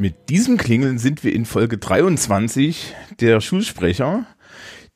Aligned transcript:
mit 0.00 0.30
diesem 0.30 0.56
Klingeln 0.56 0.98
sind 0.98 1.22
wir 1.22 1.34
in 1.34 1.44
Folge 1.44 1.76
23 1.76 2.94
der 3.20 3.42
Schulsprecher. 3.42 4.24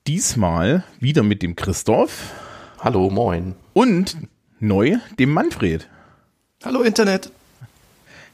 Diesmal 0.07 0.82
wieder 0.98 1.23
mit 1.23 1.43
dem 1.43 1.57
Christoph. 1.57 2.32
Hallo, 2.80 3.11
moin. 3.11 3.55
Und 3.75 4.16
neu 4.61 4.96
dem 5.19 5.30
Manfred. 5.30 5.88
Hallo 6.64 6.80
Internet. 6.80 7.30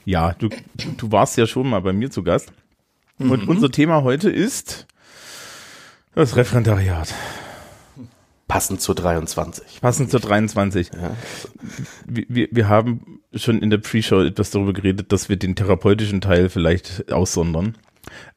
Ja, 0.05 0.33
du, 0.39 0.49
du 0.97 1.11
warst 1.11 1.37
ja 1.37 1.49
schon 1.49 1.69
mal 1.69 1.81
bei 1.81 1.93
mir 1.93 2.11
zu 2.11 2.23
Gast. 2.23 2.53
Mhm. 3.19 3.31
Und 3.33 3.49
unser 3.49 3.71
Thema 3.71 4.05
heute 4.05 4.31
ist 4.31 4.87
das 6.15 6.37
Referendariat. 6.37 7.13
Passend 8.51 8.81
zur 8.81 8.97
23. 8.97 9.81
Passend 9.81 10.11
zur 10.11 10.19
23. 10.19 10.91
Ja. 10.93 11.17
Wir, 12.05 12.49
wir 12.51 12.69
haben 12.69 13.21
schon 13.33 13.63
in 13.63 13.71
der 13.71 13.79
Pre-Show 13.79 14.23
etwas 14.23 14.51
darüber 14.51 14.73
geredet, 14.73 15.13
dass 15.13 15.29
wir 15.29 15.37
den 15.37 15.55
therapeutischen 15.55 16.21
Teil 16.21 16.49
vielleicht 16.49 17.13
aussondern. 17.13 17.79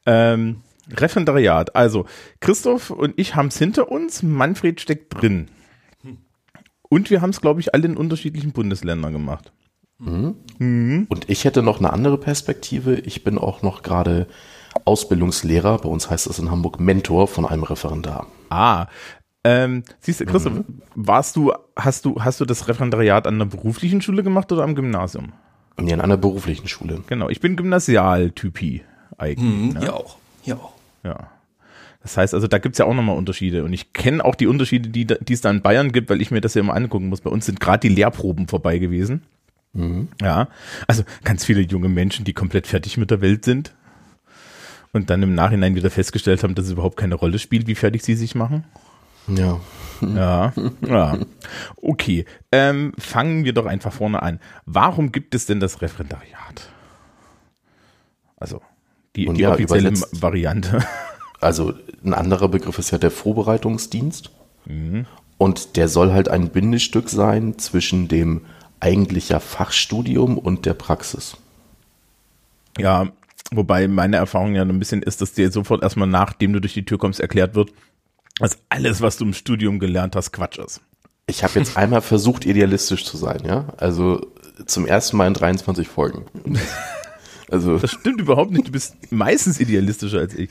Ähm, 0.06 0.60
Referendariat. 0.88 1.74
Also, 1.74 2.06
Christoph 2.38 2.90
und 2.90 3.14
ich 3.16 3.34
haben 3.34 3.48
es 3.48 3.58
hinter 3.58 3.90
uns, 3.90 4.22
Manfred 4.22 4.80
steckt 4.80 5.20
drin. 5.20 5.48
Und 6.82 7.10
wir 7.10 7.20
haben 7.20 7.30
es, 7.30 7.40
glaube 7.40 7.58
ich, 7.58 7.74
alle 7.74 7.86
in 7.86 7.96
unterschiedlichen 7.96 8.52
Bundesländern 8.52 9.12
gemacht. 9.12 9.52
Mhm. 9.98 10.36
Mhm. 10.58 11.06
Und 11.08 11.28
ich 11.28 11.44
hätte 11.44 11.62
noch 11.62 11.80
eine 11.80 11.92
andere 11.92 12.18
Perspektive. 12.18 12.94
Ich 12.94 13.24
bin 13.24 13.36
auch 13.36 13.62
noch 13.62 13.82
gerade 13.82 14.28
Ausbildungslehrer. 14.84 15.78
Bei 15.78 15.88
uns 15.88 16.08
heißt 16.08 16.28
es 16.28 16.38
in 16.38 16.52
Hamburg 16.52 16.78
Mentor 16.78 17.26
von 17.26 17.46
einem 17.46 17.64
Referendar. 17.64 18.28
Ah, 18.48 18.86
ähm, 19.44 19.84
siehst 20.00 20.20
du, 20.20 20.26
Christoph, 20.26 20.54
mhm. 20.54 20.64
warst 20.94 21.36
du, 21.36 21.52
hast 21.76 22.04
du, 22.04 22.20
hast 22.20 22.40
du 22.40 22.46
das 22.46 22.66
Referendariat 22.66 23.26
an 23.26 23.34
einer 23.34 23.46
beruflichen 23.46 24.00
Schule 24.00 24.22
gemacht 24.22 24.50
oder 24.50 24.62
am 24.62 24.74
Gymnasium? 24.74 25.32
Nee, 25.78 25.92
an 25.92 26.00
einer 26.00 26.16
beruflichen 26.16 26.66
Schule. 26.66 27.02
Genau, 27.06 27.28
ich 27.28 27.40
bin 27.40 27.56
Gymnasialtypi 27.56 28.82
eigentlich. 29.18 29.74
Mhm, 29.74 29.80
ne? 29.80 29.92
Auch, 29.92 30.16
hier 30.42 30.56
auch. 30.56 30.72
Ja. 31.02 31.30
Das 32.02 32.16
heißt 32.16 32.34
also, 32.34 32.46
da 32.46 32.58
gibt's 32.58 32.78
ja 32.78 32.84
auch 32.84 32.94
nochmal 32.94 33.16
Unterschiede. 33.16 33.64
Und 33.64 33.72
ich 33.72 33.92
kenne 33.92 34.24
auch 34.24 34.34
die 34.34 34.46
Unterschiede, 34.46 34.90
die, 34.90 35.06
die 35.06 35.32
es 35.32 35.40
da 35.40 35.50
in 35.50 35.62
Bayern 35.62 35.90
gibt, 35.90 36.10
weil 36.10 36.20
ich 36.20 36.30
mir 36.30 36.40
das 36.40 36.54
ja 36.54 36.60
immer 36.60 36.74
angucken 36.74 37.08
muss. 37.08 37.22
Bei 37.22 37.30
uns 37.30 37.46
sind 37.46 37.60
gerade 37.60 37.80
die 37.80 37.94
Lehrproben 37.94 38.46
vorbei 38.46 38.78
gewesen. 38.78 39.22
Mhm. 39.72 40.08
Ja. 40.20 40.48
Also 40.86 41.02
ganz 41.24 41.44
viele 41.44 41.62
junge 41.62 41.88
Menschen, 41.88 42.24
die 42.24 42.34
komplett 42.34 42.66
fertig 42.66 42.98
mit 42.98 43.10
der 43.10 43.20
Welt 43.20 43.44
sind. 43.44 43.74
Und 44.92 45.10
dann 45.10 45.22
im 45.22 45.34
Nachhinein 45.34 45.74
wieder 45.74 45.90
festgestellt 45.90 46.44
haben, 46.44 46.54
dass 46.54 46.66
es 46.66 46.72
überhaupt 46.72 46.96
keine 46.96 47.16
Rolle 47.16 47.38
spielt, 47.38 47.66
wie 47.66 47.74
fertig 47.74 48.02
sie 48.02 48.14
sich 48.14 48.34
machen. 48.34 48.64
Ja. 49.28 49.60
Ja, 50.00 50.52
ja. 50.86 51.18
Okay, 51.76 52.24
ähm, 52.52 52.92
fangen 52.98 53.44
wir 53.44 53.52
doch 53.52 53.66
einfach 53.66 53.92
vorne 53.92 54.22
an. 54.22 54.40
Warum 54.66 55.12
gibt 55.12 55.34
es 55.34 55.46
denn 55.46 55.60
das 55.60 55.82
Referendariat? 55.82 56.68
Also, 58.36 58.60
die, 59.16 59.26
die 59.32 59.42
ja, 59.42 59.52
offizielle 59.52 59.92
Variante. 60.12 60.84
Also, 61.40 61.74
ein 62.04 62.14
anderer 62.14 62.48
Begriff 62.48 62.78
ist 62.78 62.90
ja 62.90 62.98
der 62.98 63.10
Vorbereitungsdienst. 63.10 64.30
Mhm. 64.66 65.06
Und 65.36 65.76
der 65.76 65.88
soll 65.88 66.12
halt 66.12 66.28
ein 66.28 66.50
Bindestück 66.50 67.10
sein 67.10 67.58
zwischen 67.58 68.08
dem 68.08 68.42
eigentlicher 68.80 69.40
Fachstudium 69.40 70.38
und 70.38 70.66
der 70.66 70.74
Praxis. 70.74 71.36
Ja, 72.78 73.08
wobei 73.50 73.88
meine 73.88 74.16
Erfahrung 74.16 74.54
ja 74.54 74.62
ein 74.62 74.78
bisschen 74.78 75.02
ist, 75.02 75.20
dass 75.20 75.32
dir 75.32 75.50
sofort 75.50 75.82
erstmal 75.82 76.08
nachdem 76.08 76.52
du 76.52 76.60
durch 76.60 76.74
die 76.74 76.84
Tür 76.84 76.98
kommst 76.98 77.20
erklärt 77.20 77.54
wird, 77.54 77.72
dass 78.38 78.58
alles, 78.68 79.00
was 79.00 79.16
du 79.16 79.24
im 79.24 79.34
Studium 79.34 79.78
gelernt 79.78 80.16
hast, 80.16 80.32
Quatsch 80.32 80.58
ist. 80.58 80.80
Ich 81.26 81.42
habe 81.42 81.58
jetzt 81.58 81.76
einmal 81.76 82.02
versucht, 82.02 82.44
idealistisch 82.44 83.04
zu 83.04 83.16
sein, 83.16 83.42
ja. 83.46 83.68
Also 83.78 84.26
zum 84.66 84.86
ersten 84.86 85.16
Mal 85.16 85.28
in 85.28 85.34
23 85.34 85.88
Folgen. 85.88 86.26
Also 87.50 87.78
das 87.78 87.90
stimmt 87.92 88.20
überhaupt 88.20 88.50
nicht. 88.52 88.68
Du 88.68 88.72
bist 88.72 88.96
meistens 89.12 89.60
idealistischer 89.60 90.18
als 90.18 90.34
ich. 90.34 90.48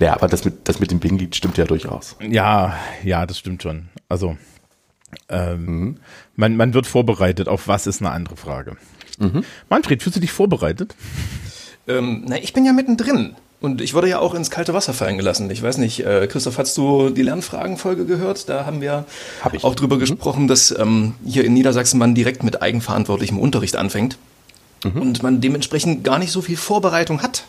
Ja, 0.00 0.14
aber 0.14 0.26
das 0.28 0.44
mit, 0.44 0.68
das 0.68 0.80
mit 0.80 0.90
dem 0.90 0.98
Binglied 0.98 1.36
stimmt 1.36 1.56
ja 1.56 1.64
durchaus. 1.64 2.16
Ja, 2.20 2.76
ja, 3.04 3.24
das 3.24 3.38
stimmt 3.38 3.62
schon. 3.62 3.88
Also 4.08 4.36
ähm, 5.28 5.64
mhm. 5.64 5.96
man, 6.36 6.56
man 6.56 6.74
wird 6.74 6.86
vorbereitet. 6.86 7.48
Auf 7.48 7.68
was 7.68 7.86
ist 7.86 8.02
eine 8.02 8.10
andere 8.10 8.36
Frage. 8.36 8.76
Mhm. 9.18 9.44
Manfred, 9.68 10.02
fühlst 10.02 10.16
du 10.16 10.20
dich 10.20 10.32
vorbereitet? 10.32 10.94
Ähm, 11.86 12.24
na, 12.26 12.36
ich 12.36 12.52
bin 12.52 12.64
ja 12.64 12.72
mittendrin. 12.72 13.36
Und 13.60 13.80
ich 13.80 13.92
wurde 13.92 14.08
ja 14.08 14.20
auch 14.20 14.34
ins 14.34 14.50
kalte 14.50 14.72
Wasser 14.72 14.94
fallen 14.94 15.18
gelassen. 15.18 15.50
Ich 15.50 15.62
weiß 15.62 15.78
nicht, 15.78 16.06
äh, 16.06 16.28
Christoph, 16.28 16.58
hast 16.58 16.76
du 16.76 17.10
die 17.10 17.22
Lernfragenfolge 17.22 18.06
gehört? 18.06 18.48
Da 18.48 18.64
haben 18.66 18.80
wir 18.80 19.04
Hab 19.42 19.64
auch 19.64 19.74
drüber 19.74 19.96
mhm. 19.96 20.00
gesprochen, 20.00 20.46
dass 20.46 20.70
ähm, 20.78 21.14
hier 21.26 21.44
in 21.44 21.54
Niedersachsen 21.54 21.98
man 21.98 22.14
direkt 22.14 22.44
mit 22.44 22.62
eigenverantwortlichem 22.62 23.38
Unterricht 23.38 23.74
anfängt 23.74 24.16
mhm. 24.84 25.02
und 25.02 25.22
man 25.24 25.40
dementsprechend 25.40 26.04
gar 26.04 26.20
nicht 26.20 26.30
so 26.30 26.40
viel 26.40 26.56
Vorbereitung 26.56 27.20
hat, 27.20 27.44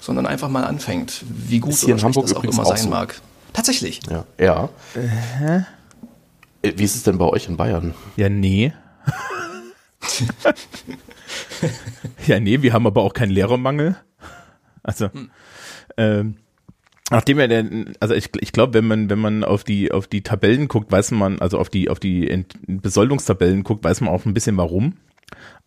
sondern 0.00 0.26
einfach 0.26 0.48
mal 0.48 0.64
anfängt, 0.64 1.22
wie 1.28 1.58
gut 1.58 1.84
oder 1.84 1.98
schlecht 1.98 2.16
das 2.16 2.34
auch 2.34 2.44
immer 2.44 2.64
sein 2.64 2.78
so. 2.78 2.88
mag. 2.88 3.20
Tatsächlich. 3.52 4.00
Ja. 4.08 4.24
ja. 4.38 4.70
Äh, 6.62 6.72
wie 6.76 6.84
ist 6.84 6.96
es 6.96 7.02
denn 7.02 7.18
bei 7.18 7.26
euch 7.26 7.48
in 7.48 7.58
Bayern? 7.58 7.92
Ja, 8.16 8.30
nee. 8.30 8.72
ja, 12.26 12.40
nee, 12.40 12.62
wir 12.62 12.72
haben 12.72 12.86
aber 12.86 13.02
auch 13.02 13.12
keinen 13.12 13.30
Lehrermangel. 13.30 13.96
Also, 14.88 15.12
hm. 15.12 15.30
ähm, 15.98 16.36
Nachdem 17.10 17.38
er 17.38 17.48
denn, 17.48 17.94
also 18.00 18.14
ich, 18.14 18.28
ich 18.38 18.52
glaube, 18.52 18.74
wenn 18.74 18.86
man, 18.86 19.08
wenn 19.08 19.18
man 19.18 19.42
auf 19.42 19.64
die, 19.64 19.92
auf 19.92 20.06
die 20.06 20.22
Tabellen 20.22 20.68
guckt, 20.68 20.92
weiß 20.92 21.12
man, 21.12 21.38
also 21.38 21.58
auf 21.58 21.70
die, 21.70 21.88
auf 21.88 21.98
die 21.98 22.28
Ent 22.28 22.58
Besoldungstabellen 22.66 23.64
guckt, 23.64 23.82
weiß 23.82 24.02
man 24.02 24.12
auch 24.12 24.26
ein 24.26 24.34
bisschen 24.34 24.58
warum. 24.58 24.92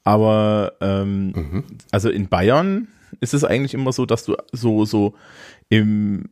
Aber 0.03 0.73
ähm, 0.81 1.31
mhm. 1.31 1.63
also 1.89 2.11
in 2.11 2.27
Bayern 2.27 2.89
ist 3.21 3.33
es 3.33 3.43
eigentlich 3.43 3.73
immer 3.73 3.91
so, 3.91 4.05
dass 4.05 4.23
du 4.23 4.35
so, 4.51 4.85
so 4.85 5.15
im, 5.69 6.29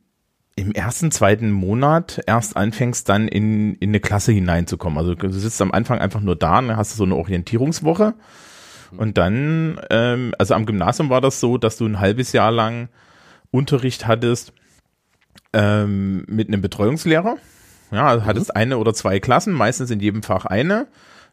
im 0.55 0.73
ersten, 0.73 1.09
zweiten 1.09 1.49
Monat 1.49 2.22
erst 2.28 2.55
anfängst, 2.55 3.09
dann 3.09 3.28
in, 3.28 3.73
in 3.75 3.89
eine 3.89 4.01
Klasse 4.01 4.31
hineinzukommen. 4.31 4.99
Also 4.99 5.16
du 5.16 5.31
sitzt 5.31 5.59
am 5.63 5.72
Anfang 5.72 5.97
einfach 5.97 6.22
nur 6.22 6.35
da, 6.35 6.61
dann 6.61 6.78
hast 6.78 6.94
du 6.94 6.97
so 6.97 7.03
eine 7.05 7.16
Orientierungswoche 7.16 8.13
und 8.97 9.17
dann, 9.17 9.79
ähm, 9.89 10.33
also 10.38 10.53
am 10.53 10.66
Gymnasium 10.66 11.09
war 11.09 11.22
das 11.22 11.39
so, 11.39 11.57
dass 11.57 11.77
du 11.77 11.85
ein 11.85 12.00
halbes 12.00 12.31
Jahr 12.31 12.51
lang 12.51 12.89
Unterricht 13.51 14.07
hattest 14.07 14.53
ähm, 15.53 16.23
mit 16.27 16.47
einem 16.47 16.61
Betreuungslehrer. 16.61 17.38
Ja, 17.91 18.07
also 18.07 18.25
hattest 18.25 18.49
mhm. 18.49 18.61
eine 18.61 18.78
oder 18.78 18.94
zwei 18.94 19.19
Klassen, 19.19 19.53
meistens 19.53 19.89
in 19.91 19.99
jedem 19.99 20.23
Fach 20.23 20.45
eine. 20.45 20.88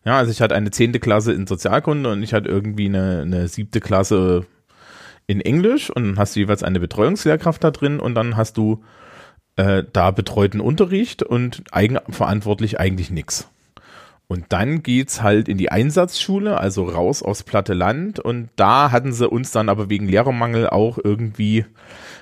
Ja, 0.05 0.19
also 0.19 0.31
ich 0.31 0.41
hatte 0.41 0.55
eine 0.55 0.71
zehnte 0.71 1.01
Klasse 1.01 1.33
in 1.33 1.47
Sozialkunde 1.47 2.13
und 2.13 2.23
ich 2.23 2.33
hatte 2.33 2.49
irgendwie 2.49 2.87
eine, 2.87 3.23
eine 3.23 3.49
siebte 3.49 3.81
Klasse 3.81 4.47
in 5.27 5.41
Englisch 5.41 5.91
und 5.91 6.05
dann 6.05 6.19
hast 6.19 6.37
du 6.37 6.41
jeweils 6.41 6.63
eine 6.63 6.81
Betreuungslehrkraft 6.81 7.63
da 7.63 7.71
drin 7.73 7.99
und 7.99 8.15
dann 8.15 8.37
hast 8.37 8.57
du 8.57 8.85
äh, 9.57 9.83
da 9.93 10.13
betreuten 10.13 10.61
Unterricht 10.61 11.23
und 11.23 11.65
eigenverantwortlich 11.73 12.79
eigentlich 12.79 13.11
nichts. 13.11 13.51
Und 14.29 14.47
dann 14.49 14.83
geht's 14.83 15.23
halt 15.23 15.49
in 15.49 15.57
die 15.57 15.71
Einsatzschule, 15.71 16.59
also 16.59 16.85
raus 16.85 17.23
aufs 17.23 17.45
platte 17.45 17.75
Land. 17.75 18.19
Und 18.19 18.49
da 18.57 18.91
hatten 18.91 19.13
sie 19.13 19.29
uns 19.29 19.53
dann 19.53 19.69
aber 19.69 19.89
wegen 19.89 20.09
Lehrermangel 20.09 20.69
auch 20.69 20.99
irgendwie, 21.03 21.65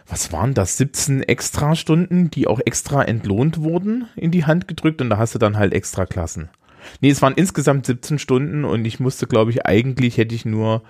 was 0.07 0.31
waren 0.31 0.53
das, 0.53 0.77
17 0.77 1.23
Extrastunden, 1.23 2.31
die 2.31 2.47
auch 2.47 2.61
extra 2.65 3.03
entlohnt 3.03 3.63
wurden, 3.63 4.07
in 4.17 4.31
die 4.31 4.45
Hand 4.45 4.69
gedrückt. 4.69 5.01
Und 5.01 5.09
da 5.09 5.17
hast 5.17 5.35
du 5.35 5.39
dann 5.39 5.57
halt 5.57 5.73
extra 5.73 6.05
Klassen. 6.05 6.51
Nee, 7.01 7.11
es 7.11 7.23
waren 7.23 7.35
insgesamt 7.35 7.87
17 7.87 8.19
Stunden 8.19 8.67
und 8.67 8.85
ich 8.85 9.01
musste, 9.01 9.27
glaube 9.27 9.51
ich, 9.51 9.65
eigentlich 9.65 10.19
hätte 10.19 10.35
ich 10.35 10.45
nur 10.45 10.83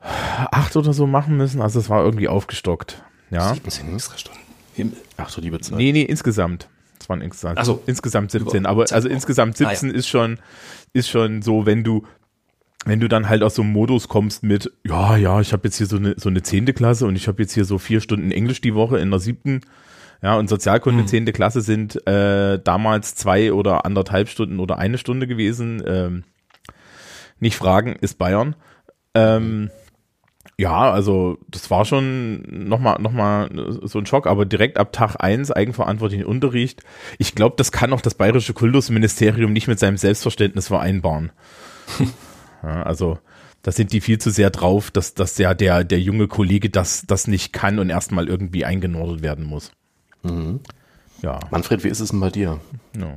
acht 0.00 0.76
oder 0.76 0.92
so 0.92 1.06
machen 1.06 1.38
müssen. 1.38 1.62
Also 1.62 1.78
es 1.78 1.88
war 1.88 2.04
irgendwie 2.04 2.28
aufgestockt. 2.28 3.02
Ja. 3.30 3.54
17 3.54 3.94
extra 3.94 4.18
Stunden. 4.18 4.94
Ach 5.16 5.30
so, 5.30 5.40
liebe 5.40 5.60
Zeit. 5.60 5.78
Nee, 5.78 5.92
nee, 5.92 6.02
insgesamt. 6.02 6.68
Es 7.04 7.10
waren 7.10 7.20
insgesamt, 7.20 7.58
also, 7.58 7.82
insgesamt 7.84 8.30
17, 8.30 8.64
aber 8.64 8.86
also 8.90 9.08
insgesamt 9.10 9.58
17 9.58 9.90
ah, 9.90 9.92
ja. 9.92 9.98
ist 9.98 10.08
schon, 10.08 10.38
ist 10.94 11.10
schon 11.10 11.42
so, 11.42 11.66
wenn 11.66 11.84
du, 11.84 12.06
wenn 12.86 12.98
du 12.98 13.08
dann 13.08 13.28
halt 13.28 13.42
aus 13.42 13.56
so 13.56 13.62
einem 13.62 13.72
Modus 13.72 14.08
kommst 14.08 14.42
mit, 14.42 14.72
ja, 14.84 15.18
ja, 15.18 15.38
ich 15.38 15.52
habe 15.52 15.64
jetzt 15.68 15.76
hier 15.76 15.86
so 15.86 15.96
eine, 15.96 16.14
so 16.16 16.30
eine 16.30 16.42
zehnte 16.42 16.72
Klasse 16.72 17.06
und 17.06 17.14
ich 17.14 17.28
habe 17.28 17.42
jetzt 17.42 17.52
hier 17.52 17.66
so 17.66 17.76
vier 17.76 18.00
Stunden 18.00 18.30
Englisch 18.30 18.62
die 18.62 18.74
Woche 18.74 18.98
in 19.00 19.10
der 19.10 19.20
siebten, 19.20 19.60
ja, 20.22 20.38
und 20.38 20.48
Sozialkunde 20.48 21.00
hm. 21.00 21.06
zehnte 21.06 21.32
Klasse 21.34 21.60
sind 21.60 22.06
äh, 22.06 22.58
damals 22.58 23.16
zwei 23.16 23.52
oder 23.52 23.84
anderthalb 23.84 24.30
Stunden 24.30 24.58
oder 24.58 24.78
eine 24.78 24.96
Stunde 24.96 25.26
gewesen. 25.26 25.82
Ähm, 25.86 26.24
nicht 27.38 27.56
fragen, 27.56 27.96
ist 28.00 28.16
Bayern. 28.16 28.56
Ähm, 29.12 29.70
ja, 30.56 30.92
also 30.92 31.38
das 31.48 31.70
war 31.70 31.84
schon 31.84 32.68
nochmal 32.68 33.00
noch 33.00 33.12
mal 33.12 33.50
so 33.82 33.98
ein 33.98 34.06
Schock, 34.06 34.26
aber 34.26 34.46
direkt 34.46 34.78
ab 34.78 34.92
Tag 34.92 35.16
eins 35.18 35.50
eigenverantwortlichen 35.50 36.24
Unterricht. 36.24 36.82
Ich 37.18 37.34
glaube, 37.34 37.56
das 37.56 37.72
kann 37.72 37.92
auch 37.92 38.00
das 38.00 38.14
bayerische 38.14 38.54
Kultusministerium 38.54 39.52
nicht 39.52 39.66
mit 39.66 39.78
seinem 39.78 39.96
Selbstverständnis 39.96 40.68
vereinbaren. 40.68 41.32
ja, 42.62 42.82
also 42.82 43.18
da 43.62 43.72
sind 43.72 43.92
die 43.92 44.00
viel 44.00 44.18
zu 44.18 44.30
sehr 44.30 44.50
drauf, 44.50 44.90
dass, 44.90 45.14
dass 45.14 45.34
der, 45.34 45.54
der, 45.54 45.84
der 45.84 46.00
junge 46.00 46.28
Kollege 46.28 46.70
das, 46.70 47.04
das 47.06 47.26
nicht 47.26 47.52
kann 47.52 47.78
und 47.78 47.90
erstmal 47.90 48.28
irgendwie 48.28 48.64
eingenordet 48.64 49.22
werden 49.22 49.44
muss. 49.44 49.72
Mhm. 50.22 50.60
Ja. 51.22 51.40
Manfred, 51.50 51.82
wie 51.82 51.88
ist 51.88 52.00
es 52.00 52.10
denn 52.10 52.20
bei 52.20 52.30
dir? 52.30 52.60
Ja. 52.96 53.14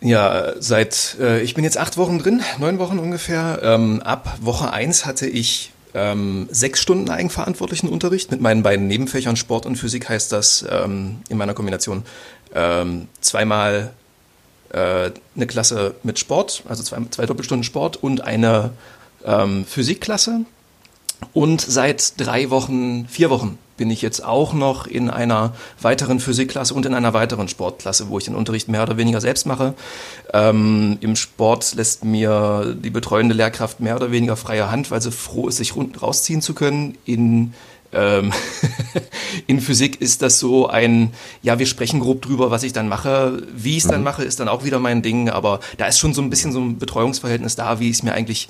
Ja, 0.00 0.54
seit, 0.58 1.16
äh, 1.20 1.42
ich 1.42 1.54
bin 1.54 1.62
jetzt 1.62 1.78
acht 1.78 1.96
Wochen 1.96 2.18
drin, 2.18 2.42
neun 2.58 2.80
Wochen 2.80 2.98
ungefähr. 2.98 3.60
Ähm, 3.62 4.02
ab 4.02 4.38
Woche 4.40 4.72
eins 4.72 5.06
hatte 5.06 5.28
ich 5.28 5.72
ähm, 5.94 6.48
sechs 6.50 6.80
Stunden 6.80 7.10
eigenverantwortlichen 7.10 7.88
Unterricht. 7.88 8.30
Mit 8.30 8.40
meinen 8.40 8.62
beiden 8.62 8.86
Nebenfächern 8.86 9.36
Sport 9.36 9.66
und 9.66 9.76
Physik 9.76 10.08
heißt 10.08 10.32
das 10.32 10.64
ähm, 10.68 11.18
in 11.28 11.36
meiner 11.36 11.54
Kombination 11.54 12.04
ähm, 12.54 13.08
zweimal 13.20 13.92
äh, 14.70 15.10
eine 15.36 15.46
Klasse 15.46 15.94
mit 16.02 16.18
Sport, 16.18 16.62
also 16.68 16.82
zwei, 16.82 16.98
zwei 17.10 17.26
Doppelstunden 17.26 17.64
Sport 17.64 17.96
und 17.96 18.22
eine 18.22 18.70
ähm, 19.24 19.64
Physikklasse. 19.66 20.44
Und 21.32 21.60
seit 21.60 22.20
drei 22.20 22.50
Wochen, 22.50 23.06
vier 23.08 23.30
Wochen 23.30 23.58
bin 23.76 23.90
ich 23.90 24.02
jetzt 24.02 24.24
auch 24.24 24.52
noch 24.52 24.86
in 24.86 25.10
einer 25.10 25.54
weiteren 25.80 26.20
Physikklasse 26.20 26.74
und 26.74 26.86
in 26.86 26.94
einer 26.94 27.14
weiteren 27.14 27.48
Sportklasse, 27.48 28.08
wo 28.08 28.18
ich 28.18 28.24
den 28.24 28.34
Unterricht 28.34 28.68
mehr 28.68 28.82
oder 28.82 28.96
weniger 28.96 29.20
selbst 29.20 29.46
mache. 29.46 29.74
Ähm, 30.32 30.98
Im 31.00 31.16
Sport 31.16 31.74
lässt 31.74 32.04
mir 32.04 32.76
die 32.78 32.90
betreuende 32.90 33.34
Lehrkraft 33.34 33.80
mehr 33.80 33.96
oder 33.96 34.12
weniger 34.12 34.36
freie 34.36 34.70
Hand, 34.70 34.90
weil 34.90 35.02
sie 35.02 35.12
froh 35.12 35.48
ist, 35.48 35.56
sich 35.56 35.74
rausziehen 35.76 36.42
zu 36.42 36.54
können. 36.54 36.96
In 37.04 37.54
ähm, 37.92 38.32
in 39.46 39.60
Physik 39.60 40.00
ist 40.00 40.22
das 40.22 40.38
so 40.38 40.66
ein, 40.66 41.12
ja, 41.42 41.58
wir 41.58 41.66
sprechen 41.66 42.00
grob 42.00 42.22
drüber, 42.22 42.50
was 42.50 42.62
ich 42.62 42.72
dann 42.72 42.88
mache. 42.88 43.42
Wie 43.54 43.76
ich 43.76 43.84
es 43.84 43.90
dann 43.90 44.00
mhm. 44.00 44.04
mache, 44.04 44.24
ist 44.24 44.40
dann 44.40 44.48
auch 44.48 44.64
wieder 44.64 44.78
mein 44.78 45.02
Ding, 45.02 45.28
aber 45.28 45.60
da 45.76 45.86
ist 45.86 45.98
schon 45.98 46.14
so 46.14 46.22
ein 46.22 46.30
bisschen 46.30 46.52
so 46.52 46.60
ein 46.60 46.78
Betreuungsverhältnis 46.78 47.56
da, 47.56 47.80
wie 47.80 47.90
ich 47.90 47.96
es 47.96 48.02
mir 48.02 48.14
eigentlich 48.14 48.48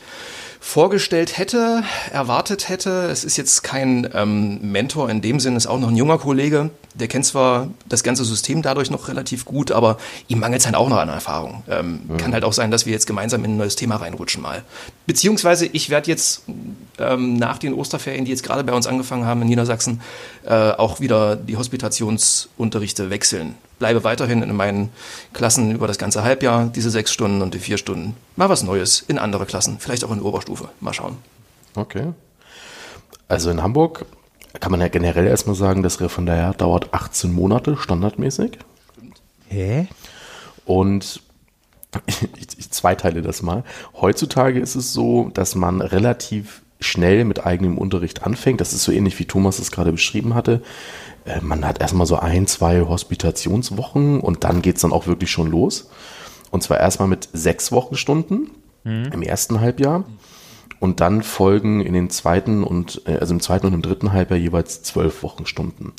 vorgestellt 0.63 1.37
hätte, 1.37 1.83
erwartet 2.13 2.69
hätte. 2.69 3.09
Es 3.11 3.25
ist 3.25 3.37
jetzt 3.37 3.63
kein 3.63 4.09
ähm, 4.15 4.61
Mentor 4.63 5.11
in 5.11 5.21
dem 5.21 5.41
Sinne, 5.41 5.57
ist 5.57 5.67
auch 5.67 5.81
noch 5.81 5.89
ein 5.89 5.97
junger 5.97 6.19
Kollege. 6.19 6.71
Der 6.95 7.09
kennt 7.09 7.25
zwar 7.25 7.69
das 7.89 8.03
ganze 8.03 8.25
System 8.25 8.63
dadurch 8.63 8.91
noch 8.91 9.09
relativ 9.09 9.45
gut, 9.45 9.73
aber 9.73 9.99
ihm 10.29 10.41
mangelt 10.41 10.61
es 10.61 10.67
halt 10.67 10.77
auch 10.77 10.89
noch 10.89 10.99
an 10.99 11.09
Erfahrung. 11.09 11.63
Ähm, 11.69 12.01
mhm. 12.07 12.17
Kann 12.17 12.33
halt 12.33 12.45
auch 12.45 12.53
sein, 12.53 12.71
dass 12.71 12.87
wir 12.87 12.93
jetzt 12.93 13.07
gemeinsam 13.07 13.45
in 13.45 13.55
ein 13.55 13.57
neues 13.57 13.77
Thema 13.77 13.97
reinrutschen 13.97 14.43
mal. 14.43 14.63
Beziehungsweise 15.07 15.67
ich 15.67 15.91
werde 15.91 16.11
jetzt 16.11 16.43
ähm, 16.99 17.37
nach 17.37 17.59
den 17.59 17.75
Osterferien, 17.75 18.25
die 18.25 18.31
jetzt 18.31 18.43
gerade 18.43 18.65
bei 18.65 18.73
uns 18.73 18.87
angefangen 18.87 19.27
haben 19.27 19.43
in 19.43 19.49
Niedersachsen, 19.49 20.01
äh, 20.45 20.53
auch 20.53 21.01
wieder 21.01 21.37
die 21.37 21.57
Hospitationsunterrichte 21.57 23.11
wechseln 23.11 23.57
bleibe 23.83 24.05
weiterhin 24.05 24.45
in 24.45 24.55
meinen 24.55 24.91
Klassen 25.33 25.73
über 25.73 25.89
das 25.89 25.99
ganze 25.99 26.23
Halbjahr, 26.23 26.67
diese 26.67 26.89
sechs 26.89 27.13
Stunden 27.13 27.43
und 27.43 27.53
die 27.53 27.59
vier 27.59 27.79
Stunden. 27.79 28.15
Mal 28.37 28.49
was 28.49 28.63
Neues 28.63 29.05
in 29.09 29.19
andere 29.19 29.45
Klassen, 29.45 29.79
vielleicht 29.81 30.05
auch 30.05 30.13
in 30.13 30.23
Oberstufe. 30.23 30.69
Mal 30.79 30.95
schauen. 30.95 31.17
Okay. 31.75 32.13
Also 33.27 33.51
in 33.51 33.61
Hamburg 33.61 34.07
kann 34.61 34.71
man 34.71 34.81
ja 34.81 34.89
generell 34.89 35.27
erstmal 35.27 35.57
sagen, 35.57 35.83
das 35.83 36.01
Referendariat 36.01 36.61
dauert 36.61 36.93
18 36.93 37.33
Monate 37.33 37.77
standardmäßig. 37.77 38.59
Hä? 39.49 39.89
Und 40.65 41.23
ich, 42.07 42.29
ich 42.59 42.71
zweiteile 42.71 43.23
das 43.23 43.43
mal. 43.43 43.65
Heutzutage 43.95 44.61
ist 44.61 44.75
es 44.75 44.93
so, 44.93 45.31
dass 45.35 45.55
man 45.55 45.81
relativ 45.81 46.63
schnell 46.81 47.25
mit 47.25 47.47
eigenem 47.47 47.79
Unterricht 47.79 48.25
anfängt. 48.25 48.61
Das 48.61 48.73
ist 48.73 48.83
so 48.83 48.93
ähnlich 48.93 49.19
wie 49.19 49.25
Thomas 49.25 49.59
es 49.59 49.71
gerade 49.71 49.93
beschrieben 49.93 50.35
hatte. 50.35 50.63
Äh, 51.25 51.41
man 51.41 51.67
hat 51.67 51.81
erstmal 51.81 52.07
so 52.07 52.17
ein, 52.17 52.47
zwei 52.47 52.81
Hospitationswochen 52.83 54.21
und 54.21 54.45
dann 54.45 54.63
geht 54.63 54.77
es 54.77 54.83
dann 54.83 54.93
auch 54.93 55.07
wirklich 55.07 55.31
schon 55.31 55.51
los. 55.51 55.91
Und 56.51 56.63
zwar 56.63 56.81
erstmal 56.81 57.09
mit 57.09 57.29
sechs 57.33 57.73
Wochenstunden 57.73 58.51
mhm. 58.85 59.11
im 59.13 59.23
ersten 59.23 59.61
Halbjahr. 59.61 60.05
Und 60.83 60.99
dann 60.99 61.23
folgen 61.23 61.81
in 61.81 61.93
den 61.93 62.11
zweiten 62.11 62.65
und, 62.65 63.03
äh, 63.07 63.19
also 63.19 63.33
im 63.33 63.39
zweiten 63.39 63.69
und 63.69 63.73
im 63.73 63.83
dritten 63.83 64.13
Halbjahr 64.13 64.37
jeweils 64.37 64.83
zwölf 64.83 65.23
Wochenstunden. 65.23 65.93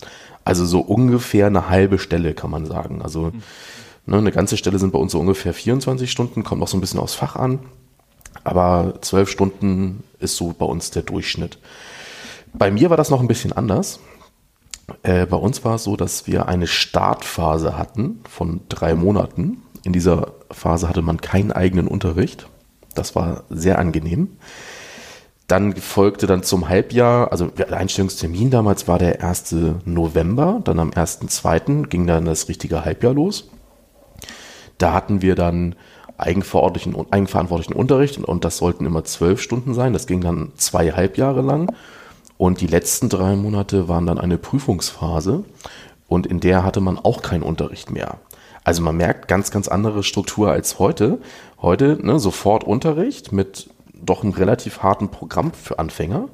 Also 0.44 0.66
so 0.66 0.82
ungefähr 0.82 1.48
eine 1.48 1.70
halbe 1.70 1.98
Stelle, 1.98 2.34
kann 2.34 2.52
man 2.52 2.66
sagen. 2.66 3.02
Also 3.02 3.32
mhm. 3.32 3.42
ne, 4.08 4.18
eine 4.18 4.34
ganze 4.34 4.58
Stelle 4.58 4.80
sind 4.80 4.92
bei 4.92 5.00
uns 5.00 5.14
so 5.14 5.22
ungefähr 5.22 5.54
24 5.54 6.12
Stunden, 6.12 6.44
kommt 6.44 6.62
auch 6.62 6.68
so 6.68 6.76
ein 6.76 6.82
bisschen 6.82 7.00
aufs 7.00 7.16
Fach 7.16 7.38
an. 7.38 7.60
Aber 8.44 8.96
zwölf 9.00 9.30
Stunden 9.30 10.04
ist 10.20 10.36
so 10.36 10.52
bei 10.52 10.66
uns 10.66 10.92
der 10.92 11.04
Durchschnitt. 11.04 11.60
Bei 12.52 12.70
mir 12.70 12.90
war 12.90 12.98
das 12.98 13.10
noch 13.10 13.22
ein 13.22 13.30
bisschen 13.30 13.54
anders. 13.54 14.02
Äh, 15.04 15.28
bei 15.28 15.38
uns 15.38 15.64
war 15.64 15.76
es 15.76 15.86
so, 15.86 15.96
dass 15.96 16.28
wir 16.28 16.50
eine 16.50 16.68
Startphase 16.68 17.78
hatten 17.78 18.20
von 18.30 18.60
drei 18.68 18.96
Monaten. 18.96 19.64
In 19.86 19.94
dieser 19.94 20.34
Phase 20.52 20.90
hatte 20.90 21.02
man 21.02 21.22
keinen 21.22 21.54
eigenen 21.54 21.88
Unterricht. 21.88 22.50
Das 22.96 23.16
war 23.16 23.44
sehr 23.50 23.80
angenehm. 23.80 24.28
Dann 25.48 25.76
folgte 25.76 26.26
dann 26.26 26.44
zum 26.44 26.70
Halbjahr, 26.70 27.32
also 27.32 27.48
der 27.48 27.74
Einstellungstermin 27.74 28.50
damals 28.50 28.88
war 28.88 28.98
der 28.98 29.24
1. 29.24 29.56
November, 29.86 30.62
dann 30.64 30.80
am 30.80 30.92
1.2. 30.92 31.88
ging 31.88 32.08
dann 32.08 32.26
das 32.26 32.48
richtige 32.48 32.86
Halbjahr 32.86 33.14
los. 33.14 33.50
Da 34.78 34.94
hatten 34.94 35.22
wir 35.22 35.36
dann 35.36 35.76
eigenverantwortlichen, 36.18 36.96
eigenverantwortlichen 37.12 37.74
Unterricht 37.74 38.18
und, 38.18 38.46
das 38.46 38.58
sollten 38.58 38.86
immer 38.86 39.04
zwölf 39.04 39.42
Stunden 39.42 39.74
sein. 39.74 39.94
Das 39.94 40.08
ging 40.08 40.22
dann 40.22 40.54
zwei 40.56 40.92
Halbjahre 40.92 41.42
lang. 41.42 41.74
Und 42.38 42.62
die 42.62 42.68
letzten 42.68 43.10
drei 43.10 43.36
Monate 43.36 43.88
waren 43.88 44.06
dann 44.06 44.18
eine 44.18 44.38
Prüfungsphase 44.38 45.44
und 46.08 46.26
in 46.26 46.40
der 46.40 46.64
hatte 46.64 46.82
man 46.82 46.98
auch 46.98 47.22
keinen 47.22 47.44
Unterricht 47.44 47.92
mehr. 47.92 48.18
Also 48.64 48.82
man 48.82 48.96
merkt 48.96 49.28
ganz, 49.28 49.52
ganz 49.52 49.68
andere 49.68 50.04
Struktur 50.04 50.52
als 50.52 50.80
heute. 50.80 51.20
Heute 51.62 52.00
ne, 52.02 52.20
sofort 52.20 52.64
Unterricht 52.64 53.32
mit 53.32 53.70
doch 54.06 54.24
einem 54.24 54.34
relativ 54.34 54.84
harten 54.84 55.10
Programm 55.10 55.54
für 55.54 55.80
Anfänger. 55.80 56.30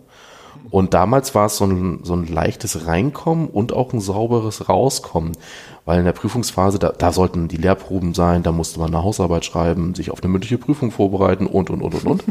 Und 0.72 0.94
damals 0.94 1.34
war 1.36 1.46
es 1.46 1.58
so 1.58 1.66
ein, 1.66 2.02
so 2.04 2.14
ein 2.14 2.28
leichtes 2.28 2.86
Reinkommen 2.86 3.48
und 3.48 3.74
auch 3.74 3.94
ein 3.94 4.02
sauberes 4.02 4.70
Rauskommen. 4.70 5.38
Weil 5.86 6.00
in 6.00 6.06
der 6.06 6.12
Prüfungsphase, 6.12 6.80
da, 6.80 6.90
da 6.90 7.12
sollten 7.12 7.48
die 7.48 7.58
Lehrproben 7.58 8.14
sein, 8.14 8.44
da 8.44 8.52
musste 8.52 8.80
man 8.80 8.94
eine 8.94 9.04
Hausarbeit 9.04 9.46
schreiben, 9.46 9.96
sich 9.96 10.12
auf 10.12 10.22
eine 10.22 10.32
mündliche 10.32 10.58
Prüfung 10.58 10.92
vorbereiten 10.92 11.48
und, 11.48 11.70
und, 11.70 11.82
und, 11.82 11.96
und, 11.96 12.06
und. 12.06 12.24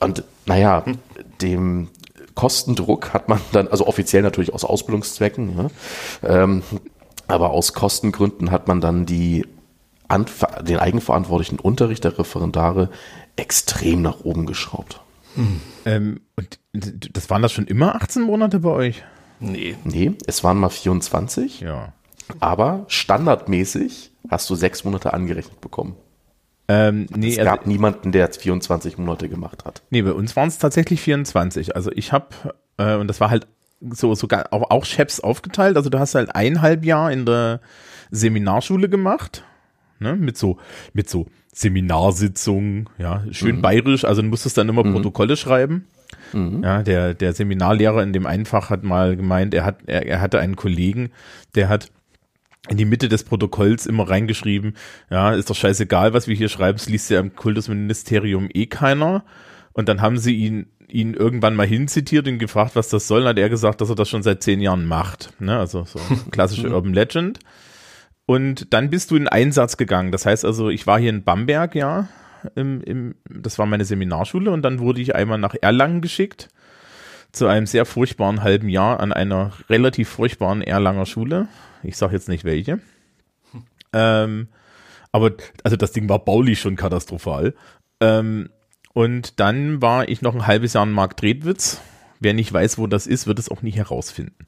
Und 0.00 0.24
naja, 0.46 0.84
dem, 1.40 1.88
Kostendruck 2.34 3.12
hat 3.12 3.28
man 3.28 3.40
dann, 3.52 3.68
also 3.68 3.86
offiziell 3.86 4.22
natürlich 4.22 4.54
aus 4.54 4.64
Ausbildungszwecken, 4.64 5.56
ja, 5.56 6.42
ähm, 6.42 6.62
aber 7.28 7.50
aus 7.50 7.72
Kostengründen 7.72 8.50
hat 8.50 8.68
man 8.68 8.80
dann 8.80 9.06
die, 9.06 9.46
den 10.18 10.78
eigenverantwortlichen 10.78 11.58
Unterricht 11.58 12.04
der 12.04 12.18
Referendare 12.18 12.90
extrem 13.36 14.02
nach 14.02 14.20
oben 14.20 14.46
geschraubt. 14.46 15.00
Hm. 15.34 15.60
Ähm, 15.84 16.20
und 16.36 16.58
das 16.72 17.30
waren 17.30 17.42
das 17.42 17.52
schon 17.52 17.66
immer 17.66 17.94
18 17.96 18.22
Monate 18.22 18.60
bei 18.60 18.70
euch? 18.70 19.02
Nee. 19.40 19.76
Nee, 19.84 20.12
es 20.26 20.44
waren 20.44 20.58
mal 20.58 20.70
24. 20.70 21.60
Ja. 21.60 21.92
Aber 22.40 22.84
standardmäßig 22.88 24.12
hast 24.28 24.48
du 24.48 24.54
sechs 24.54 24.84
Monate 24.84 25.12
angerechnet 25.12 25.60
bekommen. 25.60 25.96
Ähm, 26.68 27.06
nee, 27.14 27.30
es 27.30 27.36
gab 27.36 27.60
also, 27.60 27.70
niemanden, 27.70 28.12
der 28.12 28.30
24 28.32 28.96
Monate 28.98 29.28
gemacht 29.28 29.64
hat. 29.64 29.82
Nee, 29.90 30.02
bei 30.02 30.12
uns 30.12 30.36
waren 30.36 30.48
es 30.48 30.58
tatsächlich 30.58 31.00
24. 31.00 31.74
Also 31.74 31.90
ich 31.92 32.12
habe, 32.12 32.28
äh, 32.76 32.94
und 32.94 33.08
das 33.08 33.20
war 33.20 33.30
halt 33.30 33.46
so 33.90 34.14
sogar 34.14 34.52
auch, 34.52 34.70
auch 34.70 34.84
Chefs 34.84 35.20
aufgeteilt. 35.20 35.76
Also 35.76 35.90
du 35.90 35.98
hast 35.98 36.14
halt 36.14 36.34
eineinhalb 36.34 36.84
Jahr 36.84 37.10
in 37.10 37.26
der 37.26 37.60
Seminarschule 38.10 38.88
gemacht, 38.88 39.44
ne, 40.02 40.16
mit 40.16 40.36
so, 40.36 40.58
mit 40.92 41.08
so 41.08 41.26
Seminarsitzungen, 41.54 42.88
ja, 42.98 43.24
schön 43.30 43.56
mhm. 43.56 43.62
bayerisch, 43.62 44.04
also 44.04 44.22
du 44.22 44.28
musstest 44.28 44.58
dann 44.58 44.68
immer 44.68 44.84
mhm. 44.84 44.92
Protokolle 44.92 45.36
schreiben. 45.36 45.86
Mhm. 46.32 46.62
Ja, 46.62 46.82
der, 46.82 47.14
der 47.14 47.32
Seminarlehrer 47.32 48.02
in 48.02 48.12
dem 48.12 48.26
Einfach 48.26 48.70
hat 48.70 48.84
mal 48.84 49.16
gemeint, 49.16 49.54
er 49.54 49.64
hat, 49.64 49.80
er, 49.86 50.06
er 50.06 50.20
hatte 50.20 50.40
einen 50.40 50.56
Kollegen, 50.56 51.10
der 51.54 51.68
hat 51.68 51.90
in 52.68 52.76
die 52.76 52.84
Mitte 52.84 53.08
des 53.08 53.24
Protokolls 53.24 53.86
immer 53.86 54.08
reingeschrieben, 54.08 54.74
ja, 55.10 55.32
ist 55.32 55.50
doch 55.50 55.56
scheißegal, 55.56 56.14
was 56.14 56.28
wir 56.28 56.36
hier 56.36 56.48
schreiben, 56.48 56.76
es 56.76 56.88
liest 56.88 57.10
ja 57.10 57.20
im 57.20 57.34
Kultusministerium 57.34 58.48
eh 58.52 58.66
keiner. 58.66 59.24
Und 59.72 59.88
dann 59.88 60.00
haben 60.00 60.18
sie 60.18 60.36
ihn, 60.36 60.66
ihn 60.88 61.14
irgendwann 61.14 61.56
mal 61.56 61.66
hinzitiert 61.66 62.28
und 62.28 62.38
gefragt, 62.38 62.76
was 62.76 62.88
das 62.88 63.08
soll. 63.08 63.20
Dann 63.20 63.30
hat 63.30 63.38
er 63.38 63.48
gesagt, 63.48 63.80
dass 63.80 63.88
er 63.88 63.94
das 63.94 64.08
schon 64.08 64.22
seit 64.22 64.42
zehn 64.42 64.60
Jahren 64.60 64.86
macht. 64.86 65.32
Ne? 65.40 65.58
Also 65.58 65.84
so 65.84 65.98
klassische 66.30 66.70
Urban 66.70 66.92
Legend. 66.92 67.38
Und 68.32 68.72
dann 68.72 68.88
bist 68.88 69.10
du 69.10 69.16
in 69.16 69.28
Einsatz 69.28 69.76
gegangen. 69.76 70.10
Das 70.10 70.24
heißt 70.24 70.46
also, 70.46 70.70
ich 70.70 70.86
war 70.86 70.98
hier 70.98 71.10
in 71.10 71.22
Bamberg, 71.22 71.74
ja, 71.74 72.08
im, 72.54 72.80
im, 72.80 73.14
das 73.28 73.58
war 73.58 73.66
meine 73.66 73.84
Seminarschule 73.84 74.50
und 74.50 74.62
dann 74.62 74.78
wurde 74.78 75.02
ich 75.02 75.14
einmal 75.14 75.36
nach 75.36 75.54
Erlangen 75.60 76.00
geschickt 76.00 76.48
zu 77.32 77.46
einem 77.46 77.66
sehr 77.66 77.84
furchtbaren 77.84 78.42
halben 78.42 78.70
Jahr 78.70 79.00
an 79.00 79.12
einer 79.12 79.52
relativ 79.68 80.08
furchtbaren 80.08 80.62
Erlanger 80.62 81.04
Schule. 81.04 81.48
Ich 81.82 81.98
sage 81.98 82.14
jetzt 82.14 82.30
nicht 82.30 82.44
welche. 82.44 82.78
Ähm, 83.92 84.48
aber 85.12 85.32
also 85.62 85.76
das 85.76 85.92
Ding 85.92 86.08
war 86.08 86.24
baulich 86.24 86.58
schon 86.58 86.76
katastrophal. 86.76 87.52
Ähm, 88.00 88.48
und 88.94 89.40
dann 89.40 89.82
war 89.82 90.08
ich 90.08 90.22
noch 90.22 90.34
ein 90.34 90.46
halbes 90.46 90.72
Jahr 90.72 90.84
in 90.84 90.92
Markt 90.92 91.20
Dredwitz. 91.20 91.82
Wer 92.18 92.32
nicht 92.32 92.50
weiß, 92.50 92.78
wo 92.78 92.86
das 92.86 93.06
ist, 93.06 93.26
wird 93.26 93.38
es 93.38 93.50
auch 93.50 93.60
nie 93.60 93.72
herausfinden. 93.72 94.46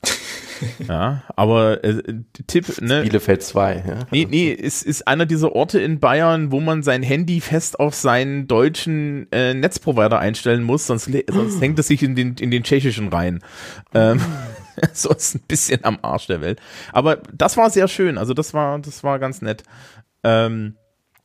ja, 0.88 1.22
aber 1.36 1.82
äh, 1.84 2.02
Tipp, 2.46 2.80
ne? 2.80 3.02
Bielefeld 3.02 3.42
2, 3.42 3.84
ja. 3.86 3.98
Nee, 4.10 4.26
nee, 4.30 4.52
es 4.52 4.82
ist 4.82 5.06
einer 5.08 5.26
dieser 5.26 5.52
Orte 5.52 5.80
in 5.80 6.00
Bayern, 6.00 6.52
wo 6.52 6.60
man 6.60 6.82
sein 6.82 7.02
Handy 7.02 7.40
fest 7.40 7.80
auf 7.80 7.94
seinen 7.94 8.46
deutschen 8.46 9.30
äh, 9.32 9.54
Netzprovider 9.54 10.18
einstellen 10.18 10.62
muss, 10.62 10.86
sonst, 10.86 11.10
sonst 11.28 11.60
hängt 11.60 11.78
es 11.78 11.88
sich 11.88 12.02
in 12.02 12.14
den, 12.14 12.36
in 12.36 12.50
den 12.50 12.62
tschechischen 12.62 13.08
rein. 13.08 13.40
Ähm, 13.94 14.20
so 14.92 15.10
ist 15.10 15.36
ein 15.36 15.42
bisschen 15.46 15.84
am 15.84 15.98
Arsch 16.02 16.26
der 16.26 16.40
Welt. 16.40 16.60
Aber 16.92 17.16
das 17.32 17.56
war 17.56 17.70
sehr 17.70 17.88
schön. 17.88 18.18
Also 18.18 18.34
das 18.34 18.54
war, 18.54 18.78
das 18.78 19.04
war 19.04 19.18
ganz 19.18 19.42
nett. 19.42 19.62
Ähm, 20.22 20.76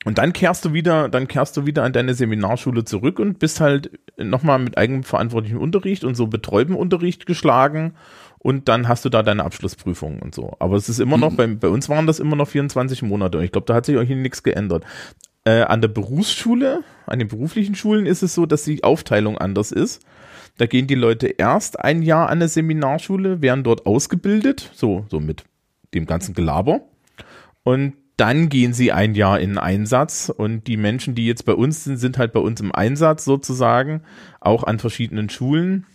Und 0.05 0.17
dann 0.17 0.31
kehrst 0.31 0.63
du 0.63 0.73
wieder, 0.73 1.09
dann 1.09 1.27
kehrst 1.27 1.57
du 1.57 1.65
wieder 1.65 1.83
an 1.83 1.91
deine 1.91 2.13
Seminarschule 2.13 2.85
zurück 2.85 3.19
und 3.19 3.39
bist 3.39 3.59
halt 3.59 3.91
nochmal 4.17 4.59
mit 4.59 4.77
eigenverantwortlichem 4.77 5.59
Unterricht 5.59 6.03
und 6.05 6.15
so 6.15 6.27
betreutem 6.27 6.75
Unterricht 6.75 7.25
geschlagen 7.25 7.95
und 8.39 8.69
dann 8.69 8.87
hast 8.87 9.05
du 9.05 9.09
da 9.09 9.21
deine 9.21 9.43
Abschlussprüfung 9.43 10.19
und 10.19 10.33
so. 10.33 10.55
Aber 10.59 10.75
es 10.75 10.89
ist 10.89 10.99
immer 10.99 11.17
noch, 11.17 11.31
mhm. 11.31 11.35
bei, 11.35 11.47
bei 11.47 11.67
uns 11.67 11.89
waren 11.89 12.07
das 12.07 12.19
immer 12.19 12.35
noch 12.35 12.47
24 12.47 13.01
Monate 13.03 13.37
und 13.37 13.43
ich 13.43 13.51
glaube, 13.51 13.65
da 13.65 13.75
hat 13.75 13.85
sich 13.85 13.97
auch 13.97 14.03
hier 14.03 14.15
nichts 14.15 14.43
geändert. 14.43 14.85
Äh, 15.45 15.61
an 15.61 15.81
der 15.81 15.89
Berufsschule, 15.89 16.83
an 17.05 17.19
den 17.19 17.27
beruflichen 17.27 17.75
Schulen 17.75 18.05
ist 18.05 18.23
es 18.23 18.33
so, 18.33 18.45
dass 18.45 18.63
die 18.63 18.83
Aufteilung 18.83 19.37
anders 19.37 19.71
ist. 19.71 20.01
Da 20.57 20.65
gehen 20.65 20.87
die 20.87 20.95
Leute 20.95 21.27
erst 21.27 21.79
ein 21.79 22.01
Jahr 22.01 22.27
an 22.27 22.39
eine 22.39 22.47
Seminarschule, 22.49 23.41
werden 23.41 23.63
dort 23.63 23.85
ausgebildet, 23.85 24.71
so, 24.73 25.05
so 25.09 25.19
mit 25.19 25.43
dem 25.93 26.05
ganzen 26.05 26.33
Gelaber. 26.33 26.81
Und 27.63 27.93
dann 28.17 28.49
gehen 28.49 28.73
sie 28.73 28.91
ein 28.91 29.15
Jahr 29.15 29.39
in 29.39 29.57
Einsatz 29.57 30.29
und 30.35 30.67
die 30.67 30.75
Menschen, 30.75 31.15
die 31.15 31.25
jetzt 31.25 31.45
bei 31.45 31.53
uns 31.53 31.85
sind, 31.85 31.97
sind 31.97 32.17
halt 32.17 32.33
bei 32.33 32.41
uns 32.41 32.59
im 32.59 32.73
Einsatz 32.73 33.23
sozusagen, 33.23 34.01
auch 34.41 34.63
an 34.65 34.79
verschiedenen 34.79 35.29
Schulen 35.29 35.85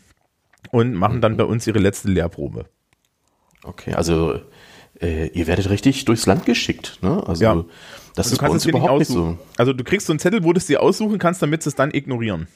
und 0.71 0.95
machen 0.95 1.21
dann 1.21 1.37
bei 1.37 1.45
uns 1.45 1.67
ihre 1.67 1.79
letzte 1.79 2.09
Lehrprobe. 2.09 2.67
Okay, 3.63 3.95
also 3.95 4.41
äh, 5.01 5.29
ihr 5.29 5.47
werdet 5.47 5.71
richtig 5.71 6.05
durchs 6.05 6.27
Land 6.27 6.47
geschickt, 6.47 6.99
ne? 7.03 7.23
Also 7.27 7.45
ja. 7.45 7.65
das 8.15 8.31
ist 8.31 8.39
bei 8.39 8.49
uns 8.49 8.67
überhaupt 8.67 9.01
nicht 9.01 9.09
so. 9.11 9.39
Also 9.57 9.73
du 9.73 9.85
kriegst 9.85 10.07
so 10.07 10.13
einen 10.13 10.21
Zettel, 10.21 10.45
wo 10.45 10.53
du 10.53 10.59
es 10.59 10.67
dir 10.67 10.83
aussuchen 10.83 11.19
kannst, 11.19 11.43
damit 11.43 11.63
sie 11.63 11.71
es 11.71 11.75
dann 11.75 11.93
ignorieren. 11.93 12.47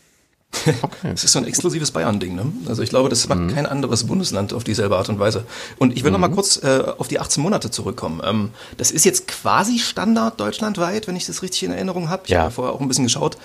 Okay. 0.82 1.10
Das 1.12 1.24
ist 1.24 1.32
so 1.32 1.38
ein 1.38 1.46
exklusives 1.46 1.90
Bayern-Ding. 1.90 2.34
Ne? 2.34 2.46
Also 2.68 2.82
ich 2.82 2.90
glaube, 2.90 3.08
das 3.08 3.28
macht 3.28 3.40
mhm. 3.40 3.54
kein 3.54 3.66
anderes 3.66 4.04
Bundesland 4.04 4.52
auf 4.52 4.64
dieselbe 4.64 4.96
Art 4.96 5.08
und 5.08 5.18
Weise. 5.18 5.44
Und 5.78 5.96
ich 5.96 6.04
will 6.04 6.10
mhm. 6.10 6.14
noch 6.14 6.20
mal 6.20 6.28
mhm. 6.28 6.34
kurz 6.34 6.62
äh, 6.62 6.82
auf 6.98 7.08
die 7.08 7.20
18 7.20 7.42
Monate 7.42 7.70
zurückkommen. 7.70 8.20
Ähm, 8.24 8.50
das 8.76 8.90
ist 8.90 9.04
jetzt 9.04 9.28
quasi 9.28 9.78
Standard 9.78 10.40
deutschlandweit, 10.40 11.06
wenn 11.06 11.16
ich 11.16 11.26
das 11.26 11.42
richtig 11.42 11.64
in 11.64 11.72
Erinnerung 11.72 12.08
habe. 12.08 12.22
Ich 12.24 12.30
ja. 12.30 12.42
habe 12.42 12.50
vorher 12.50 12.74
auch 12.74 12.80
ein 12.80 12.88
bisschen 12.88 13.04
geschaut. 13.04 13.36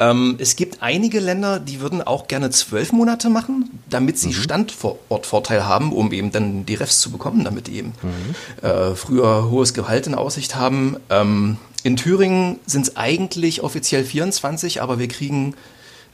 Ähm, 0.00 0.36
es 0.38 0.56
gibt 0.56 0.82
einige 0.82 1.20
Länder, 1.20 1.60
die 1.60 1.80
würden 1.80 2.02
auch 2.02 2.28
gerne 2.28 2.50
zwölf 2.50 2.92
Monate 2.92 3.30
machen, 3.30 3.70
damit 3.88 4.18
sie 4.18 4.28
mhm. 4.28 4.34
Standortvorteil 4.34 5.64
haben, 5.64 5.92
um 5.92 6.12
eben 6.12 6.32
dann 6.32 6.66
die 6.66 6.74
Refs 6.74 7.00
zu 7.00 7.10
bekommen, 7.10 7.44
damit 7.44 7.66
die 7.66 7.76
eben 7.76 7.92
mhm. 8.02 8.66
äh, 8.66 8.94
früher 8.94 9.50
hohes 9.50 9.74
Gehalt 9.74 10.06
in 10.06 10.14
Aussicht 10.14 10.56
haben. 10.56 10.96
Ähm, 11.10 11.56
in 11.84 11.96
Thüringen 11.96 12.58
sind 12.66 12.82
es 12.82 12.96
eigentlich 12.96 13.62
offiziell 13.62 14.04
24, 14.04 14.82
aber 14.82 14.98
wir 14.98 15.08
kriegen 15.08 15.54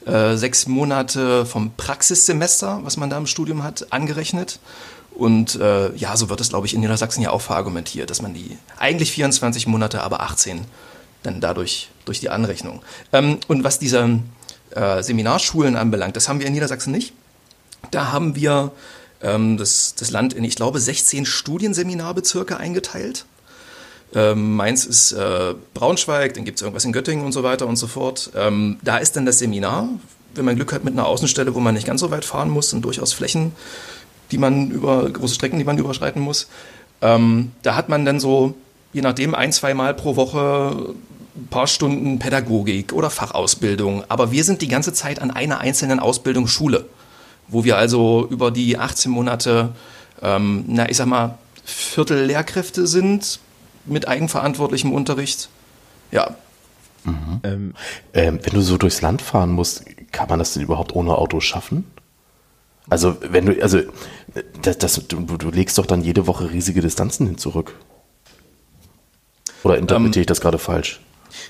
äh, 0.05 0.35
sechs 0.35 0.67
Monate 0.67 1.45
vom 1.45 1.71
Praxissemester, 1.75 2.79
was 2.83 2.97
man 2.97 3.09
da 3.09 3.17
im 3.17 3.27
Studium 3.27 3.63
hat, 3.63 3.91
angerechnet. 3.91 4.59
Und 5.11 5.55
äh, 5.55 5.95
ja, 5.95 6.17
so 6.17 6.29
wird 6.29 6.41
es, 6.41 6.49
glaube 6.49 6.67
ich, 6.67 6.73
in 6.73 6.81
Niedersachsen 6.81 7.21
ja 7.21 7.31
auch 7.31 7.41
verargumentiert, 7.41 8.09
dass 8.09 8.21
man 8.21 8.33
die 8.33 8.57
eigentlich 8.77 9.11
24 9.11 9.65
Monate, 9.67 10.03
aber 10.03 10.21
18 10.21 10.65
dann 11.23 11.41
dadurch 11.41 11.89
durch 12.05 12.19
die 12.19 12.29
Anrechnung. 12.29 12.81
Ähm, 13.13 13.39
und 13.47 13.63
was 13.63 13.79
diese 13.79 14.19
äh, 14.71 15.01
Seminarschulen 15.01 15.75
anbelangt, 15.75 16.15
das 16.15 16.29
haben 16.29 16.39
wir 16.39 16.47
in 16.47 16.53
Niedersachsen 16.53 16.91
nicht. 16.91 17.13
Da 17.91 18.11
haben 18.11 18.35
wir 18.35 18.71
ähm, 19.21 19.57
das, 19.57 19.95
das 19.95 20.11
Land 20.11 20.33
in, 20.33 20.43
ich 20.43 20.55
glaube, 20.55 20.79
16 20.79 21.25
Studienseminarbezirke 21.25 22.57
eingeteilt. 22.57 23.25
Ähm, 24.15 24.55
Mainz 24.55 24.85
ist 24.85 25.11
äh, 25.11 25.53
Braunschweig, 25.73 26.33
dann 26.33 26.45
gibt 26.45 26.57
es 26.57 26.61
irgendwas 26.61 26.85
in 26.85 26.93
Göttingen 26.93 27.25
und 27.25 27.33
so 27.33 27.43
weiter 27.43 27.67
und 27.67 27.75
so 27.75 27.87
fort. 27.87 28.31
Ähm, 28.35 28.77
da 28.81 28.97
ist 28.97 29.17
dann 29.17 29.25
das 29.25 29.39
Seminar, 29.39 29.89
wenn 30.33 30.45
man 30.45 30.55
Glück 30.55 30.71
hat 30.71 30.85
mit 30.85 30.93
einer 30.93 31.05
Außenstelle, 31.05 31.53
wo 31.53 31.59
man 31.59 31.75
nicht 31.75 31.85
ganz 31.85 31.99
so 31.99 32.11
weit 32.11 32.23
fahren 32.23 32.49
muss 32.49 32.73
und 32.73 32.81
durchaus 32.81 33.11
Flächen, 33.11 33.51
die 34.31 34.37
man 34.37 34.71
über, 34.71 35.09
große 35.09 35.35
Strecken, 35.35 35.59
die 35.59 35.65
man 35.65 35.77
überschreiten 35.77 36.21
muss. 36.21 36.47
Ähm, 37.01 37.51
da 37.61 37.75
hat 37.75 37.89
man 37.89 38.05
dann 38.05 38.21
so, 38.21 38.55
je 38.93 39.01
nachdem, 39.01 39.35
ein, 39.35 39.51
zwei 39.51 39.73
Mal 39.73 39.93
pro 39.93 40.15
Woche 40.15 40.95
ein 41.35 41.47
paar 41.47 41.67
Stunden 41.67 42.17
Pädagogik 42.17 42.93
oder 42.93 43.09
Fachausbildung. 43.09 44.05
Aber 44.07 44.31
wir 44.31 44.45
sind 44.45 44.61
die 44.61 44.69
ganze 44.69 44.93
Zeit 44.93 45.21
an 45.21 45.31
einer 45.31 45.59
einzelnen 45.59 45.99
Ausbildungsschule, 45.99 46.85
wo 47.49 47.65
wir 47.65 47.77
also 47.77 48.27
über 48.29 48.51
die 48.51 48.77
18 48.77 49.11
Monate, 49.11 49.73
ähm, 50.21 50.63
na, 50.67 50.89
ich 50.89 50.95
sag 50.95 51.07
mal, 51.07 51.37
Viertel 51.65 52.25
Lehrkräfte 52.25 52.87
sind, 52.87 53.39
mit 53.85 54.07
eigenverantwortlichem 54.07 54.91
Unterricht. 54.91 55.49
Ja. 56.11 56.35
Mhm. 57.03 57.39
Ähm, 57.43 57.73
ähm, 58.13 58.39
wenn 58.43 58.53
du 58.53 58.61
so 58.61 58.77
durchs 58.77 59.01
Land 59.01 59.21
fahren 59.21 59.51
musst, 59.51 59.85
kann 60.11 60.29
man 60.29 60.39
das 60.39 60.53
denn 60.53 60.63
überhaupt 60.63 60.95
ohne 60.95 61.15
Auto 61.17 61.39
schaffen? 61.39 61.85
Also, 62.89 63.17
wenn 63.21 63.45
du, 63.47 63.61
also, 63.61 63.79
das, 64.61 64.77
das, 64.77 65.07
du, 65.07 65.21
du 65.21 65.49
legst 65.49 65.77
doch 65.77 65.85
dann 65.85 66.01
jede 66.01 66.27
Woche 66.27 66.51
riesige 66.51 66.81
Distanzen 66.81 67.25
hin 67.25 67.37
zurück. 67.37 67.75
Oder 69.63 69.77
interpretiere 69.77 70.17
ähm, 70.17 70.21
ich 70.21 70.27
das 70.27 70.41
gerade 70.41 70.59
falsch? 70.59 71.01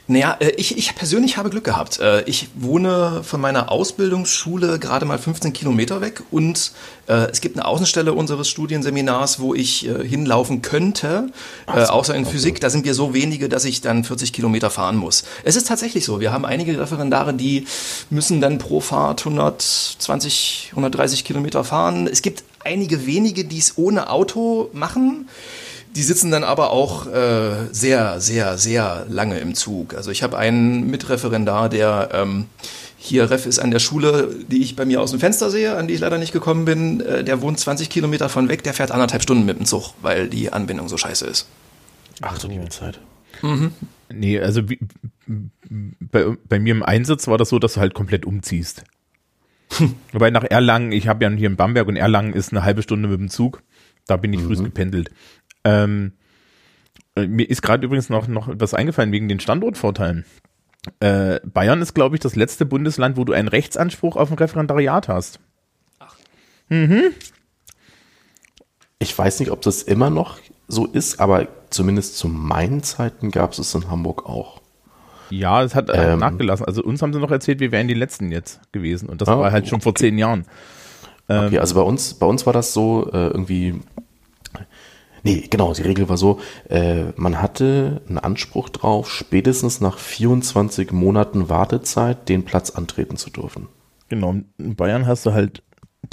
Naja, 0.08 0.38
äh, 0.40 0.52
ich, 0.58 0.78
ich 0.78 0.96
persönlich 0.96 1.38
habe 1.38 1.50
Glück 1.50 1.64
gehabt. 1.64 2.00
Äh, 2.00 2.24
ich 2.24 2.50
wohne 2.56 3.22
von 3.24 3.42
meiner 3.42 3.72
Ausbildungsschule 3.72 4.80
gerade 4.80 5.06
mal 5.06 5.18
15 5.18 5.54
Kilometer 5.54 6.02
weg 6.02 6.22
und 6.32 6.72
äh, 7.08 7.30
es 7.32 7.42
gibt 7.42 7.58
eine 7.58 7.66
Außenstelle 7.66 8.14
unseres 8.14 8.50
Studienseminars, 8.50 9.40
wo 9.40 9.54
ich 9.54 9.90
hinlaufen 10.04 10.62
könnte, 10.62 11.30
so, 11.68 11.74
außer 11.74 12.16
in 12.16 12.26
Physik. 12.26 12.60
Da 12.60 12.70
sind 12.70 12.86
wir 12.86 12.94
so 12.94 13.14
wenige, 13.14 13.50
dass 13.50 13.66
ich 13.66 13.82
dann 13.82 14.04
40 14.04 14.34
Kilometer 14.34 14.70
fahren 14.70 14.96
muss. 14.96 15.24
Es 15.44 15.56
ist 15.56 15.68
tatsächlich 15.68 16.06
so. 16.06 16.20
Wir 16.20 16.32
haben 16.32 16.46
einige 16.46 16.80
Referendare, 16.80 17.34
die 17.34 17.66
müssen 18.10 18.42
dann 18.42 18.58
pro 18.58 18.80
Fahrt 18.80 19.22
120, 19.22 20.70
130 20.72 21.24
Kilometer 21.24 21.64
fahren. 21.64 22.08
Es 22.08 22.22
gibt 22.22 22.44
einige 22.64 23.06
wenige, 23.06 23.46
die 23.46 23.60
es 23.60 23.78
ohne 23.78 24.10
Auto 24.10 24.70
machen. 24.74 25.28
Die 25.96 26.04
sitzen 26.04 26.30
dann 26.30 26.44
aber 26.44 26.72
auch 26.72 27.08
äh, 27.08 27.68
sehr, 27.72 28.20
sehr, 28.20 28.58
sehr 28.58 29.06
lange 29.10 29.40
im 29.40 29.56
Zug. 29.56 29.94
Also 29.94 30.12
ich 30.12 30.24
habe 30.24 30.38
einen 30.38 30.90
Mitreferendar, 30.90 31.70
der 31.70 32.10
ähm, 32.12 32.48
hier 32.98 33.30
Ref 33.30 33.46
ist 33.46 33.60
an 33.60 33.72
der 33.72 33.80
Schule, 33.80 34.36
die 34.48 34.62
ich 34.62 34.76
bei 34.76 34.84
mir 34.84 35.00
aus 35.02 35.12
dem 35.12 35.20
Fenster 35.20 35.50
sehe, 35.50 35.78
an 35.78 35.88
die 35.88 35.94
ich 35.94 36.00
leider 36.02 36.18
nicht 36.18 36.34
gekommen 36.34 36.66
bin. 36.66 37.00
Äh, 37.00 37.24
der 37.24 37.42
wohnt 37.42 37.60
20 37.60 37.90
Kilometer 37.90 38.30
von 38.30 38.50
weg, 38.50 38.64
der 38.64 38.74
fährt 38.74 38.92
anderthalb 38.92 39.24
Stunden 39.24 39.46
mit 39.46 39.58
dem 39.58 39.66
Zug, 39.66 39.94
weil 40.02 40.28
die 40.28 40.52
Anbindung 40.52 40.90
so 40.90 40.98
scheiße 40.98 41.26
ist. 41.28 41.48
Ach 42.22 42.38
du 42.38 42.48
liebe 42.48 42.68
Zeit. 42.70 43.00
Mhm. 43.42 43.72
Nee, 44.10 44.40
also 44.40 44.70
wie, 44.70 44.80
bei, 46.00 46.36
bei 46.48 46.60
mir 46.60 46.72
im 46.72 46.84
Einsatz 46.84 47.28
war 47.28 47.38
das 47.38 47.50
so, 47.50 47.60
dass 47.60 47.76
du 47.76 47.80
halt 47.80 47.94
komplett 47.94 48.26
umziehst. 48.26 48.84
Wobei 50.12 50.30
nach 50.30 50.44
Erlangen, 50.44 50.92
ich 50.92 51.08
habe 51.08 51.24
ja 51.24 51.32
hier 51.32 51.48
in 51.48 51.56
Bamberg 51.56 51.88
und 51.88 51.96
Erlangen 51.96 52.34
ist 52.34 52.52
eine 52.52 52.64
halbe 52.64 52.82
Stunde 52.84 53.08
mit 53.08 53.20
dem 53.20 53.30
Zug. 53.30 53.64
Da 54.08 54.18
bin 54.18 54.34
ich 54.34 54.42
mhm. 54.42 54.48
früh 54.48 54.64
gependelt. 54.64 55.10
Ähm, 55.66 56.14
äh, 57.16 57.28
mir 57.28 57.50
ist 57.50 57.62
gerade 57.62 57.86
übrigens 57.86 58.10
noch, 58.10 58.28
noch 58.28 58.48
etwas 58.48 58.74
eingefallen 58.74 59.12
wegen 59.12 59.28
den 59.28 59.42
Standortvorteilen. 59.42 60.26
Äh, 61.00 61.40
Bayern 61.44 61.82
ist, 61.82 61.94
glaube 61.94 62.16
ich, 62.16 62.22
das 62.22 62.36
letzte 62.36 62.66
Bundesland, 62.66 63.18
wo 63.18 63.26
du 63.26 63.34
einen 63.34 63.48
Rechtsanspruch 63.48 64.16
auf 64.16 64.32
ein 64.32 64.38
Referendariat 64.38 65.08
hast. 65.08 65.40
Ach. 66.00 66.16
Mhm. 66.70 67.12
Ich 69.00 69.18
weiß 69.18 69.40
nicht, 69.40 69.52
ob 69.52 69.62
das 69.62 69.82
immer 69.82 70.10
noch 70.10 70.40
so 70.68 70.86
ist, 70.86 71.20
aber 71.20 71.48
zumindest 71.70 72.18
zu 72.18 72.28
meinen 72.28 72.84
Zeiten 72.84 73.32
gab 73.32 73.52
es 73.52 73.60
es 73.60 73.76
in 73.76 73.90
Hamburg 73.90 74.26
auch. 74.26 74.62
Ja, 75.30 75.64
es 75.64 75.74
hat 75.74 75.90
äh, 75.90 76.14
ähm, 76.14 76.20
nachgelassen. 76.20 76.66
Also 76.66 76.84
uns 76.84 77.02
haben 77.02 77.14
sie 77.14 77.20
noch 77.20 77.32
erzählt, 77.32 77.60
wir 77.60 77.72
wären 77.72 77.88
die 77.88 77.96
Letzten 77.96 78.32
jetzt 78.32 78.62
gewesen. 78.72 79.10
Und 79.10 79.22
das 79.22 79.28
ah, 79.28 79.40
war 79.40 79.52
halt 79.52 79.68
schon 79.68 79.78
okay. 79.78 79.84
vor 79.84 79.96
zehn 79.96 80.18
Jahren. 80.18 80.46
Ähm, 81.28 81.46
okay, 81.48 81.60
also 81.60 81.76
bei 81.76 81.82
uns, 81.82 82.14
bei 82.14 82.28
uns 82.28 82.46
war 82.46 82.54
das 82.54 82.74
so 82.74 83.10
äh, 83.12 83.28
irgendwie 83.28 83.82
Nee, 85.26 85.48
genau, 85.50 85.74
die 85.74 85.82
Regel 85.82 86.08
war 86.08 86.18
so, 86.18 86.40
äh, 86.70 87.06
man 87.16 87.42
hatte 87.42 88.04
einen 88.08 88.20
Anspruch 88.20 88.70
drauf, 88.70 89.12
spätestens 89.12 89.82
nach 89.82 89.98
24 89.98 90.92
Monaten 90.92 91.50
Wartezeit 91.50 92.30
den 92.30 92.46
Platz 92.46 92.70
antreten 92.70 93.18
zu 93.18 93.32
dürfen. 93.32 93.68
Genau, 94.08 94.36
in 94.60 94.76
Bayern 94.76 95.08
hast 95.08 95.26
du 95.26 95.34
halt 95.34 95.64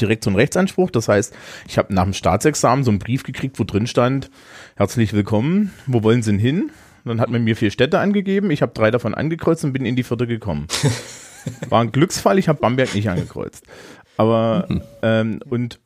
direkt 0.00 0.25
so 0.25 0.31
einen 0.31 0.37
Rechtsanspruch. 0.37 0.90
Das 0.90 1.09
heißt, 1.09 1.35
ich 1.69 1.76
habe 1.76 1.92
nach 1.92 2.04
dem 2.04 2.14
Staatsexamen 2.14 2.85
so 2.87 2.90
einen 2.90 3.00
Brief 3.00 3.23
gekriegt, 3.23 3.59
wo 3.59 3.64
drin 3.64 3.87
stand, 3.87 4.31
herzlich 4.76 5.12
willkommen, 5.12 5.73
wo 5.87 6.02
wollen 6.02 6.23
Sie 6.23 6.31
denn 6.31 6.40
hin? 6.40 6.71
Dann 7.04 7.21
hat 7.21 7.28
man 7.28 7.45
mir 7.45 7.54
vier 7.54 7.71
Städte 7.71 7.99
angegeben, 7.99 8.50
ich 8.50 8.62
habe 8.62 8.73
drei 8.73 8.90
davon 8.90 9.14
angekreuzt 9.14 9.62
und 9.62 9.75
bin 9.75 9.85
in 9.85 9.95
die 9.95 10.04
vierte 10.04 10.26
gekommen. 10.26 10.69
War 11.69 11.83
ein 11.83 11.92
Glücksfall, 11.92 12.38
ich 12.38 12.49
habe 12.49 12.61
Bamberg 12.61 12.95
nicht 12.95 13.11
angekreuzt. 13.11 13.66
Aber, 14.16 14.64
mhm. 14.71 14.83
ähm, 15.02 15.40
und, 15.50 15.81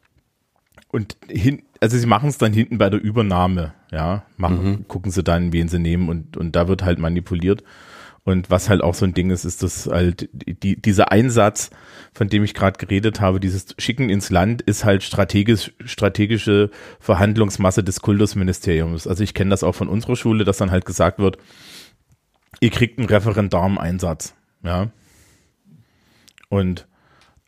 und 0.92 1.16
hin, 1.28 1.62
also 1.86 1.98
sie 1.98 2.06
machen 2.06 2.28
es 2.28 2.36
dann 2.36 2.52
hinten 2.52 2.78
bei 2.78 2.90
der 2.90 3.00
Übernahme, 3.00 3.72
ja, 3.92 4.24
machen, 4.36 4.64
mhm. 4.64 4.88
gucken 4.88 5.12
sie 5.12 5.22
dann, 5.22 5.52
wen 5.52 5.68
sie 5.68 5.78
nehmen 5.78 6.08
und, 6.08 6.36
und 6.36 6.56
da 6.56 6.66
wird 6.66 6.82
halt 6.82 6.98
manipuliert. 6.98 7.62
Und 8.24 8.50
was 8.50 8.68
halt 8.68 8.82
auch 8.82 8.94
so 8.94 9.04
ein 9.04 9.14
Ding 9.14 9.30
ist, 9.30 9.44
ist 9.44 9.62
dass 9.62 9.86
halt 9.86 10.28
die, 10.32 10.82
dieser 10.82 11.12
Einsatz, 11.12 11.70
von 12.12 12.28
dem 12.28 12.42
ich 12.42 12.54
gerade 12.54 12.76
geredet 12.76 13.20
habe, 13.20 13.38
dieses 13.38 13.76
Schicken 13.78 14.10
ins 14.10 14.30
Land, 14.30 14.62
ist 14.62 14.84
halt 14.84 15.04
strategisch, 15.04 15.74
strategische 15.84 16.72
Verhandlungsmasse 16.98 17.84
des 17.84 18.00
Kultusministeriums. 18.00 19.06
Also 19.06 19.22
ich 19.22 19.32
kenne 19.32 19.50
das 19.50 19.62
auch 19.62 19.76
von 19.76 19.86
unserer 19.86 20.16
Schule, 20.16 20.42
dass 20.42 20.56
dann 20.56 20.72
halt 20.72 20.86
gesagt 20.86 21.20
wird, 21.20 21.38
ihr 22.58 22.70
kriegt 22.70 22.98
einen 22.98 23.06
Referendar 23.06 23.64
im 23.64 23.78
Einsatz, 23.78 24.34
ja. 24.64 24.88
Und 26.48 26.88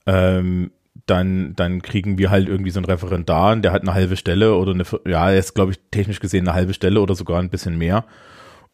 ähm, 0.07 0.71
dann, 1.11 1.55
dann 1.57 1.83
kriegen 1.83 2.19
wir 2.19 2.31
halt 2.31 2.49
irgendwie 2.49 2.71
so 2.71 2.79
einen 2.79 2.87
Referendar, 2.87 3.57
der 3.57 3.73
hat 3.73 3.83
eine 3.83 3.95
halbe 3.95 4.17
Stelle 4.17 4.55
oder 4.55 4.73
eine, 4.73 4.85
ja, 5.07 5.31
ist, 5.31 5.55
glaube 5.55 5.73
ich, 5.73 5.81
technisch 5.91 6.21
gesehen 6.21 6.47
eine 6.47 6.55
halbe 6.55 6.75
Stelle 6.75 7.01
oder 7.01 7.15
sogar 7.15 7.41
ein 7.41 7.51
bisschen 7.51 7.79
mehr. 7.79 8.05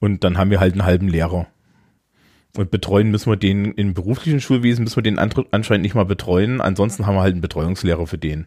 Und 0.00 0.24
dann 0.24 0.36
haben 0.38 0.50
wir 0.50 0.60
halt 0.60 0.72
einen 0.72 0.84
halben 0.84 1.08
Lehrer. 1.08 1.46
Und 2.56 2.70
betreuen 2.70 3.10
müssen 3.10 3.30
wir 3.30 3.36
den 3.36 3.72
im 3.72 3.94
beruflichen 3.94 4.40
Schulwesen, 4.40 4.84
müssen 4.84 4.96
wir 4.96 5.02
den 5.02 5.18
anscheinend 5.18 5.82
nicht 5.82 5.94
mal 5.94 6.04
betreuen. 6.04 6.60
Ansonsten 6.60 7.06
haben 7.06 7.16
wir 7.16 7.22
halt 7.22 7.32
einen 7.32 7.40
Betreuungslehrer 7.40 8.06
für 8.06 8.18
den. 8.18 8.46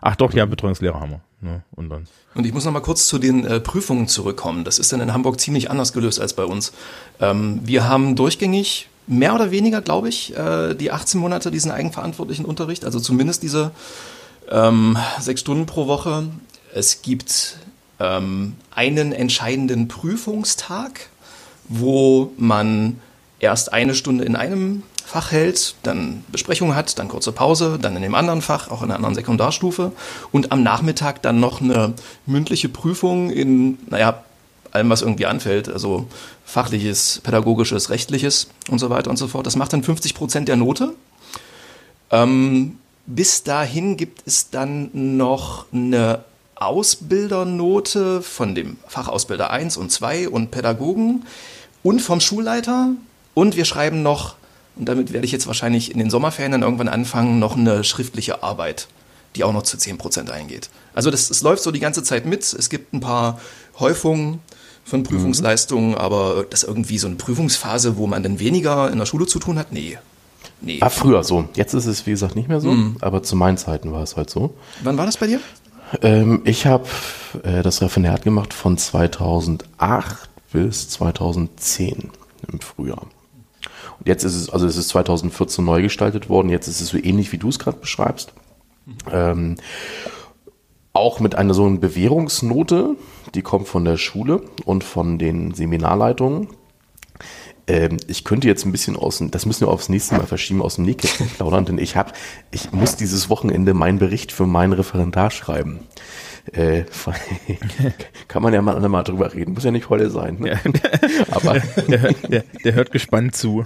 Ach 0.00 0.16
doch, 0.16 0.32
ja, 0.34 0.44
Betreuungslehrer 0.44 1.00
haben 1.00 1.12
wir. 1.12 1.20
Ja, 1.42 1.48
ne, 1.48 1.62
und, 1.72 1.90
dann. 1.90 2.06
und 2.34 2.46
ich 2.46 2.52
muss 2.52 2.64
noch 2.64 2.72
mal 2.72 2.80
kurz 2.80 3.06
zu 3.06 3.18
den 3.18 3.46
äh, 3.46 3.60
Prüfungen 3.60 4.08
zurückkommen. 4.08 4.64
Das 4.64 4.78
ist 4.78 4.92
dann 4.92 5.00
in 5.00 5.12
Hamburg 5.12 5.40
ziemlich 5.40 5.70
anders 5.70 5.92
gelöst 5.92 6.20
als 6.20 6.34
bei 6.34 6.44
uns. 6.44 6.72
Ähm, 7.20 7.60
wir 7.62 7.88
haben 7.88 8.16
durchgängig 8.16 8.88
mehr 9.06 9.34
oder 9.34 9.50
weniger, 9.50 9.80
glaube 9.80 10.08
ich, 10.08 10.36
äh, 10.36 10.74
die 10.74 10.90
18 10.90 11.20
Monate 11.20 11.50
diesen 11.50 11.70
eigenverantwortlichen 11.70 12.44
Unterricht, 12.44 12.84
also 12.84 13.00
zumindest 13.00 13.42
diese 13.42 13.70
ähm, 14.50 14.96
sechs 15.20 15.40
Stunden 15.40 15.66
pro 15.66 15.86
Woche. 15.86 16.24
Es 16.74 17.02
gibt 17.02 17.58
ähm, 18.00 18.54
einen 18.74 19.12
entscheidenden 19.12 19.88
Prüfungstag, 19.88 21.08
wo 21.68 22.32
man 22.36 23.00
erst 23.40 23.72
eine 23.72 23.94
Stunde 23.94 24.24
in 24.24 24.36
einem 24.36 24.82
Fach 25.04 25.32
hält, 25.32 25.74
dann 25.82 26.24
Besprechung 26.32 26.74
hat, 26.74 26.98
dann 26.98 27.08
kurze 27.08 27.30
Pause, 27.30 27.78
dann 27.80 27.94
in 27.94 28.02
dem 28.02 28.14
anderen 28.14 28.40
Fach, 28.40 28.70
auch 28.70 28.80
in 28.82 28.86
einer 28.86 28.96
anderen 28.96 29.14
Sekundarstufe 29.14 29.92
und 30.32 30.50
am 30.50 30.62
Nachmittag 30.62 31.20
dann 31.20 31.40
noch 31.40 31.60
eine 31.60 31.92
mündliche 32.24 32.70
Prüfung 32.70 33.30
in, 33.30 33.78
naja, 33.90 34.24
allem, 34.74 34.90
was 34.90 35.02
irgendwie 35.02 35.26
anfällt, 35.26 35.68
also 35.68 36.06
fachliches, 36.44 37.20
pädagogisches, 37.22 37.90
rechtliches 37.90 38.48
und 38.68 38.78
so 38.78 38.90
weiter 38.90 39.10
und 39.10 39.16
so 39.16 39.28
fort. 39.28 39.46
Das 39.46 39.56
macht 39.56 39.72
dann 39.72 39.82
50 39.82 40.14
Prozent 40.14 40.48
der 40.48 40.56
Note. 40.56 40.94
Ähm, 42.10 42.78
bis 43.06 43.42
dahin 43.42 43.96
gibt 43.96 44.22
es 44.26 44.50
dann 44.50 44.90
noch 44.92 45.66
eine 45.72 46.24
Ausbildernote 46.56 48.22
von 48.22 48.54
dem 48.54 48.78
Fachausbilder 48.88 49.50
1 49.50 49.76
und 49.76 49.90
2 49.90 50.28
und 50.28 50.50
Pädagogen 50.50 51.24
und 51.82 52.00
vom 52.00 52.20
Schulleiter. 52.20 52.90
Und 53.34 53.56
wir 53.56 53.64
schreiben 53.64 54.02
noch, 54.02 54.36
und 54.76 54.88
damit 54.88 55.12
werde 55.12 55.26
ich 55.26 55.32
jetzt 55.32 55.46
wahrscheinlich 55.46 55.90
in 55.92 55.98
den 55.98 56.10
Sommerferien 56.10 56.52
dann 56.52 56.62
irgendwann 56.62 56.88
anfangen, 56.88 57.38
noch 57.38 57.56
eine 57.56 57.84
schriftliche 57.84 58.42
Arbeit, 58.42 58.88
die 59.36 59.44
auch 59.44 59.52
noch 59.52 59.62
zu 59.62 59.76
10% 59.76 60.30
eingeht. 60.30 60.70
Also 60.94 61.10
das, 61.10 61.28
das 61.28 61.42
läuft 61.42 61.62
so 61.62 61.70
die 61.70 61.80
ganze 61.80 62.02
Zeit 62.02 62.26
mit. 62.26 62.42
Es 62.42 62.70
gibt 62.70 62.92
ein 62.92 63.00
paar 63.00 63.40
Häufungen 63.78 64.40
von 64.84 65.00
mhm. 65.00 65.04
Prüfungsleistungen, 65.04 65.90
mhm. 65.90 65.96
aber 65.96 66.46
das 66.48 66.62
irgendwie 66.62 66.98
so 66.98 67.06
eine 67.06 67.16
Prüfungsphase, 67.16 67.96
wo 67.96 68.06
man 68.06 68.22
dann 68.22 68.38
weniger 68.38 68.90
in 68.90 68.98
der 68.98 69.06
Schule 69.06 69.26
zu 69.26 69.38
tun 69.38 69.58
hat, 69.58 69.72
nee. 69.72 69.98
Nee. 70.60 70.80
War 70.80 70.90
früher 70.90 71.24
so. 71.24 71.48
Jetzt 71.54 71.74
ist 71.74 71.86
es, 71.86 72.06
wie 72.06 72.10
gesagt, 72.10 72.36
nicht 72.36 72.48
mehr 72.48 72.60
so, 72.60 72.70
mhm. 72.70 72.96
aber 73.00 73.22
zu 73.22 73.36
meinen 73.36 73.56
Zeiten 73.56 73.92
war 73.92 74.02
es 74.02 74.16
halt 74.16 74.30
so. 74.30 74.54
Wann 74.82 74.96
war 74.96 75.06
das 75.06 75.16
bei 75.16 75.26
dir? 75.26 75.40
Ähm, 76.02 76.42
ich 76.44 76.66
habe 76.66 76.86
äh, 77.42 77.62
das 77.62 77.82
Referendariat 77.82 78.22
gemacht 78.22 78.54
von 78.54 78.78
2008 78.78 80.28
bis 80.52 80.88
2010 80.88 82.10
im 82.50 82.60
Frühjahr. 82.60 83.02
Und 83.98 84.08
jetzt 84.08 84.24
ist 84.24 84.34
es, 84.34 84.50
also 84.50 84.66
es 84.66 84.76
ist 84.76 84.88
2014 84.88 85.64
neu 85.64 85.82
gestaltet 85.82 86.28
worden, 86.28 86.48
jetzt 86.48 86.68
ist 86.68 86.80
es 86.80 86.88
so 86.88 86.98
ähnlich, 86.98 87.32
wie 87.32 87.38
du 87.38 87.48
es 87.48 87.58
gerade 87.58 87.78
beschreibst. 87.78 88.32
Mhm. 88.86 88.94
Ähm, 89.10 89.56
auch 90.94 91.20
mit 91.20 91.34
einer 91.34 91.52
so 91.52 91.66
einer 91.66 91.78
Bewährungsnote, 91.78 92.96
die 93.34 93.42
kommt 93.42 93.68
von 93.68 93.84
der 93.84 93.98
Schule 93.98 94.42
und 94.64 94.84
von 94.84 95.18
den 95.18 95.52
Seminarleitungen. 95.52 96.48
Ähm, 97.66 97.96
ich 98.06 98.24
könnte 98.24 98.46
jetzt 98.46 98.64
ein 98.64 98.72
bisschen 98.72 98.96
aus, 98.96 99.22
das 99.30 99.44
müssen 99.44 99.66
wir 99.66 99.72
aufs 99.72 99.88
nächste 99.88 100.14
Mal 100.14 100.26
verschieben, 100.26 100.62
aus 100.62 100.76
dem 100.76 100.84
Nähkästchen 100.84 101.28
plaudern, 101.28 101.64
denn 101.64 101.78
ich 101.78 101.96
habe, 101.96 102.12
ich 102.52 102.72
muss 102.72 102.96
dieses 102.96 103.28
Wochenende 103.28 103.74
meinen 103.74 103.98
Bericht 103.98 104.32
für 104.32 104.46
meinen 104.46 104.72
Referendar 104.72 105.30
schreiben. 105.30 105.80
Äh, 106.52 106.84
kann 108.28 108.42
man 108.42 108.52
ja 108.52 108.60
mal 108.60 108.78
mal 108.88 109.02
drüber 109.02 109.32
reden, 109.32 109.54
muss 109.54 109.64
ja 109.64 109.70
nicht 109.70 109.88
heute 109.88 110.10
sein. 110.10 110.36
Ne? 110.40 110.50
Ja. 110.50 110.58
Aber 111.30 111.54
der, 111.88 112.12
der, 112.12 112.44
der, 112.64 112.74
hört 112.74 112.92
gespannt 112.92 113.34
zu. 113.34 113.64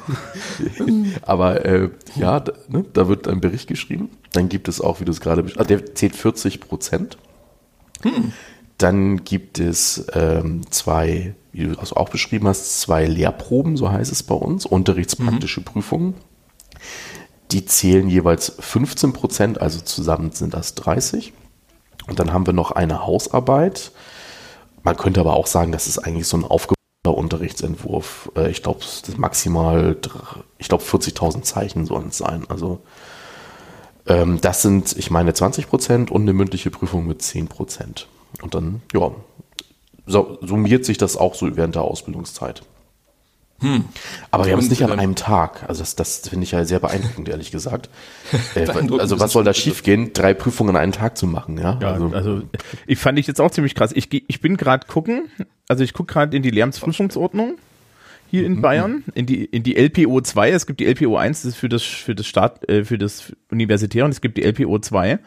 Aber 1.23 1.64
äh, 1.64 1.91
ja, 2.14 2.38
da, 2.38 2.53
ne, 2.69 2.85
da, 2.93 3.09
wird 3.09 3.27
ein 3.27 3.41
Bericht 3.41 3.67
geschrieben. 3.67 4.11
Dann 4.33 4.49
gibt 4.49 4.69
es 4.69 4.81
auch, 4.81 5.01
wie 5.01 5.05
du 5.05 5.11
es 5.11 5.21
gerade 5.21 5.43
also 5.43 5.64
der 5.64 5.95
zählt 5.95 6.14
40 6.14 6.61
Prozent. 6.61 7.19
Hm. 8.03 8.33
Dann 8.79 9.25
gibt 9.25 9.59
es 9.59 10.07
ähm, 10.12 10.62
zwei, 10.71 11.35
wie 11.53 11.64
du 11.64 11.75
das 11.75 11.93
auch 11.93 12.11
beschrieben 12.11 12.47
hast, 12.47 12.81
zwei 12.81 13.07
Lehrproben, 13.07 13.77
so 13.77 13.91
heißt 13.91 14.12
es 14.12 14.23
bei 14.23 14.37
uns, 14.37 14.67
unterrichtspraktische 14.67 15.61
mhm. 15.61 15.64
Prüfungen. 15.64 16.14
Die 17.51 17.64
zählen 17.64 18.09
jeweils 18.09 18.55
15 18.61 19.12
Prozent, 19.12 19.61
also 19.61 19.81
zusammen 19.81 20.31
sind 20.31 20.55
das 20.55 20.77
30. 20.77 21.33
Und 22.09 22.18
dann 22.18 22.33
haben 22.33 22.47
wir 22.47 22.55
noch 22.55 22.73
eine 22.73 23.07
Hausarbeit. 23.07 23.92
Man 24.83 24.97
könnte 24.97 25.21
aber 25.21 25.35
auch 25.35 25.47
sagen, 25.47 25.73
das 25.73 25.87
ist 25.87 25.99
eigentlich 25.99 26.27
so 26.27 26.37
ein 26.37 26.44
aufgebauter 26.44 26.79
Unterrichtsentwurf. 27.05 28.33
Äh, 28.37 28.51
ich 28.51 28.62
glaube, 28.62 28.81
das 28.81 29.16
maximal, 29.16 29.97
ich 30.59 30.68
glaube, 30.68 30.83
40.000 30.83 31.42
Zeichen 31.42 31.87
sollen 31.87 32.09
es 32.09 32.18
sein. 32.18 32.44
Also 32.49 32.81
ähm, 34.07 34.40
das 34.40 34.62
sind, 34.62 34.97
ich 34.97 35.11
meine, 35.11 35.35
20 35.35 35.68
Prozent 35.68 36.11
und 36.11 36.23
eine 36.23 36.33
mündliche 36.33 36.71
Prüfung 36.71 37.07
mit 37.07 37.23
10 37.23 37.49
Prozent. 37.49 38.09
Und 38.42 38.55
dann, 38.55 38.83
ja, 38.94 39.11
summiert 40.07 40.85
sich 40.85 40.97
das 40.97 41.16
auch 41.16 41.35
so 41.35 41.57
während 41.57 41.75
der 41.75 41.83
Ausbildungszeit. 41.83 42.62
Hm. 43.61 43.87
Aber 44.31 44.47
wir 44.47 44.53
haben 44.53 44.61
es 44.61 44.71
nicht 44.71 44.85
an 44.85 44.99
einem 44.99 45.16
Tag. 45.16 45.68
Also 45.68 45.83
das, 45.83 45.97
das 45.97 46.29
finde 46.29 46.44
ich 46.44 46.53
ja 46.53 46.64
sehr 46.64 46.79
beeindruckend, 46.79 47.29
ehrlich 47.29 47.51
gesagt. 47.51 47.90
Äh, 48.55 48.66
also 48.68 49.21
was 49.21 49.33
soll 49.33 49.44
da 49.44 49.55
schiefgehen, 49.55 50.12
drei 50.12 50.35
Prüfungen 50.35 50.77
an 50.77 50.83
einem 50.83 50.92
Tag 50.92 51.16
zu 51.16 51.27
machen, 51.27 51.59
ja? 51.59 51.79
ja 51.81 51.92
also, 51.92 52.09
also 52.09 52.42
ich 52.87 52.99
fand 52.99 53.18
ich 53.18 53.27
jetzt 53.27 53.40
auch 53.40 53.51
ziemlich 53.51 53.75
krass. 53.75 53.92
Ich, 53.94 54.12
ich 54.12 54.40
bin 54.40 54.57
gerade 54.57 54.87
gucken, 54.87 55.31
also 55.66 55.83
ich 55.83 55.94
gucke 55.94 56.12
gerade 56.12 56.37
in 56.37 56.42
die 56.42 56.51
Lärmsprüfungsordnung 56.51 57.57
hier 58.31 58.44
in 58.44 58.57
mhm. 58.57 58.62
Bayern, 58.62 59.05
in 59.14 59.27
die, 59.27 59.44
in 59.44 59.62
die 59.62 59.77
LPO 59.77 60.21
2. 60.21 60.51
Es 60.51 60.66
gibt 60.66 60.81
die 60.81 60.87
LPO 60.87 61.16
1, 61.16 61.42
das 61.42 61.53
ist 61.53 61.57
für 61.57 61.68
das, 61.68 61.83
für 61.83 62.14
das 62.14 62.27
Staat, 62.27 62.68
äh, 62.68 62.85
für 62.85 62.99
das 62.99 63.33
Universitäre 63.51 64.05
und 64.05 64.11
es 64.11 64.21
gibt 64.21 64.37
die 64.37 64.42
LPO 64.42 64.79
2. 64.79 65.18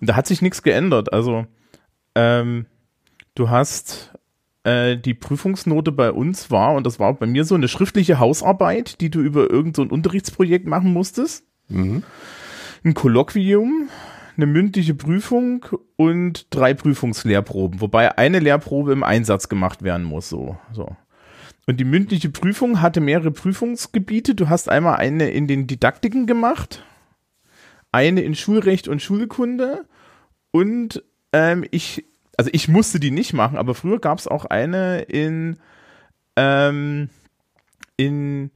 Und 0.00 0.08
da 0.08 0.16
hat 0.16 0.26
sich 0.26 0.42
nichts 0.42 0.62
geändert. 0.62 1.12
Also, 1.12 1.46
ähm, 2.14 2.66
du 3.34 3.50
hast 3.50 4.12
äh, 4.68 4.96
die 4.98 5.14
Prüfungsnote 5.14 5.92
bei 5.92 6.12
uns 6.12 6.50
war, 6.50 6.74
und 6.74 6.86
das 6.86 6.98
war 6.98 7.14
bei 7.14 7.26
mir 7.26 7.44
so 7.44 7.54
eine 7.54 7.68
schriftliche 7.68 8.18
Hausarbeit, 8.18 9.00
die 9.00 9.10
du 9.10 9.20
über 9.20 9.50
irgendein 9.50 9.88
so 9.88 9.94
Unterrichtsprojekt 9.94 10.66
machen 10.66 10.92
musstest. 10.92 11.46
Mhm. 11.68 12.02
Ein 12.84 12.94
Kolloquium, 12.94 13.88
eine 14.36 14.46
mündliche 14.46 14.94
Prüfung 14.94 15.64
und 15.96 16.46
drei 16.50 16.74
Prüfungslehrproben, 16.74 17.80
wobei 17.80 18.18
eine 18.18 18.40
Lehrprobe 18.40 18.92
im 18.92 19.02
Einsatz 19.02 19.48
gemacht 19.48 19.82
werden 19.82 20.04
muss, 20.04 20.28
so, 20.28 20.58
so. 20.72 20.96
Und 21.66 21.78
die 21.80 21.84
mündliche 21.84 22.30
Prüfung 22.30 22.80
hatte 22.80 23.00
mehrere 23.00 23.30
Prüfungsgebiete. 23.30 24.34
Du 24.34 24.48
hast 24.48 24.70
einmal 24.70 24.96
eine 24.96 25.30
in 25.30 25.46
den 25.46 25.66
Didaktiken 25.66 26.26
gemacht, 26.26 26.82
eine 27.92 28.22
in 28.22 28.34
Schulrecht 28.34 28.88
und 28.88 29.02
Schulkunde 29.02 29.86
und 30.50 31.02
ähm, 31.32 31.64
ich 31.70 32.04
also 32.38 32.50
ich 32.52 32.68
musste 32.68 33.00
die 33.00 33.10
nicht 33.10 33.34
machen, 33.34 33.58
aber 33.58 33.74
früher 33.74 33.98
gab 33.98 34.18
es 34.18 34.28
auch 34.28 34.44
eine 34.46 35.02
in, 35.02 35.58
ähm, 36.36 37.10
in 37.96 38.52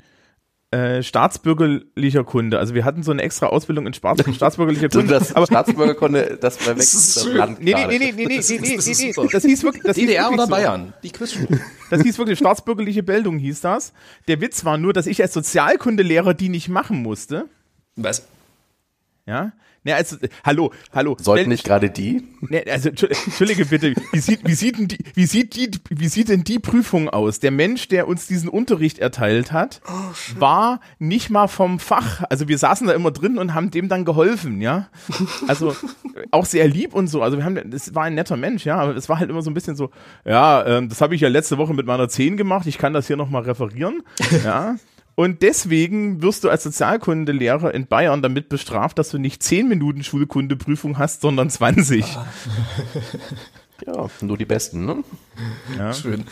äh, 0.70 1.02
staatsbürgerlicher 1.02 2.22
Kunde. 2.22 2.60
Also 2.60 2.74
wir 2.74 2.84
hatten 2.84 3.02
so 3.02 3.10
eine 3.10 3.22
extra 3.22 3.46
Ausbildung 3.48 3.86
in 3.88 3.92
Staats 3.92 4.22
staatsbürgerlicher 4.34 4.88
Kunde. 4.88 5.08
das 5.08 5.34
aber 5.34 5.46
Staatsbürgerkunde, 5.46 6.38
das 6.40 6.58
verwechselt 6.58 7.16
das, 7.16 7.24
das 7.24 7.26
Land 7.26 7.60
nee, 7.60 7.74
nee, 7.74 7.86
nee, 7.86 7.98
nee, 7.98 8.12
nee, 8.12 8.12
nee, 8.12 8.24
nee, 8.26 8.36
nee, 8.38 8.64
nee, 8.68 9.12
nee, 9.16 9.28
das 9.30 9.44
hieß 9.44 9.64
wirklich, 9.64 9.82
das 9.82 9.96
DDR 9.96 10.28
hieß 10.28 10.32
oder 10.32 10.46
so. 10.46 10.50
Bayern? 10.50 10.94
Die 11.02 11.10
Das 11.90 12.02
hieß 12.02 12.18
wirklich 12.18 12.38
staatsbürgerliche 12.38 13.02
Bildung 13.02 13.38
hieß 13.38 13.62
das. 13.62 13.92
Der 14.28 14.40
Witz 14.40 14.64
war 14.64 14.78
nur, 14.78 14.92
dass 14.92 15.06
ich 15.06 15.20
als 15.20 15.34
Sozialkundelehrer 15.34 16.34
die 16.34 16.48
nicht 16.48 16.68
machen 16.68 17.02
musste. 17.02 17.48
Was? 17.96 18.26
Ja, 19.26 19.52
Ne, 19.84 19.96
also, 19.96 20.16
hallo, 20.44 20.72
hallo. 20.92 21.16
Sollten 21.20 21.48
nicht 21.48 21.64
gerade 21.64 21.90
die? 21.90 22.22
Ne, 22.40 22.62
also, 22.70 22.88
entschuldige 22.88 23.64
bitte, 23.66 23.94
wie 24.12 24.20
sieht, 24.20 24.46
wie 24.46 24.54
sieht 24.54 24.78
denn 24.78 24.86
die, 24.86 24.98
wie 25.14 25.26
sieht 25.26 25.56
die, 25.56 25.70
wie 25.90 26.06
sieht 26.06 26.28
denn 26.28 26.44
die 26.44 26.60
Prüfung 26.60 27.08
aus? 27.08 27.40
Der 27.40 27.50
Mensch, 27.50 27.88
der 27.88 28.06
uns 28.06 28.28
diesen 28.28 28.48
Unterricht 28.48 29.00
erteilt 29.00 29.50
hat, 29.50 29.80
oh, 29.88 30.38
war 30.38 30.80
nicht 31.00 31.30
mal 31.30 31.48
vom 31.48 31.80
Fach. 31.80 32.22
Also 32.30 32.46
wir 32.46 32.58
saßen 32.58 32.86
da 32.86 32.92
immer 32.92 33.10
drin 33.10 33.38
und 33.38 33.54
haben 33.54 33.72
dem 33.72 33.88
dann 33.88 34.04
geholfen, 34.04 34.60
ja. 34.60 34.88
Also 35.48 35.74
auch 36.30 36.44
sehr 36.44 36.68
lieb 36.68 36.94
und 36.94 37.08
so. 37.08 37.22
Also 37.22 37.36
wir 37.36 37.44
haben, 37.44 37.58
das 37.70 37.92
war 37.92 38.04
ein 38.04 38.14
netter 38.14 38.36
Mensch, 38.36 38.64
ja, 38.64 38.76
aber 38.76 38.94
es 38.94 39.08
war 39.08 39.18
halt 39.18 39.30
immer 39.30 39.42
so 39.42 39.50
ein 39.50 39.54
bisschen 39.54 39.74
so, 39.74 39.90
ja, 40.24 40.64
ähm, 40.64 40.88
das 40.88 41.00
habe 41.00 41.16
ich 41.16 41.20
ja 41.20 41.28
letzte 41.28 41.58
Woche 41.58 41.74
mit 41.74 41.86
meiner 41.86 42.08
10 42.08 42.36
gemacht, 42.36 42.68
ich 42.68 42.78
kann 42.78 42.92
das 42.92 43.08
hier 43.08 43.16
nochmal 43.16 43.42
referieren, 43.42 44.02
ja. 44.44 44.76
Und 45.14 45.42
deswegen 45.42 46.22
wirst 46.22 46.44
du 46.44 46.48
als 46.48 46.62
Sozialkundelehrer 46.62 47.74
in 47.74 47.86
Bayern 47.86 48.22
damit 48.22 48.48
bestraft, 48.48 48.98
dass 48.98 49.10
du 49.10 49.18
nicht 49.18 49.42
10 49.42 49.68
Minuten 49.68 50.02
Schulkundeprüfung 50.04 50.98
hast, 50.98 51.20
sondern 51.20 51.50
20. 51.50 52.04
Ja, 53.84 54.08
nur 54.20 54.38
die 54.38 54.44
Besten, 54.44 54.84
ne? 54.84 55.02
Ja. 55.76 55.92
Schön. 55.92 56.24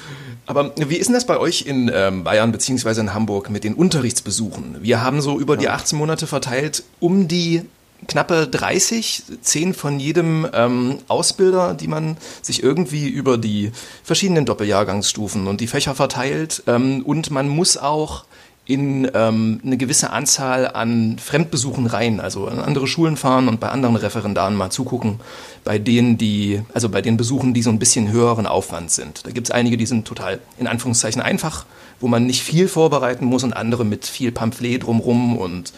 Aber 0.47 0.73
wie 0.77 0.97
ist 0.97 1.09
denn 1.09 1.15
das 1.15 1.27
bei 1.27 1.37
euch 1.37 1.63
in 1.63 1.91
ähm, 1.93 2.23
Bayern 2.23 2.53
beziehungsweise 2.53 3.01
in 3.01 3.13
Hamburg 3.13 3.51
mit 3.51 3.65
den 3.65 3.75
Unterrichtsbesuchen? 3.75 4.77
Wir 4.83 5.03
haben 5.03 5.21
so 5.21 5.41
über 5.41 5.55
ja. 5.55 5.61
die 5.61 5.69
18 5.69 5.99
Monate 5.99 6.29
verteilt 6.29 6.85
um 7.01 7.27
die 7.27 7.63
knappe 8.07 8.47
30, 8.47 9.25
10 9.43 9.75
von 9.75 10.01
jedem 10.01 10.47
ähm, 10.53 10.99
Ausbilder, 11.09 11.75
die 11.75 11.89
man 11.89 12.17
sich 12.41 12.63
irgendwie 12.63 13.09
über 13.09 13.37
die 13.37 13.73
verschiedenen 14.03 14.47
Doppeljahrgangsstufen 14.47 15.47
und 15.47 15.61
die 15.61 15.67
Fächer 15.67 15.95
verteilt. 15.95 16.63
Ähm, 16.67 17.03
und 17.05 17.31
man 17.31 17.49
muss 17.49 17.77
auch 17.77 18.25
in 18.71 19.11
ähm, 19.15 19.61
eine 19.65 19.77
gewisse 19.77 20.11
Anzahl 20.11 20.69
an 20.69 21.19
Fremdbesuchen 21.19 21.87
rein, 21.87 22.21
also 22.21 22.47
an 22.47 22.61
andere 22.61 22.87
Schulen 22.87 23.17
fahren 23.17 23.49
und 23.49 23.59
bei 23.59 23.69
anderen 23.69 23.97
Referendaren 23.97 24.55
mal 24.55 24.71
zugucken, 24.71 25.21
bei 25.65 25.79
denen 25.79 26.19
die, 26.19 26.63
also 26.73 26.89
bei 26.89 27.03
den 27.03 27.17
Besuchen, 27.17 27.53
die 27.53 27.63
so 27.63 27.71
ein 27.71 27.79
bisschen 27.79 28.13
höheren 28.13 28.47
Aufwand 28.47 28.91
sind. 28.91 29.27
Da 29.27 29.31
gibt 29.33 29.49
es 29.49 29.51
einige, 29.51 29.77
die 29.77 29.87
sind 29.87 30.07
total 30.07 30.39
in 30.59 30.67
Anführungszeichen 30.67 31.21
einfach, 31.21 31.67
wo 31.99 32.09
man 32.09 32.27
nicht 32.27 32.43
viel 32.43 32.69
vorbereiten 32.69 33.25
muss 33.25 33.43
und 33.43 33.53
andere 33.53 33.85
mit 33.85 34.07
viel 34.07 34.31
Pamphlet 34.31 34.85
drumrum 34.85 35.37
und 35.37 35.73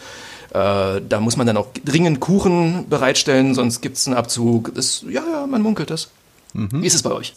äh, 0.53 1.01
da 1.01 1.19
muss 1.19 1.35
man 1.35 1.47
dann 1.47 1.57
auch 1.57 1.67
dringend 1.83 2.19
Kuchen 2.19 2.87
bereitstellen, 2.89 3.55
sonst 3.55 3.81
gibt 3.81 3.97
es 3.97 4.07
einen 4.07 4.15
Abzug. 4.15 4.73
Das, 4.75 5.03
ja, 5.09 5.23
ja, 5.31 5.47
man 5.47 5.63
munkelt 5.63 5.89
das. 5.89 6.11
Mhm. 6.53 6.83
Wie 6.83 6.87
ist 6.87 6.93
es 6.93 7.01
bei 7.01 7.11
euch? 7.11 7.33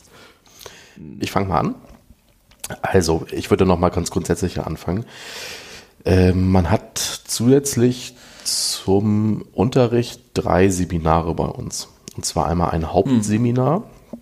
Ich 1.20 1.30
fange 1.30 1.48
mal 1.48 1.60
an. 1.60 1.74
Also, 2.82 3.26
ich 3.30 3.50
würde 3.50 3.66
noch 3.66 3.78
mal 3.78 3.90
ganz 3.90 4.10
grundsätzlich 4.10 4.60
anfangen. 4.60 5.04
Äh, 6.04 6.32
man 6.32 6.70
hat 6.70 6.98
zusätzlich 6.98 8.14
zum 8.44 9.42
Unterricht 9.52 10.20
drei 10.34 10.68
Seminare 10.68 11.34
bei 11.34 11.46
uns. 11.46 11.88
Und 12.16 12.24
zwar 12.24 12.46
einmal 12.46 12.70
ein 12.70 12.92
Hauptseminar 12.92 13.76
hm. 14.10 14.18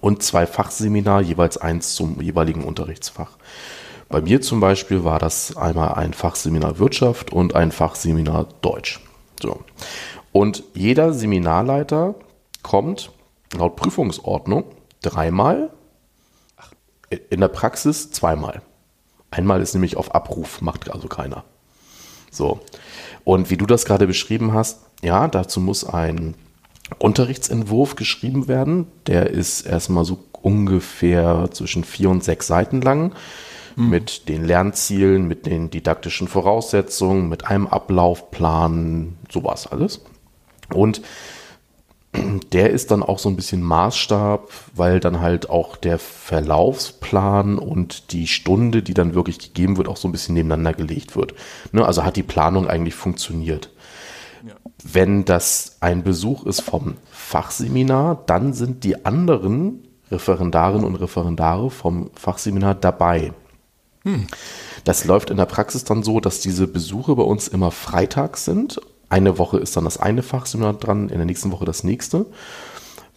und 0.00 0.22
zwei 0.22 0.46
Fachseminar, 0.46 1.20
jeweils 1.20 1.58
eins 1.58 1.94
zum 1.94 2.20
jeweiligen 2.20 2.64
Unterrichtsfach. 2.64 3.32
Bei 4.08 4.20
mir 4.20 4.40
zum 4.40 4.60
Beispiel 4.60 5.04
war 5.04 5.18
das 5.18 5.56
einmal 5.56 5.94
ein 5.94 6.12
Fachseminar 6.12 6.78
Wirtschaft 6.78 7.32
und 7.32 7.54
ein 7.54 7.72
Fachseminar 7.72 8.46
Deutsch. 8.60 9.00
So. 9.42 9.60
Und 10.32 10.62
jeder 10.74 11.12
Seminarleiter 11.12 12.14
kommt 12.62 13.10
laut 13.56 13.76
Prüfungsordnung 13.76 14.64
dreimal 15.02 15.70
in 17.30 17.40
der 17.40 17.48
Praxis 17.48 18.10
zweimal. 18.10 18.62
Einmal 19.30 19.60
ist 19.60 19.74
nämlich 19.74 19.96
auf 19.96 20.14
Abruf, 20.14 20.60
macht 20.60 20.90
also 20.90 21.08
keiner. 21.08 21.44
So. 22.30 22.60
Und 23.24 23.50
wie 23.50 23.56
du 23.56 23.66
das 23.66 23.84
gerade 23.84 24.06
beschrieben 24.06 24.52
hast, 24.52 24.80
ja, 25.02 25.28
dazu 25.28 25.60
muss 25.60 25.84
ein 25.84 26.34
Unterrichtsentwurf 26.98 27.96
geschrieben 27.96 28.48
werden. 28.48 28.86
Der 29.06 29.30
ist 29.30 29.62
erstmal 29.62 30.04
so 30.04 30.24
ungefähr 30.42 31.48
zwischen 31.52 31.84
vier 31.84 32.10
und 32.10 32.22
sechs 32.22 32.46
Seiten 32.46 32.80
lang. 32.80 33.14
Mhm. 33.76 33.90
Mit 33.90 34.28
den 34.28 34.44
Lernzielen, 34.44 35.26
mit 35.26 35.46
den 35.46 35.70
didaktischen 35.70 36.28
Voraussetzungen, 36.28 37.28
mit 37.28 37.46
einem 37.46 37.66
Ablaufplan, 37.66 39.16
sowas 39.32 39.66
alles. 39.66 40.02
Und 40.72 41.02
der 42.52 42.70
ist 42.70 42.90
dann 42.90 43.02
auch 43.02 43.18
so 43.18 43.28
ein 43.28 43.36
bisschen 43.36 43.62
Maßstab, 43.62 44.48
weil 44.74 45.00
dann 45.00 45.20
halt 45.20 45.50
auch 45.50 45.76
der 45.76 45.98
Verlaufsplan 45.98 47.58
und 47.58 48.12
die 48.12 48.26
Stunde, 48.26 48.82
die 48.82 48.94
dann 48.94 49.14
wirklich 49.14 49.38
gegeben 49.38 49.76
wird, 49.76 49.88
auch 49.88 49.96
so 49.96 50.06
ein 50.08 50.12
bisschen 50.12 50.34
nebeneinander 50.34 50.74
gelegt 50.74 51.16
wird. 51.16 51.34
Ne, 51.72 51.84
also 51.84 52.04
hat 52.04 52.16
die 52.16 52.22
Planung 52.22 52.68
eigentlich 52.68 52.94
funktioniert. 52.94 53.70
Ja. 54.46 54.54
Wenn 54.82 55.24
das 55.24 55.78
ein 55.80 56.02
Besuch 56.04 56.44
ist 56.46 56.60
vom 56.60 56.94
Fachseminar, 57.10 58.22
dann 58.26 58.52
sind 58.52 58.84
die 58.84 59.04
anderen 59.04 59.88
Referendarinnen 60.10 60.86
und 60.86 60.96
Referendare 60.96 61.70
vom 61.70 62.10
Fachseminar 62.14 62.74
dabei. 62.74 63.32
Hm. 64.04 64.26
Das 64.84 65.04
läuft 65.04 65.30
in 65.30 65.38
der 65.38 65.46
Praxis 65.46 65.84
dann 65.84 66.02
so, 66.02 66.20
dass 66.20 66.40
diese 66.40 66.68
Besuche 66.68 67.16
bei 67.16 67.22
uns 67.22 67.48
immer 67.48 67.70
freitags 67.70 68.44
sind 68.44 68.80
eine 69.08 69.38
Woche 69.38 69.58
ist 69.58 69.76
dann 69.76 69.84
das 69.84 69.98
eine 69.98 70.22
Fachseminar 70.22 70.74
dran, 70.74 71.08
in 71.08 71.16
der 71.16 71.26
nächsten 71.26 71.52
Woche 71.52 71.64
das 71.64 71.84
nächste. 71.84 72.26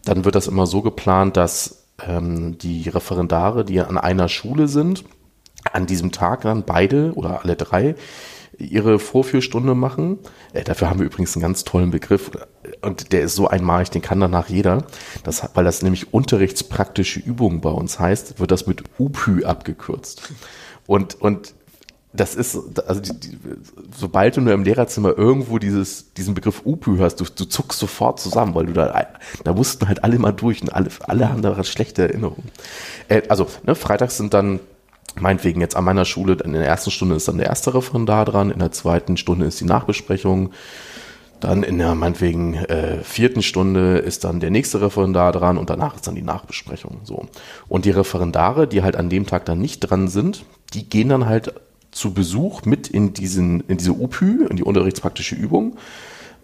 Dann 0.06 0.26
wird 0.26 0.36
das 0.36 0.48
immer 0.48 0.68
so 0.68 0.82
geplant, 0.82 1.38
dass 1.38 1.86
ähm, 2.06 2.58
die 2.58 2.90
Referendare, 2.90 3.66
die 3.66 3.80
an 3.80 3.98
einer 3.98 4.30
Schule 4.30 4.68
sind, 4.68 5.04
an 5.74 5.86
diesem 5.86 6.12
Tag 6.12 6.42
dann 6.42 6.64
beide 6.64 7.14
oder 7.16 7.42
alle 7.44 7.56
drei 7.56 7.96
ihre 8.58 9.00
Vorführstunde 9.00 9.76
machen. 9.76 10.20
Äh, 10.54 10.64
dafür 10.64 10.90
haben 10.90 11.00
wir 11.00 11.06
übrigens 11.06 11.36
einen 11.36 11.42
ganz 11.42 11.64
tollen 11.64 11.92
Begriff 11.92 12.32
und 12.82 13.12
der 13.12 13.22
ist 13.22 13.36
so 13.36 13.48
einmalig, 13.48 13.92
den 13.92 14.02
kann 14.02 14.20
danach 14.20 14.50
jeder. 14.50 14.86
Das, 15.24 15.48
weil 15.54 15.64
das 15.64 15.82
nämlich 15.82 16.14
unterrichtspraktische 16.14 17.20
Übungen 17.20 17.62
bei 17.62 17.70
uns 17.70 18.00
heißt, 18.00 18.40
wird 18.40 18.52
das 18.52 18.68
mit 18.68 18.84
UPÜ 18.98 19.46
abgekürzt. 19.46 20.34
Und, 20.86 21.20
und 21.22 21.54
das 22.20 22.36
ist, 22.36 22.58
also 22.88 23.02
die, 23.02 23.20
die, 23.20 23.38
sobald 23.96 24.36
du 24.38 24.42
nur 24.42 24.54
im 24.54 24.64
Lehrerzimmer 24.64 25.18
irgendwo 25.18 25.60
dieses, 25.60 26.14
diesen 26.14 26.34
Begriff 26.34 26.62
UPÜ 26.66 26.98
hörst, 26.98 27.20
du, 27.20 27.26
du 27.26 27.46
zuckst 27.46 27.80
sofort 27.80 28.20
zusammen, 28.20 28.56
weil 28.56 28.66
du 28.66 28.74
da, 28.74 29.08
da 29.44 29.54
mussten 29.54 29.88
halt 29.88 30.04
alle 30.04 30.20
mal 30.20 30.32
durch 30.32 30.62
und 30.62 30.74
alle, 30.74 30.90
alle 31.02 31.30
haben 31.30 31.42
da 31.42 31.64
schlechte 31.64 32.04
Erinnerungen. 32.04 32.50
Äh, 33.08 33.24
also, 33.30 33.48
ne, 33.64 33.76
freitags 33.76 34.18
sind 34.18 34.34
dann 34.34 34.60
meinetwegen 35.20 35.62
jetzt 35.62 35.76
an 35.76 35.84
meiner 35.84 36.06
Schule, 36.06 36.38
in 36.44 36.54
der 36.54 36.66
ersten 36.66 36.92
Stunde 36.92 37.16
ist 37.16 37.28
dann 37.28 37.38
der 37.38 37.48
erste 37.48 37.74
Referendar 37.74 38.26
dran, 38.26 38.52
in 38.52 38.60
der 38.60 38.72
zweiten 38.72 39.18
Stunde 39.18 39.46
ist 39.46 39.60
die 39.60 39.66
Nachbesprechung, 39.66 40.52
dann 41.40 41.64
in 41.64 41.78
der 41.78 41.96
meinetwegen 41.96 42.56
äh, 42.56 43.04
vierten 43.04 43.44
Stunde 43.44 43.98
ist 43.98 44.24
dann 44.24 44.40
der 44.40 44.50
nächste 44.50 44.82
Referendar 44.82 45.32
dran 45.32 45.58
und 45.58 45.70
danach 45.70 45.96
ist 45.96 46.08
dann 46.08 46.16
die 46.16 46.24
Nachbesprechung. 46.24 47.02
So. 47.04 47.28
Und 47.68 47.86
die 47.86 47.92
Referendare, 47.92 48.68
die 48.68 48.82
halt 48.82 48.96
an 48.96 49.10
dem 49.10 49.28
Tag 49.28 49.46
dann 49.46 49.60
nicht 49.60 49.80
dran 49.80 50.08
sind, 50.08 50.46
die 50.74 50.90
gehen 50.90 51.10
dann 51.10 51.28
halt 51.28 51.54
zu 51.98 52.14
Besuch 52.14 52.64
mit 52.66 52.88
in, 52.88 53.14
diesen, 53.14 53.62
in 53.62 53.78
diese 53.78 53.94
UPÜ, 53.94 54.46
in 54.50 54.56
die 54.56 54.64
unterrichtspraktische 54.64 55.36
Übung 55.36 55.78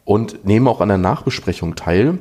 und 0.06 0.46
nehmen 0.46 0.68
auch 0.68 0.82
an 0.82 0.90
der 0.90 0.98
Nachbesprechung 0.98 1.76
teil. 1.76 2.20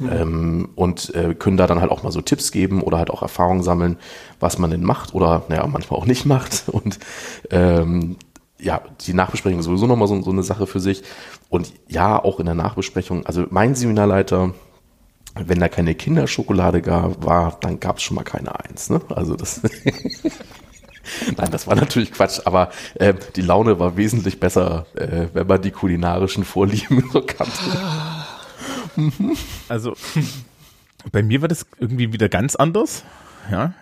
Mhm. 0.00 0.08
Ähm, 0.10 0.68
und 0.74 1.14
äh, 1.14 1.34
können 1.34 1.58
da 1.58 1.66
dann 1.66 1.82
halt 1.82 1.90
auch 1.90 2.02
mal 2.02 2.12
so 2.12 2.22
Tipps 2.22 2.50
geben 2.50 2.82
oder 2.82 2.96
halt 2.96 3.10
auch 3.10 3.20
Erfahrungen 3.20 3.62
sammeln, 3.62 3.98
was 4.40 4.58
man 4.58 4.70
denn 4.70 4.82
macht 4.82 5.14
oder 5.14 5.42
naja, 5.48 5.66
manchmal 5.66 6.00
auch 6.00 6.06
nicht 6.06 6.24
macht. 6.24 6.64
Und 6.68 6.98
ähm, 7.50 8.16
ja, 8.58 8.80
die 9.02 9.12
Nachbesprechung 9.12 9.58
ist 9.58 9.66
sowieso 9.66 9.86
nochmal 9.86 10.08
so, 10.08 10.22
so 10.22 10.30
eine 10.30 10.44
Sache 10.44 10.66
für 10.66 10.80
sich. 10.80 11.02
Und 11.50 11.74
ja, 11.88 12.22
auch 12.24 12.40
in 12.40 12.46
der 12.46 12.54
Nachbesprechung, 12.54 13.26
also 13.26 13.44
mein 13.50 13.74
Seminarleiter, 13.74 14.54
wenn 15.34 15.60
da 15.60 15.68
keine 15.68 15.94
Kinderschokolade 15.94 16.80
gab, 16.80 17.26
war, 17.26 17.58
dann 17.60 17.78
gab 17.78 17.98
es 17.98 18.02
schon 18.02 18.14
mal 18.14 18.24
keine 18.24 18.58
Eins. 18.64 18.88
Ne? 18.88 19.02
Also 19.14 19.36
das 19.36 19.60
Nein, 21.36 21.50
das 21.50 21.66
war 21.66 21.74
natürlich 21.74 22.12
Quatsch, 22.12 22.40
aber 22.44 22.70
äh, 22.94 23.14
die 23.36 23.42
Laune 23.42 23.78
war 23.78 23.96
wesentlich 23.96 24.40
besser, 24.40 24.86
äh, 24.94 25.26
wenn 25.32 25.46
man 25.46 25.60
die 25.62 25.70
kulinarischen 25.70 26.44
Vorlieben 26.44 27.08
so 27.12 27.22
kannte. 27.22 27.52
Also, 29.68 29.94
bei 31.10 31.22
mir 31.22 31.40
war 31.40 31.48
das 31.48 31.66
irgendwie 31.78 32.12
wieder 32.12 32.28
ganz 32.28 32.56
anders. 32.56 33.04
Ja. 33.50 33.74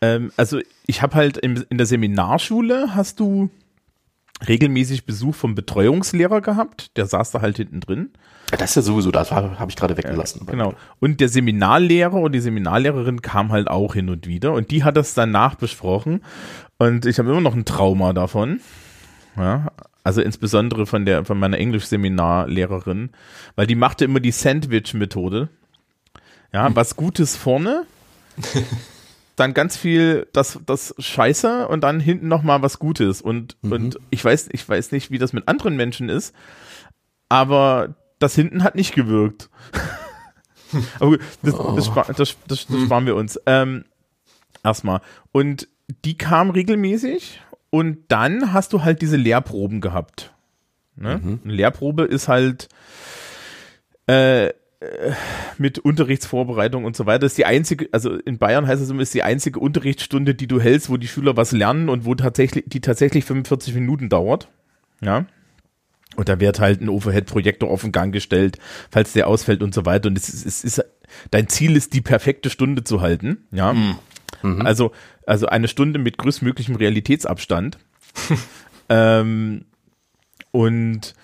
Ähm, 0.00 0.32
also, 0.36 0.60
ich 0.86 1.02
habe 1.02 1.14
halt 1.14 1.36
in, 1.38 1.64
in 1.68 1.78
der 1.78 1.86
Seminarschule 1.86 2.94
hast 2.94 3.20
du 3.20 3.50
regelmäßig 4.46 5.04
Besuch 5.04 5.34
vom 5.34 5.54
Betreuungslehrer 5.54 6.40
gehabt, 6.40 6.96
der 6.96 7.06
saß 7.06 7.30
da 7.30 7.40
halt 7.40 7.56
hinten 7.56 7.80
drin. 7.80 8.10
Das 8.50 8.70
ist 8.70 8.76
ja 8.76 8.82
sowieso, 8.82 9.10
das 9.10 9.30
habe 9.30 9.56
ich 9.68 9.76
gerade 9.76 9.96
weggelassen. 9.96 10.42
Ja, 10.46 10.52
genau. 10.52 10.74
Und 11.00 11.20
der 11.20 11.28
Seminarlehrer 11.28 12.14
und 12.14 12.32
die 12.32 12.40
Seminarlehrerin 12.40 13.20
kam 13.20 13.52
halt 13.52 13.68
auch 13.68 13.94
hin 13.94 14.08
und 14.08 14.26
wieder 14.26 14.52
und 14.52 14.70
die 14.70 14.84
hat 14.84 14.96
das 14.96 15.14
dann 15.14 15.30
nachbesprochen 15.30 16.22
und 16.78 17.04
ich 17.04 17.18
habe 17.18 17.30
immer 17.30 17.40
noch 17.40 17.54
ein 17.54 17.64
Trauma 17.64 18.12
davon. 18.12 18.60
Ja, 19.36 19.68
also 20.02 20.22
insbesondere 20.22 20.86
von 20.86 21.04
der 21.04 21.24
von 21.24 21.38
meiner 21.38 21.58
Englisch-Seminarlehrerin, 21.58 23.10
weil 23.56 23.66
die 23.66 23.74
machte 23.74 24.04
immer 24.04 24.20
die 24.20 24.30
Sandwich-Methode. 24.30 25.48
Ja, 26.52 26.74
was 26.74 26.96
Gutes 26.96 27.36
vorne, 27.36 27.84
dann 29.38 29.54
ganz 29.54 29.76
viel 29.76 30.26
das 30.32 30.58
das 30.66 30.94
Scheiße 30.98 31.68
und 31.68 31.82
dann 31.82 32.00
hinten 32.00 32.28
noch 32.28 32.42
mal 32.42 32.62
was 32.62 32.78
Gutes 32.78 33.22
und 33.22 33.56
mhm. 33.62 33.72
und 33.72 33.98
ich 34.10 34.24
weiß 34.24 34.48
ich 34.52 34.68
weiß 34.68 34.92
nicht, 34.92 35.10
wie 35.10 35.18
das 35.18 35.32
mit 35.32 35.48
anderen 35.48 35.76
Menschen 35.76 36.08
ist, 36.08 36.34
aber 37.28 37.94
das 38.18 38.34
hinten 38.34 38.64
hat 38.64 38.74
nicht 38.74 38.94
gewirkt. 38.94 39.48
Aber 41.00 41.12
gut, 41.12 41.20
das, 41.42 41.54
oh. 41.54 41.72
das, 41.76 41.90
das, 41.94 42.36
das, 42.46 42.66
das, 42.66 42.82
sparen 42.82 43.06
wir 43.06 43.16
uns. 43.16 43.40
Ähm, 43.46 43.86
erstmal. 44.62 45.00
Und 45.32 45.66
die 46.04 46.18
kam 46.18 46.50
regelmäßig 46.50 47.40
und 47.70 47.98
dann 48.08 48.52
hast 48.52 48.74
du 48.74 48.82
halt 48.82 49.00
diese 49.00 49.16
Lehrproben 49.16 49.80
gehabt. 49.80 50.34
Ne? 50.96 51.20
Mhm. 51.22 51.40
Eine 51.44 51.52
Lehrprobe 51.54 52.04
ist 52.04 52.28
halt 52.28 52.68
äh, 54.06 54.50
mit 55.58 55.80
Unterrichtsvorbereitung 55.80 56.84
und 56.84 56.94
so 56.94 57.04
weiter. 57.06 57.26
Ist 57.26 57.36
die 57.36 57.46
einzige, 57.46 57.88
also 57.90 58.14
in 58.14 58.38
Bayern 58.38 58.66
heißt 58.66 58.80
es 58.80 58.90
immer, 58.90 59.02
ist 59.02 59.14
die 59.14 59.24
einzige 59.24 59.58
Unterrichtsstunde, 59.58 60.34
die 60.34 60.46
du 60.46 60.60
hältst, 60.60 60.88
wo 60.88 60.96
die 60.96 61.08
Schüler 61.08 61.36
was 61.36 61.50
lernen 61.50 61.88
und 61.88 62.04
wo 62.04 62.14
tatsächlich, 62.14 62.64
die 62.66 62.80
tatsächlich 62.80 63.24
45 63.24 63.74
Minuten 63.74 64.08
dauert. 64.08 64.48
Ja. 65.00 65.26
Und 66.16 66.28
da 66.28 66.38
wird 66.38 66.60
halt 66.60 66.80
ein 66.80 66.88
Overhead-Projektor 66.88 67.68
auf 67.68 67.82
den 67.82 67.92
Gang 67.92 68.12
gestellt, 68.12 68.58
falls 68.90 69.12
der 69.12 69.26
ausfällt 69.26 69.62
und 69.62 69.74
so 69.74 69.84
weiter. 69.84 70.08
Und 70.08 70.18
es 70.18 70.28
ist, 70.28 70.46
es 70.46 70.64
ist, 70.64 70.84
dein 71.30 71.48
Ziel 71.48 71.76
ist, 71.76 71.92
die 71.92 72.00
perfekte 72.00 72.48
Stunde 72.48 72.84
zu 72.84 73.00
halten. 73.00 73.46
Ja. 73.50 73.72
Mhm. 73.72 73.96
mhm. 74.42 74.66
Also, 74.66 74.92
also 75.26 75.46
eine 75.46 75.68
Stunde 75.68 75.98
mit 75.98 76.18
größtmöglichem 76.18 76.76
Realitätsabstand. 76.76 77.78
ähm, 78.88 79.64
und 80.52 81.14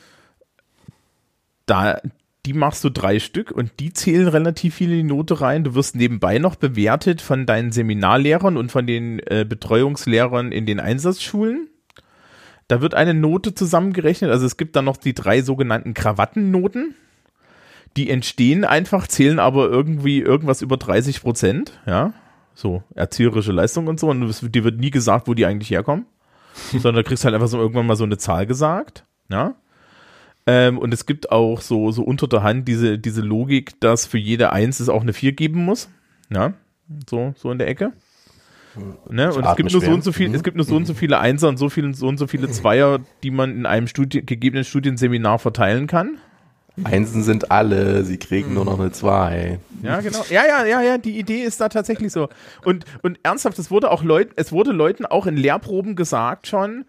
da, 1.66 2.00
die 2.46 2.52
machst 2.52 2.84
du 2.84 2.90
drei 2.90 3.18
Stück 3.18 3.50
und 3.50 3.72
die 3.80 3.92
zählen 3.92 4.28
relativ 4.28 4.74
viel 4.74 4.90
in 4.90 5.08
die 5.08 5.14
Note 5.14 5.40
rein. 5.40 5.64
Du 5.64 5.74
wirst 5.74 5.96
nebenbei 5.96 6.38
noch 6.38 6.56
bewertet 6.56 7.22
von 7.22 7.46
deinen 7.46 7.72
Seminarlehrern 7.72 8.56
und 8.56 8.70
von 8.70 8.86
den 8.86 9.18
äh, 9.20 9.46
Betreuungslehrern 9.48 10.52
in 10.52 10.66
den 10.66 10.80
Einsatzschulen. 10.80 11.68
Da 12.68 12.80
wird 12.80 12.94
eine 12.94 13.14
Note 13.14 13.54
zusammengerechnet. 13.54 14.30
Also 14.30 14.46
es 14.46 14.56
gibt 14.56 14.76
dann 14.76 14.84
noch 14.84 14.96
die 14.96 15.14
drei 15.14 15.42
sogenannten 15.42 15.94
Krawattennoten. 15.94 16.94
Die 17.96 18.10
entstehen 18.10 18.64
einfach, 18.64 19.06
zählen 19.06 19.38
aber 19.38 19.68
irgendwie 19.68 20.20
irgendwas 20.20 20.62
über 20.62 20.76
30 20.76 21.22
Prozent. 21.22 21.78
Ja, 21.86 22.12
so 22.54 22.82
erzieherische 22.94 23.52
Leistung 23.52 23.86
und 23.86 24.00
so. 24.00 24.08
Und 24.10 24.22
es, 24.24 24.40
dir 24.40 24.64
wird 24.64 24.78
nie 24.78 24.90
gesagt, 24.90 25.28
wo 25.28 25.34
die 25.34 25.46
eigentlich 25.46 25.70
herkommen. 25.70 26.06
sondern 26.72 26.96
da 26.96 27.02
kriegst 27.02 27.24
du 27.24 27.26
halt 27.26 27.34
einfach 27.34 27.48
so 27.48 27.58
irgendwann 27.58 27.86
mal 27.86 27.96
so 27.96 28.04
eine 28.04 28.18
Zahl 28.18 28.46
gesagt. 28.46 29.04
Ja. 29.28 29.54
Ähm, 30.46 30.78
und 30.78 30.92
es 30.92 31.06
gibt 31.06 31.32
auch 31.32 31.60
so, 31.60 31.90
so 31.90 32.02
unter 32.02 32.28
der 32.28 32.42
Hand 32.42 32.68
diese, 32.68 32.98
diese 32.98 33.22
Logik, 33.22 33.80
dass 33.80 34.06
für 34.06 34.18
jede 34.18 34.52
Eins 34.52 34.80
es 34.80 34.88
auch 34.88 35.02
eine 35.02 35.12
Vier 35.12 35.32
geben 35.32 35.64
muss. 35.64 35.88
Ja, 36.30 36.52
so, 37.08 37.34
so 37.36 37.50
in 37.50 37.58
der 37.58 37.68
Ecke. 37.68 37.92
Ne? 39.08 39.32
Und 39.32 39.44
es 39.44 39.56
gibt 39.56 39.72
nur 39.72 39.80
so 39.80 39.90
und 39.90 40.04
so 40.04 40.12
viel, 40.12 40.28
mhm. 40.28 40.34
es 40.34 40.42
gibt 40.42 40.56
nur 40.56 40.66
so 40.66 40.76
und 40.76 40.86
so 40.86 40.94
viele 40.94 41.18
Einser 41.18 41.48
und 41.48 41.58
so 41.58 41.68
viele, 41.68 41.94
so 41.94 42.08
und 42.08 42.18
so 42.18 42.26
viele 42.26 42.50
Zweier, 42.50 43.00
die 43.22 43.30
man 43.30 43.50
in 43.50 43.66
einem 43.66 43.86
Studi 43.86 44.22
gegebenen 44.22 44.64
Studienseminar 44.64 45.38
verteilen 45.38 45.86
kann. 45.86 46.18
Einsen 46.82 47.22
sind 47.22 47.52
alle, 47.52 48.02
sie 48.02 48.16
kriegen 48.16 48.52
nur 48.52 48.64
noch 48.64 48.80
eine 48.80 48.90
Zwei. 48.90 49.60
Ja, 49.82 50.00
genau. 50.00 50.24
Ja, 50.28 50.42
ja, 50.44 50.66
ja, 50.66 50.82
ja, 50.82 50.98
die 50.98 51.16
Idee 51.18 51.42
ist 51.42 51.60
da 51.60 51.68
tatsächlich 51.68 52.10
so. 52.10 52.28
Und, 52.64 52.84
und 53.02 53.20
ernsthaft, 53.22 53.60
es 53.60 53.70
wurde 53.70 53.92
auch 53.92 54.02
Leuten, 54.02 54.32
es 54.34 54.50
wurde 54.50 54.72
Leuten 54.72 55.06
auch 55.06 55.26
in 55.26 55.36
Lehrproben 55.36 55.94
gesagt 55.94 56.48
schon, 56.48 56.84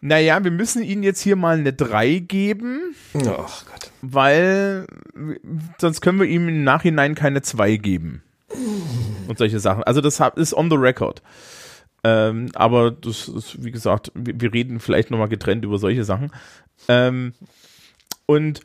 naja, 0.00 0.42
wir 0.44 0.50
müssen 0.50 0.82
ihnen 0.82 1.02
jetzt 1.02 1.20
hier 1.20 1.36
mal 1.36 1.58
eine 1.58 1.72
3 1.72 2.18
geben. 2.18 2.94
Ach 3.14 3.64
Gott. 3.66 3.90
Weil 4.02 4.86
sonst 5.78 6.00
können 6.00 6.20
wir 6.20 6.26
ihm 6.26 6.48
im 6.48 6.64
Nachhinein 6.64 7.14
keine 7.14 7.42
2 7.42 7.76
geben. 7.76 8.22
Und 9.28 9.38
solche 9.38 9.58
Sachen. 9.58 9.82
Also 9.82 10.00
das 10.00 10.20
ist 10.36 10.54
on 10.54 10.70
the 10.70 10.76
record. 10.76 11.22
Ähm, 12.04 12.50
aber 12.54 12.92
das 12.92 13.26
ist, 13.26 13.64
wie 13.64 13.72
gesagt, 13.72 14.12
wir, 14.14 14.40
wir 14.40 14.52
reden 14.52 14.78
vielleicht 14.78 15.10
nochmal 15.10 15.28
getrennt 15.28 15.64
über 15.64 15.78
solche 15.78 16.04
Sachen. 16.04 16.30
Ähm, 16.88 17.32
und 18.26 18.60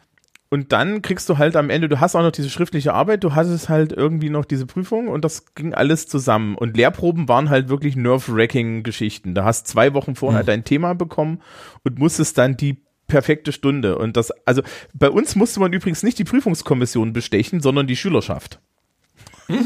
und 0.53 0.73
dann 0.73 1.01
kriegst 1.01 1.29
du 1.29 1.37
halt 1.37 1.55
am 1.55 1.69
Ende, 1.69 1.87
du 1.87 2.01
hast 2.01 2.13
auch 2.13 2.23
noch 2.23 2.33
diese 2.33 2.49
schriftliche 2.49 2.93
Arbeit, 2.93 3.23
du 3.23 3.33
hattest 3.33 3.69
halt 3.69 3.93
irgendwie 3.93 4.29
noch 4.29 4.43
diese 4.43 4.65
Prüfung 4.65 5.07
und 5.07 5.23
das 5.23 5.55
ging 5.55 5.73
alles 5.73 6.07
zusammen. 6.07 6.55
Und 6.55 6.75
Lehrproben 6.75 7.29
waren 7.29 7.49
halt 7.49 7.69
wirklich 7.69 7.95
nerve-wracking 7.95 8.83
Geschichten. 8.83 9.33
Da 9.33 9.45
hast 9.45 9.67
zwei 9.67 9.93
Wochen 9.93 10.13
vorher 10.13 10.41
mhm. 10.41 10.47
dein 10.47 10.63
Thema 10.65 10.93
bekommen 10.93 11.41
und 11.85 11.99
musstest 11.99 12.37
dann 12.37 12.57
die 12.57 12.83
perfekte 13.07 13.53
Stunde. 13.53 13.97
Und 13.97 14.17
das, 14.17 14.31
also 14.45 14.61
bei 14.93 15.09
uns 15.09 15.37
musste 15.37 15.61
man 15.61 15.71
übrigens 15.71 16.03
nicht 16.03 16.19
die 16.19 16.25
Prüfungskommission 16.25 17.13
bestechen, 17.13 17.61
sondern 17.61 17.87
die 17.87 17.95
Schülerschaft. 17.95 18.59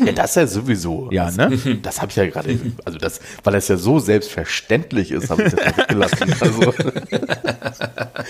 Ja, 0.05 0.11
das 0.11 0.35
ja 0.35 0.47
sowieso. 0.47 1.09
Ja, 1.11 1.31
ne? 1.31 1.57
Das 1.81 2.01
habe 2.01 2.09
ich 2.11 2.15
ja 2.15 2.25
gerade, 2.25 2.59
also 2.83 2.97
das, 2.97 3.19
weil 3.43 3.53
das 3.53 3.67
ja 3.67 3.77
so 3.77 3.99
selbstverständlich 3.99 5.11
ist, 5.11 5.29
habe 5.29 5.43
ich 5.43 5.53
das 5.53 5.77
weggelassen. 5.77 6.35
Also, 6.45 6.73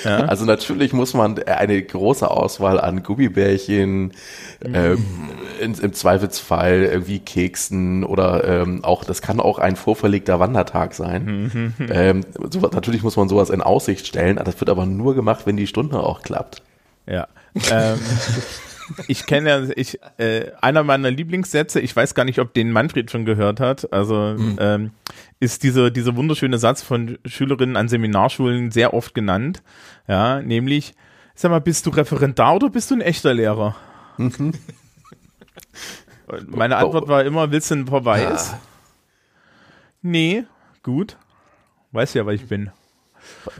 ja. 0.04 0.18
also 0.26 0.46
natürlich 0.46 0.94
muss 0.94 1.14
man 1.14 1.42
eine 1.44 1.82
große 1.82 2.30
Auswahl 2.30 2.80
an 2.80 3.04
Gummibärchen, 3.04 4.12
ähm, 4.64 5.06
in, 5.60 5.74
im 5.74 5.94
Zweifelsfall 5.94 6.84
irgendwie 6.84 7.20
Keksen 7.20 8.04
oder 8.04 8.44
ähm, 8.48 8.84
auch, 8.84 9.04
das 9.04 9.22
kann 9.22 9.40
auch 9.40 9.60
ein 9.60 9.76
vorverlegter 9.76 10.40
Wandertag 10.40 10.94
sein. 10.94 11.74
ähm, 11.90 12.22
sowas, 12.50 12.72
natürlich 12.72 13.04
muss 13.04 13.18
man 13.18 13.30
sowas 13.30 13.50
in 13.50 13.62
Aussicht 13.62 14.08
stellen, 14.08 14.38
das 14.44 14.60
wird 14.60 14.70
aber 14.70 14.86
nur 14.86 15.16
gemacht, 15.16 15.46
wenn 15.46 15.58
die 15.58 15.68
Stunde 15.68 16.00
auch 16.00 16.22
klappt. 16.22 16.62
Ja. 17.08 17.28
Ähm, 17.72 18.00
ich 19.08 19.26
kenne 19.26 19.50
ja, 19.50 19.64
ich, 19.76 20.00
äh, 20.18 20.52
einer 20.62 20.84
meiner 20.84 21.12
Lieblingssätze, 21.12 21.80
ich 21.80 21.96
weiß 21.96 22.16
gar 22.16 22.26
nicht, 22.26 22.40
ob 22.40 22.54
den 22.54 22.72
Manfred 22.72 23.12
schon 23.12 23.26
gehört 23.26 23.60
hat, 23.60 23.92
also 23.92 24.36
mhm. 24.38 24.58
ähm, 24.60 24.92
ist 25.40 25.64
dieser 25.64 25.92
dieser 25.92 26.16
wunderschöne 26.16 26.58
Satz 26.58 26.82
von 26.82 27.18
Schülerinnen 27.26 27.78
an 27.78 27.88
Seminarschulen 27.88 28.72
sehr 28.72 28.94
oft 28.94 29.14
genannt, 29.14 29.64
ja, 30.08 30.42
nämlich, 30.42 30.94
sag 31.34 31.52
mal, 31.52 31.62
bist 31.62 31.86
du 31.86 31.90
Referendar 31.90 32.56
oder 32.56 32.70
bist 32.70 32.92
du 32.92 32.96
ein 32.96 33.02
echter 33.02 33.34
Lehrer? 33.34 33.76
Mhm. 34.18 34.54
Meine 36.48 36.78
Antwort 36.78 37.08
war 37.08 37.24
immer, 37.24 37.52
willst 37.52 37.70
du 37.70 37.76
einen 37.76 37.88
Verweis? 37.88 38.52
Ja. 38.52 38.60
Nee, 40.02 40.44
gut. 40.84 41.18
Weiß 41.92 42.14
ja, 42.14 42.26
was 42.26 42.36
ich 42.36 42.48
bin. 42.48 42.72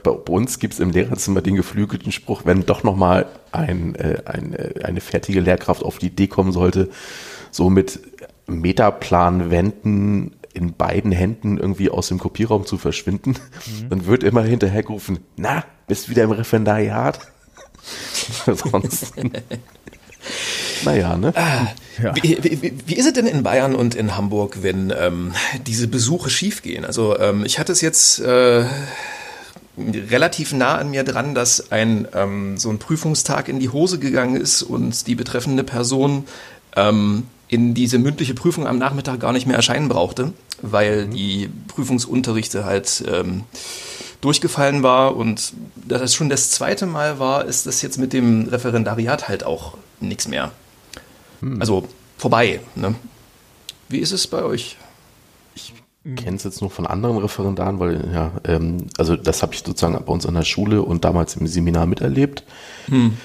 Bei 0.02 0.10
uns 0.10 0.58
gibt 0.58 0.74
es 0.74 0.80
im 0.80 0.90
Lehrerzimmer 0.90 1.42
den 1.42 1.54
geflügelten 1.54 2.12
Spruch, 2.12 2.42
wenn 2.44 2.66
doch 2.66 2.82
nochmal 2.82 3.26
ein, 3.52 3.94
äh, 3.94 4.18
ein, 4.24 4.54
äh, 4.54 4.82
eine 4.82 5.00
fertige 5.00 5.40
Lehrkraft 5.40 5.82
auf 5.82 5.98
die 5.98 6.06
Idee 6.06 6.26
kommen 6.26 6.52
sollte, 6.52 6.90
so 7.50 7.70
mit 7.70 8.00
Metaplanwänden 8.46 10.36
in 10.54 10.74
beiden 10.74 11.12
Händen 11.12 11.58
irgendwie 11.58 11.90
aus 11.90 12.08
dem 12.08 12.18
Kopierraum 12.18 12.64
zu 12.64 12.78
verschwinden, 12.78 13.30
mhm. 13.30 13.90
dann 13.90 14.06
wird 14.06 14.24
immer 14.24 14.42
hinterhergerufen, 14.42 15.18
na, 15.36 15.64
bist 15.86 16.08
wieder 16.08 16.24
im 16.24 16.30
Referendariat? 16.30 17.20
Sonst. 18.46 19.12
naja, 20.84 21.16
ne? 21.16 21.32
Ah, 21.36 21.68
ja. 22.02 22.16
wie, 22.16 22.38
wie, 22.42 22.72
wie, 22.86 22.94
ist 22.96 23.06
es 23.06 23.12
denn 23.12 23.26
in 23.26 23.42
Bayern 23.42 23.74
und 23.74 23.94
in 23.94 24.16
Hamburg, 24.16 24.62
wenn 24.62 24.92
ähm, 24.96 25.34
diese 25.66 25.88
Besuche 25.88 26.30
schiefgehen? 26.30 26.84
Also 26.84 27.18
ähm, 27.18 27.44
ich 27.44 27.58
hatte 27.58 27.72
es 27.72 27.80
jetzt 27.80 28.20
äh, 28.20 28.64
relativ 29.76 30.52
nah 30.52 30.76
an 30.76 30.90
mir 30.90 31.04
dran, 31.04 31.34
dass 31.34 31.70
ein 31.70 32.08
ähm, 32.14 32.58
so 32.58 32.70
ein 32.70 32.78
Prüfungstag 32.78 33.48
in 33.48 33.60
die 33.60 33.68
Hose 33.68 33.98
gegangen 33.98 34.40
ist 34.40 34.62
und 34.62 35.06
die 35.06 35.14
betreffende 35.14 35.64
Person 35.64 36.24
ähm, 36.76 37.24
in 37.48 37.74
diese 37.74 37.98
mündliche 37.98 38.34
Prüfung 38.34 38.66
am 38.66 38.78
Nachmittag 38.78 39.20
gar 39.20 39.32
nicht 39.32 39.46
mehr 39.46 39.56
erscheinen 39.56 39.88
brauchte, 39.88 40.32
weil 40.62 41.06
mhm. 41.06 41.10
die 41.10 41.50
Prüfungsunterrichte 41.68 42.64
halt 42.64 43.04
ähm, 43.06 43.44
durchgefallen 44.20 44.82
war 44.82 45.16
und 45.16 45.52
da 45.76 45.98
das 45.98 46.14
schon 46.14 46.28
das 46.28 46.50
zweite 46.50 46.86
Mal 46.86 47.18
war, 47.18 47.44
ist 47.44 47.66
das 47.66 47.82
jetzt 47.82 47.98
mit 47.98 48.12
dem 48.12 48.48
Referendariat 48.48 49.28
halt 49.28 49.44
auch 49.44 49.76
nichts 50.00 50.26
mehr. 50.26 50.52
Mhm. 51.40 51.60
Also 51.60 51.86
vorbei. 52.18 52.60
Ne? 52.74 52.94
Wie 53.88 53.98
ist 53.98 54.12
es 54.12 54.26
bei 54.26 54.42
euch? 54.42 54.76
Kenne 56.14 56.36
es 56.36 56.44
jetzt 56.44 56.60
nur 56.60 56.70
von 56.70 56.86
anderen 56.86 57.18
Referendaren, 57.18 57.80
weil 57.80 58.08
ja, 58.12 58.32
ähm, 58.44 58.86
also 58.96 59.16
das 59.16 59.42
habe 59.42 59.54
ich 59.54 59.60
sozusagen 59.60 59.94
bei 60.04 60.12
uns 60.12 60.26
an 60.26 60.34
der 60.34 60.44
Schule 60.44 60.82
und 60.82 61.04
damals 61.04 61.36
im 61.36 61.46
Seminar 61.46 61.86
miterlebt. 61.86 62.44
Hm. 62.86 63.16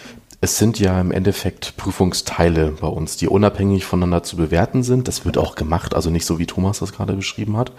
Es 0.44 0.58
sind 0.58 0.80
ja 0.80 1.00
im 1.00 1.12
Endeffekt 1.12 1.78
Prüfungsteile 1.78 2.72
bei 2.82 2.88
uns, 2.88 3.18
die 3.18 3.28
unabhängig 3.28 3.86
voneinander 3.86 4.24
zu 4.24 4.38
bewerten 4.38 4.82
sind. 4.82 5.08
Das 5.08 5.24
wird 5.24 5.38
auch 5.38 5.54
gemacht, 5.54 5.94
also 5.94 6.10
nicht 6.10 6.26
so 6.26 6.40
wie 6.40 6.48
Thomas 6.48 6.80
das 6.80 6.94
gerade 6.94 7.14
beschrieben 7.14 7.58
hat. 7.58 7.72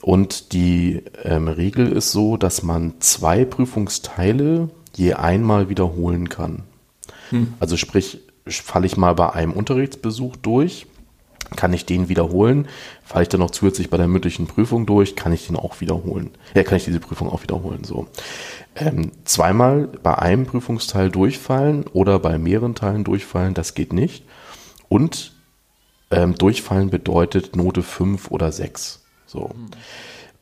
Und 0.00 0.54
die 0.54 1.02
ähm, 1.22 1.48
Regel 1.48 1.92
ist 1.92 2.10
so, 2.10 2.38
dass 2.38 2.62
man 2.62 2.94
zwei 3.00 3.44
Prüfungsteile 3.44 4.70
je 4.96 5.12
einmal 5.12 5.68
wiederholen 5.68 6.30
kann. 6.30 6.62
Hm. 7.28 7.54
Also 7.60 7.76
sprich, 7.76 8.20
falle 8.46 8.86
ich 8.86 8.96
mal 8.96 9.14
bei 9.14 9.30
einem 9.32 9.52
Unterrichtsbesuch 9.52 10.36
durch, 10.36 10.86
kann 11.56 11.72
ich 11.72 11.86
den 11.86 12.08
wiederholen. 12.08 12.68
Falle 13.04 13.24
ich 13.24 13.28
dann 13.28 13.40
noch 13.40 13.50
zusätzlich 13.50 13.90
bei 13.90 13.96
der 13.96 14.08
mündlichen 14.08 14.46
Prüfung 14.46 14.86
durch, 14.86 15.16
kann 15.16 15.32
ich 15.32 15.46
den 15.46 15.56
auch 15.56 15.80
wiederholen. 15.80 16.30
Ja, 16.54 16.62
kann 16.64 16.76
ich 16.76 16.84
diese 16.84 17.00
Prüfung 17.00 17.28
auch 17.28 17.42
wiederholen. 17.42 17.84
So. 17.84 18.06
Ähm, 18.76 19.12
zweimal 19.24 19.88
bei 20.02 20.18
einem 20.18 20.46
Prüfungsteil 20.46 21.10
durchfallen 21.10 21.84
oder 21.92 22.18
bei 22.18 22.38
mehreren 22.38 22.74
Teilen 22.74 23.04
durchfallen, 23.04 23.54
das 23.54 23.74
geht 23.74 23.92
nicht. 23.92 24.24
Und 24.88 25.32
ähm, 26.10 26.34
durchfallen 26.34 26.90
bedeutet 26.90 27.56
Note 27.56 27.82
5 27.82 28.30
oder 28.30 28.52
6. 28.52 29.02
So. 29.26 29.50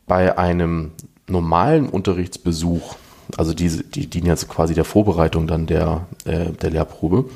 Bei 0.05 0.37
einem 0.37 0.91
normalen 1.27 1.89
Unterrichtsbesuch, 1.89 2.95
also 3.37 3.53
diese, 3.53 3.83
die 3.83 4.07
dienen 4.07 4.27
jetzt 4.27 4.49
quasi 4.49 4.73
der 4.73 4.83
Vorbereitung 4.83 5.47
dann 5.47 5.67
der, 5.67 6.07
äh, 6.25 6.51
der 6.51 6.71
Lehrprobe, 6.71 7.29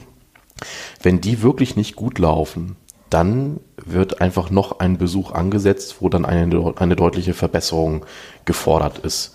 wenn 1.01 1.21
die 1.21 1.41
wirklich 1.41 1.75
nicht 1.75 1.95
gut 1.95 2.19
laufen, 2.19 2.75
dann 3.15 3.61
wird 3.77 4.19
einfach 4.19 4.49
noch 4.49 4.79
ein 4.79 4.97
Besuch 4.97 5.31
angesetzt, 5.31 5.97
wo 6.01 6.09
dann 6.09 6.25
eine, 6.25 6.73
eine 6.75 6.95
deutliche 6.97 7.33
Verbesserung 7.33 8.05
gefordert 8.43 8.97
ist. 8.99 9.33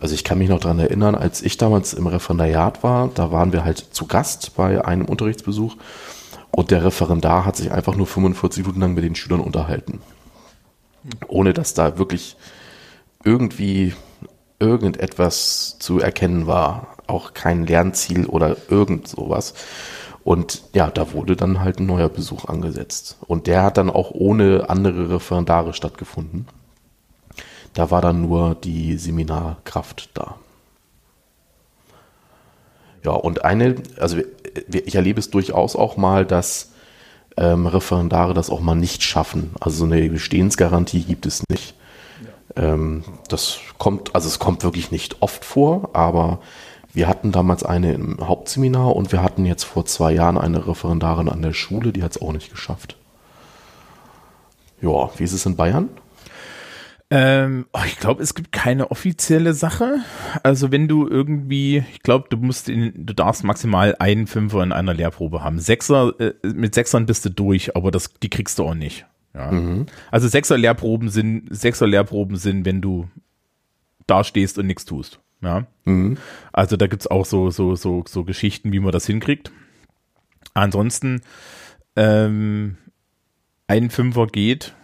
Also 0.00 0.16
ich 0.16 0.24
kann 0.24 0.38
mich 0.38 0.48
noch 0.48 0.58
daran 0.58 0.80
erinnern, 0.80 1.14
als 1.14 1.40
ich 1.40 1.56
damals 1.56 1.94
im 1.94 2.08
Referendariat 2.08 2.82
war, 2.82 3.08
da 3.14 3.30
waren 3.30 3.52
wir 3.52 3.64
halt 3.64 3.78
zu 3.92 4.08
Gast 4.08 4.56
bei 4.56 4.84
einem 4.84 5.04
Unterrichtsbesuch 5.04 5.76
und 6.50 6.72
der 6.72 6.84
Referendar 6.84 7.44
hat 7.44 7.54
sich 7.54 7.70
einfach 7.70 7.94
nur 7.94 8.08
45 8.08 8.64
Minuten 8.64 8.80
lang 8.80 8.94
mit 8.94 9.04
den 9.04 9.14
Schülern 9.14 9.38
unterhalten. 9.38 10.00
Ohne 11.28 11.52
dass 11.52 11.72
da 11.72 11.98
wirklich 11.98 12.36
irgendwie 13.22 13.94
irgendetwas 14.58 15.76
zu 15.78 16.00
erkennen 16.00 16.48
war. 16.48 16.96
Auch 17.06 17.32
kein 17.32 17.64
Lernziel 17.64 18.26
oder 18.26 18.56
irgend 18.68 19.06
sowas. 19.06 19.54
Und 20.24 20.62
ja, 20.74 20.90
da 20.90 21.12
wurde 21.12 21.36
dann 21.36 21.60
halt 21.60 21.80
ein 21.80 21.86
neuer 21.86 22.08
Besuch 22.08 22.44
angesetzt. 22.44 23.16
Und 23.26 23.46
der 23.46 23.62
hat 23.62 23.78
dann 23.78 23.90
auch 23.90 24.10
ohne 24.10 24.68
andere 24.68 25.10
Referendare 25.10 25.72
stattgefunden. 25.72 26.46
Da 27.72 27.90
war 27.90 28.02
dann 28.02 28.22
nur 28.22 28.54
die 28.54 28.96
Seminarkraft 28.96 30.10
da. 30.14 30.36
Ja, 33.02 33.12
und 33.12 33.44
eine, 33.44 33.76
also 33.98 34.18
ich 34.68 34.94
erlebe 34.94 35.20
es 35.20 35.30
durchaus 35.30 35.74
auch 35.74 35.96
mal, 35.96 36.26
dass 36.26 36.72
ähm, 37.36 37.66
Referendare 37.66 38.34
das 38.34 38.50
auch 38.50 38.60
mal 38.60 38.74
nicht 38.74 39.02
schaffen. 39.02 39.54
Also 39.60 39.78
so 39.78 39.84
eine 39.84 40.08
Bestehensgarantie 40.10 41.02
gibt 41.02 41.24
es 41.24 41.42
nicht. 41.48 41.74
Ähm, 42.56 43.04
das 43.28 43.58
kommt, 43.78 44.14
also 44.14 44.28
es 44.28 44.38
kommt 44.38 44.64
wirklich 44.64 44.90
nicht 44.90 45.22
oft 45.22 45.44
vor, 45.44 45.90
aber 45.94 46.40
wir 46.92 47.06
hatten 47.06 47.32
damals 47.32 47.62
eine 47.62 47.92
im 47.92 48.18
Hauptseminar 48.20 48.96
und 48.96 49.12
wir 49.12 49.22
hatten 49.22 49.44
jetzt 49.44 49.64
vor 49.64 49.84
zwei 49.86 50.12
Jahren 50.12 50.38
eine 50.38 50.66
Referendarin 50.66 51.28
an 51.28 51.42
der 51.42 51.52
Schule, 51.52 51.92
die 51.92 52.02
hat 52.02 52.12
es 52.12 52.22
auch 52.22 52.32
nicht 52.32 52.50
geschafft. 52.50 52.96
Ja, 54.80 55.10
wie 55.16 55.24
ist 55.24 55.32
es 55.32 55.46
in 55.46 55.56
Bayern? 55.56 55.88
Ähm, 57.12 57.66
oh, 57.72 57.80
ich 57.84 57.98
glaube, 57.98 58.22
es 58.22 58.34
gibt 58.34 58.52
keine 58.52 58.92
offizielle 58.92 59.52
Sache. 59.52 59.98
Also 60.44 60.70
wenn 60.70 60.86
du 60.86 61.08
irgendwie, 61.08 61.84
ich 61.92 62.02
glaube, 62.02 62.28
du 62.30 62.36
musst 62.36 62.68
in, 62.68 62.92
du 63.04 63.12
darfst 63.12 63.42
maximal 63.42 63.96
einen 63.98 64.28
Fünfer 64.28 64.62
in 64.62 64.70
einer 64.70 64.94
Lehrprobe 64.94 65.42
haben. 65.42 65.58
Sechser, 65.58 66.14
äh, 66.20 66.34
mit 66.44 66.74
Sechsern 66.74 67.06
bist 67.06 67.24
du 67.24 67.30
durch, 67.30 67.76
aber 67.76 67.90
das, 67.90 68.14
die 68.22 68.30
kriegst 68.30 68.60
du 68.60 68.64
auch 68.64 68.74
nicht. 68.74 69.06
Ja. 69.34 69.50
Mhm. 69.50 69.86
Also 70.12 70.28
Sechser 70.28 70.56
Lehrproben 70.56 71.08
sind, 71.08 71.48
Sechser 71.50 71.88
Lehrproben 71.88 72.36
sind, 72.36 72.64
wenn 72.64 72.80
du 72.80 73.08
da 74.06 74.22
stehst 74.22 74.56
und 74.58 74.66
nichts 74.66 74.84
tust. 74.84 75.20
Ja. 75.42 75.66
Mhm. 75.84 76.18
Also 76.52 76.76
da 76.76 76.86
gibt's 76.86 77.06
auch 77.06 77.24
so, 77.24 77.50
so, 77.50 77.74
so, 77.76 78.04
so 78.06 78.24
Geschichten, 78.24 78.72
wie 78.72 78.80
man 78.80 78.92
das 78.92 79.06
hinkriegt. 79.06 79.52
Ansonsten, 80.54 81.22
ähm, 81.96 82.76
ein 83.66 83.90
Fünfer 83.90 84.26
geht, 84.26 84.74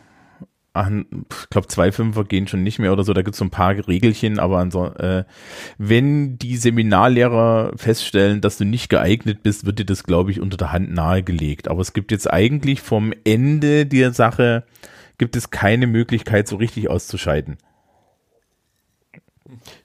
ich 0.77 1.51
glaube, 1.51 1.69
zwei 1.69 1.91
Fünfer 1.91 2.25
gehen 2.25 2.49
schon 2.49 2.63
nicht 2.63 2.79
mehr 2.79 2.93
oder 2.93 3.05
so, 3.05 3.15
da 3.15 3.23
gibt 3.23 3.35
es 3.35 3.39
so 3.39 3.45
ein 3.45 3.51
paar 3.51 3.75
Regelchen, 3.89 4.39
aber 4.39 4.61
äh, 5.01 5.25
wenn 5.79 6.39
die 6.39 6.57
Seminarlehrer 6.57 7.73
feststellen, 7.77 8.41
dass 8.41 8.59
du 8.59 8.65
nicht 8.65 8.89
geeignet 8.89 9.43
bist, 9.43 9.65
wird 9.65 9.79
dir 9.79 9.87
das, 9.87 10.05
glaube 10.05 10.31
ich, 10.31 10.41
unter 10.41 10.57
der 10.57 10.73
Hand 10.73 10.93
nahegelegt. 10.93 11.69
Aber 11.69 11.81
es 11.81 11.95
gibt 11.95 12.11
jetzt 12.11 12.31
eigentlich 12.31 12.83
vom 12.83 13.13
Ende 13.25 13.87
der 13.87 14.13
Sache, 14.13 14.65
gibt 15.19 15.37
es 15.37 15.51
keine 15.51 15.87
Möglichkeit, 15.87 16.47
so 16.47 16.57
richtig 16.57 16.91
auszuscheiden. 16.91 17.57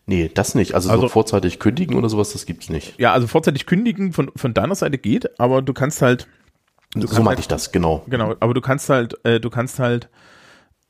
Nee, 0.05 0.29
das 0.33 0.55
nicht. 0.55 0.73
Also, 0.73 0.89
also 0.89 1.03
so 1.03 1.09
vorzeitig 1.09 1.59
kündigen 1.59 1.95
oder 1.95 2.09
sowas, 2.09 2.33
das 2.33 2.45
gibt's 2.45 2.69
nicht. 2.69 2.99
Ja, 2.99 3.13
also 3.13 3.27
vorzeitig 3.27 3.65
kündigen 3.65 4.13
von, 4.13 4.31
von 4.35 4.53
deiner 4.53 4.75
Seite 4.75 4.97
geht, 4.97 5.39
aber 5.39 5.61
du 5.61 5.73
kannst 5.73 6.01
halt. 6.01 6.27
Du 6.93 7.07
so 7.07 7.15
meinte 7.15 7.29
halt, 7.29 7.39
ich 7.39 7.47
das, 7.47 7.71
genau. 7.71 8.03
Genau, 8.07 8.35
aber 8.39 8.53
du 8.53 8.61
kannst 8.61 8.89
halt, 8.89 9.15
äh, 9.23 9.39
du 9.39 9.49
kannst 9.49 9.79
halt 9.79 10.09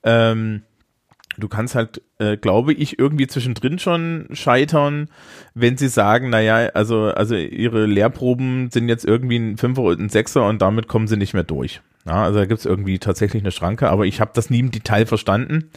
ähm, 0.04 0.64
du 1.38 1.48
kannst 1.48 1.76
halt, 1.76 2.02
äh, 2.20 2.38
glaube 2.38 2.74
ich, 2.74 3.00
irgendwie 3.00 3.28
zwischendrin 3.28 3.80
schon 3.80 4.28
scheitern, 4.32 5.10
wenn 5.54 5.78
sie 5.78 5.88
sagen, 5.88 6.30
naja, 6.30 6.70
also, 6.74 7.06
also 7.06 7.36
ihre 7.36 7.86
Lehrproben 7.86 8.70
sind 8.72 8.90
jetzt 8.90 9.06
irgendwie 9.06 9.38
ein 9.38 9.58
Fünfer 9.58 9.84
und 9.84 10.00
ein 10.00 10.10
Sechser 10.10 10.48
und 10.48 10.62
damit 10.62 10.88
kommen 10.88 11.08
sie 11.08 11.18
nicht 11.18 11.34
mehr 11.34 11.44
durch. 11.44 11.82
Ja, 12.06 12.24
also 12.24 12.40
da 12.40 12.46
gibt 12.46 12.60
es 12.60 12.66
irgendwie 12.66 13.00
tatsächlich 13.00 13.44
eine 13.44 13.52
Schranke, 13.52 13.90
aber 13.90 14.06
ich 14.06 14.20
habe 14.20 14.32
das 14.34 14.50
nie 14.50 14.60
im 14.60 14.72
Detail 14.72 15.06
verstanden, 15.06 15.70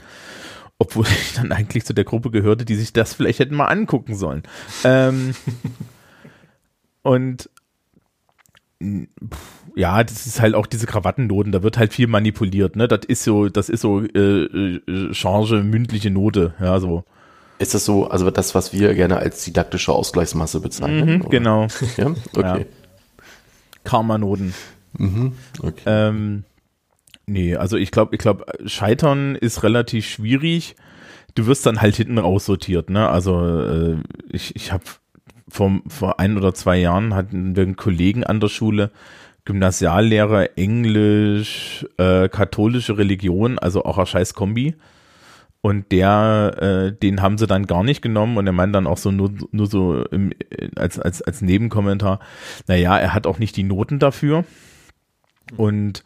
obwohl 0.79 1.07
ich 1.07 1.35
dann 1.35 1.53
eigentlich 1.53 1.85
zu 1.85 1.95
der 1.95 2.05
Gruppe 2.05 2.31
gehörte, 2.31 2.65
die 2.65 2.75
sich 2.75 2.93
das 2.93 3.15
vielleicht 3.15 3.39
hätten 3.39 3.57
mal 3.57 3.67
angucken 3.67 4.17
sollen. 4.17 4.43
Ähm, 4.85 5.35
und 7.03 7.49
ja, 9.77 10.05
das 10.05 10.27
ist 10.27 10.41
halt 10.41 10.55
auch 10.55 10.67
diese 10.67 10.87
Krawattennoten, 10.87 11.53
da 11.53 11.63
wird 11.63 11.79
halt 11.79 11.93
viel 11.93 12.07
manipuliert, 12.07 12.77
ne? 12.77 12.89
Das 12.89 13.01
ist 13.07 13.25
so, 13.25 13.49
das 13.49 13.69
ist 13.69 13.81
so 13.81 14.03
äh, 14.03 14.45
äh, 14.45 15.15
Charge, 15.15 15.63
mündliche 15.63 16.11
Note, 16.11 16.55
ja, 16.61 16.79
so. 16.81 17.05
Ist 17.59 17.75
das 17.75 17.85
so, 17.85 18.09
also 18.09 18.31
das, 18.31 18.55
was 18.55 18.73
wir 18.73 18.95
gerne 18.95 19.17
als 19.17 19.45
didaktische 19.45 19.93
Ausgleichsmasse 19.93 20.61
bezeichnen? 20.61 21.19
Mhm, 21.19 21.29
genau. 21.29 21.69
ja, 21.97 22.07
okay. 22.37 22.41
Ja. 22.43 22.59
Karma-Noten. 23.85 24.55
Mhm, 24.99 25.33
okay. 25.63 25.83
Ähm, 25.87 26.45
nee, 27.27 27.57
also 27.57 27.77
ich 27.77 27.91
glaube, 27.91 28.15
ich 28.15 28.19
glaube, 28.19 28.47
Scheitern 28.67 29.35
ist 29.35 29.63
relativ 29.63 30.07
schwierig. 30.07 30.77
Du 31.35 31.47
wirst 31.47 31.67
dann 31.67 31.81
halt 31.81 31.97
hinten 31.97 32.19
raussortiert, 32.19 32.91
ne? 32.91 33.09
Also 33.09 33.41
äh, 33.45 33.97
ich, 34.31 34.55
ich 34.57 34.73
habe 34.73 34.85
vor, 35.49 35.81
vor 35.89 36.21
ein 36.21 36.37
oder 36.37 36.55
zwei 36.55 36.79
Jahren 36.79 37.15
hatten 37.15 37.57
wir 37.57 37.65
einen 37.65 37.77
Kollegen 37.77 38.25
an 38.25 38.41
der 38.41 38.49
Schule, 38.49 38.91
Gymnasiallehrer, 39.45 40.57
Englisch, 40.57 41.87
äh, 41.99 42.29
katholische 42.29 42.97
Religion, 42.97 43.59
also 43.59 43.85
auch 43.85 43.99
ein 43.99 44.07
scheiß 44.07 44.35
Kombi. 44.35 44.75
Und 45.61 45.93
der, 45.93 46.57
äh, 46.61 46.93
den 46.93 47.23
haben 47.23 47.39
sie 47.39 47.47
dann 47.47 47.67
gar 47.67 47.85
nicht 47.85 48.03
genommen 48.03 48.37
und 48.37 48.47
er 48.47 48.53
meint 48.53 48.75
dann 48.75 48.87
auch 48.87 48.99
so 48.99 49.11
nur, 49.11 49.33
nur 49.51 49.67
so 49.67 50.05
im, 50.07 50.33
als, 50.77 50.99
als, 50.99 51.23
als 51.23 51.41
Nebenkommentar, 51.41 52.21
naja, 52.67 52.99
er 52.99 53.15
hat 53.15 53.27
auch 53.27 53.39
nicht 53.39 53.57
die 53.57 53.63
Noten 53.63 53.99
dafür. 53.99 54.45
Und 55.57 56.05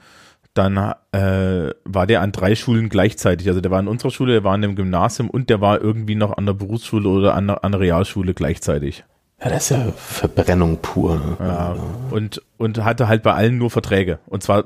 dann 0.58 0.76
äh, 1.12 1.72
war 1.84 2.06
der 2.06 2.20
an 2.20 2.32
drei 2.32 2.54
Schulen 2.54 2.88
gleichzeitig. 2.88 3.48
Also 3.48 3.60
der 3.60 3.70
war 3.70 3.80
in 3.80 3.88
unserer 3.88 4.10
Schule, 4.10 4.32
der 4.32 4.44
war 4.44 4.54
in 4.54 4.62
dem 4.62 4.74
Gymnasium 4.74 5.30
und 5.30 5.48
der 5.48 5.60
war 5.60 5.80
irgendwie 5.80 6.16
noch 6.16 6.36
an 6.36 6.46
der 6.46 6.52
Berufsschule 6.52 7.08
oder 7.08 7.34
an 7.34 7.46
der, 7.46 7.64
an 7.64 7.72
der 7.72 7.80
Realschule 7.80 8.34
gleichzeitig. 8.34 9.04
Ja, 9.40 9.50
das 9.50 9.70
ist 9.70 9.76
ja 9.76 9.92
Verbrennung 9.92 10.78
pur. 10.82 11.36
Ja, 11.38 11.76
und, 12.10 12.42
und 12.56 12.82
hatte 12.82 13.06
halt 13.06 13.22
bei 13.22 13.34
allen 13.34 13.56
nur 13.56 13.70
Verträge. 13.70 14.18
Und 14.26 14.42
zwar, 14.42 14.64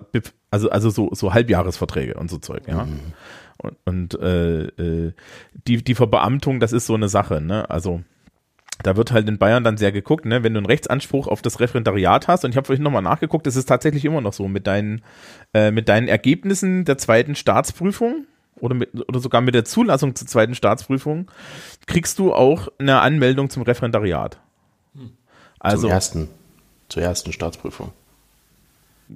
also, 0.50 0.70
also 0.70 0.88
so, 0.88 1.10
so 1.12 1.34
Halbjahresverträge 1.34 2.14
und 2.14 2.30
so 2.30 2.38
Zeug, 2.38 2.62
ja. 2.66 2.84
Mhm. 2.84 3.00
Und, 3.58 3.76
und 3.84 4.20
äh, 4.20 4.62
äh, 4.62 5.12
die, 5.68 5.84
die 5.84 5.94
Verbeamtung, 5.94 6.58
das 6.58 6.72
ist 6.72 6.86
so 6.86 6.94
eine 6.94 7.10
Sache, 7.10 7.42
ne? 7.42 7.68
Also 7.68 8.02
da 8.82 8.96
wird 8.96 9.12
halt 9.12 9.28
in 9.28 9.38
Bayern 9.38 9.64
dann 9.64 9.76
sehr 9.76 9.92
geguckt, 9.92 10.24
ne? 10.24 10.42
Wenn 10.42 10.54
du 10.54 10.58
einen 10.58 10.66
Rechtsanspruch 10.66 11.28
auf 11.28 11.42
das 11.42 11.60
Referendariat 11.60 12.28
hast, 12.28 12.44
und 12.44 12.50
ich 12.50 12.56
habe 12.56 12.66
vorhin 12.66 12.82
nochmal 12.82 13.02
nachgeguckt, 13.02 13.46
es 13.46 13.56
ist 13.56 13.66
tatsächlich 13.66 14.04
immer 14.04 14.20
noch 14.20 14.32
so, 14.32 14.48
mit 14.48 14.66
deinen, 14.66 15.02
äh, 15.54 15.70
mit 15.70 15.88
deinen 15.88 16.08
Ergebnissen 16.08 16.84
der 16.84 16.98
zweiten 16.98 17.34
Staatsprüfung, 17.34 18.26
oder, 18.56 18.74
mit, 18.74 18.90
oder 19.08 19.18
sogar 19.18 19.40
mit 19.40 19.54
der 19.54 19.64
Zulassung 19.64 20.14
zur 20.14 20.28
zweiten 20.28 20.54
Staatsprüfung 20.54 21.30
kriegst 21.86 22.18
du 22.18 22.32
auch 22.32 22.68
eine 22.78 23.00
Anmeldung 23.00 23.50
zum 23.50 23.62
Referendariat. 23.64 24.38
Also, 25.58 25.82
zum 25.82 25.90
ersten, 25.90 26.28
zur 26.88 27.02
ersten 27.02 27.32
Staatsprüfung. 27.32 27.92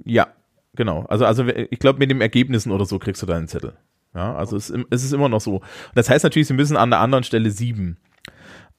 Ja, 0.05 0.27
genau. 0.75 1.05
Also, 1.07 1.25
also 1.25 1.45
ich 1.47 1.79
glaube, 1.79 1.99
mit 1.99 2.09
den 2.11 2.21
Ergebnissen 2.21 2.71
oder 2.71 2.85
so 2.85 2.99
kriegst 2.99 3.21
du 3.21 3.25
deinen 3.25 3.47
Zettel. 3.47 3.73
Ja, 4.13 4.35
also 4.35 4.57
es, 4.57 4.73
es 4.89 5.03
ist 5.03 5.13
immer 5.13 5.29
noch 5.29 5.41
so. 5.41 5.61
Das 5.93 6.09
heißt 6.09 6.23
natürlich, 6.23 6.47
sie 6.47 6.53
müssen 6.53 6.75
an 6.75 6.89
der 6.89 6.99
anderen 6.99 7.23
Stelle 7.23 7.51
sieben. 7.51 7.97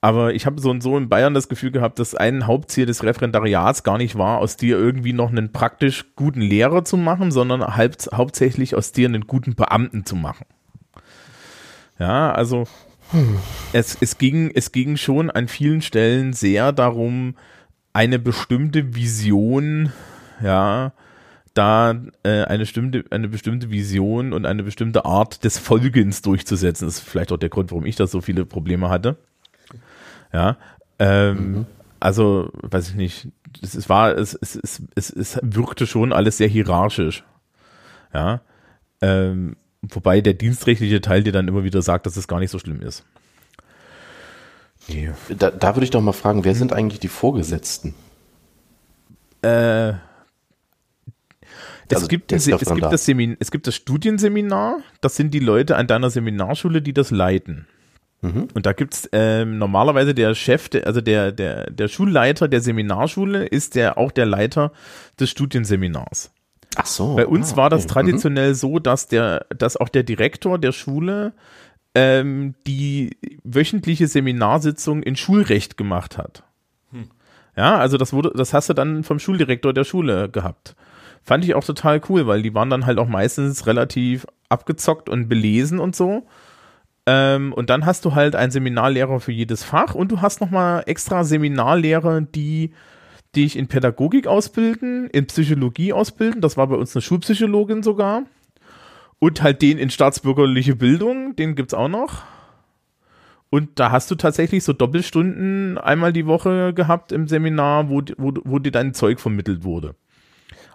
Aber 0.00 0.32
ich 0.32 0.46
habe 0.46 0.60
so 0.60 0.70
und 0.70 0.80
so 0.80 0.96
in 0.96 1.08
Bayern 1.08 1.34
das 1.34 1.48
Gefühl 1.48 1.72
gehabt, 1.72 1.98
dass 1.98 2.14
ein 2.14 2.46
Hauptziel 2.46 2.86
des 2.86 3.02
Referendariats 3.02 3.82
gar 3.82 3.98
nicht 3.98 4.16
war, 4.16 4.38
aus 4.38 4.56
dir 4.56 4.78
irgendwie 4.78 5.12
noch 5.12 5.30
einen 5.30 5.50
praktisch 5.50 6.14
guten 6.14 6.40
Lehrer 6.40 6.84
zu 6.84 6.96
machen, 6.96 7.32
sondern 7.32 7.76
halb, 7.76 7.96
hauptsächlich 8.12 8.76
aus 8.76 8.92
dir 8.92 9.08
einen 9.08 9.26
guten 9.26 9.56
Beamten 9.56 10.06
zu 10.06 10.14
machen. 10.14 10.46
Ja, 11.98 12.30
also 12.32 12.68
es, 13.72 13.96
es, 14.00 14.18
ging, 14.18 14.52
es 14.54 14.70
ging 14.70 14.96
schon 14.96 15.30
an 15.30 15.48
vielen 15.48 15.82
Stellen 15.82 16.32
sehr 16.32 16.72
darum, 16.72 17.34
eine 17.92 18.20
bestimmte 18.20 18.94
Vision, 18.94 19.92
ja, 20.42 20.92
da 21.54 22.00
äh, 22.22 22.44
eine, 22.44 22.60
bestimmte, 22.60 23.04
eine 23.10 23.28
bestimmte 23.28 23.70
Vision 23.70 24.32
und 24.32 24.46
eine 24.46 24.62
bestimmte 24.62 25.04
Art 25.04 25.42
des 25.42 25.58
Folgens 25.58 26.22
durchzusetzen. 26.22 26.86
Das 26.86 26.98
ist 26.98 27.08
vielleicht 27.08 27.32
auch 27.32 27.38
der 27.38 27.48
Grund, 27.48 27.72
warum 27.72 27.86
ich 27.86 27.96
da 27.96 28.06
so 28.06 28.20
viele 28.20 28.44
Probleme 28.46 28.88
hatte. 28.90 29.16
Ja. 30.32 30.56
Ähm, 30.98 31.52
mhm. 31.52 31.66
Also, 32.00 32.50
weiß 32.62 32.90
ich 32.90 32.94
nicht, 32.94 33.28
es, 33.62 33.74
es 33.74 33.88
war, 33.88 34.16
es, 34.16 34.34
es, 34.34 34.56
es, 34.56 34.82
es, 34.94 35.10
es 35.10 35.38
wirkte 35.42 35.86
schon 35.86 36.12
alles 36.12 36.36
sehr 36.36 36.48
hierarchisch. 36.48 37.24
Ja. 38.14 38.40
Ähm, 39.00 39.56
wobei 39.82 40.20
der 40.20 40.34
dienstrechtliche 40.34 41.00
Teil 41.00 41.22
dir 41.22 41.32
dann 41.32 41.48
immer 41.48 41.64
wieder 41.64 41.82
sagt, 41.82 42.06
dass 42.06 42.16
es 42.16 42.28
gar 42.28 42.40
nicht 42.40 42.50
so 42.50 42.58
schlimm 42.58 42.82
ist. 42.82 43.04
Nee. 44.88 45.10
Da, 45.28 45.50
da 45.50 45.76
würde 45.76 45.84
ich 45.84 45.90
doch 45.90 46.00
mal 46.00 46.12
fragen, 46.12 46.44
wer 46.44 46.54
sind 46.54 46.72
eigentlich 46.72 47.00
die 47.00 47.08
Vorgesetzten? 47.08 47.94
Äh, 49.42 49.90
es, 51.90 51.96
also 51.96 52.08
gibt, 52.08 52.32
es, 52.32 52.46
gibt 52.46 52.66
da. 52.66 52.90
das 52.90 53.04
Semin 53.04 53.36
es 53.40 53.50
gibt 53.50 53.66
das 53.66 53.74
Studienseminar, 53.74 54.78
das 55.00 55.16
sind 55.16 55.32
die 55.32 55.38
Leute 55.38 55.76
an 55.76 55.86
deiner 55.86 56.10
Seminarschule, 56.10 56.82
die 56.82 56.92
das 56.92 57.10
leiten. 57.10 57.66
Mhm. 58.20 58.48
Und 58.54 58.66
da 58.66 58.72
gibt's 58.72 59.08
ähm, 59.12 59.58
normalerweise 59.58 60.14
der 60.14 60.34
Chef, 60.34 60.68
der, 60.68 60.86
also 60.86 61.00
der, 61.00 61.30
der, 61.30 61.70
der 61.70 61.88
Schulleiter 61.88 62.48
der 62.48 62.60
Seminarschule 62.60 63.46
ist 63.46 63.76
der 63.76 63.96
auch 63.96 64.10
der 64.10 64.26
Leiter 64.26 64.72
des 65.20 65.30
Studienseminars. 65.30 66.32
Ach 66.76 66.86
so. 66.86 67.14
Bei 67.14 67.26
uns 67.26 67.54
ah, 67.54 67.56
war 67.56 67.70
das 67.70 67.84
okay. 67.84 67.94
traditionell 67.94 68.50
mhm. 68.50 68.54
so, 68.54 68.78
dass 68.78 69.08
der, 69.08 69.46
dass 69.56 69.76
auch 69.76 69.88
der 69.88 70.02
Direktor 70.02 70.58
der 70.58 70.72
Schule 70.72 71.32
ähm, 71.94 72.54
die 72.66 73.16
wöchentliche 73.44 74.06
Seminarsitzung 74.06 75.02
in 75.02 75.16
Schulrecht 75.16 75.76
gemacht 75.76 76.18
hat. 76.18 76.42
Hm. 76.92 77.08
Ja, 77.56 77.78
also 77.78 77.96
das 77.98 78.12
wurde, 78.12 78.32
das 78.34 78.52
hast 78.52 78.68
du 78.68 78.74
dann 78.74 79.04
vom 79.04 79.18
Schuldirektor 79.18 79.72
der 79.72 79.84
Schule 79.84 80.28
gehabt. 80.28 80.76
Fand 81.24 81.44
ich 81.44 81.54
auch 81.54 81.64
total 81.64 82.00
cool, 82.08 82.26
weil 82.26 82.42
die 82.42 82.54
waren 82.54 82.70
dann 82.70 82.86
halt 82.86 82.98
auch 82.98 83.08
meistens 83.08 83.66
relativ 83.66 84.26
abgezockt 84.48 85.08
und 85.08 85.28
belesen 85.28 85.78
und 85.78 85.96
so. 85.96 86.26
Ähm, 87.10 87.54
und 87.54 87.70
dann 87.70 87.86
hast 87.86 88.04
du 88.04 88.14
halt 88.14 88.36
einen 88.36 88.50
Seminarlehrer 88.50 89.18
für 89.18 89.32
jedes 89.32 89.64
Fach 89.64 89.94
und 89.94 90.12
du 90.12 90.20
hast 90.20 90.42
nochmal 90.42 90.82
extra 90.84 91.24
Seminarlehrer, 91.24 92.20
die 92.20 92.72
dich 93.34 93.56
in 93.56 93.66
Pädagogik 93.66 94.26
ausbilden, 94.26 95.08
in 95.08 95.26
Psychologie 95.26 95.94
ausbilden. 95.94 96.42
Das 96.42 96.58
war 96.58 96.66
bei 96.66 96.76
uns 96.76 96.94
eine 96.94 97.00
Schulpsychologin 97.00 97.82
sogar. 97.82 98.24
Und 99.20 99.42
halt 99.42 99.62
den 99.62 99.78
in 99.78 99.88
staatsbürgerliche 99.88 100.76
Bildung, 100.76 101.34
den 101.34 101.54
gibt's 101.54 101.72
auch 101.72 101.88
noch. 101.88 102.24
Und 103.48 103.80
da 103.80 103.90
hast 103.90 104.10
du 104.10 104.14
tatsächlich 104.14 104.62
so 104.62 104.74
Doppelstunden 104.74 105.78
einmal 105.78 106.12
die 106.12 106.26
Woche 106.26 106.74
gehabt 106.74 107.12
im 107.12 107.26
Seminar, 107.26 107.88
wo, 107.88 108.02
wo, 108.18 108.34
wo 108.44 108.58
dir 108.58 108.70
dein 108.70 108.92
Zeug 108.92 109.18
vermittelt 109.18 109.64
wurde. 109.64 109.94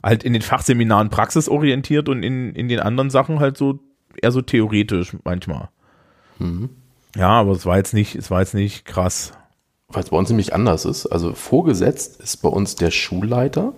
Halt 0.01 0.23
in 0.23 0.33
den 0.33 0.41
Fachseminaren 0.41 1.11
praxisorientiert 1.11 2.09
und 2.09 2.23
in, 2.23 2.55
in 2.55 2.69
den 2.69 2.79
anderen 2.79 3.11
Sachen 3.11 3.39
halt 3.39 3.55
so 3.55 3.79
eher 4.19 4.31
so 4.31 4.41
theoretisch 4.41 5.15
manchmal. 5.23 5.69
Mhm. 6.43 6.69
Ja, 7.15 7.29
aber 7.29 7.51
es 7.51 7.65
war 7.65 7.77
jetzt 7.77 7.93
nicht, 7.93 8.15
es 8.15 8.29
war 8.31 8.41
jetzt 8.41 8.53
nicht 8.53 8.85
krass. 8.85 9.33
Weil 9.87 10.03
es 10.03 10.09
bei 10.09 10.17
uns 10.17 10.29
nämlich 10.29 10.53
anders 10.53 10.85
ist. 10.85 11.05
Also 11.05 11.33
vorgesetzt 11.33 12.19
ist 12.19 12.37
bei 12.37 12.49
uns 12.49 12.75
der 12.75 12.89
Schulleiter 12.89 13.73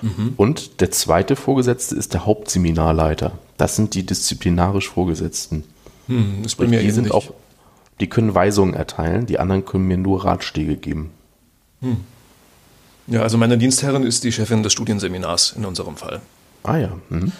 mhm. 0.00 0.34
und 0.36 0.80
der 0.80 0.90
zweite 0.90 1.36
Vorgesetzte 1.36 1.96
ist 1.96 2.14
der 2.14 2.26
Hauptseminarleiter. 2.26 3.32
Das 3.56 3.76
sind 3.76 3.94
die 3.94 4.06
disziplinarisch 4.06 4.88
Vorgesetzten. 4.88 5.64
Mhm, 6.06 6.40
das 6.42 6.58
mir 6.58 6.80
die 6.80 6.90
sind 6.90 7.04
nicht. 7.04 7.14
auch, 7.14 7.32
die 8.00 8.08
können 8.08 8.34
Weisungen 8.34 8.74
erteilen, 8.74 9.26
die 9.26 9.38
anderen 9.38 9.64
können 9.64 9.86
mir 9.86 9.96
nur 9.96 10.24
Ratschläge 10.24 10.76
geben. 10.76 11.10
Mhm. 11.80 11.98
Ja, 13.08 13.22
also 13.22 13.36
meine 13.36 13.58
Dienstherrin 13.58 14.04
ist 14.04 14.22
die 14.22 14.32
Chefin 14.32 14.62
des 14.62 14.72
Studienseminars 14.72 15.54
in 15.56 15.64
unserem 15.64 15.96
Fall. 15.96 16.20
Ah 16.62 16.76
ja. 16.76 16.92
Mhm. 17.08 17.32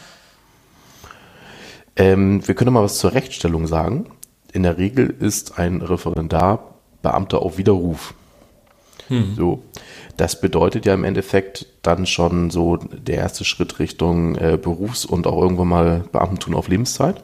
Ähm, 1.94 2.46
wir 2.46 2.54
können 2.54 2.72
mal 2.72 2.82
was 2.82 2.98
zur 2.98 3.12
Rechtstellung 3.12 3.66
sagen. 3.66 4.06
In 4.52 4.62
der 4.62 4.78
Regel 4.78 5.14
ist 5.18 5.58
ein 5.58 5.80
Referendar 5.82 6.74
Beamter 7.02 7.42
auf 7.42 7.58
Widerruf. 7.58 8.14
Hm. 9.08 9.34
So, 9.36 9.62
das 10.16 10.40
bedeutet 10.40 10.86
ja 10.86 10.94
im 10.94 11.04
Endeffekt 11.04 11.66
dann 11.82 12.06
schon 12.06 12.50
so 12.50 12.76
der 12.76 13.16
erste 13.16 13.44
Schritt 13.44 13.78
Richtung 13.78 14.36
äh, 14.36 14.58
Berufs- 14.60 15.04
und 15.04 15.26
auch 15.26 15.40
irgendwann 15.42 15.68
mal 15.68 16.04
Beamtentum 16.12 16.54
auf 16.54 16.68
Lebenszeit. 16.68 17.22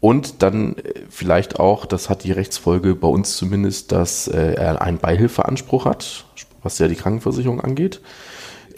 Und 0.00 0.42
dann 0.42 0.76
äh, 0.76 0.94
vielleicht 1.08 1.58
auch, 1.58 1.86
das 1.86 2.10
hat 2.10 2.24
die 2.24 2.32
Rechtsfolge 2.32 2.94
bei 2.94 3.08
uns 3.08 3.36
zumindest, 3.36 3.92
dass 3.92 4.28
äh, 4.28 4.54
er 4.54 4.82
einen 4.82 4.98
Beihilfeanspruch 4.98 5.86
hat, 5.86 6.26
was 6.62 6.78
ja 6.78 6.88
die 6.88 6.96
Krankenversicherung 6.96 7.60
angeht. 7.60 8.00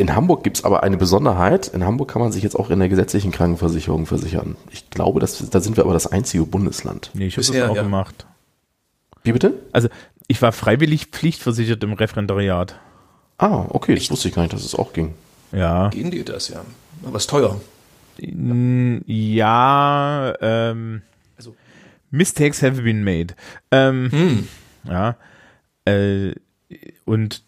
In 0.00 0.16
Hamburg 0.16 0.44
gibt 0.44 0.56
es 0.56 0.64
aber 0.64 0.82
eine 0.82 0.96
Besonderheit. 0.96 1.68
In 1.68 1.84
Hamburg 1.84 2.08
kann 2.10 2.22
man 2.22 2.32
sich 2.32 2.42
jetzt 2.42 2.56
auch 2.56 2.70
in 2.70 2.78
der 2.78 2.88
gesetzlichen 2.88 3.32
Krankenversicherung 3.32 4.06
versichern. 4.06 4.56
Ich 4.70 4.88
glaube, 4.88 5.20
das, 5.20 5.50
da 5.50 5.60
sind 5.60 5.76
wir 5.76 5.84
aber 5.84 5.92
das 5.92 6.06
einzige 6.06 6.46
Bundesland. 6.46 7.10
Nee, 7.12 7.26
ich 7.26 7.36
habe 7.36 7.46
das 7.46 7.68
auch 7.68 7.76
ja. 7.76 7.82
gemacht. 7.82 8.24
Wie 9.24 9.32
bitte? 9.32 9.52
Also 9.72 9.90
ich 10.26 10.40
war 10.40 10.52
freiwillig 10.52 11.08
pflichtversichert 11.08 11.84
im 11.84 11.92
Referendariat. 11.92 12.80
Ah, 13.36 13.66
okay, 13.68 13.92
Echt? 13.92 14.04
das 14.04 14.10
wusste 14.10 14.28
ich 14.28 14.34
gar 14.34 14.40
nicht, 14.40 14.54
dass 14.54 14.64
es 14.64 14.74
auch 14.74 14.94
ging. 14.94 15.12
Ja. 15.52 15.90
Gehen 15.90 16.10
die 16.10 16.24
das, 16.24 16.48
ja. 16.48 16.62
Aber 17.04 17.18
ist 17.18 17.28
teuer. 17.28 17.60
Ja, 19.06 20.32
ähm, 20.40 21.02
also. 21.36 21.54
Mistakes 22.10 22.62
have 22.62 22.80
been 22.80 23.04
made. 23.04 23.34
Ähm, 23.70 24.08
hm. 24.10 24.48
Ja. 24.84 25.16
Äh, 25.84 26.32
und 27.04 27.42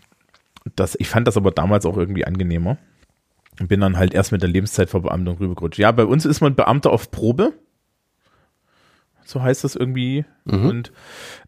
das, 0.76 0.96
ich 0.98 1.08
fand 1.08 1.26
das 1.26 1.36
aber 1.36 1.50
damals 1.50 1.86
auch 1.86 1.96
irgendwie 1.96 2.24
angenehmer. 2.24 2.78
Und 3.60 3.68
bin 3.68 3.80
dann 3.80 3.98
halt 3.98 4.14
erst 4.14 4.32
mit 4.32 4.40
der 4.40 4.48
Lebenszeitverbeamtung 4.48 5.36
rübergerutscht. 5.36 5.78
Ja, 5.78 5.92
bei 5.92 6.06
uns 6.06 6.24
ist 6.24 6.40
man 6.40 6.54
Beamter 6.54 6.90
auf 6.90 7.10
Probe. 7.10 7.52
So 9.24 9.42
heißt 9.42 9.64
das 9.64 9.76
irgendwie. 9.76 10.24
Mhm. 10.44 10.66
Und 10.66 10.92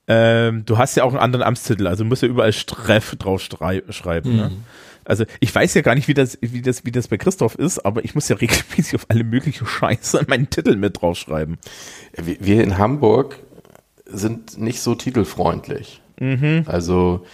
ähm, 0.07 0.64
du 0.66 0.77
hast 0.77 0.97
ja 0.97 1.05
auch 1.05 1.12
einen 1.12 1.22
anderen 1.22 1.43
Amtstitel, 1.43 1.87
also 1.87 2.05
musst 2.05 2.22
ja 2.22 2.29
überall 2.29 2.53
Streff 2.53 3.16
drauf 3.16 3.41
schreiben. 3.41 4.37
Ne? 4.37 4.45
Mhm. 4.45 4.55
Ne? 4.55 4.57
Also 5.05 5.25
ich 5.41 5.55
weiß 5.55 5.75
ja 5.75 5.83
gar 5.83 5.95
nicht, 5.95 6.09
wie 6.09 6.14
das, 6.14 6.39
wie 6.41 6.62
das, 6.62 6.85
wie 6.85 6.93
das 6.93 7.09
bei 7.09 7.18
Christoph 7.18 7.57
ist, 7.57 7.79
aber 7.85 8.05
ich 8.05 8.14
muss 8.14 8.29
ja 8.29 8.37
regelmäßig 8.41 8.95
auf 8.97 9.07
alle 9.09 9.25
möglichen 9.25 9.66
Scheiße 9.66 10.25
meinen 10.29 10.51
Titel 10.51 10.77
mit 10.77 11.01
draufschreiben. 11.01 11.59
Wir 12.16 12.62
in 12.62 12.79
Hamburg 12.79 13.39
sind 14.07 14.59
nicht 14.59 14.81
so 14.81 14.95
titelfreundlich. 14.95 16.01
Mhm. 16.20 16.64
Also 16.66 17.25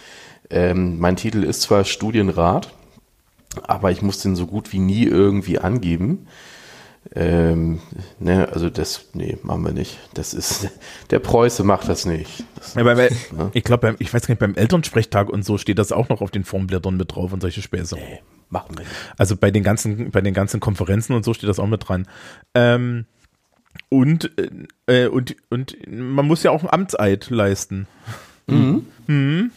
ähm, 0.51 0.99
mein 0.99 1.15
Titel 1.15 1.43
ist 1.43 1.61
zwar 1.61 1.83
Studienrat, 1.83 2.73
aber 3.63 3.91
ich 3.91 4.01
muss 4.01 4.19
den 4.19 4.35
so 4.35 4.47
gut 4.47 4.71
wie 4.73 4.79
nie 4.79 5.05
irgendwie 5.05 5.59
angeben. 5.59 6.27
Ähm, 7.15 7.79
ne, 8.19 8.47
also 8.53 8.69
das, 8.69 9.05
nee, 9.13 9.37
machen 9.41 9.65
wir 9.65 9.71
nicht. 9.71 9.97
Das 10.13 10.33
ist, 10.33 10.69
der 11.09 11.19
Preuße 11.19 11.63
macht 11.63 11.89
das 11.89 12.05
nicht. 12.05 12.43
Das, 12.55 12.75
ja, 12.75 12.85
weil, 12.85 12.95
ne? 12.95 13.49
Ich 13.53 13.63
glaube, 13.63 13.95
ich 13.99 14.13
weiß 14.13 14.27
gar 14.27 14.33
nicht, 14.33 14.39
beim 14.39 14.55
Elternsprechtag 14.55 15.29
und 15.29 15.43
so 15.43 15.57
steht 15.57 15.79
das 15.79 15.91
auch 15.91 16.09
noch 16.09 16.21
auf 16.21 16.31
den 16.31 16.43
Formblättern 16.43 16.95
mit 16.95 17.15
drauf 17.15 17.33
und 17.33 17.41
solche 17.41 17.61
Späße. 17.61 17.95
Nee, 17.95 18.21
machen 18.49 18.77
wir 18.77 18.81
nicht. 18.81 18.91
Also 19.17 19.35
bei 19.35 19.51
den 19.51 19.63
ganzen, 19.63 20.11
bei 20.11 20.21
den 20.21 20.33
ganzen 20.33 20.59
Konferenzen 20.59 21.13
und 21.13 21.25
so 21.25 21.33
steht 21.33 21.49
das 21.49 21.59
auch 21.59 21.67
mit 21.67 21.87
dran. 21.87 22.07
Ähm, 22.53 23.05
und, 23.89 24.31
äh, 24.85 25.07
und, 25.07 25.35
und 25.49 25.77
man 25.87 26.25
muss 26.27 26.43
ja 26.43 26.51
auch 26.51 26.61
einen 26.61 26.69
Amtseid 26.69 27.29
leisten. 27.29 27.87
Mhm. 28.47 28.85
Mhm. 29.07 29.51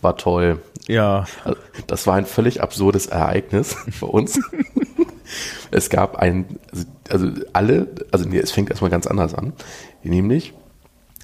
War 0.00 0.16
toll. 0.16 0.60
Ja. 0.88 1.26
Also, 1.44 1.58
das 1.86 2.06
war 2.06 2.14
ein 2.14 2.26
völlig 2.26 2.62
absurdes 2.62 3.06
Ereignis 3.06 3.76
bei 4.00 4.06
uns. 4.06 4.40
es 5.70 5.90
gab 5.90 6.16
ein, 6.16 6.58
also, 6.70 6.84
also 7.08 7.42
alle, 7.52 7.88
also 8.10 8.28
nee, 8.28 8.38
es 8.38 8.50
fängt 8.50 8.70
erstmal 8.70 8.90
ganz 8.90 9.06
anders 9.06 9.34
an. 9.34 9.52
Nämlich 10.02 10.54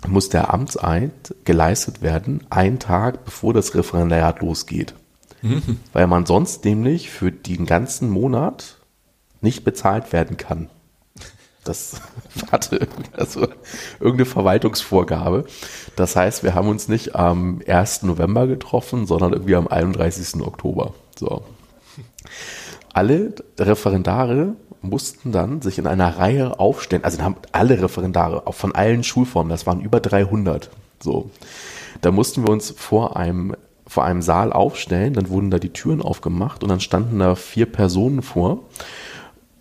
muss 0.07 0.29
der 0.29 0.55
Amtseid 0.55 1.35
geleistet 1.45 2.03
werden, 2.03 2.47
einen 2.51 2.79
Tag 2.79 3.24
bevor 3.24 3.53
das 3.53 3.74
Referendariat 3.74 4.41
losgeht. 4.41 4.95
Mhm. 5.43 5.81
Weil 5.93 6.07
man 6.07 6.26
sonst 6.26 6.64
nämlich 6.64 7.11
für 7.11 7.33
den 7.33 7.66
ganzen 7.66 8.11
Monat 8.11 8.76
nicht 9.41 9.64
bezahlt 9.64 10.12
werden 10.12 10.37
kann. 10.37 10.70
Das 11.69 12.01
hatte 12.53 12.89
also 13.14 13.47
irgendeine 14.01 14.25
Verwaltungsvorgabe. 14.25 15.45
Das 15.97 16.16
heißt, 16.16 16.43
wir 16.43 16.55
haben 16.55 16.69
uns 16.69 16.89
nicht 16.89 17.14
am 17.14 17.61
1. 17.66 18.05
November 18.05 18.47
getroffen, 18.47 19.07
sondern 19.07 19.35
irgendwie 19.35 19.55
am 19.55 19.69
31. 19.69 20.41
Oktober. 20.41 20.95
So. 21.16 21.43
Alle 22.95 23.35
Referendare 23.59 24.55
mussten 24.81 25.31
dann 25.31 25.61
sich 25.61 25.79
in 25.79 25.87
einer 25.87 26.19
Reihe 26.19 26.59
aufstellen. 26.59 27.05
Also 27.05 27.21
haben 27.21 27.37
alle 27.53 27.83
Referendare, 27.83 28.47
auch 28.47 28.55
von 28.55 28.75
allen 28.75 29.05
Schulformen, 29.05 29.51
das 29.51 29.66
waren 29.66 29.81
über 29.81 30.01
300. 30.01 30.71
So. 31.01 31.31
Da 32.01 32.12
mussten 32.12 32.47
wir 32.47 32.51
uns 32.51 32.71
vor 32.71 33.16
einem 33.16 33.55
vor 33.87 34.05
einem 34.05 34.21
Saal 34.21 34.53
aufstellen, 34.53 35.14
dann 35.14 35.31
wurden 35.31 35.51
da 35.51 35.59
die 35.59 35.73
Türen 35.73 36.03
aufgemacht 36.03 36.62
und 36.62 36.69
dann 36.69 36.81
standen 36.81 37.21
da 37.21 37.35
vier 37.35 37.64
Personen 37.64 38.21
vor 38.21 38.64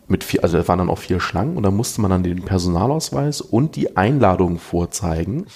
mit 0.07 0.23
vier, 0.23 0.43
also 0.43 0.57
da 0.57 0.67
waren 0.67 0.79
dann 0.79 0.89
auch 0.89 0.99
vier 0.99 1.19
Schlangen 1.19 1.57
und 1.57 1.63
da 1.63 1.71
musste 1.71 2.01
man 2.01 2.11
dann 2.11 2.23
den 2.23 2.43
Personalausweis 2.43 3.41
und 3.41 3.75
die 3.75 3.97
Einladung 3.97 4.59
vorzeigen. 4.59 5.47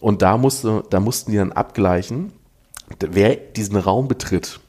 Und 0.00 0.22
da 0.22 0.36
musste, 0.36 0.82
da 0.90 0.98
mussten 0.98 1.30
die 1.30 1.36
dann 1.36 1.52
abgleichen, 1.52 2.32
wer 2.98 3.36
diesen 3.36 3.76
Raum 3.76 4.08
betritt. 4.08 4.60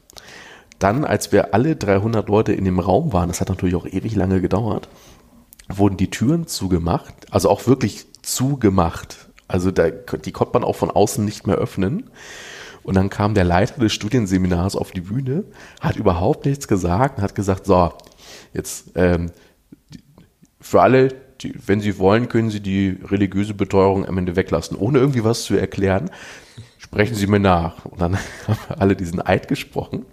Dann, 0.79 1.05
als 1.05 1.31
wir 1.31 1.53
alle 1.53 1.75
300 1.75 2.27
Leute 2.27 2.53
in 2.53 2.65
dem 2.65 2.79
Raum 2.79 3.13
waren, 3.13 3.29
das 3.29 3.41
hat 3.41 3.49
natürlich 3.49 3.75
auch 3.75 3.85
ewig 3.85 4.15
lange 4.15 4.41
gedauert, 4.41 4.89
wurden 5.69 5.97
die 5.97 6.09
Türen 6.09 6.45
zugemacht, 6.45 7.13
also 7.31 7.49
auch 7.49 7.67
wirklich 7.67 8.05
zugemacht. 8.21 9.29
Also 9.47 9.71
da, 9.71 9.89
die 9.89 10.31
konnte 10.31 10.53
man 10.53 10.63
auch 10.63 10.75
von 10.75 10.91
außen 10.91 11.23
nicht 11.23 11.47
mehr 11.47 11.55
öffnen. 11.55 12.09
Und 12.83 12.95
dann 12.95 13.09
kam 13.09 13.33
der 13.33 13.45
Leiter 13.45 13.79
des 13.79 13.93
Studienseminars 13.93 14.75
auf 14.75 14.91
die 14.91 15.01
Bühne, 15.01 15.45
hat 15.79 15.95
überhaupt 15.95 16.45
nichts 16.45 16.67
gesagt 16.67 17.17
und 17.17 17.23
hat 17.23 17.33
gesagt, 17.33 17.65
so, 17.65 17.93
Jetzt 18.53 18.91
ähm, 18.95 19.31
für 20.59 20.81
alle, 20.81 21.09
die, 21.41 21.53
wenn 21.65 21.81
Sie 21.81 21.97
wollen, 21.97 22.29
können 22.29 22.49
Sie 22.49 22.61
die 22.61 22.97
religiöse 23.03 23.53
Beteuerung 23.53 24.07
am 24.07 24.17
Ende 24.17 24.35
weglassen, 24.35 24.77
ohne 24.77 24.99
irgendwie 24.99 25.23
was 25.23 25.43
zu 25.43 25.55
erklären. 25.55 26.09
Sprechen 26.77 27.15
Sie 27.15 27.27
mir 27.27 27.39
nach. 27.39 27.85
Und 27.85 28.01
dann 28.01 28.17
haben 28.47 28.79
alle 28.79 28.95
diesen 28.95 29.21
Eid 29.21 29.47
gesprochen. 29.47 30.05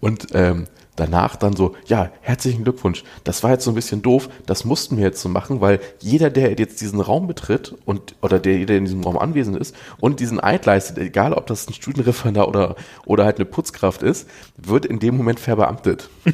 Und 0.00 0.28
ähm, 0.32 0.66
danach 1.00 1.36
dann 1.36 1.56
so, 1.56 1.74
ja, 1.86 2.10
herzlichen 2.20 2.62
Glückwunsch. 2.62 3.02
Das 3.24 3.42
war 3.42 3.50
jetzt 3.50 3.64
so 3.64 3.72
ein 3.72 3.74
bisschen 3.74 4.02
doof, 4.02 4.28
das 4.46 4.64
mussten 4.64 4.96
wir 4.96 5.04
jetzt 5.04 5.20
so 5.20 5.28
machen, 5.28 5.60
weil 5.60 5.80
jeder, 6.00 6.30
der 6.30 6.54
jetzt 6.54 6.80
diesen 6.80 7.00
Raum 7.00 7.26
betritt 7.26 7.74
und 7.84 8.14
oder 8.20 8.38
der, 8.38 8.64
der 8.66 8.78
in 8.78 8.84
diesem 8.84 9.02
Raum 9.02 9.18
anwesend 9.18 9.56
ist 9.56 9.74
und 9.98 10.20
diesen 10.20 10.40
Eid 10.40 10.66
leistet, 10.66 10.98
egal 10.98 11.32
ob 11.32 11.46
das 11.46 11.68
ein 11.68 11.74
Studienreferendar 11.74 12.46
oder, 12.48 12.76
oder 13.04 13.24
halt 13.24 13.36
eine 13.36 13.46
Putzkraft 13.46 14.02
ist, 14.02 14.28
wird 14.56 14.86
in 14.86 14.98
dem 14.98 15.16
Moment 15.16 15.40
verbeamtet. 15.40 16.08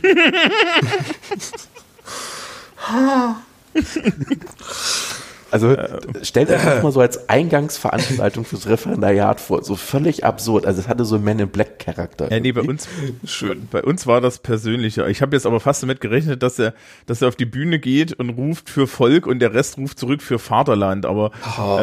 Also 5.56 5.74
stellt 6.22 6.50
euch 6.50 6.62
das 6.62 6.82
mal 6.82 6.92
so 6.92 7.00
als 7.00 7.30
Eingangsveranstaltung 7.30 8.44
fürs 8.44 8.68
Referendariat 8.68 9.40
vor. 9.40 9.64
So 9.64 9.74
völlig 9.74 10.22
absurd. 10.22 10.66
Also 10.66 10.80
es 10.80 10.88
hatte 10.88 11.06
so 11.06 11.18
Men 11.18 11.38
in 11.38 11.48
Black 11.48 11.78
Charakter. 11.78 12.30
Ja, 12.30 12.40
nee, 12.40 12.52
bei 12.52 12.60
uns, 12.60 12.86
schön. 13.24 13.66
bei 13.70 13.82
uns 13.82 14.06
war 14.06 14.20
das 14.20 14.38
persönlicher. 14.38 15.08
Ich 15.08 15.22
habe 15.22 15.34
jetzt 15.34 15.46
aber 15.46 15.60
fast 15.60 15.82
damit 15.82 16.02
gerechnet, 16.02 16.42
dass 16.42 16.58
er, 16.58 16.74
dass 17.06 17.22
er 17.22 17.28
auf 17.28 17.36
die 17.36 17.46
Bühne 17.46 17.78
geht 17.78 18.12
und 18.12 18.30
ruft 18.30 18.68
für 18.68 18.86
Volk 18.86 19.26
und 19.26 19.38
der 19.38 19.54
Rest 19.54 19.78
ruft 19.78 19.98
zurück 19.98 20.20
für 20.20 20.38
Vaterland. 20.38 21.06
Aber 21.06 21.30
oh. 21.58 21.80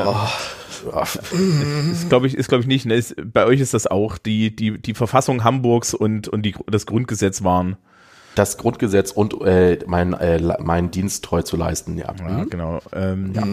äh, 0.85 1.91
ist 1.91 2.09
glaube 2.09 2.27
ich, 2.27 2.35
ist 2.35 2.49
glaube 2.49 2.61
ich 2.61 2.67
nicht. 2.67 2.85
Ne? 2.85 2.93
Ist, 2.93 3.15
bei 3.33 3.45
euch 3.45 3.59
ist 3.59 3.73
das 3.73 3.87
auch. 3.87 4.19
Die, 4.19 4.55
die, 4.55 4.77
die 4.77 4.93
Verfassung 4.93 5.43
Hamburgs 5.43 5.95
und, 5.95 6.27
und 6.27 6.43
die, 6.43 6.53
das 6.67 6.85
Grundgesetz 6.85 7.43
waren 7.43 7.77
das 8.35 8.57
Grundgesetz 8.57 9.11
und 9.11 9.39
äh, 9.41 9.79
mein, 9.85 10.13
äh, 10.13 10.39
meinen 10.61 10.91
Dienst 10.91 11.23
treu 11.23 11.41
zu 11.41 11.57
leisten, 11.57 11.97
ja. 11.97 12.13
Ja, 12.19 12.29
mhm. 12.29 12.49
genau. 12.49 12.79
Ähm, 12.93 13.33
ja. 13.33 13.43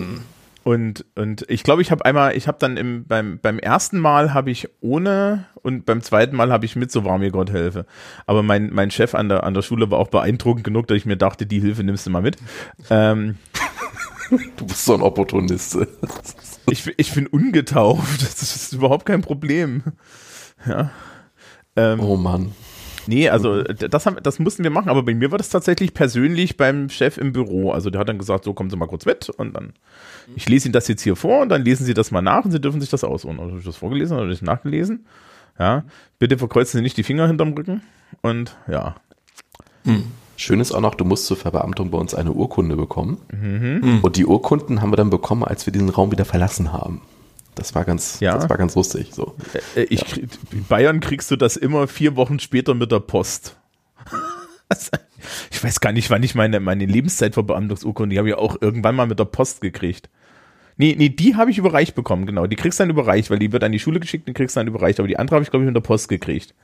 Und, 0.63 1.07
und 1.15 1.47
ich 1.49 1.63
glaube, 1.63 1.81
ich 1.81 1.91
habe 1.91 2.05
einmal, 2.05 2.37
ich 2.37 2.47
habe 2.47 2.59
dann 2.61 2.77
im, 2.77 3.05
beim, 3.07 3.39
beim 3.41 3.59
ersten 3.59 3.99
Mal 3.99 4.35
habe 4.35 4.51
ich 4.51 4.69
ohne 4.81 5.47
und 5.63 5.87
beim 5.87 6.03
zweiten 6.03 6.37
Mal 6.37 6.53
habe 6.53 6.67
ich 6.67 6.77
mit, 6.77 6.93
so 6.93 7.05
war 7.05 7.19
mir 7.19 7.31
Gott 7.31 7.51
helfe. 7.51 7.87
Aber 8.27 8.43
mein, 8.43 8.71
mein 8.73 8.91
Chef 8.91 9.15
an 9.15 9.31
der, 9.31 9.45
an 9.45 9.55
der 9.55 9.63
Schule 9.63 9.91
war 9.91 9.99
auch 9.99 10.09
beeindruckend 10.09 10.65
genug, 10.65 10.87
dass 10.87 10.99
ich 10.99 11.07
mir 11.07 11.17
dachte, 11.17 11.47
die 11.47 11.61
Hilfe 11.61 11.83
nimmst 11.83 12.07
du 12.07 12.11
mal 12.11 12.21
mit. 12.21 12.37
Ähm, 12.91 13.37
du 14.57 14.67
bist 14.67 14.85
so 14.85 14.95
ein 14.95 15.03
Opportunist. 15.03 15.79
ich, 16.71 16.93
ich 16.99 17.15
bin 17.15 17.27
ungetauft. 17.27 18.23
Das 18.23 18.43
ist 18.43 18.75
überhaupt 18.75 19.07
kein 19.07 19.23
Problem. 19.23 19.83
Ja. 20.67 20.91
Ähm, 21.75 22.01
oh 22.01 22.17
Mann. 22.17 22.53
Nee, 23.07 23.29
also 23.29 23.63
das, 23.63 24.07
haben, 24.07 24.17
das 24.23 24.39
mussten 24.39 24.63
wir 24.63 24.71
machen, 24.71 24.89
aber 24.89 25.03
bei 25.03 25.15
mir 25.15 25.31
war 25.31 25.39
das 25.39 25.49
tatsächlich 25.49 25.95
persönlich 25.95 26.57
beim 26.57 26.89
Chef 26.89 27.19
im 27.19 27.33
Büro. 27.33 27.71
Also 27.73 27.91
der 27.91 28.01
hat 28.01 28.09
dann 28.09 28.19
gesagt, 28.19 28.45
so 28.45 28.53
kommen 28.53 28.71
Sie 28.71 28.77
mal 28.77 28.87
kurz 28.87 29.07
mit 29.07 29.29
und 29.29 29.55
dann, 29.55 29.73
ich 30.37 30.49
lese 30.49 30.69
Ihnen 30.69 30.73
das 30.73 30.89
jetzt 30.89 31.03
hier 31.03 31.17
vor 31.17 31.41
und 31.41 31.49
dann 31.49 31.63
lesen 31.63 31.85
Sie 31.85 31.95
das 31.95 32.11
mal 32.11 32.23
nach 32.23 32.45
und 32.45 32.53
Sie 32.53 32.61
dürfen 32.61 32.81
sich 32.81 32.91
das 32.91 33.05
aussuchen. 33.05 33.39
Also 33.39 33.51
habe 33.51 33.59
ich 33.59 33.67
das 33.67 33.77
vorgelesen 33.77 34.19
oder 34.19 34.31
ich 34.31 34.43
nachgelesen. 34.43 35.07
Ja, 35.59 35.85
bitte 36.19 36.39
verkreuzen 36.39 36.79
Sie 36.79 36.83
nicht 36.83 36.97
die 36.97 37.03
Finger 37.03 37.27
hinterm 37.27 37.53
Rücken 37.53 37.83
und 38.23 38.57
ja. 38.69 38.97
Hm. 39.85 40.05
Schön 40.37 40.61
ist 40.61 40.73
auch 40.73 40.81
noch, 40.81 40.95
du 40.95 41.05
musst 41.05 41.27
zur 41.27 41.37
Verbeamtung 41.37 41.91
bei 41.91 41.99
uns 41.99 42.15
eine 42.15 42.33
Urkunde 42.33 42.75
bekommen. 42.75 43.19
Mhm. 43.31 43.99
Und 44.01 44.17
die 44.17 44.25
Urkunden 44.25 44.81
haben 44.81 44.91
wir 44.91 44.97
dann 44.97 45.11
bekommen, 45.11 45.45
als 45.45 45.67
wir 45.67 45.73
diesen 45.73 45.91
Raum 45.91 46.13
wieder 46.13 46.25
verlassen 46.25 46.73
haben. 46.73 47.03
Das 47.61 47.75
war 47.75 47.85
ganz, 47.85 48.21
ja. 48.21 48.35
das 48.35 48.49
war 48.49 48.57
ganz 48.57 48.75
lustig. 48.75 49.11
So. 49.13 49.37
Äh, 49.77 49.83
ich, 49.83 50.01
ja. 50.01 50.23
In 50.51 50.65
Bayern 50.65 51.01
kriegst 51.01 51.31
du 51.31 51.37
das 51.37 51.59
immer 51.59 51.89
vier 51.89 52.17
Wochen 52.17 52.39
später 52.39 52.73
mit 52.73 52.91
der 52.91 53.01
Post. 53.01 53.59
ich 55.51 55.63
weiß 55.63 55.81
gar 55.81 55.93
nicht, 55.93 56.09
wann 56.09 56.23
ich 56.23 56.35
meine, 56.35 56.59
meine 56.59 56.87
Lebenszeitverbeamtungsurkunde, 56.87 58.15
die 58.15 58.19
habe 58.19 58.31
ich 58.31 58.35
auch 58.35 58.57
irgendwann 58.63 58.97
mal 58.97 59.07
mit 59.07 59.19
der 59.19 59.27
Post 59.27 59.61
gekriegt. 59.61 60.09
Nee, 60.79 60.95
nee, 60.97 61.11
die 61.11 61.37
habe 61.37 61.51
ich 61.51 61.59
überreicht 61.59 61.95
bekommen, 61.95 62.25
genau. 62.25 62.47
Die 62.47 62.57
kriegst 62.57 62.81
du 62.81 62.85
dann 62.85 62.91
überreicht, 62.91 63.29
weil 63.29 63.39
die 63.39 63.53
wird 63.53 63.63
an 63.63 63.73
die 63.73 63.79
Schule 63.79 64.01
geschickt 64.01 64.27
und 64.27 64.33
kriegst 64.33 64.57
du 64.57 64.61
dann 64.61 64.69
überreicht. 64.69 64.99
Aber 64.99 65.09
die 65.09 65.19
andere 65.19 65.35
habe 65.37 65.43
ich, 65.43 65.51
glaube 65.51 65.65
ich, 65.65 65.67
mit 65.67 65.77
der 65.77 65.83
Post 65.83 66.09
gekriegt. 66.09 66.55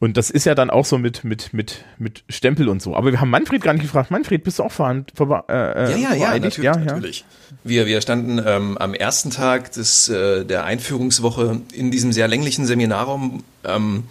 Und 0.00 0.16
das 0.16 0.30
ist 0.30 0.44
ja 0.44 0.54
dann 0.54 0.70
auch 0.70 0.84
so 0.84 0.96
mit, 0.96 1.24
mit, 1.24 1.52
mit, 1.52 1.84
mit 1.98 2.22
Stempel 2.28 2.68
und 2.68 2.80
so. 2.80 2.94
Aber 2.94 3.10
wir 3.10 3.20
haben 3.20 3.30
Manfred 3.30 3.62
gar 3.62 3.72
nicht 3.72 3.82
gefragt. 3.82 4.12
Manfred, 4.12 4.44
bist 4.44 4.60
du 4.60 4.62
auch 4.62 4.70
verhandelt? 4.70 5.12
Ver 5.16 5.44
äh, 5.48 5.90
ja, 5.90 5.96
ja, 5.96 6.14
ja, 6.14 6.38
natürlich. 6.38 6.58
Ja, 6.58 6.76
natürlich. 6.76 7.24
Wir, 7.64 7.86
wir 7.86 8.00
standen 8.00 8.40
ähm, 8.44 8.78
am 8.78 8.94
ersten 8.94 9.30
Tag 9.30 9.72
des, 9.72 10.08
äh, 10.08 10.44
der 10.44 10.64
Einführungswoche 10.64 11.62
in 11.72 11.90
diesem 11.90 12.12
sehr 12.12 12.28
länglichen 12.28 12.64
Seminarraum, 12.64 13.42
ähm, 13.64 14.04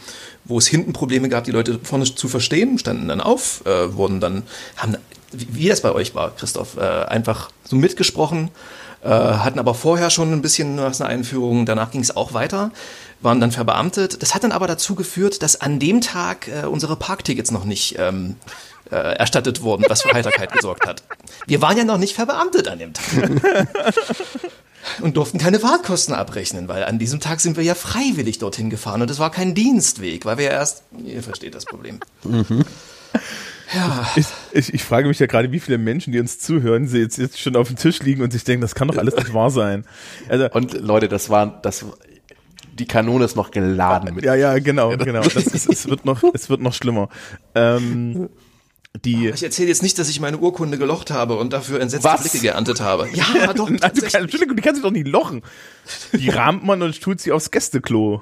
wo 0.44 0.58
es 0.58 0.68
hinten 0.68 0.92
Probleme 0.92 1.30
gab, 1.30 1.46
die 1.46 1.52
Leute 1.52 1.80
vorne 1.82 2.04
zu 2.04 2.28
verstehen, 2.28 2.78
standen 2.78 3.08
dann 3.08 3.22
auf, 3.22 3.66
äh, 3.66 3.96
wurden 3.96 4.20
dann, 4.20 4.44
haben, 4.76 4.98
wie, 5.32 5.48
wie 5.52 5.68
das 5.70 5.82
bei 5.82 5.94
euch 5.94 6.16
war, 6.16 6.36
Christoph, 6.36 6.76
äh, 6.76 6.82
einfach 6.82 7.50
so 7.64 7.78
mitgesprochen, 7.78 8.50
äh, 9.04 9.10
hatten 9.10 9.60
aber 9.60 9.74
vorher 9.74 10.10
schon 10.10 10.34
ein 10.34 10.42
bisschen 10.42 10.78
was 10.78 11.00
eine 11.00 11.10
Einführung, 11.10 11.66
danach 11.66 11.92
ging 11.92 12.02
es 12.02 12.16
auch 12.16 12.34
weiter 12.34 12.72
waren 13.22 13.40
dann 13.40 13.52
verbeamtet. 13.52 14.22
Das 14.22 14.36
hat 14.36 14.44
dann 14.44 14.52
aber 14.52 14.68
dazu 14.68 14.96
geführt, 14.96 15.42
dass 15.42 15.60
an 15.60 15.80
dem 15.80 16.02
Tag 16.02 16.48
äh, 16.48 16.66
unsere 16.66 16.96
Parktickets 16.96 17.52
noch 17.52 17.66
nicht 17.66 17.96
ähm, 17.98 18.36
äh, 18.92 18.96
erstattet 18.96 19.62
wurden, 19.62 19.86
was 19.90 20.04
für 20.04 20.14
Heiterkeit 20.14 20.52
gesorgt 20.52 20.88
hat. 20.88 21.04
Wir 21.46 21.62
waren 21.62 21.78
ja 21.78 21.84
noch 21.84 21.98
nicht 21.98 22.16
verbeamtet 22.16 22.68
an 22.68 22.80
dem 22.80 22.94
Tag. 22.94 23.66
und 25.02 25.18
durften 25.18 25.38
keine 25.38 25.60
Fahrtkosten 25.60 26.14
abrechnen, 26.14 26.68
weil 26.68 26.84
an 26.84 27.00
diesem 27.00 27.20
Tag 27.20 27.40
sind 27.40 27.58
wir 27.58 27.64
ja 27.64 27.76
freiwillig 27.76 28.40
dorthin 28.40 28.70
gefahren 28.70 29.02
und 29.02 29.12
es 29.12 29.20
war 29.20 29.32
kein 29.32 29.56
Dienstweg, 29.56 30.26
weil 30.26 30.38
wir 30.38 30.46
ja 30.46 30.52
erst, 30.52 30.84
ihr 31.04 31.24
versteht 31.24 31.56
das 31.56 31.66
Problem. 31.66 32.00
Mhm. 32.24 32.66
Ja. 33.74 34.08
Ich, 34.16 34.28
ich, 34.54 34.74
ich, 34.74 34.84
frage 34.84 35.10
mich 35.10 35.20
ja 35.20 35.26
gerade, 35.26 35.52
wie 35.52 35.60
viele 35.60 35.78
Menschen, 35.78 36.14
die 36.14 36.20
uns 36.20 36.40
zuhören, 36.40 36.88
sie 36.88 37.00
jetzt, 37.00 37.18
jetzt 37.18 37.40
schon 37.40 37.58
auf 37.58 37.68
dem 37.68 37.76
Tisch 37.76 38.00
liegen 38.00 38.22
und 38.22 38.32
sich 38.32 38.46
denken, 38.46 38.62
das 38.62 38.76
kann 38.76 38.88
doch 38.88 38.98
alles 38.98 39.16
nicht 39.16 39.34
wahr 39.34 39.52
sein. 39.52 39.86
Also, 40.30 40.50
und 40.52 40.74
Leute, 40.80 41.10
das 41.10 41.30
war, 41.30 41.60
das, 41.62 41.86
die 42.78 42.86
Kanone 42.86 43.26
ist 43.26 43.36
noch 43.36 43.52
geladen. 43.52 44.16
Mit 44.16 44.24
ja, 44.24 44.36
ja, 44.36 44.58
genau, 44.60 44.96
genau. 44.98 45.22
Das 45.22 45.48
ist, 45.48 45.70
es 45.70 45.90
wird 45.90 46.06
noch, 46.06 46.24
es 46.34 46.50
wird 46.50 46.62
noch 46.62 46.74
schlimmer. 46.74 47.10
Ähm, 47.56 48.30
die 49.04 49.30
ich 49.30 49.44
erzähle 49.44 49.68
jetzt 49.68 49.84
nicht, 49.84 50.00
dass 50.00 50.10
ich 50.10 50.20
meine 50.20 50.38
Urkunde 50.38 50.78
gelocht 50.78 51.12
habe 51.12 51.36
und 51.36 51.54
dafür 51.54 51.80
entsetzte 51.82 52.08
Was? 52.08 52.22
Blicke 52.22 52.40
geerntet 52.40 52.82
habe. 52.82 53.08
Ja, 53.14 53.54
doch. 53.54 53.70
Nein, 53.70 53.92
du 53.94 54.02
kannst, 54.02 54.34
die 54.34 54.62
kannst 54.62 54.80
du 54.80 54.84
doch 54.84 54.92
nicht 54.92 55.08
lochen. 55.08 55.42
Die 56.14 56.30
rahmt 56.30 56.66
man 56.66 56.82
und 56.82 57.00
tut 57.02 57.20
sie 57.20 57.32
aufs 57.32 57.52
Gästeklo. 57.52 58.22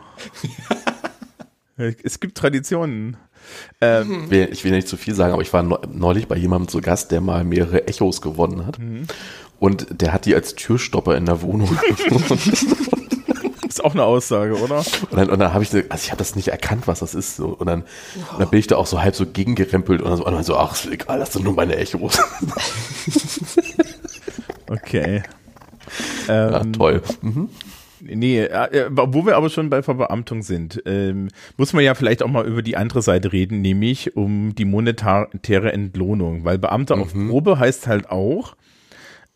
es 2.04 2.20
gibt 2.20 2.38
Traditionen. 2.38 3.18
Ähm, 3.80 4.28
ich 4.32 4.64
will 4.64 4.72
nicht 4.72 4.88
zu 4.88 4.98
viel 4.98 5.14
sagen, 5.14 5.34
aber 5.34 5.44
ich 5.44 5.54
war 5.54 5.64
neulich 5.64 6.28
bei 6.28 6.36
jemandem 6.36 6.68
zu 6.68 6.82
Gast, 6.82 7.12
der 7.12 7.22
mal 7.22 7.44
mehrere 7.44 7.88
Echos 7.88 8.22
gewonnen 8.22 8.66
hat. 8.66 8.80
Mhm. 8.80 9.08
Und 9.60 10.02
der 10.02 10.12
hat 10.14 10.26
die 10.26 10.36
als 10.36 10.56
Türstopper 10.56 11.16
in 11.16 11.26
der 11.26 11.42
Wohnung. 11.42 11.78
auch 13.86 13.94
eine 13.94 14.04
Aussage, 14.04 14.60
oder? 14.60 14.80
Und 14.80 15.18
dann, 15.18 15.30
und 15.30 15.40
dann 15.40 15.54
habe 15.54 15.64
ich, 15.64 15.74
also 15.74 16.04
ich 16.04 16.12
habe 16.12 16.18
das 16.18 16.36
nicht 16.36 16.50
erkannt, 16.50 16.88
was 16.88 17.00
das 17.00 17.16
ist. 17.16 17.36
So. 17.38 17.50
Und, 17.50 17.68
dann, 17.68 17.84
wow. 18.16 18.34
und 18.34 18.40
dann 18.42 18.50
bin 18.50 18.60
ich 18.60 18.68
da 18.68 18.76
auch 18.76 18.88
so 18.88 19.02
halb 19.02 19.16
so 19.16 19.26
gegengerempelt 19.26 20.02
und 20.02 20.10
dann 20.10 20.18
so, 20.18 20.26
und 20.26 20.34
dann 20.34 20.44
so 20.44 20.58
ach, 20.58 20.74
ist 20.74 20.92
egal, 20.92 21.20
das 21.20 21.34
sind 21.34 21.46
nur 21.46 21.54
meine 21.54 21.76
Echos. 21.78 22.20
okay. 24.70 25.24
Ähm, 26.28 26.52
ja, 26.52 26.64
toll. 26.64 27.02
Mhm. 27.22 27.50
Nee, 28.02 28.42
äh, 28.42 28.90
wo 28.92 29.26
wir 29.26 29.36
aber 29.36 29.50
schon 29.50 29.70
bei 29.70 29.82
Verbeamtung 29.82 30.44
sind, 30.44 30.82
ähm, 30.86 31.30
muss 31.58 31.74
man 31.74 31.84
ja 31.84 31.96
vielleicht 31.96 32.22
auch 32.22 32.28
mal 32.28 32.46
über 32.46 32.62
die 32.62 32.78
andere 32.78 33.02
Seite 33.02 33.32
reden, 33.32 33.62
nämlich 33.62 34.16
um 34.16 34.54
die 34.54 34.66
monetäre 34.66 35.72
Entlohnung, 35.72 36.44
weil 36.44 36.58
Beamter 36.60 36.98
mhm. 36.98 37.02
auf 37.02 37.14
Probe 37.14 37.60
heißt 37.60 37.88
halt 37.88 38.10
auch, 38.10 38.56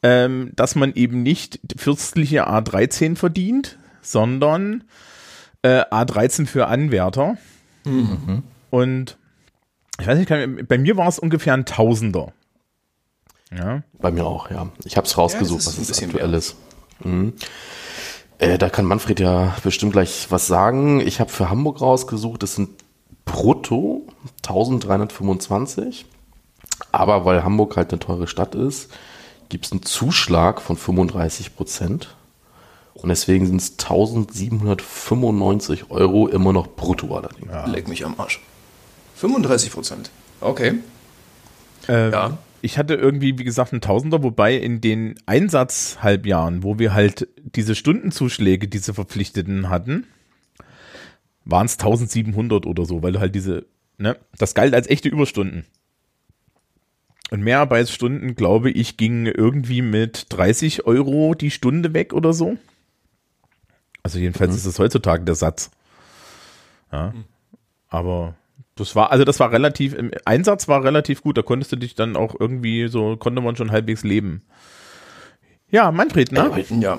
ähm, 0.03 0.51
dass 0.55 0.75
man 0.75 0.93
eben 0.93 1.23
nicht 1.23 1.59
fürstliche 1.77 2.47
A13 2.47 3.15
verdient, 3.15 3.77
sondern 4.01 4.83
äh, 5.61 5.81
A13 5.83 6.45
für 6.45 6.67
Anwärter. 6.67 7.37
Mhm. 7.85 8.43
Und 8.69 9.17
ich 9.99 10.07
weiß 10.07 10.17
nicht, 10.17 10.67
bei 10.67 10.77
mir 10.77 10.97
war 10.97 11.07
es 11.07 11.19
ungefähr 11.19 11.53
ein 11.53 11.65
Tausender. 11.65 12.31
Ja. 13.51 13.81
Bei 13.99 14.11
mir 14.11 14.25
auch, 14.25 14.51
ja. 14.51 14.69
Ich 14.85 14.95
habe 14.95 15.07
es 15.07 15.17
rausgesucht, 15.17 15.61
ja, 15.61 15.67
was 15.67 15.77
ist 15.77 16.03
aktuell 16.03 16.33
ist. 16.33 16.55
Mhm. 17.03 17.33
Äh, 18.37 18.57
da 18.57 18.69
kann 18.69 18.85
Manfred 18.85 19.19
ja 19.19 19.55
bestimmt 19.63 19.93
gleich 19.93 20.27
was 20.29 20.47
sagen. 20.47 21.01
Ich 21.01 21.19
habe 21.19 21.29
für 21.29 21.49
Hamburg 21.49 21.81
rausgesucht, 21.81 22.43
das 22.43 22.55
sind 22.55 22.69
brutto 23.25 24.07
1325. 24.45 26.05
Aber 26.91 27.25
weil 27.25 27.43
Hamburg 27.43 27.75
halt 27.75 27.91
eine 27.91 27.99
teure 27.99 28.27
Stadt 28.27 28.55
ist, 28.55 28.91
gibt 29.49 29.65
es 29.65 29.71
einen 29.71 29.83
Zuschlag 29.83 30.61
von 30.61 30.77
35 30.77 31.55
Prozent. 31.55 32.15
Und 33.01 33.09
deswegen 33.09 33.47
sind 33.47 33.61
es 33.61 33.71
1795 33.71 35.89
Euro 35.89 36.27
immer 36.27 36.53
noch 36.53 36.67
brutto 36.67 37.15
allerdings. 37.15 37.51
Ja. 37.51 37.65
Leck 37.65 37.87
mich 37.87 38.05
am 38.05 38.19
Arsch. 38.19 38.41
35 39.15 39.71
Prozent. 39.71 40.11
Okay. 40.41 40.75
Äh, 41.87 42.11
ja. 42.11 42.37
Ich 42.61 42.77
hatte 42.77 42.95
irgendwie, 42.95 43.37
wie 43.37 43.45
gesagt, 43.45 43.71
einen 43.71 43.81
Tausender, 43.81 44.21
wobei 44.21 44.55
in 44.55 44.81
den 44.81 45.15
Einsatzhalbjahren, 45.25 46.63
wo 46.63 46.77
wir 46.77 46.93
halt 46.93 47.29
diese 47.55 47.73
Stundenzuschläge, 47.73 48.67
diese 48.67 48.93
Verpflichteten 48.93 49.69
hatten, 49.69 50.05
waren 51.45 51.65
es 51.65 51.79
1700 51.79 52.65
oder 52.65 52.85
so, 52.85 53.01
weil 53.01 53.13
du 53.13 53.19
halt 53.19 53.33
diese, 53.33 53.65
ne, 53.97 54.17
das 54.37 54.55
galt 54.55 54.73
als 54.73 54.87
echte 54.87 55.09
Überstunden. 55.09 55.65
Und 57.31 57.43
Mehrarbeitsstunden, 57.43 58.35
glaube 58.35 58.71
ich, 58.71 58.97
gingen 58.97 59.27
irgendwie 59.27 59.81
mit 59.81 60.27
30 60.29 60.85
Euro 60.85 61.35
die 61.35 61.51
Stunde 61.51 61.93
weg 61.93 62.13
oder 62.13 62.33
so. 62.33 62.57
Also 64.03 64.19
jedenfalls 64.19 64.51
mhm. 64.51 64.57
ist 64.57 64.65
es 64.65 64.79
heutzutage 64.79 65.23
der 65.23 65.35
Satz. 65.35 65.71
Ja. 66.91 67.11
Mhm. 67.11 67.25
Aber 67.89 68.35
das 68.75 68.95
war, 68.95 69.11
also 69.11 69.25
das 69.25 69.39
war 69.39 69.51
relativ, 69.51 69.93
im 69.93 70.11
Einsatz 70.25 70.67
war 70.67 70.83
relativ 70.83 71.21
gut, 71.21 71.37
da 71.37 71.41
konntest 71.41 71.71
du 71.71 71.75
dich 71.75 71.95
dann 71.95 72.15
auch 72.15 72.35
irgendwie 72.39 72.87
so, 72.87 73.17
konnte 73.17 73.41
man 73.41 73.55
schon 73.55 73.71
halbwegs 73.71 74.03
leben. 74.03 74.43
Ja, 75.71 75.91
Manfred, 75.91 76.31
ne? 76.31 76.51
Äh, 76.55 76.79
ja. 76.79 76.97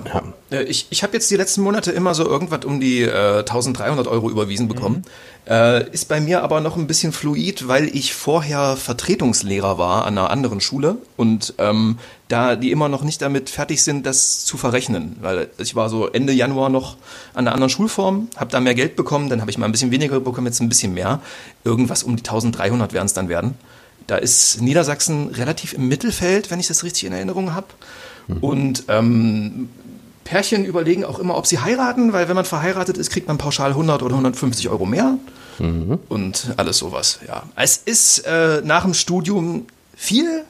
ja. 0.49 0.61
Ich, 0.61 0.87
ich 0.91 1.03
habe 1.03 1.13
jetzt 1.13 1.29
die 1.29 1.35
letzten 1.35 1.61
Monate 1.61 1.91
immer 1.91 2.13
so 2.13 2.25
irgendwas 2.25 2.63
um 2.63 2.79
die 2.79 3.01
äh, 3.01 3.39
1300 3.39 4.07
Euro 4.07 4.29
überwiesen 4.29 4.69
bekommen. 4.69 5.03
Mhm. 5.45 5.51
Äh, 5.51 5.89
ist 5.91 6.07
bei 6.07 6.21
mir 6.21 6.41
aber 6.41 6.61
noch 6.61 6.77
ein 6.77 6.87
bisschen 6.87 7.11
fluid, 7.11 7.67
weil 7.67 7.87
ich 7.93 8.13
vorher 8.13 8.77
Vertretungslehrer 8.77 9.77
war 9.77 10.05
an 10.05 10.17
einer 10.17 10.29
anderen 10.29 10.61
Schule 10.61 10.97
und 11.17 11.55
ähm, 11.57 11.97
da 12.29 12.55
die 12.55 12.71
immer 12.71 12.87
noch 12.87 13.03
nicht 13.03 13.21
damit 13.21 13.49
fertig 13.49 13.83
sind, 13.83 14.05
das 14.05 14.45
zu 14.45 14.55
verrechnen. 14.55 15.17
Weil 15.19 15.49
ich 15.57 15.75
war 15.75 15.89
so 15.89 16.07
Ende 16.07 16.31
Januar 16.31 16.69
noch 16.69 16.95
an 17.33 17.47
einer 17.47 17.53
anderen 17.53 17.71
Schulform, 17.71 18.29
habe 18.37 18.51
da 18.51 18.61
mehr 18.61 18.75
Geld 18.75 18.95
bekommen, 18.95 19.29
dann 19.29 19.41
habe 19.41 19.51
ich 19.51 19.57
mal 19.57 19.65
ein 19.65 19.73
bisschen 19.73 19.91
weniger 19.91 20.21
bekommen, 20.21 20.47
jetzt 20.47 20.61
ein 20.61 20.69
bisschen 20.69 20.93
mehr. 20.93 21.19
Irgendwas 21.65 22.03
um 22.03 22.15
die 22.15 22.23
1300 22.23 22.93
werden 22.93 23.07
es 23.07 23.13
dann 23.13 23.27
werden. 23.27 23.55
Da 24.07 24.15
ist 24.15 24.61
Niedersachsen 24.61 25.29
relativ 25.29 25.73
im 25.73 25.87
Mittelfeld, 25.89 26.51
wenn 26.51 26.59
ich 26.59 26.67
das 26.67 26.83
richtig 26.83 27.05
in 27.05 27.13
Erinnerung 27.13 27.53
habe. 27.53 27.67
Mhm. 28.27 28.37
Und 28.37 28.83
ähm, 28.87 29.69
Pärchen 30.23 30.65
überlegen 30.65 31.03
auch 31.03 31.19
immer, 31.19 31.35
ob 31.37 31.47
sie 31.47 31.59
heiraten, 31.59 32.13
weil 32.13 32.27
wenn 32.27 32.35
man 32.35 32.45
verheiratet 32.45 32.97
ist, 32.97 33.09
kriegt 33.09 33.27
man 33.27 33.37
pauschal 33.37 33.71
100 33.71 34.03
oder 34.03 34.13
150 34.13 34.69
Euro 34.69 34.85
mehr. 34.85 35.17
Mhm. 35.59 35.99
Und 36.09 36.53
alles 36.57 36.77
sowas, 36.77 37.19
ja. 37.27 37.43
Es 37.55 37.77
ist 37.77 38.19
äh, 38.19 38.61
nach 38.63 38.83
dem 38.83 38.93
Studium 38.93 39.67
viel 39.95 40.43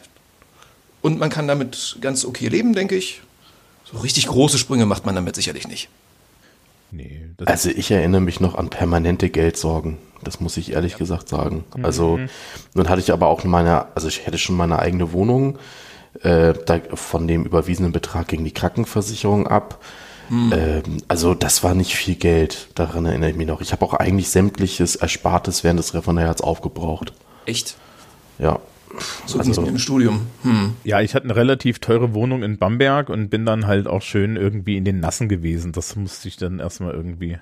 und 1.01 1.19
man 1.19 1.30
kann 1.30 1.47
damit 1.47 1.97
ganz 2.01 2.26
okay 2.26 2.47
leben, 2.47 2.74
denke 2.74 2.95
ich. 2.95 3.22
so 3.91 3.97
richtig 3.99 4.28
große 4.28 4.57
Sprünge 4.57 4.86
macht 4.86 5.05
man 5.05 5.15
damit 5.15 5.36
sicherlich 5.36 5.67
nicht. 5.67 5.89
Nee, 6.91 7.30
also 7.45 7.69
ich 7.69 7.89
erinnere 7.89 8.22
mich 8.22 8.39
noch 8.39 8.55
an 8.55 8.69
permanente 8.69 9.30
Geldsorgen. 9.30 9.97
Das 10.24 10.39
muss 10.39 10.57
ich 10.57 10.74
ehrlich 10.74 10.97
gesagt 10.97 11.30
sagen. 11.30 11.63
Mhm. 11.76 11.86
Also 11.86 12.19
nun 12.74 12.89
hatte 12.89 13.01
ich 13.01 13.11
aber 13.11 13.28
auch 13.28 13.43
meine, 13.43 13.95
also 13.95 14.07
ich 14.07 14.26
hätte 14.26 14.38
schon 14.38 14.57
meine 14.57 14.80
eigene 14.80 15.13
Wohnung. 15.13 15.57
Äh, 16.22 16.53
da, 16.66 16.80
von 16.93 17.28
dem 17.28 17.45
überwiesenen 17.45 17.91
Betrag 17.91 18.28
ging 18.28 18.43
die 18.43 18.53
Krankenversicherung 18.53 19.47
ab. 19.47 19.82
Mhm. 20.30 20.53
Ähm, 20.55 20.84
also 21.07 21.34
das 21.34 21.64
war 21.64 21.74
nicht 21.74 21.95
viel 21.95 22.16
Geld. 22.16 22.70
Daran 22.76 23.05
erinnere 23.05 23.32
ich 23.32 23.36
mich 23.36 23.47
noch. 23.47 23.62
Ich 23.62 23.72
habe 23.72 23.86
auch 23.86 23.93
eigentlich 23.93 24.30
sämtliches 24.30 24.95
Erspartes 24.95 25.64
während 25.64 25.80
des 25.80 25.93
Referendariats 25.93 26.41
aufgebraucht. 26.41 27.14
Echt? 27.45 27.76
Ja. 28.39 28.59
So 29.26 29.39
also, 29.39 29.62
im 29.64 29.78
Studium. 29.78 30.28
Hm. 30.43 30.74
Ja, 30.84 31.01
ich 31.01 31.16
hatte 31.16 31.26
eine 31.26 31.36
relativ 31.36 31.80
teure 31.80 32.14
Wohnung 32.14 32.43
in 32.43 32.57
Bamberg 32.57 33.09
und 33.09 33.30
bin 33.30 33.45
dann 33.45 33.68
halt 33.68 33.88
auch 33.88 34.01
schön 34.01 34.36
irgendwie 34.36 34.78
in 34.78 34.86
den 34.86 34.99
Nassen 34.99 35.30
gewesen. 35.30 35.72
Das 35.72 35.95
musste 35.95 36.28
ich 36.28 36.38
dann 36.38 36.59
erstmal 36.59 36.93
irgendwie. 36.93 37.38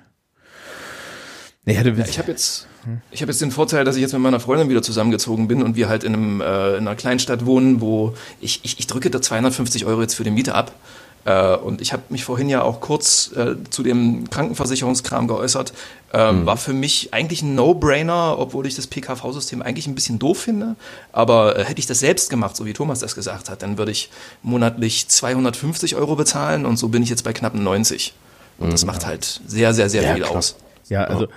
Nee, 1.65 1.75
ja, 1.75 1.81
ich 1.81 2.17
habe 2.17 2.31
jetzt, 2.31 2.67
ich 3.11 3.21
habe 3.21 3.31
jetzt 3.31 3.41
den 3.41 3.51
Vorteil, 3.51 3.83
dass 3.83 3.95
ich 3.95 4.01
jetzt 4.01 4.13
mit 4.13 4.21
meiner 4.21 4.39
Freundin 4.39 4.69
wieder 4.69 4.81
zusammengezogen 4.81 5.47
bin 5.47 5.61
und 5.61 5.75
wir 5.75 5.89
halt 5.89 6.03
in, 6.03 6.13
einem, 6.13 6.41
äh, 6.41 6.77
in 6.77 6.87
einer 6.87 6.95
Kleinstadt 6.95 7.45
wohnen, 7.45 7.81
wo 7.81 8.15
ich, 8.39 8.61
ich, 8.63 8.79
ich 8.79 8.87
drücke 8.87 9.09
da 9.09 9.21
250 9.21 9.85
Euro 9.85 10.01
jetzt 10.01 10.15
für 10.15 10.23
die 10.23 10.31
Miete 10.31 10.55
ab. 10.55 10.71
Äh, 11.25 11.57
und 11.57 11.81
ich 11.81 11.91
habe 11.91 12.03
mich 12.09 12.23
vorhin 12.23 12.49
ja 12.49 12.63
auch 12.63 12.79
kurz 12.79 13.31
äh, 13.35 13.55
zu 13.69 13.83
dem 13.83 14.29
Krankenversicherungskram 14.29 15.27
geäußert. 15.27 15.73
Ähm, 16.13 16.41
mhm. 16.41 16.45
War 16.45 16.57
für 16.57 16.73
mich 16.73 17.13
eigentlich 17.13 17.41
ein 17.41 17.55
No-Brainer, 17.55 18.37
obwohl 18.39 18.65
ich 18.65 18.75
das 18.75 18.87
PKV-System 18.87 19.61
eigentlich 19.61 19.85
ein 19.85 19.95
bisschen 19.95 20.17
doof 20.17 20.39
finde. 20.39 20.75
Aber 21.11 21.57
äh, 21.57 21.65
hätte 21.65 21.79
ich 21.79 21.87
das 21.87 21.99
selbst 21.99 22.29
gemacht, 22.29 22.55
so 22.55 22.65
wie 22.65 22.73
Thomas 22.73 22.99
das 22.99 23.15
gesagt 23.15 23.49
hat, 23.49 23.61
dann 23.61 23.77
würde 23.77 23.91
ich 23.91 24.09
monatlich 24.41 25.07
250 25.07 25.97
Euro 25.97 26.15
bezahlen 26.15 26.65
und 26.65 26.77
so 26.77 26.87
bin 26.87 27.03
ich 27.03 27.09
jetzt 27.09 27.23
bei 27.25 27.33
knapp 27.33 27.53
90. 27.53 28.13
Und 28.57 28.67
mhm. 28.67 28.71
das 28.71 28.85
macht 28.85 29.05
halt 29.05 29.41
sehr, 29.45 29.73
sehr, 29.73 29.89
sehr 29.89 30.03
ja, 30.03 30.13
viel 30.13 30.23
klar. 30.23 30.37
aus. 30.37 30.55
Ja, 30.87 31.03
also 31.03 31.27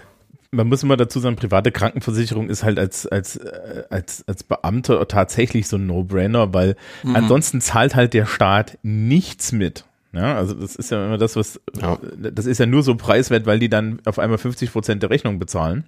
man 0.52 0.68
muss 0.68 0.82
immer 0.82 0.98
dazu 0.98 1.18
sagen, 1.18 1.36
private 1.36 1.72
Krankenversicherung 1.72 2.48
ist 2.50 2.62
halt 2.62 2.78
als, 2.78 3.06
als, 3.06 3.36
äh, 3.36 3.84
als, 3.90 4.22
als 4.28 4.44
Beamter 4.44 5.08
tatsächlich 5.08 5.66
so 5.66 5.76
ein 5.76 5.86
No-Brainer, 5.86 6.52
weil 6.52 6.76
mhm. 7.02 7.16
ansonsten 7.16 7.60
zahlt 7.60 7.96
halt 7.96 8.12
der 8.14 8.26
Staat 8.26 8.78
nichts 8.82 9.52
mit. 9.52 9.84
Ja, 10.12 10.36
also 10.36 10.52
das 10.52 10.76
ist 10.76 10.90
ja 10.90 11.06
immer 11.06 11.16
das, 11.16 11.36
was, 11.36 11.58
ja. 11.80 11.98
das 12.18 12.44
ist 12.44 12.58
ja 12.58 12.66
nur 12.66 12.82
so 12.82 12.94
preiswert, 12.96 13.46
weil 13.46 13.58
die 13.58 13.70
dann 13.70 14.00
auf 14.04 14.18
einmal 14.18 14.36
50 14.36 14.70
Prozent 14.70 15.02
der 15.02 15.08
Rechnung 15.08 15.38
bezahlen. 15.38 15.84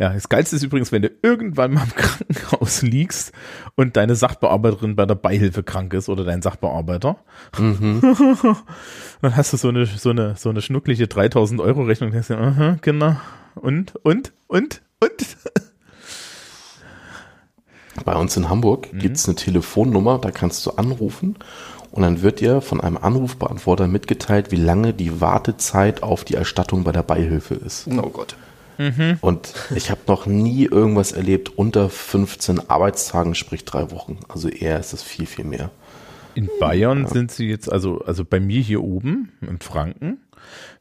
Ja, 0.00 0.12
das 0.12 0.28
Geilste 0.28 0.56
ist 0.56 0.64
übrigens, 0.64 0.90
wenn 0.90 1.02
du 1.02 1.10
irgendwann 1.22 1.72
mal 1.72 1.84
im 1.84 1.90
Krankenhaus 1.94 2.82
liegst 2.82 3.30
und 3.76 3.96
deine 3.96 4.16
Sachbearbeiterin 4.16 4.96
bei 4.96 5.06
der 5.06 5.14
Beihilfe 5.14 5.62
krank 5.62 5.94
ist 5.94 6.08
oder 6.08 6.24
dein 6.24 6.42
Sachbearbeiter. 6.42 7.18
Mhm. 7.56 8.00
dann 9.22 9.36
hast 9.36 9.52
du 9.52 9.56
so 9.56 9.68
eine, 9.68 9.86
so 9.86 10.10
eine, 10.10 10.34
so 10.34 10.50
eine 10.50 10.60
schnuckliche 10.60 11.06
3000 11.06 11.60
Euro 11.60 11.84
Rechnung 11.84 12.10
denkst 12.10 12.26
dir, 12.26 12.40
uh 12.40 12.58
-huh, 12.58 12.78
genau, 12.80 13.16
und, 13.54 13.96
und, 13.96 14.32
und, 14.48 14.82
und. 15.00 15.36
Bei 18.04 18.16
uns 18.16 18.36
in 18.36 18.48
Hamburg 18.48 18.92
mhm. 18.92 18.98
gibt 18.98 19.16
es 19.16 19.26
eine 19.26 19.34
Telefonnummer, 19.34 20.18
da 20.18 20.30
kannst 20.30 20.64
du 20.66 20.70
anrufen 20.72 21.36
und 21.90 22.02
dann 22.02 22.22
wird 22.22 22.40
dir 22.40 22.60
von 22.62 22.80
einem 22.80 22.96
Anrufbeantworter 22.96 23.86
mitgeteilt, 23.86 24.50
wie 24.50 24.56
lange 24.56 24.94
die 24.94 25.20
Wartezeit 25.20 26.02
auf 26.02 26.24
die 26.24 26.34
Erstattung 26.34 26.84
bei 26.84 26.92
der 26.92 27.02
Beihilfe 27.02 27.54
ist. 27.54 27.86
Oh 27.88 28.08
Gott. 28.10 28.36
Mhm. 28.78 29.18
Und 29.20 29.52
ich 29.74 29.90
habe 29.90 30.00
noch 30.06 30.24
nie 30.26 30.64
irgendwas 30.64 31.12
erlebt 31.12 31.50
unter 31.56 31.90
15 31.90 32.70
Arbeitstagen, 32.70 33.34
sprich 33.34 33.66
drei 33.66 33.90
Wochen. 33.90 34.18
Also 34.28 34.48
eher 34.48 34.80
ist 34.80 34.94
es 34.94 35.02
viel, 35.02 35.26
viel 35.26 35.44
mehr. 35.44 35.70
In 36.34 36.48
Bayern 36.58 37.02
ja. 37.02 37.08
sind 37.08 37.30
sie 37.30 37.48
jetzt, 37.48 37.70
also, 37.70 38.00
also 38.06 38.24
bei 38.24 38.40
mir 38.40 38.62
hier 38.62 38.82
oben, 38.82 39.32
in 39.42 39.60
Franken, 39.60 40.18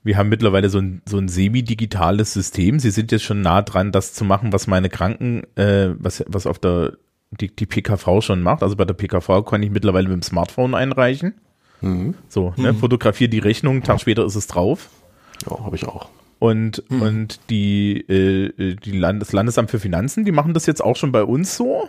wir 0.03 0.17
haben 0.17 0.29
mittlerweile 0.29 0.69
so 0.69 0.79
ein, 0.79 1.01
so 1.07 1.17
ein 1.17 1.27
semi-digitales 1.27 2.33
System. 2.33 2.79
Sie 2.79 2.91
sind 2.91 3.11
jetzt 3.11 3.23
schon 3.23 3.41
nah 3.41 3.61
dran, 3.61 3.91
das 3.91 4.13
zu 4.13 4.25
machen, 4.25 4.51
was 4.51 4.67
meine 4.67 4.89
Kranken, 4.89 5.43
äh, 5.55 5.89
was, 5.97 6.23
was 6.27 6.47
auf 6.47 6.59
der, 6.59 6.97
die, 7.31 7.55
die 7.55 7.65
PKV 7.65 8.21
schon 8.21 8.41
macht. 8.41 8.63
Also 8.63 8.75
bei 8.75 8.85
der 8.85 8.93
PKV 8.93 9.43
kann 9.45 9.61
ich 9.63 9.69
mittlerweile 9.69 10.07
mit 10.09 10.15
dem 10.15 10.23
Smartphone 10.23 10.73
einreichen. 10.73 11.35
Mhm. 11.81 12.15
So, 12.27 12.53
ne, 12.57 12.73
mhm. 12.73 12.77
fotografiere 12.77 13.29
die 13.29 13.39
Rechnung, 13.39 13.83
Tag 13.83 14.01
später 14.01 14.25
ist 14.25 14.35
es 14.35 14.47
drauf. 14.47 14.89
Ja, 15.49 15.63
habe 15.63 15.75
ich 15.75 15.87
auch. 15.87 16.09
Und, 16.39 16.83
mhm. 16.89 17.01
und 17.01 17.39
die, 17.51 17.97
äh, 18.09 18.75
die 18.75 18.97
Land 18.97 19.21
das 19.21 19.33
Landesamt 19.33 19.69
für 19.69 19.79
Finanzen, 19.79 20.25
die 20.25 20.31
machen 20.31 20.55
das 20.55 20.65
jetzt 20.65 20.83
auch 20.83 20.95
schon 20.95 21.11
bei 21.11 21.23
uns 21.23 21.55
so. 21.55 21.87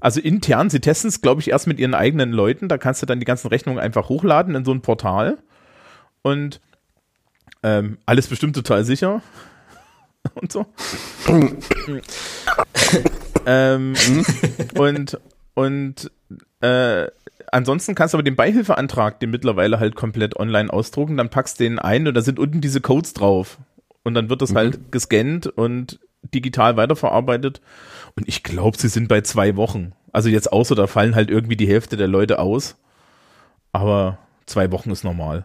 Also 0.00 0.20
intern, 0.20 0.70
sie 0.70 0.80
testen 0.80 1.08
es, 1.08 1.20
glaube 1.20 1.40
ich, 1.40 1.50
erst 1.50 1.66
mit 1.66 1.78
ihren 1.78 1.94
eigenen 1.94 2.32
Leuten. 2.32 2.68
Da 2.68 2.78
kannst 2.78 3.02
du 3.02 3.06
dann 3.06 3.20
die 3.20 3.26
ganzen 3.26 3.48
Rechnungen 3.48 3.78
einfach 3.78 4.08
hochladen 4.08 4.54
in 4.54 4.64
so 4.64 4.72
ein 4.72 4.80
Portal. 4.80 5.38
Und 6.22 6.60
ähm, 7.62 7.98
alles 8.06 8.28
bestimmt 8.28 8.54
total 8.54 8.84
sicher. 8.84 9.22
und 10.34 10.52
so. 10.52 10.66
ähm, 13.46 13.94
und 14.76 15.18
und 15.54 16.10
äh, 16.60 17.06
ansonsten 17.52 17.94
kannst 17.94 18.14
du 18.14 18.16
aber 18.16 18.22
den 18.22 18.36
Beihilfeantrag, 18.36 19.20
den 19.20 19.30
mittlerweile 19.30 19.80
halt 19.80 19.94
komplett 19.94 20.36
online 20.36 20.72
ausdrucken, 20.72 21.16
dann 21.16 21.30
packst 21.30 21.60
du 21.60 21.64
den 21.64 21.78
ein 21.78 22.06
und 22.06 22.14
da 22.14 22.22
sind 22.22 22.38
unten 22.38 22.60
diese 22.60 22.80
Codes 22.80 23.12
drauf. 23.14 23.58
Und 24.02 24.14
dann 24.14 24.30
wird 24.30 24.42
das 24.42 24.52
mhm. 24.52 24.56
halt 24.56 24.92
gescannt 24.92 25.46
und 25.46 26.00
digital 26.34 26.76
weiterverarbeitet. 26.76 27.60
Und 28.16 28.28
ich 28.28 28.42
glaube, 28.42 28.78
sie 28.78 28.88
sind 28.88 29.08
bei 29.08 29.20
zwei 29.20 29.56
Wochen. 29.56 29.92
Also 30.12 30.28
jetzt 30.28 30.52
außer 30.52 30.74
da 30.74 30.86
fallen 30.86 31.14
halt 31.14 31.30
irgendwie 31.30 31.56
die 31.56 31.68
Hälfte 31.68 31.96
der 31.96 32.08
Leute 32.08 32.38
aus. 32.38 32.76
Aber 33.72 34.18
zwei 34.46 34.72
Wochen 34.72 34.90
ist 34.90 35.04
normal. 35.04 35.44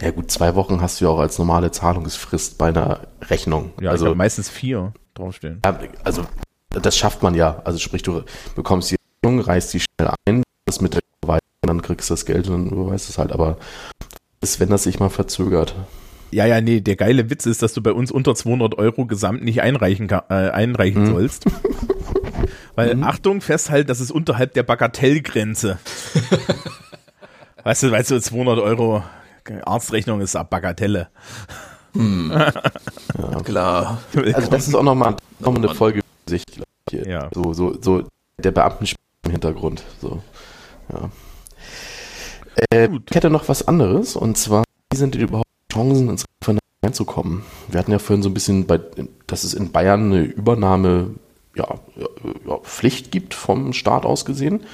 Ja 0.00 0.10
gut, 0.10 0.30
zwei 0.30 0.54
Wochen 0.54 0.80
hast 0.80 1.00
du 1.00 1.06
ja 1.06 1.10
auch 1.10 1.18
als 1.18 1.38
normale 1.38 1.70
Zahlungsfrist 1.70 2.58
bei 2.58 2.68
einer 2.68 3.00
Rechnung. 3.22 3.72
Ja, 3.80 3.90
also 3.90 4.14
meistens 4.14 4.50
vier 4.50 4.92
draufstehen. 5.14 5.60
Ja, 5.64 5.78
also 6.02 6.24
das 6.70 6.96
schafft 6.96 7.22
man 7.22 7.34
ja. 7.34 7.62
Also 7.64 7.78
sprich, 7.78 8.02
du 8.02 8.22
bekommst 8.56 8.90
die 8.90 8.96
Rechnung, 9.22 9.40
reißt 9.40 9.72
die 9.74 9.80
schnell 9.80 10.10
ein, 10.26 10.42
das 10.66 10.80
mit 10.80 10.94
der 10.94 11.00
Überweisung, 11.22 11.40
dann 11.62 11.82
kriegst 11.82 12.10
du 12.10 12.14
das 12.14 12.26
Geld 12.26 12.48
und 12.48 12.70
überweist 12.70 13.08
es 13.08 13.18
halt. 13.18 13.32
Aber 13.32 13.58
ist, 14.40 14.60
wenn 14.60 14.68
das 14.68 14.82
sich 14.82 14.98
mal 14.98 15.10
verzögert. 15.10 15.74
Ja, 16.30 16.46
ja, 16.46 16.60
nee, 16.60 16.80
der 16.80 16.96
geile 16.96 17.30
Witz 17.30 17.46
ist, 17.46 17.62
dass 17.62 17.74
du 17.74 17.82
bei 17.82 17.92
uns 17.92 18.10
unter 18.10 18.34
200 18.34 18.76
Euro 18.76 19.06
gesamt 19.06 19.44
nicht 19.44 19.62
einreichen, 19.62 20.10
äh, 20.10 20.20
einreichen 20.28 21.06
hm. 21.06 21.12
sollst. 21.12 21.44
Weil, 22.74 22.96
mhm. 22.96 23.04
Achtung, 23.04 23.40
festhalten, 23.40 23.86
das 23.86 24.00
ist 24.00 24.10
unterhalb 24.10 24.52
der 24.54 24.64
Bagatellgrenze. 24.64 25.78
weißt 27.62 27.84
du, 27.84 27.90
weißt 27.92 28.10
du, 28.10 28.20
200 28.20 28.58
Euro 28.58 29.04
Arztrechnung 29.64 30.20
ist 30.20 30.36
ab 30.36 30.50
Bagatelle. 30.50 31.08
Hm. 31.92 32.30
ja, 33.18 33.40
klar. 33.42 34.02
Also 34.34 34.50
das 34.50 34.68
ist 34.68 34.74
auch 34.74 34.82
nochmal 34.82 35.16
noch 35.38 35.54
eine 35.54 35.74
Folge 35.74 36.00
für 36.00 36.30
sich, 36.30 36.42
ich. 36.90 37.06
Ja. 37.06 37.28
So, 37.32 37.52
so, 37.52 37.80
so 37.80 38.04
der 38.38 38.50
Beamten 38.50 38.86
im 39.24 39.30
Hintergrund. 39.30 39.84
So. 40.00 40.22
Ja. 40.92 41.10
Äh, 42.70 42.88
ich 43.08 43.14
hätte 43.14 43.30
noch 43.30 43.48
was 43.48 43.66
anderes 43.66 44.16
und 44.16 44.36
zwar, 44.36 44.64
wie 44.90 44.96
sind 44.96 45.14
denn 45.14 45.22
überhaupt 45.22 45.48
Chancen, 45.72 46.08
ins 46.08 46.24
Referendum 46.40 46.60
reinzukommen? 46.84 47.42
Wir 47.68 47.78
hatten 47.80 47.92
ja 47.92 47.98
vorhin 47.98 48.22
so 48.22 48.28
ein 48.28 48.34
bisschen, 48.34 48.66
bei, 48.66 48.80
dass 49.26 49.44
es 49.44 49.54
in 49.54 49.72
Bayern 49.72 50.12
eine 50.12 50.22
Übernahme 50.22 51.14
ja, 51.56 51.68
ja, 51.96 52.56
Pflicht 52.58 53.12
gibt 53.12 53.34
vom 53.34 53.72
Staat 53.72 54.04
aus 54.04 54.24
gesehen. 54.24 54.64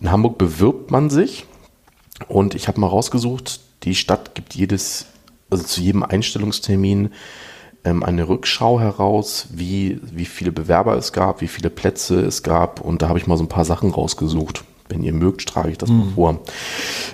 In 0.00 0.10
Hamburg 0.10 0.38
bewirbt 0.38 0.90
man 0.90 1.10
sich 1.10 1.46
und 2.28 2.54
ich 2.54 2.68
habe 2.68 2.80
mal 2.80 2.88
rausgesucht, 2.88 3.60
die 3.82 3.94
Stadt 3.94 4.34
gibt 4.34 4.54
jedes, 4.54 5.06
also 5.50 5.64
zu 5.64 5.80
jedem 5.80 6.02
Einstellungstermin 6.02 7.10
ähm, 7.84 8.02
eine 8.02 8.28
Rückschau 8.28 8.80
heraus, 8.80 9.48
wie, 9.50 10.00
wie 10.02 10.24
viele 10.24 10.52
Bewerber 10.52 10.96
es 10.96 11.12
gab, 11.12 11.40
wie 11.40 11.48
viele 11.48 11.70
Plätze 11.70 12.20
es 12.20 12.42
gab. 12.42 12.80
Und 12.80 13.02
da 13.02 13.08
habe 13.08 13.18
ich 13.18 13.26
mal 13.26 13.36
so 13.36 13.44
ein 13.44 13.48
paar 13.48 13.64
Sachen 13.64 13.90
rausgesucht. 13.90 14.64
Wenn 14.88 15.02
ihr 15.02 15.12
mögt, 15.12 15.48
trage 15.48 15.70
ich 15.70 15.78
das 15.78 15.90
mhm. 15.90 15.98
mal 15.98 16.06
vor. 16.14 16.40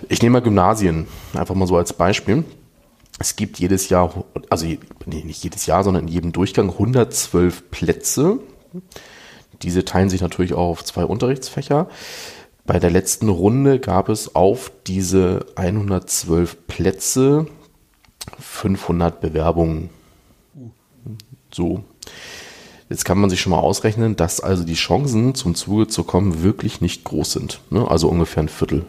Ich 0.09 0.23
nehme 0.23 0.35
mal 0.35 0.43
Gymnasien, 0.43 1.07
einfach 1.35 1.55
mal 1.55 1.67
so 1.67 1.77
als 1.77 1.93
Beispiel. 1.93 2.45
Es 3.19 3.37
gibt 3.37 3.59
jedes 3.59 3.89
Jahr, 3.89 4.25
also 4.51 4.67
nee, 4.67 5.25
nicht 5.25 5.45
jedes 5.45 5.67
Jahr, 5.67 5.85
sondern 5.85 6.09
in 6.09 6.13
jedem 6.13 6.33
Durchgang 6.33 6.71
112 6.71 7.71
Plätze. 7.71 8.39
Diese 9.63 9.85
teilen 9.85 10.09
sich 10.09 10.21
natürlich 10.21 10.55
auch 10.55 10.71
auf 10.71 10.85
zwei 10.85 11.05
Unterrichtsfächer. 11.05 11.89
Bei 12.67 12.79
der 12.79 12.91
letzten 12.91 13.29
Runde 13.29 13.79
gab 13.79 14.09
es 14.09 14.35
auf 14.35 14.73
diese 14.87 15.45
112 15.57 16.67
Plätze 16.67 17.47
500 18.41 19.21
Bewerbungen. 19.21 19.91
So. 21.53 21.85
Jetzt 22.89 23.05
kann 23.05 23.19
man 23.19 23.29
sich 23.29 23.41
schon 23.41 23.51
mal 23.51 23.59
ausrechnen, 23.59 24.17
dass 24.17 24.41
also 24.41 24.65
die 24.65 24.75
Chancen 24.75 25.35
zum 25.35 25.55
Zuge 25.55 25.89
zu 25.89 26.05
kommen 26.05 26.43
wirklich 26.43 26.81
nicht 26.81 27.05
groß 27.05 27.33
sind. 27.33 27.61
Ne? 27.71 27.87
Also 27.91 28.09
ungefähr 28.09 28.43
ein 28.43 28.49
Viertel. 28.49 28.85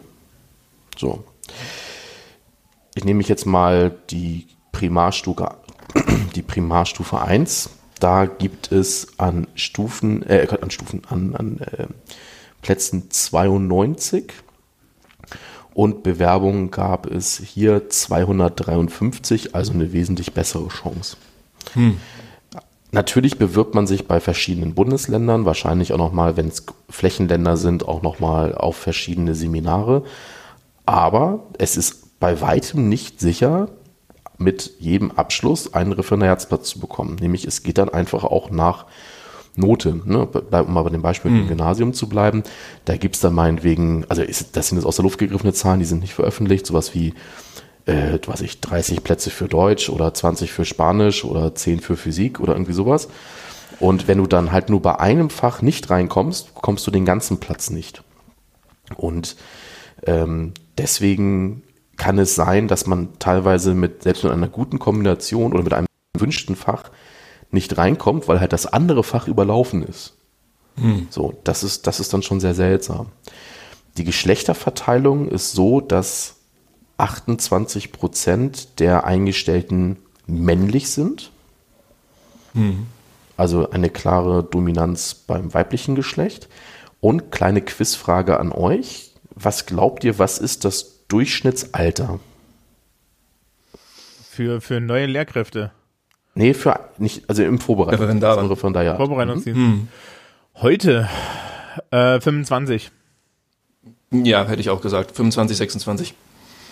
So. 0.96 1.24
Ich 2.94 3.04
nehme 3.04 3.18
mich 3.18 3.28
jetzt 3.28 3.46
mal 3.46 3.94
die 4.10 4.46
Primarstufe, 4.72 5.56
die 6.34 6.42
Primarstufe 6.42 7.20
1. 7.20 7.70
Da 8.00 8.26
gibt 8.26 8.72
es 8.72 9.18
an 9.18 9.46
Stufen, 9.54 10.22
äh, 10.22 10.46
an 10.60 10.70
Stufen, 10.70 11.02
an, 11.08 11.34
an 11.34 11.58
äh, 11.58 11.86
Plätzen 12.66 13.12
92 13.12 14.24
und 15.72 16.02
Bewerbungen 16.02 16.72
gab 16.72 17.06
es 17.06 17.38
hier 17.38 17.88
253, 17.88 19.54
also 19.54 19.72
eine 19.72 19.92
wesentlich 19.92 20.32
bessere 20.32 20.66
Chance. 20.66 21.16
Hm. 21.74 21.98
Natürlich 22.90 23.38
bewirbt 23.38 23.76
man 23.76 23.86
sich 23.86 24.08
bei 24.08 24.18
verschiedenen 24.18 24.74
Bundesländern, 24.74 25.44
wahrscheinlich 25.44 25.92
auch 25.92 25.98
nochmal, 25.98 26.36
wenn 26.36 26.48
es 26.48 26.66
Flächenländer 26.90 27.56
sind, 27.56 27.86
auch 27.86 28.02
nochmal 28.02 28.52
auf 28.52 28.74
verschiedene 28.74 29.36
Seminare. 29.36 30.02
Aber 30.86 31.44
es 31.58 31.76
ist 31.76 32.18
bei 32.18 32.40
weitem 32.40 32.88
nicht 32.88 33.20
sicher, 33.20 33.68
mit 34.38 34.72
jedem 34.80 35.12
Abschluss 35.12 35.72
einen 35.72 35.92
Referendariatsplatz 35.92 36.70
zu 36.70 36.80
bekommen. 36.80 37.14
Nämlich 37.20 37.44
es 37.44 37.62
geht 37.62 37.78
dann 37.78 37.90
einfach 37.90 38.24
auch 38.24 38.50
nach 38.50 38.86
Note, 39.56 40.00
ne? 40.04 40.26
um 40.26 40.74
mal 40.74 40.82
bei 40.82 40.90
dem 40.90 41.02
Beispiel 41.02 41.30
mhm. 41.30 41.40
im 41.40 41.48
Gymnasium 41.48 41.92
zu 41.92 42.08
bleiben, 42.08 42.42
da 42.84 42.96
gibt 42.96 43.14
es 43.14 43.20
dann 43.20 43.34
meinetwegen, 43.34 44.04
also 44.08 44.22
ist, 44.22 44.56
das 44.56 44.68
sind 44.68 44.78
jetzt 44.78 44.86
aus 44.86 44.96
der 44.96 45.02
Luft 45.02 45.18
gegriffene 45.18 45.52
Zahlen, 45.52 45.80
die 45.80 45.86
sind 45.86 46.00
nicht 46.00 46.14
veröffentlicht, 46.14 46.66
sowas 46.66 46.94
wie, 46.94 47.14
äh, 47.86 48.18
was 48.26 48.40
ich, 48.40 48.60
30 48.60 49.02
Plätze 49.02 49.30
für 49.30 49.48
Deutsch 49.48 49.88
oder 49.88 50.12
20 50.12 50.52
für 50.52 50.64
Spanisch 50.64 51.24
oder 51.24 51.54
10 51.54 51.80
für 51.80 51.96
Physik 51.96 52.40
oder 52.40 52.54
irgendwie 52.54 52.72
sowas. 52.72 53.08
Und 53.78 54.08
wenn 54.08 54.18
du 54.18 54.26
dann 54.26 54.52
halt 54.52 54.70
nur 54.70 54.80
bei 54.80 54.98
einem 54.98 55.30
Fach 55.30 55.62
nicht 55.62 55.90
reinkommst, 55.90 56.54
kommst 56.54 56.86
du 56.86 56.90
den 56.90 57.04
ganzen 57.04 57.40
Platz 57.40 57.70
nicht. 57.70 58.02
Und 58.96 59.36
ähm, 60.06 60.52
deswegen 60.78 61.62
kann 61.96 62.18
es 62.18 62.34
sein, 62.34 62.68
dass 62.68 62.86
man 62.86 63.18
teilweise 63.18 63.74
mit, 63.74 64.02
selbst 64.02 64.22
mit 64.22 64.32
einer 64.32 64.48
guten 64.48 64.78
Kombination 64.78 65.52
oder 65.52 65.62
mit 65.62 65.72
einem 65.72 65.86
gewünschten 66.14 66.56
Fach 66.56 66.90
nicht 67.50 67.78
reinkommt, 67.78 68.28
weil 68.28 68.40
halt 68.40 68.52
das 68.52 68.66
andere 68.66 69.02
Fach 69.02 69.28
überlaufen 69.28 69.82
ist. 69.82 70.14
Hm. 70.76 71.06
So, 71.10 71.38
das 71.44 71.62
ist, 71.62 71.86
das 71.86 72.00
ist 72.00 72.12
dann 72.12 72.22
schon 72.22 72.40
sehr 72.40 72.54
seltsam. 72.54 73.08
Die 73.96 74.04
Geschlechterverteilung 74.04 75.28
ist 75.28 75.52
so, 75.52 75.80
dass 75.80 76.36
28 76.98 77.92
Prozent 77.92 78.78
der 78.80 79.04
Eingestellten 79.04 79.98
männlich 80.26 80.90
sind. 80.90 81.30
Hm. 82.52 82.86
Also 83.36 83.70
eine 83.70 83.90
klare 83.90 84.42
Dominanz 84.42 85.14
beim 85.14 85.52
weiblichen 85.54 85.94
Geschlecht. 85.94 86.48
Und 87.00 87.30
kleine 87.30 87.62
Quizfrage 87.62 88.40
an 88.40 88.52
euch. 88.52 89.12
Was 89.34 89.66
glaubt 89.66 90.02
ihr, 90.04 90.18
was 90.18 90.38
ist 90.38 90.64
das 90.64 91.06
Durchschnittsalter? 91.08 92.20
Für, 94.30 94.60
für 94.60 94.80
neue 94.80 95.06
Lehrkräfte. 95.06 95.72
Nee, 96.36 96.52
für 96.52 96.78
nicht, 96.98 97.28
also 97.30 97.42
im 97.42 97.58
Vorbereitung. 97.58 98.00
Referendar. 98.00 98.50
Referendariat. 98.50 98.98
Vorbereitungsdienst. 98.98 99.58
Mhm. 99.58 99.88
Heute 100.56 101.08
äh, 101.90 102.20
25. 102.20 102.90
Ja, 104.12 104.46
hätte 104.46 104.60
ich 104.60 104.68
auch 104.68 104.82
gesagt. 104.82 105.16
25, 105.16 105.56
26. 105.56 106.14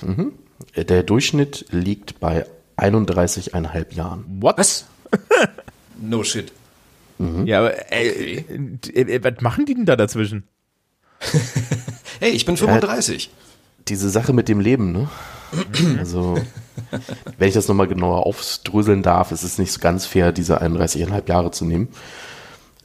Mhm. 0.02 0.32
Der 0.76 1.02
Durchschnitt 1.02 1.64
liegt 1.70 2.20
bei 2.20 2.44
31,5 2.76 3.94
Jahren. 3.94 4.26
What? 4.40 4.58
Was? 4.58 4.84
no 6.00 6.22
shit. 6.24 6.52
Mhm. 7.16 7.46
Ja, 7.46 7.60
aber 7.60 7.90
ey, 7.90 8.44
okay. 8.84 9.00
äh, 9.00 9.24
was 9.24 9.40
machen 9.40 9.64
die 9.64 9.74
denn 9.74 9.86
da 9.86 9.96
dazwischen? 9.96 10.44
hey, 12.20 12.32
ich 12.32 12.44
bin 12.44 12.58
35. 12.58 13.24
Ja, 13.24 13.32
diese 13.88 14.10
Sache 14.10 14.34
mit 14.34 14.48
dem 14.48 14.60
Leben, 14.60 14.92
ne? 14.92 15.08
Also, 15.98 16.36
wenn 17.38 17.48
ich 17.48 17.54
das 17.54 17.68
nochmal 17.68 17.88
genauer 17.88 18.26
aufdröseln 18.26 19.02
darf, 19.02 19.32
ist 19.32 19.42
es 19.42 19.58
nicht 19.58 19.72
so 19.72 19.80
ganz 19.80 20.06
fair, 20.06 20.32
diese 20.32 20.62
31,5 20.62 21.28
Jahre 21.28 21.50
zu 21.50 21.64
nehmen. 21.64 21.88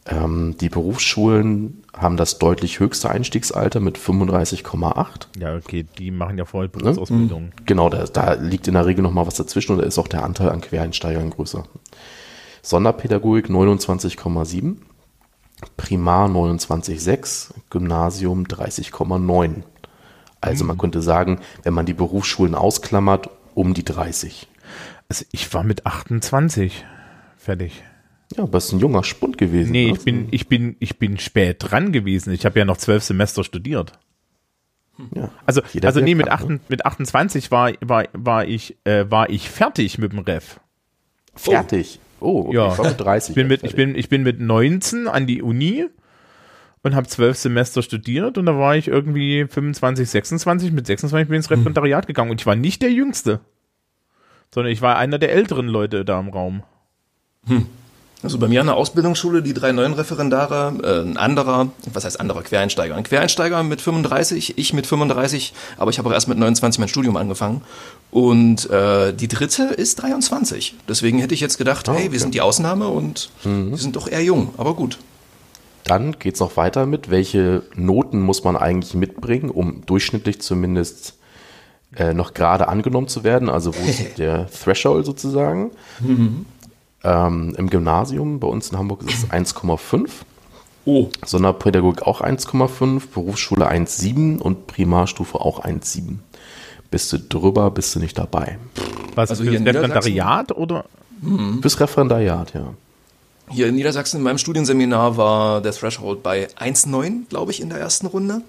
Ähm, 0.06 0.56
die 0.60 0.70
Berufsschulen 0.70 1.84
haben 1.96 2.18
das 2.18 2.40
deutlich 2.40 2.80
höchste 2.80 3.10
Einstiegsalter 3.10 3.80
mit 3.80 3.98
35,8. 3.98 5.28
Ja, 5.40 5.56
okay, 5.56 5.86
die 5.98 6.10
machen 6.10 6.38
ja 6.38 6.46
voll 6.46 6.68
Berufsausbildung. 6.68 7.44
Ne? 7.44 7.52
Genau, 7.66 7.90
da, 7.90 8.06
da 8.06 8.34
liegt 8.34 8.68
in 8.68 8.74
der 8.74 8.86
Regel 8.86 9.04
nochmal 9.04 9.28
was 9.28 9.36
dazwischen 9.36 9.74
und 9.74 9.80
da 9.80 9.86
ist 9.86 10.00
auch 10.00 10.08
der 10.08 10.24
Anteil 10.24 10.50
an 10.50 10.62
Quereinsteigern 10.62 11.30
größer. 11.30 11.66
Sonderpädagogik 12.64 13.50
29,7, 13.50 14.78
Primar 15.78 16.28
29,6, 16.28 17.52
Gymnasium 17.70 18.46
30,9. 18.46 19.64
Also 20.42 20.64
man 20.64 20.78
könnte 20.78 21.02
sagen, 21.02 21.40
wenn 21.64 21.74
man 21.74 21.86
die 21.86 21.94
Berufsschulen 21.94 22.56
ausklammert, 22.56 23.30
um 23.60 23.74
die 23.74 23.84
30. 23.84 24.48
Also 25.10 25.26
ich 25.34 25.54
war 25.54 25.64
mit 25.64 25.86
28 25.86 26.86
fertig. 27.38 27.84
Ja, 28.36 28.44
aber 28.44 28.60
ist 28.60 28.72
ein 28.72 28.80
junger 28.80 29.04
Spund 29.04 29.38
gewesen. 29.38 29.72
Nee, 29.72 29.88
ne? 29.88 29.92
ich 29.98 30.04
bin, 30.06 30.28
ich 30.32 30.48
bin, 30.48 30.76
ich 30.80 30.98
bin 30.98 31.18
spät 31.18 31.58
dran 31.60 31.92
gewesen. 31.92 32.32
Ich 32.32 32.46
habe 32.46 32.58
ja 32.58 32.64
noch 32.64 32.78
zwölf 32.78 33.04
Semester 33.04 33.44
studiert. 33.44 33.92
Ja, 35.14 35.32
also, 35.46 35.62
also 35.82 36.00
nee, 36.00 36.16
mit, 36.16 36.30
8, 36.30 36.50
ne? 36.50 36.60
mit 36.70 36.86
28 36.86 37.52
war, 37.52 37.74
war, 37.82 38.06
war, 38.14 38.46
ich, 38.46 38.78
äh, 38.86 39.10
war 39.10 39.30
ich 39.30 39.50
fertig 39.50 39.98
mit 39.98 40.14
dem 40.14 40.20
Ref. 40.20 40.60
Fertig? 41.36 42.00
Oh, 42.22 42.46
okay, 42.48 42.56
ja. 42.56 42.72
ich 42.72 42.78
war 42.78 42.88
mit 42.88 43.00
30. 43.00 43.30
Ich 43.30 43.36
bin 43.36 43.48
mit, 43.48 43.64
ich, 43.64 43.76
bin, 43.76 43.96
ich 43.96 44.10
bin 44.10 44.24
mit 44.24 44.40
19 44.40 45.08
an 45.08 45.26
die 45.26 45.42
Uni 45.42 45.88
und 46.84 46.96
habe 46.96 47.08
zwölf 47.08 47.38
Semester 47.38 47.82
studiert 47.82 48.38
und 48.38 48.46
da 48.46 48.58
war 48.58 48.76
ich 48.76 48.88
irgendwie 48.88 49.46
25, 49.48 50.10
26. 50.10 50.72
Mit 50.72 50.88
26 50.88 51.28
bin 51.28 51.36
ich 51.36 51.40
ins 51.40 51.52
Referendariat 51.52 52.08
gegangen 52.08 52.32
und 52.32 52.42
ich 52.42 52.46
war 52.46 52.56
nicht 52.56 52.82
der 52.82 52.92
Jüngste, 52.92 53.42
sondern 54.54 54.72
ich 54.72 54.82
war 54.82 54.98
einer 54.98 55.20
der 55.20 55.32
älteren 55.32 55.68
Leute 55.68 56.06
da 56.06 56.20
im 56.20 56.30
Raum. 56.30 56.64
Hm. 57.48 57.68
Also 58.22 58.38
bei 58.38 58.50
mir 58.50 58.60
an 58.60 58.68
der 58.68 58.76
Ausbildungsschule 58.76 59.42
die 59.42 59.54
drei 59.54 59.72
neuen 59.72 59.94
Referendare, 59.94 60.74
äh, 60.84 61.08
ein 61.08 61.16
anderer, 61.16 61.70
was 61.94 62.04
heißt 62.04 62.20
anderer 62.20 62.42
Quereinsteiger? 62.42 62.96
Ein 62.96 63.04
Quereinsteiger 63.04 63.64
mit 63.64 63.80
35, 63.80 64.58
ich 64.58 64.74
mit 64.74 64.86
35, 64.86 65.54
aber 65.78 65.90
ich 65.90 66.00
habe 66.00 66.10
auch 66.10 66.14
erst 66.14 66.28
mit 66.28 66.38
29 66.38 66.80
mein 66.80 66.90
Studium 66.90 67.16
angefangen. 67.16 67.62
Und 68.12 68.70
äh, 68.70 69.14
die 69.14 69.30
dritte 69.30 69.64
ist 69.64 70.02
23. 70.02 70.76
Deswegen 70.90 71.20
hätte 71.20 71.34
ich 71.34 71.40
jetzt 71.40 71.58
gedacht, 71.58 71.88
oh, 71.88 71.94
hey, 71.94 72.12
wir 72.12 72.20
sind 72.20 72.34
die 72.34 72.42
Ausnahme 72.42 72.90
und 72.90 73.30
mhm. 73.46 73.70
wir 73.70 73.78
sind 73.78 73.96
doch 73.96 74.10
eher 74.10 74.24
jung, 74.24 74.54
aber 74.58 74.74
gut. 74.74 74.98
Dann 75.86 76.20
geht 76.20 76.34
es 76.34 76.42
noch 76.42 76.58
weiter 76.58 76.86
mit, 76.86 77.10
welche 77.10 77.64
Noten 77.76 78.20
muss 78.20 78.44
man 78.44 78.58
eigentlich 78.58 78.96
mitbringen, 78.96 79.50
um 79.50 79.86
durchschnittlich 79.86 80.42
zumindest 80.42 81.19
äh, 81.96 82.14
noch 82.14 82.34
gerade 82.34 82.68
angenommen 82.68 83.08
zu 83.08 83.24
werden, 83.24 83.50
also 83.50 83.76
wo 83.76 83.80
ist 83.90 84.18
der 84.18 84.50
Threshold 84.50 85.06
sozusagen. 85.06 85.72
Mhm. 86.00 86.46
Ähm, 87.04 87.56
Im 87.58 87.70
Gymnasium, 87.70 88.40
bei 88.40 88.48
uns 88.48 88.70
in 88.70 88.78
Hamburg 88.78 89.04
ist 89.08 89.24
es 89.24 89.30
1,5. 89.32 90.10
Oh. 90.86 91.10
Sonderpädagogik 91.26 92.04
auch 92.04 92.22
1,5, 92.22 93.04
Berufsschule 93.14 93.70
1,7 93.70 94.40
und 94.40 94.68
Primarstufe 94.68 95.40
auch 95.40 95.64
1,7. 95.64 96.18
Bist 96.90 97.14
du 97.14 97.20
drüber, 97.20 97.70
bist 97.70 97.94
du 97.94 98.00
nicht 98.00 98.18
dabei. 98.18 98.58
Was, 99.14 99.30
also 99.30 99.44
für 99.44 99.52
das 99.52 99.62
Referendariat 99.62 100.52
oder? 100.52 100.86
Mhm. 101.22 101.62
Fürs 101.62 101.80
Referendariat, 101.80 102.54
ja. 102.54 102.74
Hier 103.50 103.68
in 103.68 103.76
Niedersachsen 103.76 104.18
in 104.18 104.24
meinem 104.24 104.38
Studienseminar 104.38 105.18
war 105.18 105.62
der 105.62 105.72
Threshold 105.72 106.24
bei 106.24 106.48
1,9, 106.50 107.28
glaube 107.30 107.52
ich, 107.52 107.62
in 107.62 107.70
der 107.70 107.80
ersten 107.80 108.08
Runde. 108.08 108.42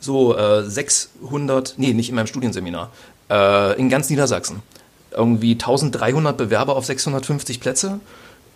So 0.00 0.36
äh, 0.36 0.62
600, 0.62 1.74
nee, 1.78 1.92
nicht 1.92 2.08
in 2.08 2.14
meinem 2.14 2.26
Studienseminar, 2.26 2.90
äh, 3.30 3.78
in 3.78 3.88
ganz 3.88 4.10
Niedersachsen. 4.10 4.62
Irgendwie 5.10 5.52
1300 5.52 6.36
Bewerber 6.36 6.76
auf 6.76 6.84
650 6.84 7.60
Plätze 7.60 8.00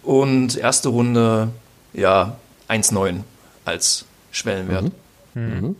und 0.02 0.56
erste 0.56 0.90
Runde, 0.90 1.48
ja, 1.92 2.36
1,9 2.68 3.20
als 3.64 4.04
Schwellenwert. 4.30 4.92
Mhm. 5.34 5.42
Mhm. 5.42 5.76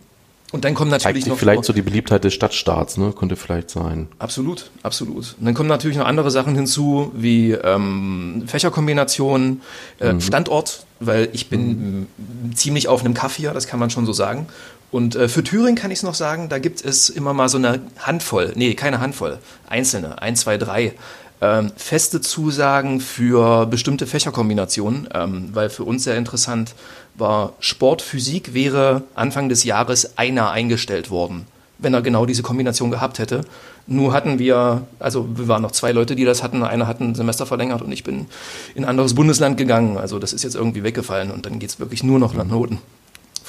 Und 0.51 0.65
dann 0.65 0.73
kommen 0.73 0.91
natürlich 0.91 1.25
noch. 1.27 1.37
Vielleicht 1.37 1.63
so 1.63 1.71
die 1.71 1.81
Beliebtheit 1.81 2.25
des 2.25 2.33
Stadtstaats, 2.33 2.97
ne? 2.97 3.13
Könnte 3.13 3.37
vielleicht 3.37 3.69
sein. 3.69 4.09
Absolut, 4.19 4.69
absolut. 4.83 5.35
Und 5.39 5.45
dann 5.45 5.53
kommen 5.53 5.69
natürlich 5.69 5.97
noch 5.97 6.05
andere 6.05 6.29
Sachen 6.29 6.55
hinzu, 6.55 7.11
wie 7.15 7.53
ähm, 7.53 8.43
Fächerkombinationen, 8.47 9.61
äh, 9.99 10.13
mhm. 10.13 10.21
Standort, 10.21 10.85
weil 10.99 11.29
ich 11.31 11.47
bin 11.47 12.01
mhm. 12.01 12.55
ziemlich 12.55 12.89
auf 12.89 13.03
einem 13.03 13.13
Kaff 13.13 13.35
hier, 13.35 13.53
das 13.53 13.67
kann 13.67 13.79
man 13.79 13.89
schon 13.89 14.05
so 14.05 14.11
sagen. 14.11 14.47
Und 14.91 15.15
äh, 15.15 15.29
für 15.29 15.43
Thüringen 15.43 15.75
kann 15.75 15.91
ich 15.91 15.99
es 15.99 16.03
noch 16.03 16.13
sagen, 16.13 16.49
da 16.49 16.59
gibt 16.59 16.83
es 16.83 17.09
immer 17.09 17.33
mal 17.33 17.47
so 17.47 17.57
eine 17.57 17.79
Handvoll, 17.99 18.51
nee, 18.55 18.73
keine 18.73 18.99
Handvoll, 18.99 19.39
einzelne, 19.69 20.21
ein, 20.21 20.35
zwei, 20.35 20.57
drei 20.57 20.93
ähm, 21.39 21.71
feste 21.75 22.21
Zusagen 22.21 22.99
für 22.99 23.65
bestimmte 23.65 24.05
Fächerkombinationen, 24.05 25.07
ähm, 25.13 25.49
weil 25.53 25.69
für 25.69 25.85
uns 25.85 26.03
sehr 26.03 26.17
interessant 26.17 26.75
war, 27.15 27.53
Sportphysik 27.59 28.53
wäre 28.53 29.03
Anfang 29.15 29.49
des 29.49 29.63
Jahres 29.63 30.17
einer 30.17 30.51
eingestellt 30.51 31.09
worden, 31.09 31.45
wenn 31.79 31.93
er 31.93 32.01
genau 32.01 32.25
diese 32.25 32.43
Kombination 32.43 32.91
gehabt 32.91 33.17
hätte. 33.17 33.41
Nur 33.87 34.13
hatten 34.13 34.39
wir, 34.39 34.83
also 34.99 35.27
wir 35.35 35.47
waren 35.47 35.61
noch 35.61 35.71
zwei 35.71 35.91
Leute, 35.91 36.15
die 36.15 36.25
das 36.25 36.43
hatten. 36.43 36.63
Einer 36.63 36.85
hat 36.85 36.99
ein 36.99 37.15
Semester 37.15 37.45
verlängert 37.45 37.81
und 37.81 37.91
ich 37.91 38.03
bin 38.03 38.27
in 38.75 38.83
ein 38.83 38.89
anderes 38.89 39.15
Bundesland 39.15 39.57
gegangen. 39.57 39.97
Also 39.97 40.19
das 40.19 40.33
ist 40.33 40.43
jetzt 40.43 40.55
irgendwie 40.55 40.83
weggefallen 40.83 41.31
und 41.31 41.45
dann 41.45 41.59
geht 41.59 41.71
es 41.71 41.79
wirklich 41.79 42.03
nur 42.03 42.19
noch 42.19 42.33
nach 42.33 42.45
Noten 42.45 42.79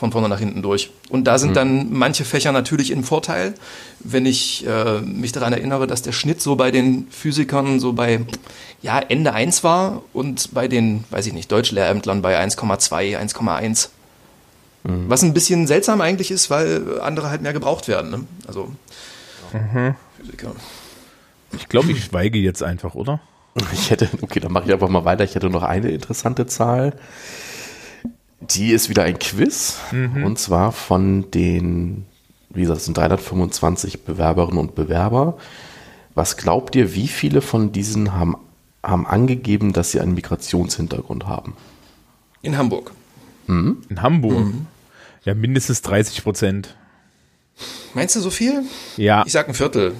von 0.03 0.13
vorne 0.13 0.29
nach 0.29 0.39
hinten 0.39 0.63
durch. 0.63 0.91
Und 1.09 1.25
da 1.25 1.39
sind 1.39 1.51
mhm. 1.51 1.55
dann 1.55 1.93
manche 1.93 2.25
Fächer 2.25 2.53
natürlich 2.53 2.91
im 2.91 3.05
Vorteil. 3.05 3.55
Wenn 4.01 4.27
ich 4.27 4.67
äh, 4.67 5.01
mich 5.01 5.33
daran 5.33 5.53
erinnere, 5.53 5.87
dass 5.87 6.03
der 6.03 6.13
Schnitt 6.13 6.43
so 6.43 6.57
bei 6.57 6.71
den 6.71 7.07
Physikern 7.11 7.81
so 7.81 7.93
bei 7.93 8.21
ja, 8.83 8.99
Ende 8.99 9.33
1 9.33 9.65
war 9.65 10.03
und 10.13 10.53
bei 10.53 10.69
den, 10.69 11.05
weiß 11.11 11.27
ich 11.27 11.33
nicht, 11.33 11.51
Deutschlehrämtlern 11.51 12.21
bei 12.21 12.39
1,2, 12.39 13.17
1,1. 13.19 13.89
Mhm. 14.85 15.05
Was 15.09 15.23
ein 15.23 15.35
bisschen 15.35 15.67
seltsam 15.67 16.01
eigentlich 16.01 16.31
ist, 16.31 16.51
weil 16.51 17.01
andere 17.01 17.31
halt 17.31 17.43
mehr 17.43 17.53
gebraucht 17.53 17.89
werden. 17.89 18.11
Ne? 18.11 18.21
Also 18.47 18.71
Mhm. 19.53 19.95
Physiker. 20.17 20.53
Ich 21.53 21.69
glaube, 21.69 21.93
ich 21.93 22.05
schweige 22.05 22.39
jetzt 22.39 22.63
einfach, 22.63 22.95
oder? 22.95 23.21
Ich 23.73 23.91
hätte, 23.91 24.09
okay, 24.23 24.41
dann 24.41 24.53
mache 24.53 24.65
ich 24.67 24.73
einfach 24.73 24.89
mal 24.89 25.05
weiter. 25.05 25.25
Ich 25.25 25.35
hätte 25.35 25.51
noch 25.51 25.63
eine 25.63 25.91
interessante 25.91 26.47
Zahl. 26.47 26.95
Die 28.51 28.73
ist 28.73 28.89
wieder 28.89 29.05
ein 29.05 29.19
Quiz. 29.19 29.79
Mhm. 29.93 30.25
Und 30.25 30.39
zwar 30.39 30.73
von 30.73 31.31
den, 31.31 32.07
wie 32.51 32.63
gesagt, 32.63 32.81
es 32.81 32.85
sind 32.87 32.97
325 32.97 34.05
Bewerberinnen 34.05 34.59
und 34.59 34.75
Bewerber. 34.75 35.39
Was 36.15 36.37
glaubt 36.37 36.75
ihr, 36.77 36.95
wie 36.95 37.09
viele 37.09 37.41
von 37.41 37.73
diesen 37.73 38.15
haben, 38.15 38.37
haben 38.83 39.07
angegeben, 39.07 39.73
dass 39.73 39.93
sie 39.93 40.01
einen 40.01 40.15
Migrationshintergrund 40.15 41.27
haben? 41.27 41.57
In 42.43 42.59
Hamburg. 42.59 42.93
Mhm. 43.47 43.79
In 43.89 44.03
Hamburg? 44.03 44.47
Mhm. 44.47 44.67
Ja, 45.25 45.35
mindestens 45.35 45.83
30 45.83 46.23
Prozent. 46.23 46.75
Meinst 47.95 48.17
du 48.17 48.21
so 48.21 48.31
viel? 48.31 48.65
Ja. 48.97 49.23
Ich 49.27 49.33
sag 49.33 49.49
ein 49.49 49.55
Viertel. 49.55 49.95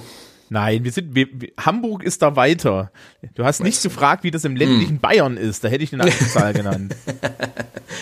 Nein, 0.53 0.83
wir 0.83 0.91
sind, 0.91 1.15
wir, 1.15 1.27
Hamburg 1.59 2.03
ist 2.03 2.21
da 2.21 2.35
weiter. 2.35 2.91
Du 3.33 3.43
hast 3.43 3.63
nicht 3.63 3.81
gefragt, 3.81 4.23
wie 4.23 4.29
das 4.29 4.45
im 4.45 4.55
ländlichen 4.55 4.97
hm. 4.97 4.99
Bayern 4.99 5.35
ist. 5.35 5.63
Da 5.63 5.67
hätte 5.67 5.83
ich 5.83 5.91
eine 5.93 6.03
andere 6.03 6.27
Zahl 6.27 6.53
genannt. 6.53 6.95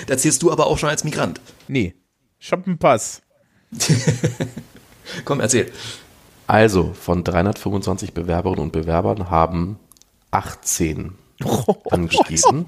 da 0.07 0.17
zählst 0.17 0.43
du 0.43 0.51
aber 0.51 0.67
auch 0.67 0.77
schon 0.77 0.89
als 0.89 1.05
Migrant. 1.05 1.39
Nee. 1.69 1.95
Ich 2.39 2.51
hab 2.51 2.67
einen 2.67 2.77
Pass. 2.77 3.21
Komm, 5.23 5.39
erzähl. 5.39 5.71
Also, 6.45 6.91
von 6.93 7.23
325 7.23 8.13
Bewerberinnen 8.13 8.65
und 8.65 8.73
Bewerbern 8.73 9.29
haben 9.29 9.79
18 10.31 11.13
angegeben, 11.89 12.67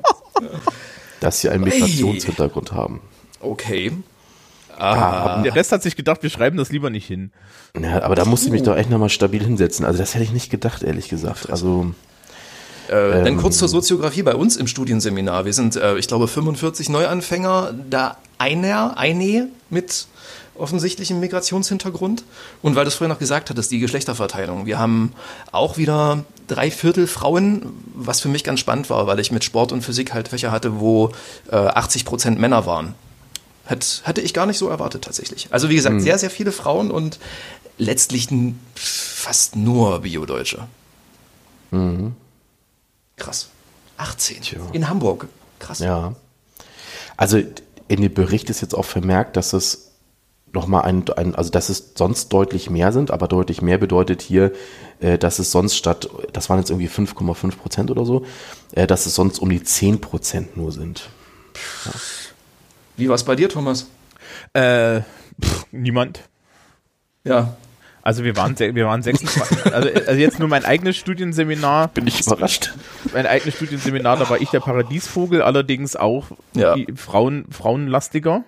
dass 1.19 1.41
sie 1.41 1.49
einen 1.49 1.65
Migrationshintergrund 1.65 2.71
haben. 2.71 3.01
Okay. 3.41 3.91
Ah. 4.83 5.41
Der 5.41 5.55
Rest 5.55 5.71
hat 5.71 5.83
sich 5.83 5.95
gedacht, 5.95 6.23
wir 6.23 6.29
schreiben 6.29 6.57
das 6.57 6.71
lieber 6.71 6.89
nicht 6.89 7.07
hin. 7.07 7.31
Ja, 7.79 8.03
aber 8.03 8.15
da 8.15 8.25
musste 8.25 8.47
ich 8.47 8.51
mich 8.51 8.63
doch 8.63 8.75
echt 8.75 8.89
nochmal 8.89 9.09
stabil 9.09 9.43
hinsetzen. 9.43 9.85
Also 9.85 9.99
das 9.99 10.13
hätte 10.13 10.23
ich 10.23 10.31
nicht 10.31 10.49
gedacht, 10.49 10.83
ehrlich 10.83 11.09
gesagt. 11.09 11.49
Also 11.49 11.93
äh, 12.89 13.19
ähm, 13.19 13.25
dann 13.25 13.37
kurz 13.37 13.57
zur 13.57 13.67
Soziografie 13.67 14.23
bei 14.23 14.35
uns 14.35 14.57
im 14.57 14.67
Studienseminar. 14.67 15.45
Wir 15.45 15.53
sind, 15.53 15.75
äh, 15.75 15.97
ich 15.97 16.07
glaube, 16.07 16.27
45 16.27 16.89
Neuanfänger, 16.89 17.73
da 17.89 18.17
einer, 18.37 18.97
eine 18.97 19.47
mit 19.69 20.07
offensichtlichem 20.55 21.19
Migrationshintergrund. 21.19 22.23
Und 22.61 22.75
weil 22.75 22.83
du 22.83 22.89
es 22.89 22.95
vorher 22.95 23.13
noch 23.13 23.19
gesagt 23.19 23.49
hattest, 23.49 23.71
die 23.71 23.79
Geschlechterverteilung. 23.79 24.65
Wir 24.65 24.79
haben 24.79 25.13
auch 25.51 25.77
wieder 25.77 26.25
drei 26.47 26.69
Viertel 26.69 27.07
Frauen, 27.07 27.73
was 27.95 28.21
für 28.21 28.29
mich 28.29 28.43
ganz 28.43 28.59
spannend 28.59 28.89
war, 28.89 29.07
weil 29.07 29.19
ich 29.19 29.31
mit 29.31 29.43
Sport 29.43 29.71
und 29.71 29.81
Physik 29.81 30.13
halt 30.13 30.27
Fächer 30.27 30.51
hatte, 30.51 30.79
wo 30.79 31.11
äh, 31.51 31.55
80 31.55 32.05
Prozent 32.05 32.39
Männer 32.39 32.65
waren. 32.65 32.93
Hat, 33.65 34.01
hatte 34.03 34.21
ich 34.21 34.33
gar 34.33 34.45
nicht 34.45 34.57
so 34.57 34.67
erwartet 34.67 35.03
tatsächlich. 35.03 35.47
Also 35.51 35.69
wie 35.69 35.75
gesagt, 35.75 35.95
mhm. 35.95 35.99
sehr, 36.01 36.17
sehr 36.17 36.29
viele 36.29 36.51
Frauen 36.51 36.91
und 36.91 37.19
letztlich 37.77 38.27
fast 38.75 39.55
nur 39.55 40.01
Bio-Deutsche. 40.01 40.67
Mhm. 41.71 42.13
Krass. 43.15 43.49
18. 43.97 44.41
Tja. 44.41 44.59
In 44.73 44.89
Hamburg. 44.89 45.27
Krass. 45.59 45.79
Ja. 45.79 46.15
Also 47.15 47.37
in 47.87 48.01
dem 48.01 48.13
Bericht 48.13 48.49
ist 48.49 48.61
jetzt 48.61 48.75
auch 48.75 48.85
vermerkt, 48.85 49.37
dass 49.37 49.53
es 49.53 49.91
nochmal 50.51 50.83
ein, 50.83 51.09
ein, 51.15 51.35
also 51.35 51.49
dass 51.49 51.69
es 51.69 51.93
sonst 51.95 52.29
deutlich 52.29 52.69
mehr 52.69 52.91
sind, 52.91 53.11
aber 53.11 53.27
deutlich 53.27 53.61
mehr 53.61 53.77
bedeutet 53.77 54.21
hier, 54.21 54.51
äh, 54.99 55.17
dass 55.17 55.39
es 55.39 55.51
sonst 55.51 55.75
statt, 55.75 56.09
das 56.31 56.49
waren 56.49 56.59
jetzt 56.59 56.69
irgendwie 56.69 56.89
5,5 56.89 57.57
Prozent 57.57 57.91
oder 57.91 58.05
so, 58.05 58.25
äh, 58.73 58.85
dass 58.85 59.05
es 59.05 59.15
sonst 59.15 59.39
um 59.39 59.49
die 59.49 59.63
10 59.63 59.99
Prozent 59.99 60.55
nur 60.55 60.71
sind. 60.71 61.09
Ja. 61.85 61.91
Wie 62.97 63.07
war 63.07 63.15
es 63.15 63.23
bei 63.23 63.35
dir, 63.35 63.49
Thomas? 63.49 63.89
Äh, 64.53 65.01
pff, 65.41 65.65
niemand. 65.71 66.21
Ja. 67.23 67.55
Also 68.01 68.25
wir 68.25 68.35
waren, 68.35 68.59
wir 68.59 68.85
waren 68.85 69.01
26, 69.01 69.73
also, 69.73 69.89
also 69.89 70.19
jetzt 70.19 70.37
nur 70.37 70.49
mein 70.49 70.65
eigenes 70.65 70.97
Studienseminar. 70.97 71.87
Bin 71.87 72.05
ich 72.05 72.19
überrascht. 72.21 72.73
Mein 73.13 73.25
eigenes 73.25 73.55
Studienseminar, 73.55 74.17
da 74.17 74.29
war 74.29 74.41
ich 74.41 74.49
der 74.49 74.59
Paradiesvogel, 74.59 75.41
allerdings 75.41 75.95
auch 75.95 76.27
ja. 76.53 76.75
Frauen, 76.95 77.45
frauenlastiger. 77.49 78.43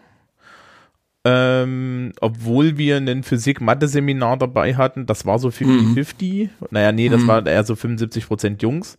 Ähm, 1.27 2.11
obwohl 2.19 2.77
wir 2.77 2.97
ein 2.97 3.23
Physik-Mathe-Seminar 3.23 4.37
dabei 4.37 4.75
hatten, 4.75 5.05
das 5.05 5.25
war 5.25 5.39
so 5.39 5.47
50-50. 5.47 6.43
Mhm. 6.43 6.49
Naja, 6.69 6.91
nee, 6.91 7.09
das 7.09 7.21
mhm. 7.21 7.27
war 7.27 7.47
eher 7.47 7.63
so 7.63 7.73
75% 7.73 8.61
Jungs 8.61 8.97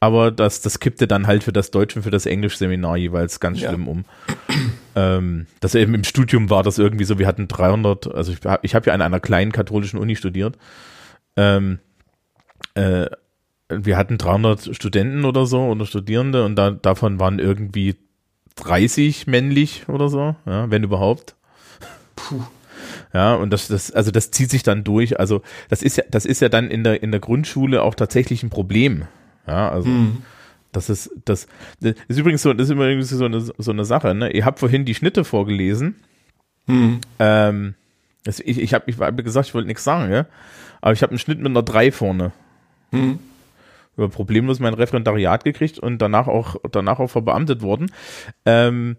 aber 0.00 0.30
das, 0.30 0.62
das 0.62 0.80
kippte 0.80 1.06
dann 1.06 1.26
halt 1.26 1.44
für 1.44 1.52
das 1.52 1.70
Deutsch 1.70 1.94
und 1.94 2.02
für 2.02 2.10
das 2.10 2.24
Englisch-Seminar 2.24 2.96
jeweils 2.96 3.38
ganz 3.38 3.58
schlimm 3.58 3.84
ja. 3.84 3.90
um. 3.90 4.04
Ähm, 4.96 5.46
das 5.60 5.74
eben 5.74 5.94
im 5.94 6.04
Studium 6.04 6.50
war 6.50 6.62
das 6.62 6.78
irgendwie 6.78 7.04
so, 7.04 7.18
wir 7.18 7.26
hatten 7.26 7.48
300, 7.48 8.12
also 8.14 8.32
ich, 8.32 8.38
ich 8.62 8.74
habe 8.74 8.86
ja 8.86 8.94
an 8.94 9.02
einer 9.02 9.20
kleinen 9.20 9.52
katholischen 9.52 9.98
Uni 9.98 10.16
studiert. 10.16 10.58
Ähm, 11.36 11.78
äh, 12.74 13.06
wir 13.68 13.96
hatten 13.96 14.18
300 14.18 14.74
Studenten 14.74 15.24
oder 15.24 15.46
so 15.46 15.62
oder 15.62 15.86
Studierende 15.86 16.44
und 16.44 16.56
da, 16.56 16.70
davon 16.70 17.20
waren 17.20 17.38
irgendwie 17.38 17.96
30 18.56 19.26
männlich 19.26 19.88
oder 19.88 20.08
so, 20.08 20.34
ja, 20.44 20.70
wenn 20.70 20.82
überhaupt. 20.82 21.36
Puh. 22.16 22.42
Ja, 23.12 23.34
und 23.34 23.50
das, 23.50 23.68
das, 23.68 23.90
also 23.92 24.10
das 24.10 24.30
zieht 24.30 24.50
sich 24.50 24.62
dann 24.62 24.84
durch. 24.84 25.18
Also 25.18 25.42
das 25.68 25.82
ist 25.82 25.96
ja, 25.96 26.04
das 26.10 26.24
ist 26.24 26.40
ja 26.40 26.48
dann 26.48 26.70
in 26.70 26.84
der, 26.84 27.02
in 27.02 27.10
der 27.10 27.20
Grundschule 27.20 27.82
auch 27.82 27.94
tatsächlich 27.94 28.42
ein 28.42 28.50
Problem. 28.50 29.04
Ja, 29.46 29.68
also 29.68 29.88
mhm. 29.88 30.22
Das 30.72 30.90
ist 30.90 31.10
das, 31.24 31.46
das 31.80 31.94
ist 32.08 32.18
übrigens 32.18 32.42
so, 32.42 32.52
das 32.52 32.68
ist 32.68 32.72
übrigens 32.72 33.08
so 33.08 33.24
eine, 33.24 33.40
so 33.40 33.70
eine 33.70 33.84
Sache. 33.84 34.14
Ne? 34.14 34.30
Ihr 34.32 34.44
habt 34.44 34.58
vorhin 34.58 34.84
die 34.84 34.94
Schnitte 34.94 35.24
vorgelesen. 35.24 35.96
Mhm. 36.66 37.00
Ähm, 37.18 37.74
das, 38.24 38.40
ich 38.40 38.58
ich 38.58 38.74
habe 38.74 38.84
ich 38.90 38.98
hab 38.98 39.16
gesagt, 39.16 39.48
ich 39.48 39.54
wollte 39.54 39.68
nichts 39.68 39.84
sagen, 39.84 40.12
ja? 40.12 40.26
aber 40.80 40.92
ich 40.92 41.02
habe 41.02 41.10
einen 41.10 41.18
Schnitt 41.18 41.38
mit 41.38 41.48
einer 41.48 41.62
3 41.62 41.92
vorne. 41.92 42.32
Mhm. 42.90 43.18
Über 43.96 44.08
problemlos 44.08 44.60
mein 44.60 44.74
Referendariat 44.74 45.44
gekriegt 45.44 45.78
und 45.78 45.98
danach 45.98 46.28
auch 46.28 46.56
danach 46.70 47.00
auch 47.00 47.08
verbeamtet 47.08 47.62
worden. 47.62 47.90
Ähm, 48.46 48.96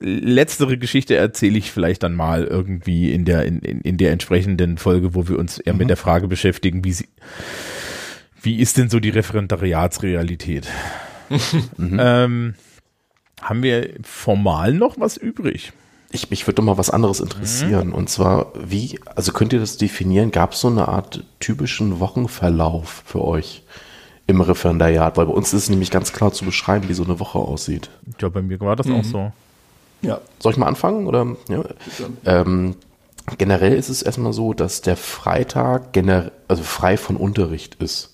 letztere 0.00 0.78
Geschichte 0.78 1.14
erzähle 1.14 1.58
ich 1.58 1.70
vielleicht 1.70 2.02
dann 2.02 2.14
mal 2.14 2.44
irgendwie 2.44 3.12
in 3.12 3.24
der 3.24 3.44
in, 3.44 3.60
in, 3.60 3.80
in 3.82 3.96
der 3.96 4.12
entsprechenden 4.12 4.78
Folge, 4.78 5.14
wo 5.14 5.28
wir 5.28 5.38
uns 5.38 5.58
eher 5.58 5.74
mhm. 5.74 5.80
mit 5.80 5.90
der 5.90 5.96
Frage 5.96 6.28
beschäftigen, 6.28 6.84
wie 6.84 6.92
sie 6.92 7.08
wie 8.42 8.58
ist 8.58 8.76
denn 8.76 8.90
so 8.90 9.00
die 9.00 9.10
Referendariatsrealität? 9.10 10.68
mhm. 11.76 11.98
ähm, 12.00 12.54
haben 13.40 13.62
wir 13.62 13.90
formal 14.02 14.72
noch 14.72 14.98
was 14.98 15.16
übrig? 15.16 15.72
Ich, 16.10 16.30
mich 16.30 16.46
würde 16.46 16.56
doch 16.56 16.64
mal 16.64 16.78
was 16.78 16.90
anderes 16.90 17.20
interessieren. 17.20 17.88
Mhm. 17.88 17.94
Und 17.94 18.10
zwar, 18.10 18.52
wie, 18.54 19.00
also 19.16 19.32
könnt 19.32 19.52
ihr 19.52 19.60
das 19.60 19.78
definieren? 19.78 20.30
Gab 20.30 20.52
es 20.52 20.60
so 20.60 20.68
eine 20.68 20.88
Art 20.88 21.24
typischen 21.40 22.00
Wochenverlauf 22.00 23.02
für 23.06 23.24
euch 23.24 23.62
im 24.26 24.40
Referendariat? 24.40 25.16
Weil 25.16 25.26
bei 25.26 25.32
uns 25.32 25.52
ist 25.54 25.64
es 25.64 25.70
nämlich 25.70 25.90
ganz 25.90 26.12
klar 26.12 26.32
zu 26.32 26.44
beschreiben, 26.44 26.88
wie 26.88 26.94
so 26.94 27.04
eine 27.04 27.18
Woche 27.18 27.38
aussieht. 27.38 27.88
Ja, 28.20 28.28
bei 28.28 28.42
mir 28.42 28.60
war 28.60 28.76
das 28.76 28.86
mhm. 28.86 28.96
auch 28.96 29.04
so. 29.04 29.32
Ja. 30.02 30.20
Soll 30.38 30.52
ich 30.52 30.58
mal 30.58 30.66
anfangen? 30.66 31.06
Oder? 31.06 31.36
Ja. 31.48 31.62
Ähm, 32.26 32.76
generell 33.38 33.74
ist 33.74 33.88
es 33.88 34.02
erstmal 34.02 34.34
so, 34.34 34.52
dass 34.52 34.82
der 34.82 34.96
Freitag 34.96 35.92
generell, 35.92 36.32
also 36.46 36.62
frei 36.62 36.96
von 36.98 37.16
Unterricht 37.16 37.76
ist 37.76 38.11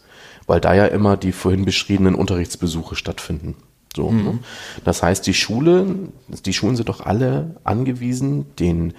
weil 0.49 0.61
da 0.61 0.75
ja 0.75 0.87
immer 0.87 1.17
die 1.17 1.31
vorhin 1.31 1.65
beschriebenen 1.65 2.17
Unterrichtsbesuche 2.17 2.97
stattfinden. 2.97 3.55
So, 3.95 4.11
mhm. 4.11 4.25
ne? 4.25 4.39
Das 4.85 5.03
heißt, 5.03 5.25
die 5.27 5.35
Schule, 5.35 5.87
die 6.29 6.53
Schulen 6.53 6.75
sind 6.75 6.89
doch 6.89 7.01
alle 7.01 7.57
angewiesen, 7.63 8.47
den 8.57 8.95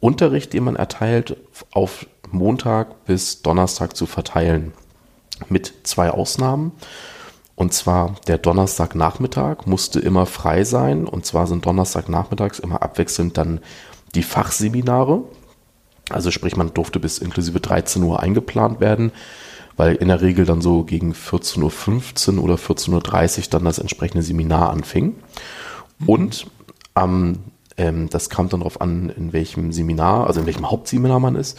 Unterricht, 0.00 0.52
den 0.52 0.64
man 0.64 0.76
erteilt, 0.76 1.36
auf 1.72 2.06
Montag 2.30 3.04
bis 3.04 3.42
Donnerstag 3.42 3.96
zu 3.96 4.06
verteilen. 4.06 4.72
Mit 5.48 5.74
zwei 5.82 6.10
Ausnahmen. 6.10 6.72
Und 7.56 7.74
zwar 7.74 8.14
der 8.26 8.38
Donnerstagnachmittag 8.38 9.66
musste 9.66 10.00
immer 10.00 10.24
frei 10.26 10.64
sein. 10.64 11.04
Und 11.06 11.26
zwar 11.26 11.46
sind 11.46 11.66
Donnerstagnachmittags 11.66 12.58
immer 12.58 12.82
abwechselnd 12.82 13.36
dann 13.36 13.60
die 14.14 14.22
Fachseminare. 14.22 15.24
Also 16.10 16.30
sprich, 16.30 16.56
man 16.56 16.72
durfte 16.72 17.00
bis 17.00 17.18
inklusive 17.18 17.60
13 17.60 18.02
Uhr 18.02 18.20
eingeplant 18.20 18.80
werden 18.80 19.12
weil 19.76 19.94
in 19.96 20.08
der 20.08 20.20
Regel 20.20 20.44
dann 20.44 20.60
so 20.60 20.84
gegen 20.84 21.12
14.15 21.12 22.36
Uhr 22.36 22.44
oder 22.44 22.54
14.30 22.54 23.38
Uhr 23.38 23.44
dann 23.50 23.64
das 23.64 23.78
entsprechende 23.78 24.22
Seminar 24.22 24.70
anfing. 24.70 25.16
Mhm. 25.98 26.08
Und 26.08 26.46
ähm, 26.96 27.38
ähm, 27.76 28.08
das 28.08 28.30
kam 28.30 28.48
dann 28.48 28.60
darauf 28.60 28.80
an, 28.80 29.10
in 29.10 29.32
welchem 29.32 29.72
Seminar, 29.72 30.26
also 30.26 30.40
in 30.40 30.46
welchem 30.46 30.70
Hauptseminar 30.70 31.20
man 31.20 31.36
ist. 31.36 31.58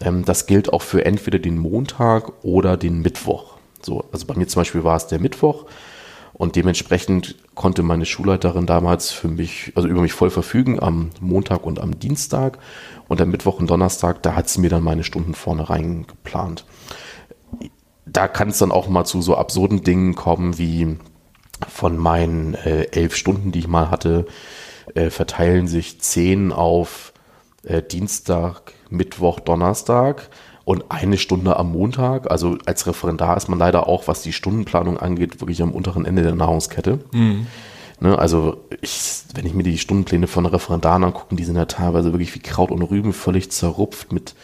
Ähm, 0.00 0.24
das 0.24 0.46
gilt 0.46 0.72
auch 0.72 0.82
für 0.82 1.04
entweder 1.04 1.38
den 1.38 1.58
Montag 1.58 2.44
oder 2.44 2.76
den 2.76 3.00
Mittwoch. 3.00 3.56
So, 3.82 4.04
also 4.12 4.26
bei 4.26 4.34
mir 4.34 4.46
zum 4.46 4.60
Beispiel 4.60 4.84
war 4.84 4.96
es 4.96 5.06
der 5.06 5.20
Mittwoch 5.20 5.64
und 6.34 6.56
dementsprechend 6.56 7.36
konnte 7.54 7.82
meine 7.82 8.04
Schulleiterin 8.04 8.66
damals 8.66 9.10
für 9.10 9.28
mich, 9.28 9.72
also 9.74 9.88
über 9.88 10.02
mich 10.02 10.12
voll 10.12 10.28
verfügen 10.28 10.82
am 10.82 11.10
Montag 11.20 11.64
und 11.64 11.80
am 11.80 11.98
Dienstag. 11.98 12.58
Und 13.08 13.20
am 13.20 13.30
Mittwoch 13.30 13.60
und 13.60 13.70
Donnerstag, 13.70 14.22
da 14.22 14.34
hat 14.34 14.48
sie 14.48 14.60
mir 14.60 14.68
dann 14.68 14.82
meine 14.82 15.04
Stunden 15.04 15.34
vorne 15.34 15.70
rein 15.70 16.06
geplant 16.06 16.66
da 18.06 18.28
kann 18.28 18.50
es 18.50 18.58
dann 18.58 18.72
auch 18.72 18.88
mal 18.88 19.04
zu 19.04 19.20
so 19.20 19.36
absurden 19.36 19.82
Dingen 19.82 20.14
kommen, 20.14 20.58
wie 20.58 20.96
von 21.68 21.96
meinen 21.96 22.54
äh, 22.54 22.84
elf 22.92 23.16
Stunden, 23.16 23.52
die 23.52 23.60
ich 23.60 23.68
mal 23.68 23.90
hatte, 23.90 24.26
äh, 24.94 25.10
verteilen 25.10 25.66
sich 25.66 26.00
zehn 26.00 26.52
auf 26.52 27.12
äh, 27.64 27.82
Dienstag, 27.82 28.72
Mittwoch, 28.88 29.40
Donnerstag 29.40 30.30
und 30.64 30.90
eine 30.90 31.18
Stunde 31.18 31.56
am 31.56 31.72
Montag. 31.72 32.30
Also 32.30 32.58
als 32.66 32.86
Referendar 32.86 33.36
ist 33.36 33.48
man 33.48 33.58
leider 33.58 33.88
auch, 33.88 34.06
was 34.06 34.22
die 34.22 34.32
Stundenplanung 34.32 34.98
angeht, 34.98 35.40
wirklich 35.40 35.62
am 35.62 35.72
unteren 35.72 36.04
Ende 36.04 36.22
der 36.22 36.34
Nahrungskette. 36.34 37.00
Mhm. 37.12 37.46
Ne, 37.98 38.18
also 38.18 38.64
ich, 38.82 39.22
wenn 39.34 39.46
ich 39.46 39.54
mir 39.54 39.62
die 39.62 39.78
Stundenpläne 39.78 40.26
von 40.26 40.44
Referendaren 40.44 41.04
angucke, 41.04 41.34
die 41.34 41.44
sind 41.44 41.56
ja 41.56 41.64
teilweise 41.64 42.12
wirklich 42.12 42.34
wie 42.34 42.40
Kraut 42.40 42.70
und 42.70 42.82
Rüben 42.82 43.14
völlig 43.14 43.50
zerrupft 43.50 44.12
mit 44.12 44.34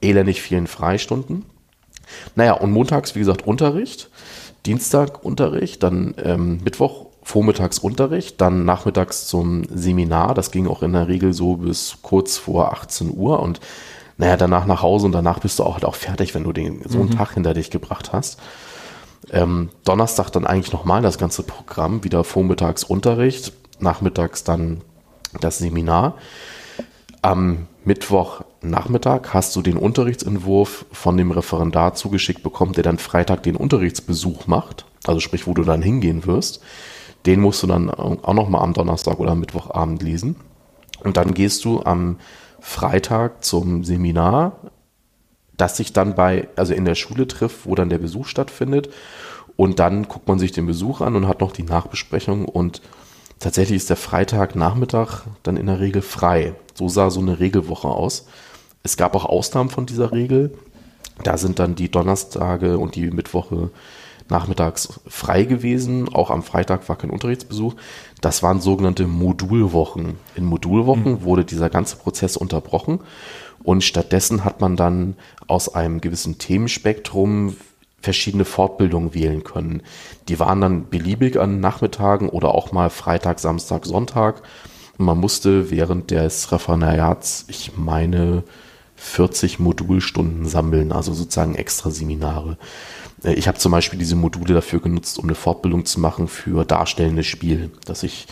elendig 0.00 0.42
vielen 0.42 0.66
Freistunden. 0.66 1.44
Naja, 2.34 2.54
und 2.54 2.72
montags, 2.72 3.14
wie 3.14 3.20
gesagt, 3.20 3.46
Unterricht, 3.46 4.10
Dienstag 4.66 5.24
Unterricht, 5.24 5.82
dann 5.82 6.14
ähm, 6.22 6.60
Mittwoch 6.64 7.06
vormittags 7.22 7.78
Unterricht, 7.78 8.40
dann 8.40 8.64
nachmittags 8.64 9.26
zum 9.26 9.64
Seminar. 9.72 10.34
Das 10.34 10.50
ging 10.50 10.66
auch 10.66 10.82
in 10.82 10.92
der 10.92 11.08
Regel 11.08 11.32
so 11.32 11.56
bis 11.56 11.98
kurz 12.02 12.36
vor 12.36 12.72
18 12.72 13.16
Uhr 13.16 13.40
und 13.40 13.60
naja, 14.18 14.36
danach 14.36 14.66
nach 14.66 14.82
Hause 14.82 15.06
und 15.06 15.12
danach 15.12 15.40
bist 15.40 15.58
du 15.58 15.64
auch 15.64 15.74
halt 15.74 15.84
auch 15.84 15.94
fertig, 15.94 16.34
wenn 16.34 16.44
du 16.44 16.52
den 16.52 16.82
so 16.86 17.00
einen 17.00 17.08
mhm. 17.08 17.16
Tag 17.16 17.34
hinter 17.34 17.54
dich 17.54 17.70
gebracht 17.70 18.12
hast. 18.12 18.38
Ähm, 19.30 19.70
Donnerstag 19.84 20.30
dann 20.30 20.46
eigentlich 20.46 20.72
nochmal 20.72 21.02
das 21.02 21.18
ganze 21.18 21.42
Programm, 21.42 22.04
wieder 22.04 22.24
vormittags 22.24 22.84
Unterricht, 22.84 23.52
nachmittags 23.78 24.44
dann 24.44 24.82
das 25.40 25.58
Seminar. 25.58 26.14
Am 27.22 27.66
Mittwochnachmittag 28.62 29.34
hast 29.34 29.56
du 29.56 29.62
den 29.62 29.76
Unterrichtsentwurf 29.76 30.86
von 30.92 31.16
dem 31.16 31.32
Referendar 31.32 31.94
zugeschickt 31.94 32.44
bekommen, 32.44 32.72
der 32.74 32.84
dann 32.84 32.98
Freitag 32.98 33.42
den 33.42 33.56
Unterrichtsbesuch 33.56 34.46
macht, 34.46 34.86
also 35.04 35.18
sprich, 35.18 35.48
wo 35.48 35.54
du 35.54 35.64
dann 35.64 35.82
hingehen 35.82 36.26
wirst. 36.26 36.62
Den 37.26 37.40
musst 37.40 37.62
du 37.62 37.66
dann 37.66 37.90
auch 37.90 38.34
nochmal 38.34 38.62
am 38.62 38.72
Donnerstag 38.72 39.18
oder 39.18 39.34
Mittwochabend 39.34 40.02
lesen. 40.02 40.36
Und 41.02 41.16
dann 41.16 41.34
gehst 41.34 41.64
du 41.64 41.82
am 41.82 42.18
Freitag 42.60 43.44
zum 43.44 43.82
Seminar, 43.82 44.58
das 45.56 45.76
sich 45.76 45.92
dann 45.92 46.14
bei, 46.14 46.48
also 46.54 46.72
in 46.72 46.84
der 46.84 46.94
Schule 46.94 47.26
trifft, 47.26 47.66
wo 47.66 47.74
dann 47.74 47.90
der 47.90 47.98
Besuch 47.98 48.26
stattfindet. 48.26 48.90
Und 49.56 49.80
dann 49.80 50.08
guckt 50.08 50.28
man 50.28 50.38
sich 50.38 50.52
den 50.52 50.66
Besuch 50.66 51.00
an 51.00 51.16
und 51.16 51.26
hat 51.26 51.40
noch 51.40 51.52
die 51.52 51.64
Nachbesprechung. 51.64 52.44
Und 52.44 52.80
tatsächlich 53.40 53.76
ist 53.78 53.90
der 53.90 53.96
Freitagnachmittag 53.96 55.22
dann 55.42 55.56
in 55.56 55.66
der 55.66 55.80
Regel 55.80 56.02
frei. 56.02 56.54
So 56.74 56.88
sah 56.88 57.10
so 57.10 57.20
eine 57.20 57.40
Regelwoche 57.40 57.88
aus. 57.88 58.26
Es 58.82 58.96
gab 58.96 59.14
auch 59.14 59.24
Ausnahmen 59.24 59.70
von 59.70 59.86
dieser 59.86 60.12
Regel. 60.12 60.54
Da 61.22 61.36
sind 61.36 61.58
dann 61.58 61.74
die 61.74 61.90
Donnerstage 61.90 62.78
und 62.78 62.96
die 62.96 63.10
Mittwoche 63.10 63.70
nachmittags 64.28 65.00
frei 65.06 65.44
gewesen. 65.44 66.08
Auch 66.12 66.30
am 66.30 66.42
Freitag 66.42 66.88
war 66.88 66.96
kein 66.96 67.10
Unterrichtsbesuch. 67.10 67.74
Das 68.20 68.42
waren 68.42 68.60
sogenannte 68.60 69.06
Modulwochen. 69.06 70.16
In 70.34 70.44
Modulwochen 70.44 71.12
mhm. 71.12 71.22
wurde 71.22 71.44
dieser 71.44 71.70
ganze 71.70 71.96
Prozess 71.96 72.36
unterbrochen 72.36 73.00
und 73.62 73.84
stattdessen 73.84 74.44
hat 74.44 74.60
man 74.60 74.76
dann 74.76 75.16
aus 75.46 75.74
einem 75.74 76.00
gewissen 76.00 76.38
Themenspektrum 76.38 77.56
verschiedene 78.00 78.44
Fortbildungen 78.44 79.14
wählen 79.14 79.44
können. 79.44 79.82
Die 80.28 80.40
waren 80.40 80.60
dann 80.60 80.88
beliebig 80.88 81.38
an 81.38 81.60
Nachmittagen 81.60 82.28
oder 82.28 82.54
auch 82.54 82.72
mal 82.72 82.90
Freitag, 82.90 83.38
Samstag, 83.38 83.86
Sonntag. 83.86 84.42
Und 84.98 85.06
man 85.06 85.18
musste 85.18 85.70
während 85.70 86.10
des 86.10 86.50
Referendariats, 86.50 87.44
ich 87.48 87.76
meine, 87.76 88.42
40 89.02 89.58
Modulstunden 89.58 90.46
sammeln, 90.46 90.92
also 90.92 91.12
sozusagen 91.12 91.56
extra 91.56 91.90
Seminare. 91.90 92.56
Äh, 93.24 93.34
ich 93.34 93.48
habe 93.48 93.58
zum 93.58 93.72
Beispiel 93.72 93.98
diese 93.98 94.16
Module 94.16 94.54
dafür 94.54 94.80
genutzt, 94.80 95.18
um 95.18 95.24
eine 95.24 95.34
Fortbildung 95.34 95.84
zu 95.84 96.00
machen 96.00 96.28
für 96.28 96.64
darstellendes 96.64 97.26
Spiel, 97.26 97.70
dass 97.84 98.04
ich 98.04 98.26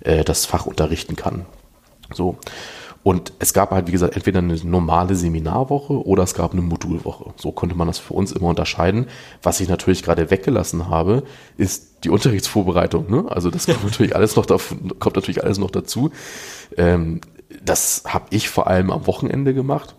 äh, 0.00 0.24
das 0.24 0.46
Fach 0.46 0.66
unterrichten 0.66 1.14
kann. 1.14 1.44
So. 2.12 2.38
Und 3.02 3.34
es 3.38 3.52
gab 3.52 3.70
halt, 3.70 3.86
wie 3.86 3.92
gesagt, 3.92 4.16
entweder 4.16 4.38
eine 4.38 4.56
normale 4.64 5.14
Seminarwoche 5.14 6.06
oder 6.06 6.22
es 6.22 6.32
gab 6.32 6.52
eine 6.52 6.62
Modulwoche. 6.62 7.34
So 7.36 7.52
konnte 7.52 7.74
man 7.74 7.86
das 7.86 7.98
für 7.98 8.14
uns 8.14 8.32
immer 8.32 8.48
unterscheiden. 8.48 9.08
Was 9.42 9.60
ich 9.60 9.68
natürlich 9.68 10.02
gerade 10.02 10.30
weggelassen 10.30 10.88
habe, 10.88 11.22
ist 11.58 12.02
die 12.04 12.08
Unterrichtsvorbereitung. 12.08 13.10
Ne? 13.10 13.26
Also 13.28 13.50
das 13.50 13.66
kommt 13.66 13.84
natürlich 13.84 14.16
alles 14.16 14.36
noch, 14.36 14.46
kommt 14.46 15.16
natürlich 15.16 15.44
alles 15.44 15.58
noch 15.58 15.70
dazu. 15.70 16.12
Ähm, 16.78 17.20
das 17.62 18.04
habe 18.06 18.24
ich 18.30 18.48
vor 18.48 18.68
allem 18.68 18.90
am 18.90 19.06
Wochenende 19.06 19.52
gemacht. 19.52 19.94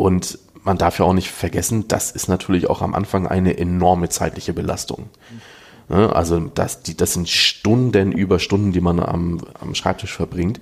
Und 0.00 0.38
man 0.64 0.78
darf 0.78 0.98
ja 0.98 1.04
auch 1.04 1.12
nicht 1.12 1.30
vergessen, 1.30 1.86
das 1.86 2.10
ist 2.10 2.26
natürlich 2.26 2.70
auch 2.70 2.80
am 2.80 2.94
Anfang 2.94 3.26
eine 3.26 3.58
enorme 3.58 4.08
zeitliche 4.08 4.54
Belastung. 4.54 5.10
Ne? 5.90 6.10
Also 6.16 6.40
das, 6.40 6.82
die, 6.82 6.96
das 6.96 7.12
sind 7.12 7.28
Stunden 7.28 8.10
über 8.10 8.38
Stunden, 8.38 8.72
die 8.72 8.80
man 8.80 8.98
am, 8.98 9.42
am 9.60 9.74
Schreibtisch 9.74 10.14
verbringt. 10.14 10.58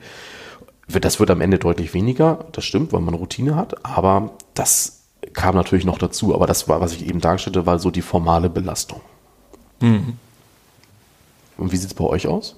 Das 0.89 1.21
wird 1.21 1.31
am 1.31 1.41
Ende 1.41 1.61
deutlich 1.61 1.95
weniger, 1.95 2.47
das 2.51 2.65
stimmt, 2.65 2.93
weil 2.93 3.01
man 3.01 3.15
Routine 3.15 3.55
hat, 3.55 3.85
aber 3.85 4.33
das 4.55 5.05
kam 5.35 5.55
natürlich 5.55 5.85
noch 5.85 5.99
dazu. 5.99 6.35
Aber 6.35 6.49
das 6.49 6.67
war, 6.67 6.81
was 6.81 6.93
ich 6.95 7.07
eben 7.07 7.21
darstellte, 7.21 7.65
war 7.65 7.79
so 7.79 7.93
die 7.93 8.03
formale 8.03 8.51
Belastung. 8.51 9.03
Mhm. 9.79 10.17
Und 11.59 11.71
wie 11.71 11.77
sieht 11.77 11.91
es 11.91 11.95
bei 11.95 12.05
euch 12.05 12.27
aus? 12.27 12.57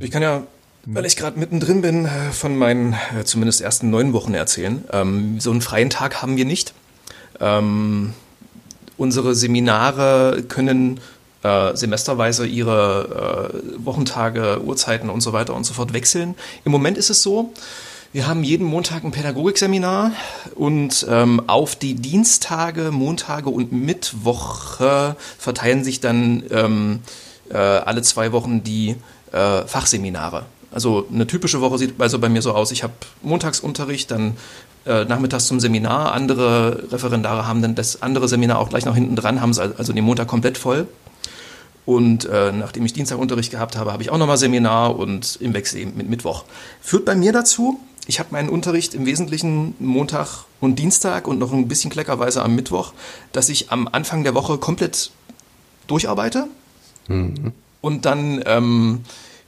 Ich 0.00 0.10
kann 0.10 0.20
ja 0.20 0.42
weil 0.86 1.06
ich 1.06 1.16
gerade 1.16 1.38
mittendrin 1.38 1.80
bin, 1.80 2.06
äh, 2.06 2.32
von 2.32 2.56
meinen 2.56 2.94
äh, 3.18 3.24
zumindest 3.24 3.60
ersten 3.60 3.90
neun 3.90 4.12
Wochen 4.12 4.34
erzählen. 4.34 4.84
Ähm, 4.92 5.40
so 5.40 5.50
einen 5.50 5.60
freien 5.60 5.90
Tag 5.90 6.22
haben 6.22 6.36
wir 6.36 6.44
nicht. 6.44 6.74
Ähm, 7.40 8.14
unsere 8.96 9.34
Seminare 9.34 10.42
können 10.48 11.00
äh, 11.42 11.76
semesterweise 11.76 12.46
ihre 12.46 13.52
äh, 13.52 13.84
Wochentage, 13.84 14.62
Uhrzeiten 14.64 15.10
und 15.10 15.20
so 15.20 15.32
weiter 15.32 15.54
und 15.54 15.64
so 15.64 15.74
fort 15.74 15.92
wechseln. 15.92 16.34
Im 16.64 16.72
Moment 16.72 16.98
ist 16.98 17.10
es 17.10 17.22
so, 17.22 17.52
wir 18.12 18.26
haben 18.26 18.44
jeden 18.44 18.66
Montag 18.66 19.04
ein 19.04 19.10
Pädagogikseminar 19.10 20.12
und 20.54 21.06
ähm, 21.08 21.42
auf 21.46 21.76
die 21.76 21.94
Dienstage, 21.94 22.90
Montage 22.90 23.48
und 23.48 23.72
Mittwoche 23.72 25.16
verteilen 25.38 25.82
sich 25.82 26.00
dann 26.00 26.42
ähm, 26.50 27.00
äh, 27.50 27.56
alle 27.56 28.02
zwei 28.02 28.32
Wochen 28.32 28.62
die 28.62 28.96
äh, 29.32 29.62
Fachseminare. 29.66 30.44
Also 30.72 31.06
eine 31.12 31.26
typische 31.26 31.60
Woche 31.60 31.78
sieht 31.78 32.00
also 32.00 32.18
bei 32.18 32.28
mir 32.28 32.42
so 32.42 32.52
aus, 32.52 32.72
ich 32.72 32.82
habe 32.82 32.94
Montagsunterricht, 33.22 34.10
dann 34.10 34.36
äh, 34.86 35.04
nachmittags 35.04 35.46
zum 35.46 35.60
Seminar, 35.60 36.12
andere 36.12 36.88
Referendare 36.90 37.46
haben 37.46 37.62
dann 37.62 37.74
das 37.74 38.02
andere 38.02 38.28
Seminar 38.28 38.58
auch 38.58 38.70
gleich 38.70 38.84
noch 38.84 38.94
hinten 38.94 39.14
dran, 39.16 39.40
haben 39.40 39.56
also 39.58 39.92
den 39.92 40.04
Montag 40.04 40.28
komplett 40.28 40.58
voll. 40.58 40.86
Und 41.84 42.24
äh, 42.26 42.52
nachdem 42.52 42.86
ich 42.86 42.92
Dienstagunterricht 42.92 43.50
gehabt 43.50 43.76
habe, 43.76 43.92
habe 43.92 44.02
ich 44.02 44.10
auch 44.10 44.18
nochmal 44.18 44.36
Seminar 44.38 44.96
und 44.96 45.36
im 45.40 45.52
Wechsel 45.52 45.80
eben 45.80 45.96
mit 45.96 46.08
Mittwoch. 46.08 46.44
Führt 46.80 47.04
bei 47.04 47.16
mir 47.16 47.32
dazu, 47.32 47.80
ich 48.06 48.18
habe 48.18 48.30
meinen 48.32 48.48
Unterricht 48.48 48.94
im 48.94 49.04
Wesentlichen 49.04 49.74
Montag 49.78 50.44
und 50.60 50.78
Dienstag 50.78 51.26
und 51.28 51.38
noch 51.38 51.52
ein 51.52 51.68
bisschen 51.68 51.90
kleckerweise 51.90 52.42
am 52.42 52.54
Mittwoch, 52.54 52.92
dass 53.32 53.48
ich 53.48 53.70
am 53.70 53.88
Anfang 53.90 54.24
der 54.24 54.34
Woche 54.34 54.58
komplett 54.58 55.10
durcharbeite 55.86 56.46
mhm. 57.08 57.52
und 57.80 58.04
dann 58.04 58.42
ähm, 58.46 59.00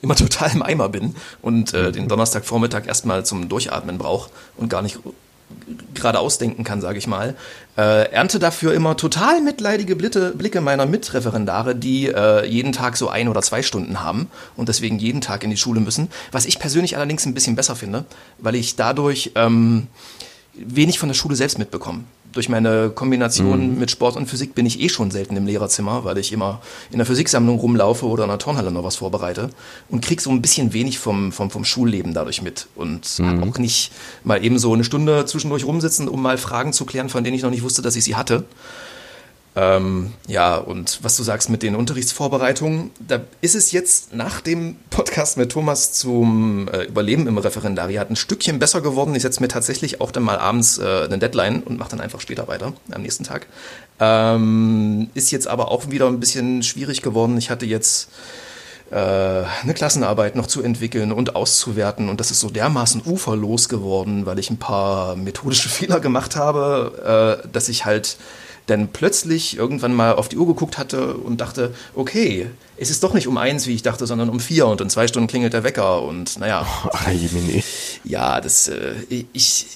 immer 0.05 0.15
total 0.15 0.53
im 0.53 0.63
Eimer 0.63 0.89
bin 0.89 1.17
und 1.43 1.75
äh, 1.75 1.91
den 1.91 2.09
Donnerstagvormittag 2.09 2.87
erstmal 2.87 3.27
zum 3.27 3.49
Durchatmen 3.49 3.99
brauche 3.99 4.31
und 4.57 4.69
gar 4.69 4.83
nicht 4.83 5.01
gerade 5.95 6.19
ausdenken 6.19 6.65
kann, 6.65 6.81
sage 6.81 6.99
ich 6.99 7.07
mal. 7.07 7.35
Äh, 7.77 8.11
ernte 8.11 8.39
dafür 8.39 8.75
immer 8.75 8.97
total 8.97 9.41
mitleidige 9.41 9.97
Blicke, 9.97 10.61
meiner 10.61 10.87
Mitreferendare, 10.87 11.75
die 11.75 12.07
äh, 12.07 12.47
jeden 12.47 12.73
Tag 12.73 12.97
so 12.97 13.09
ein 13.09 13.29
oder 13.29 13.43
zwei 13.43 13.63
Stunden 13.63 14.01
haben 14.03 14.29
und 14.57 14.69
deswegen 14.69 14.99
jeden 14.99 15.21
Tag 15.21 15.45
in 15.45 15.51
die 15.51 15.57
Schule 15.57 15.81
müssen. 15.81 16.09
Was 16.33 16.47
ich 16.47 16.59
persönlich 16.59 16.97
allerdings 16.97 17.27
ein 17.27 17.35
bisschen 17.35 17.57
besser 17.57 17.77
finde, 17.77 18.05
weil 18.39 18.55
ich 18.55 18.77
dadurch 18.77 19.33
ähm, 19.35 19.89
wenig 20.55 20.99
von 20.99 21.09
der 21.09 21.15
Schule 21.15 21.37
selbst 21.37 21.59
mitbekomme 21.59 22.05
durch 22.35 22.49
meine 22.49 22.91
Kombination 22.91 23.73
mhm. 23.73 23.79
mit 23.79 23.91
Sport 23.91 24.17
und 24.17 24.27
Physik 24.27 24.55
bin 24.55 24.67
ich 24.67 24.81
eh 24.81 24.89
schon 24.89 25.11
selten 25.11 25.37
im 25.37 25.47
Lehrerzimmer, 25.47 26.05
weil 26.05 26.19
ich 26.19 26.33
immer 26.33 26.61
in 26.91 26.99
der 26.99 27.07
Physiksammlung 27.07 27.59
rumlaufe 27.59 28.07
oder 28.07 28.25
in 28.25 28.29
der 28.29 28.39
Turnhalle 28.39 28.71
noch 28.71 28.85
was 28.85 28.97
vorbereite 28.97 29.51
und 29.89 30.05
krieg 30.05 30.21
so 30.21 30.31
ein 30.31 30.43
bisschen 30.43 30.73
wenig 30.73 30.99
vom, 30.99 31.33
vom, 31.33 31.51
vom 31.51 31.65
Schulleben 31.65 32.13
dadurch 32.13 32.43
mit 32.43 32.67
und 32.75 33.19
mhm. 33.19 33.43
auch 33.45 33.59
nicht 33.59 33.93
mal 34.25 34.45
eben 34.45 34.59
so 34.59 34.73
eine 34.75 34.85
Stunde 34.85 35.25
zwischendurch 35.25 35.65
rumsitzen, 35.65 36.09
um 36.09 36.21
mal 36.21 36.37
Fragen 36.37 36.73
zu 36.73 36.85
klären, 36.85 37.09
von 37.09 37.25
denen 37.25 37.37
ich 37.37 37.43
noch 37.43 37.51
nicht 37.51 37.63
wusste, 37.63 37.83
dass 37.83 37.97
ich 37.97 38.05
sie 38.05 38.17
hatte. 38.17 38.45
Ähm, 39.57 40.13
ja, 40.27 40.57
und 40.57 40.99
was 41.03 41.17
du 41.17 41.23
sagst 41.23 41.49
mit 41.49 41.63
den 41.63 41.77
Unterrichtsvorbereitungen, 41.77 42.91
da 42.99 43.21
ist 43.41 43.55
es 43.55 43.71
jetzt 43.71 44.13
nach 44.13 44.41
dem 44.41 44.77
Podcast 44.91 45.37
mit 45.37 45.53
Thomas 45.53 45.93
zum 45.93 46.67
äh, 46.69 46.83
Überleben 46.85 47.29
im 47.29 47.39
Referendariat 47.39 48.11
ein 48.11 48.17
Stückchen 48.17 48.59
besser 48.59 48.81
geworden. 48.81 49.15
Ich 49.15 49.23
setze 49.23 49.41
mir 49.41 49.49
tatsächlich 49.49 50.01
auch 50.01 50.11
dann 50.11 50.25
mal 50.25 50.39
abends 50.39 50.79
äh, 50.79 51.05
eine 51.05 51.19
Deadline 51.19 51.63
und 51.63 51.79
mache 51.79 51.91
dann 51.91 52.01
einfach 52.01 52.21
später 52.21 52.49
weiter, 52.49 52.73
am 52.91 53.03
nächsten 53.03 53.23
Tag. 53.23 53.47
Ähm, 54.01 55.11
ist 55.15 55.31
jetzt 55.31 55.47
aber 55.47 55.71
auch 55.71 55.89
wieder 55.89 56.09
ein 56.09 56.19
bisschen 56.19 56.65
schwierig 56.65 57.01
geworden. 57.01 57.39
Ich 57.39 57.49
hatte 57.49 57.65
jetzt 57.65 58.09
äh, 58.91 58.97
eine 58.97 59.75
Klassenarbeit 59.75 60.35
noch 60.35 60.49
zu 60.49 60.65
entwickeln 60.65 61.13
und 61.13 61.37
auszuwerten. 61.37 62.09
Und 62.09 62.19
das 62.19 62.33
ist 62.33 62.41
so 62.41 62.51
dermaßen 62.51 63.03
uferlos 63.07 63.69
geworden, 63.69 64.27
weil 64.27 64.41
ich 64.41 64.51
ein 64.51 64.59
paar 64.59 65.15
methodische 65.15 65.69
Fehler 65.71 66.01
gemacht 66.01 66.35
habe, 66.35 67.41
äh, 67.45 67.49
dass 67.53 67.69
ich 67.69 67.85
halt 67.85 68.17
dann 68.67 68.89
plötzlich 68.89 69.57
irgendwann 69.57 69.93
mal 69.93 70.15
auf 70.15 70.29
die 70.29 70.37
Uhr 70.37 70.47
geguckt 70.47 70.79
hatte 70.79 71.15
und 71.15 71.41
dachte, 71.41 71.75
okay, 71.95 72.47
es 72.77 72.91
ist 72.91 73.03
doch 73.03 73.15
nicht 73.15 73.29
um 73.29 73.37
eins, 73.37 73.67
wie 73.67 73.75
ich 73.75 73.83
dachte, 73.83 74.07
sondern 74.07 74.31
um 74.31 74.41
vier 74.41 74.67
und 74.67 74.81
in 74.81 74.91
zwei 74.91 75.07
Stunden 75.07 75.27
klingelt 75.27 75.53
der 75.53 75.65
Wecker 75.65 76.03
und 76.03 76.39
naja. 76.39 76.67
Ach, 76.93 77.09
ja, 78.05 78.41
das, 78.41 78.69
äh, 78.69 78.95
ich, 79.33 79.67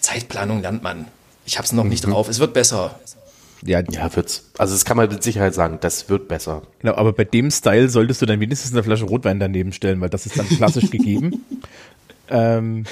Zeitplanung 0.00 0.62
lernt 0.62 0.82
man. 0.82 1.06
Ich 1.46 1.58
habe 1.58 1.66
es 1.66 1.72
noch 1.72 1.84
nicht 1.84 2.06
mhm. 2.06 2.12
drauf. 2.12 2.28
Es 2.28 2.38
wird 2.38 2.54
besser. 2.54 2.98
Ja, 3.62 3.82
ja, 3.90 4.14
wird's. 4.14 4.50
Also 4.58 4.74
das 4.74 4.84
kann 4.84 4.96
man 4.96 5.08
mit 5.08 5.22
Sicherheit 5.22 5.54
sagen, 5.54 5.78
das 5.80 6.08
wird 6.08 6.28
besser. 6.28 6.62
Genau, 6.80 6.94
aber 6.94 7.12
bei 7.12 7.24
dem 7.24 7.50
Style 7.50 7.88
solltest 7.88 8.20
du 8.20 8.26
dann 8.26 8.40
wenigstens 8.40 8.72
eine 8.72 8.82
Flasche 8.82 9.04
Rotwein 9.04 9.40
daneben 9.40 9.72
stellen, 9.72 10.00
weil 10.00 10.10
das 10.10 10.26
ist 10.26 10.38
dann 10.38 10.48
klassisch 10.48 10.90
gegeben. 10.90 11.44
Ähm, 12.26 12.84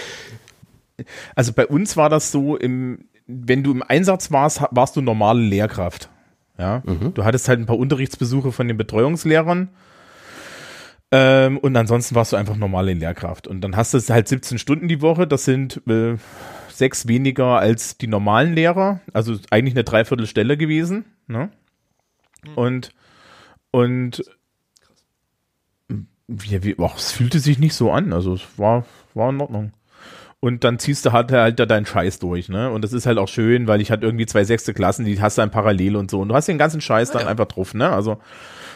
also 1.34 1.54
bei 1.54 1.66
uns 1.66 1.96
war 1.96 2.10
das 2.10 2.30
so, 2.30 2.54
im, 2.54 3.06
wenn 3.32 3.62
du 3.62 3.72
im 3.72 3.82
Einsatz 3.82 4.30
warst, 4.30 4.62
warst 4.70 4.96
du 4.96 5.00
normale 5.00 5.40
Lehrkraft. 5.40 6.10
Ja, 6.58 6.82
mhm. 6.84 7.14
du 7.14 7.24
hattest 7.24 7.48
halt 7.48 7.60
ein 7.60 7.66
paar 7.66 7.78
Unterrichtsbesuche 7.78 8.52
von 8.52 8.68
den 8.68 8.76
Betreuungslehrern. 8.76 9.70
Ähm, 11.10 11.58
und 11.58 11.76
ansonsten 11.76 12.14
warst 12.14 12.32
du 12.32 12.36
einfach 12.36 12.56
normale 12.56 12.94
Lehrkraft. 12.94 13.46
Und 13.46 13.60
dann 13.60 13.76
hast 13.76 13.94
du 13.94 13.98
halt 13.98 14.28
17 14.28 14.58
Stunden 14.58 14.88
die 14.88 15.02
Woche. 15.02 15.26
Das 15.26 15.44
sind 15.44 15.82
äh, 15.86 16.16
sechs 16.70 17.06
weniger 17.06 17.58
als 17.58 17.98
die 17.98 18.06
normalen 18.06 18.54
Lehrer. 18.54 19.00
Also 19.12 19.36
eigentlich 19.50 19.74
eine 19.74 19.84
Dreiviertelstelle 19.84 20.56
gewesen. 20.56 21.04
Ne? 21.26 21.50
Mhm. 22.46 22.54
Und, 22.54 22.94
und 23.70 24.24
ja, 26.44 26.62
wie, 26.64 26.76
ach, 26.78 26.96
es 26.96 27.12
fühlte 27.12 27.40
sich 27.40 27.58
nicht 27.58 27.74
so 27.74 27.92
an. 27.92 28.12
Also 28.12 28.34
es 28.34 28.42
war, 28.56 28.86
war 29.14 29.30
in 29.30 29.40
Ordnung. 29.40 29.72
Und 30.44 30.64
dann 30.64 30.80
ziehst 30.80 31.06
du 31.06 31.12
halt, 31.12 31.30
halt 31.30 31.60
da 31.60 31.66
deinen 31.66 31.86
Scheiß 31.86 32.18
durch, 32.18 32.48
ne? 32.48 32.68
Und 32.68 32.82
das 32.82 32.92
ist 32.92 33.06
halt 33.06 33.16
auch 33.16 33.28
schön, 33.28 33.68
weil 33.68 33.80
ich 33.80 33.92
hatte 33.92 34.04
irgendwie 34.04 34.26
zwei 34.26 34.42
sechste 34.42 34.74
Klassen, 34.74 35.04
die 35.04 35.22
hast 35.22 35.38
du 35.38 35.42
dann 35.42 35.52
parallel 35.52 35.94
und 35.94 36.10
so. 36.10 36.20
Und 36.20 36.30
du 36.30 36.34
hast 36.34 36.48
den 36.48 36.58
ganzen 36.58 36.80
Scheiß 36.80 37.12
dann 37.12 37.22
ja. 37.22 37.28
einfach 37.28 37.46
drauf, 37.46 37.74
ne? 37.74 37.88
Also, 37.88 38.18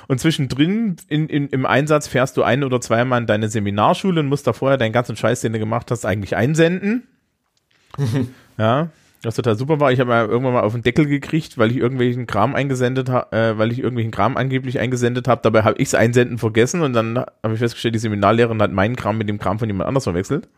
und 0.07 0.21
zwischendrin 0.21 0.95
in, 1.09 1.29
in, 1.29 1.49
im 1.49 1.67
Einsatz 1.67 2.07
fährst 2.07 2.37
du 2.37 2.45
ein 2.45 2.63
oder 2.63 2.81
zweimal 2.81 3.21
in 3.21 3.27
deine 3.27 3.49
Seminarschule 3.49 4.21
und 4.21 4.29
musst 4.29 4.47
da 4.47 4.53
vorher 4.53 4.79
deinen 4.79 4.93
ganzen 4.93 5.17
Scheiß, 5.17 5.41
den 5.41 5.55
du 5.55 5.59
gemacht 5.59 5.91
hast, 5.91 6.07
eigentlich 6.07 6.37
einsenden. 6.37 7.09
ja, 8.59 8.91
was 9.25 9.35
total 9.35 9.57
super 9.57 9.81
war. 9.81 9.91
Ich 9.91 9.99
habe 9.99 10.13
ja 10.13 10.25
irgendwann 10.25 10.53
mal 10.53 10.63
auf 10.63 10.73
den 10.73 10.85
Deckel 10.85 11.07
gekriegt, 11.07 11.59
weil 11.59 11.73
ich 11.73 11.79
irgendwelchen 11.79 12.29
Kram 12.29 12.55
eingesendet 12.55 13.09
habe, 13.09 13.37
äh, 13.37 13.59
weil 13.59 13.73
ich 13.73 13.81
irgendwelchen 13.81 14.13
Kram 14.13 14.37
angeblich 14.37 14.79
eingesendet 14.79 15.27
habe. 15.27 15.41
Dabei 15.43 15.65
habe 15.65 15.79
ich 15.79 15.89
es 15.89 15.95
einsenden 15.97 16.39
vergessen 16.39 16.83
und 16.83 16.93
dann 16.93 17.19
habe 17.19 17.55
ich 17.55 17.59
festgestellt, 17.59 17.97
die 17.97 17.99
Seminarlehrerin 17.99 18.63
hat 18.63 18.71
meinen 18.71 18.95
Kram 18.95 19.19
mit 19.19 19.29
dem 19.29 19.41
Kram 19.41 19.59
von 19.59 19.69
jemand 19.69 19.89
anders 19.89 20.05
verwechselt. 20.05 20.49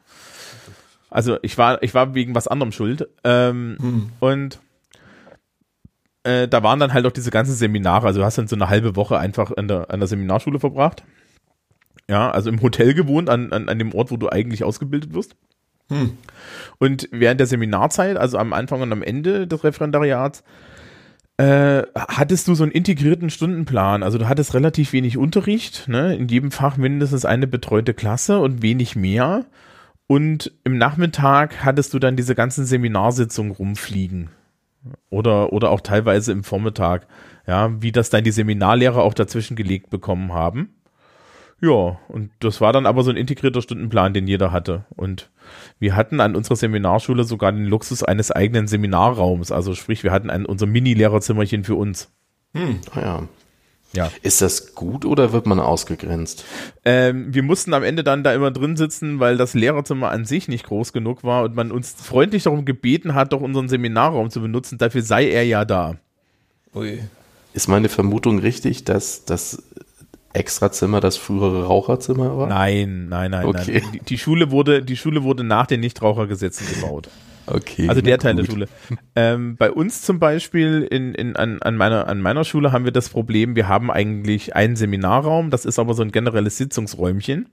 Also 1.11 1.39
ich 1.43 1.57
war, 1.57 1.83
ich 1.83 1.95
war 1.95 2.15
wegen 2.15 2.35
was 2.35 2.49
anderem 2.49 2.73
schuld. 2.73 3.09
Ähm, 3.25 3.77
hm. 3.81 4.09
Und 4.21 4.61
äh, 6.25 6.49
da 6.49 6.63
waren 6.63 6.79
dann 6.79 6.93
halt 6.93 7.07
auch 7.07 7.13
diese 7.13 7.31
ganzen 7.31 7.55
Seminare. 7.55 8.07
Also 8.07 8.21
du 8.21 8.25
hast 8.27 8.39
dann 8.39 8.49
so 8.49 8.57
eine 8.57 8.69
halbe 8.69 8.97
Woche 8.97 9.19
einfach 9.19 9.53
an 9.57 9.69
der, 9.69 9.91
an 9.91 10.01
der 10.01 10.07
Seminarschule 10.07 10.61
verbracht. 10.61 11.05
Ja, 12.09 12.31
also 12.31 12.51
im 12.51 12.63
Hotel 12.63 12.95
gewohnt, 12.95 13.29
an, 13.29 13.53
an, 13.53 13.69
an 13.69 13.79
dem 13.79 13.95
Ort, 13.95 14.11
wo 14.11 14.17
du 14.17 14.29
eigentlich 14.29 14.65
ausgebildet 14.65 15.13
wirst. 15.13 15.37
Hm. 15.91 16.17
Und 16.79 17.09
während 17.13 17.41
der 17.41 17.47
Seminarzeit, 17.47 18.17
also 18.17 18.39
am 18.39 18.53
Anfang 18.53 18.83
und 18.83 18.93
am 18.93 19.03
Ende 19.03 19.47
des 19.47 19.65
Referendariats, 19.65 20.43
äh, 21.39 21.85
hattest 21.95 22.49
du 22.49 22.55
so 22.55 22.65
einen 22.65 22.73
integrierten 22.73 23.31
Stundenplan. 23.31 24.03
Also 24.03 24.19
du 24.19 24.29
hattest 24.29 24.55
relativ 24.55 24.93
wenig 24.93 25.17
Unterricht, 25.17 25.89
ne? 25.89 26.15
in 26.17 26.29
jedem 26.29 26.51
Fach 26.51 26.77
mindestens 26.77 27.25
eine 27.25 27.47
betreute 27.47 27.95
Klasse 27.95 28.41
und 28.41 28.61
wenig 28.61 28.97
mehr. 28.97 29.47
Und 30.09 30.53
im 30.65 30.79
Nachmittag 30.79 31.65
hattest 31.65 31.93
du 31.95 31.99
dann 31.99 32.17
diese 32.17 32.35
ganzen 32.35 32.65
Seminarsitzungen 32.65 33.53
rumfliegen. 33.53 34.31
Oder, 35.11 35.53
oder 35.53 35.71
auch 35.71 35.83
teilweise 35.83 36.33
im 36.33 36.45
Vormittag. 36.45 37.07
Ja, 37.47 37.81
wie 37.81 37.93
das 37.93 38.11
dann 38.11 38.25
die 38.25 38.31
Seminarlehrer 38.31 39.03
auch 39.03 39.15
dazwischen 39.15 39.55
gelegt 39.55 39.91
bekommen 39.91 40.33
haben. 40.33 40.71
Ja, 41.61 41.99
und 42.09 42.31
das 42.41 42.61
war 42.61 42.73
dann 42.73 42.87
aber 42.87 43.03
so 43.03 43.11
ein 43.11 43.17
integrierter 43.17 43.61
Stundenplan, 43.61 44.15
den 44.15 44.27
jeder 44.27 44.51
hatte. 44.51 44.87
Und 44.97 45.31
wir 45.79 45.95
hatten 45.95 46.21
an 46.21 46.37
unserer 46.37 46.57
Seminarschule 46.57 47.25
sogar 47.25 47.53
den 47.53 47.67
Luxus 47.67 48.03
eines 48.03 48.31
eigenen 48.31 48.67
Seminarraums. 48.67 49.53
Also 49.53 49.75
sprich, 49.75 50.05
wir 50.05 50.13
hatten 50.13 50.31
ein, 50.31 50.47
unser 50.47 50.67
Mini-Lehrerzimmerchen 50.67 51.65
für 51.65 51.75
uns. 51.75 52.11
Hm, 52.55 52.81
ja. 52.97 53.25
Ja. 53.93 54.11
Ist 54.23 54.43
das 54.43 54.75
gut 54.75 55.05
oder 55.05 55.33
wird 55.33 55.47
man 55.47 55.61
ausgegrenzt? 55.61 56.45
Ähm, 56.85 57.33
wir 57.33 57.43
mussten 57.43 57.73
am 57.73 57.83
Ende 57.83 58.05
dann 58.05 58.23
da 58.23 58.35
immer 58.35 58.51
drin 58.51 58.77
sitzen, 58.77 59.19
weil 59.19 59.37
das 59.37 59.55
Lehrerzimmer 59.55 60.11
an 60.11 60.25
sich 60.25 60.49
nicht 60.49 60.67
groß 60.67 60.93
genug 60.93 61.25
war 61.25 61.45
und 61.45 61.55
man 61.55 61.73
uns 61.73 61.93
freundlich 61.93 62.43
darum 62.43 62.65
gebeten 62.65 63.15
hat, 63.15 63.33
doch 63.33 63.41
unseren 63.41 63.69
Seminarraum 63.69 64.31
zu 64.31 64.41
benutzen. 64.41 64.79
Dafür 64.79 65.03
sei 65.03 65.31
er 65.31 65.45
ja 65.45 65.65
da. 65.65 65.97
Ui. 66.75 67.01
Ist 67.55 67.69
meine 67.69 67.89
Vermutung 67.89 68.39
richtig, 68.39 68.85
dass 68.85 69.25
das 69.25 69.63
Extrazimmer 70.35 71.01
das 71.01 71.17
frühere 71.17 71.65
Raucherzimmer 71.65 72.37
war? 72.37 72.47
Nein, 72.47 73.09
nein, 73.09 73.31
nein, 73.31 73.47
okay. 73.47 73.81
nein. 73.83 73.93
Die, 73.95 74.01
die, 74.01 74.19
Schule 74.19 74.51
wurde, 74.51 74.83
die 74.83 74.97
Schule 74.97 75.23
wurde 75.23 75.45
nach 75.45 75.67
den 75.67 75.81
Nichtrauchergesetzen 75.81 76.67
gebaut. 76.75 77.09
Okay. 77.51 77.89
Also 77.89 78.01
der 78.01 78.19
Teil 78.19 78.35
gut. 78.35 78.47
der 78.47 78.53
Schule. 78.53 78.69
Ähm, 79.17 79.57
bei 79.57 79.71
uns 79.71 80.03
zum 80.03 80.19
Beispiel 80.19 80.87
in, 80.91 81.15
in, 81.15 81.37
an, 81.37 81.61
an, 81.61 81.77
meiner, 81.77 82.07
an 82.07 82.21
meiner 82.21 82.45
Schule 82.45 82.73
haben 82.73 82.85
wir 82.85 82.93
das 82.93 83.09
Problem, 83.09 83.57
wir 83.57 83.69
haben 83.69 83.91
eigentlich 83.91 84.55
einen 84.55 84.77
Seminarraum, 84.77 85.51
das 85.51 85.65
ist 85.65 85.79
aber 85.79 85.95
so 85.95 86.03
ein 86.03 86.13
generelles 86.13 86.57
Sitzungsräumchen. 86.57 87.49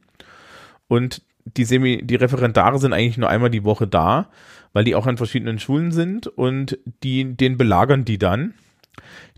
Und 0.87 1.21
die, 1.45 1.65
Semi, 1.65 2.01
die 2.03 2.15
Referendare 2.15 2.79
sind 2.79 2.93
eigentlich 2.93 3.17
nur 3.17 3.29
einmal 3.29 3.49
die 3.49 3.63
Woche 3.63 3.87
da, 3.87 4.29
weil 4.73 4.83
die 4.83 4.95
auch 4.95 5.07
an 5.07 5.17
verschiedenen 5.17 5.59
Schulen 5.59 5.91
sind 5.91 6.27
und 6.27 6.77
die, 7.03 7.35
den 7.35 7.57
belagern 7.57 8.05
die 8.05 8.17
dann. 8.17 8.53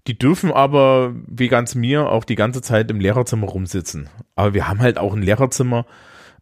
Die 0.08 0.18
dürfen 0.18 0.52
aber, 0.52 1.14
wie 1.28 1.50
ganz 1.50 1.76
mir, 1.76 2.10
auch 2.10 2.24
die 2.24 2.36
ganze 2.36 2.62
Zeit 2.62 2.90
im 2.90 3.00
Lehrerzimmer 3.00 3.48
rumsitzen. 3.48 4.10
Aber 4.36 4.54
wir 4.54 4.68
haben 4.68 4.80
halt 4.80 4.98
auch 4.98 5.14
ein 5.14 5.22
Lehrerzimmer, 5.22 5.86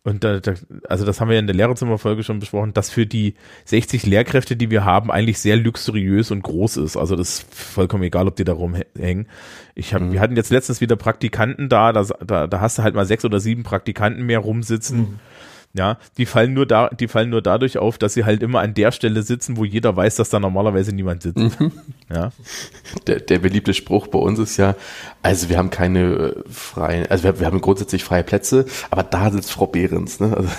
und 0.06 0.24
da, 0.24 0.40
da, 0.40 0.54
also 0.88 1.04
das 1.04 1.20
haben 1.20 1.30
wir 1.30 1.34
ja 1.34 1.40
in 1.40 1.48
der 1.48 1.56
Lehrerzimmerfolge 1.56 2.24
schon 2.24 2.40
besprochen, 2.40 2.74
dass 2.74 2.92
für 2.92 3.08
die 3.08 3.34
60 3.66 4.06
Lehrkräfte, 4.06 4.56
die 4.56 4.70
wir 4.70 4.86
haben, 4.86 5.10
eigentlich 5.10 5.40
sehr 5.40 5.58
luxuriös 5.58 6.30
und 6.30 6.44
groß 6.44 6.78
ist. 6.78 6.96
Also 6.96 7.16
das 7.16 7.40
ist 7.40 7.54
vollkommen 7.56 8.04
egal, 8.04 8.28
ob 8.28 8.36
die 8.36 8.44
da 8.44 8.54
rumhängen. 8.54 9.28
Ich 9.74 9.96
hab, 9.96 10.04
mhm. 10.04 10.14
Wir 10.14 10.22
hatten 10.22 10.36
jetzt 10.36 10.52
letztens 10.52 10.80
wieder 10.80 10.96
Praktikanten 10.96 11.70
da, 11.70 11.92
da, 11.92 12.04
da, 12.04 12.46
da 12.46 12.62
hast 12.62 12.78
du 12.78 12.84
halt 12.84 12.94
mal 12.94 13.08
sechs 13.08 13.26
oder 13.26 13.40
sieben 13.40 13.64
Praktikanten 13.64 14.28
mehr 14.28 14.40
rumsitzen. 14.40 14.98
Mhm. 15.00 15.20
Ja, 15.78 15.98
die 16.18 16.26
fallen 16.26 16.54
nur 16.54 16.66
da, 16.66 16.88
die 16.88 17.10
fallen 17.10 17.30
nur 17.30 17.42
dadurch 17.42 17.78
auf, 17.78 17.98
dass 17.98 18.14
sie 18.14 18.24
halt 18.24 18.42
immer 18.42 18.62
an 18.62 18.74
der 18.74 18.94
Stelle 18.94 19.24
sitzen, 19.24 19.58
wo 19.58 19.66
jeder 19.66 19.94
weiß, 19.94 20.16
dass 20.16 20.30
da 20.30 20.40
normalerweise 20.40 20.96
niemand 20.96 21.22
sitzt. 21.22 21.38
Mhm. 21.38 21.74
Ja. 22.10 22.32
Der, 23.08 23.20
der 23.20 23.40
beliebte 23.40 23.74
Spruch 23.74 24.08
bei 24.08 24.20
uns 24.20 24.40
ist 24.40 24.56
ja, 24.56 24.76
also 25.22 25.50
wir 25.50 25.58
haben 25.58 25.72
keine 25.72 26.00
äh, 26.00 26.44
freien, 26.50 27.08
also 27.08 27.26
wir, 27.26 27.42
wir 27.42 27.48
haben 27.48 27.60
grundsätzlich 27.60 28.06
freie 28.06 28.24
Plätze, 28.24 28.66
aber 28.90 29.04
da 29.04 29.30
sitzt 29.30 29.52
Frau 29.52 29.68
Behrens, 29.68 30.22
ne? 30.22 30.38
Also, 30.38 30.50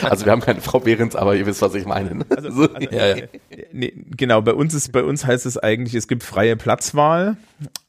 also, 0.08 0.24
wir 0.24 0.32
haben 0.32 0.40
keine 0.40 0.60
Frau 0.60 0.80
Behrens, 0.80 1.14
aber 1.14 1.36
ihr 1.36 1.46
wisst, 1.46 1.62
was 1.62 1.76
ich 1.76 1.86
meine. 1.86 2.26
Also, 2.28 2.48
also, 2.48 2.68
ja, 2.90 3.16
ja. 3.16 3.24
Nee, 3.72 3.92
genau, 4.16 4.42
bei 4.42 4.54
uns 4.54 4.74
ist, 4.74 4.90
bei 4.90 5.04
uns 5.04 5.24
heißt 5.24 5.46
es 5.46 5.58
eigentlich, 5.58 5.94
es 5.94 6.08
gibt 6.08 6.24
freie 6.24 6.56
Platzwahl 6.56 7.36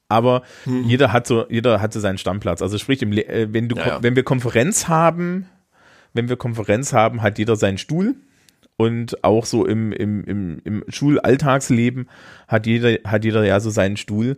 aber 0.10 0.41
hm. 0.64 0.84
jeder 0.84 1.14
hat 1.14 1.27
so, 1.27 1.45
jeder 1.49 1.80
hatte 1.80 1.99
seinen 1.99 2.18
Stammplatz. 2.18 2.61
Also 2.61 2.77
sprich, 2.77 3.02
im, 3.02 3.14
äh, 3.14 3.48
wenn 3.53 3.69
du, 3.69 3.77
ja, 3.77 3.88
ja. 3.88 4.03
wenn 4.03 4.15
wir 4.15 4.23
Konferenz 4.23 4.88
haben, 4.88 5.45
wenn 6.14 6.27
wir 6.27 6.36
Konferenz 6.36 6.91
haben, 6.91 7.22
hat 7.22 7.38
jeder 7.38 7.56
seinen 7.56 7.77
Stuhl. 7.77 8.15
Und 8.76 9.23
auch 9.23 9.45
so 9.45 9.65
im, 9.65 9.91
im, 9.91 10.23
im, 10.23 10.61
im 10.64 10.84
Schulalltagsleben 10.88 12.10
hat 12.48 12.65
jeder, 12.65 12.98
hat 13.06 13.26
jeder 13.26 13.44
ja 13.45 13.60
so 13.60 13.69
seinen 13.69 13.98
Stuhl. 13.98 14.38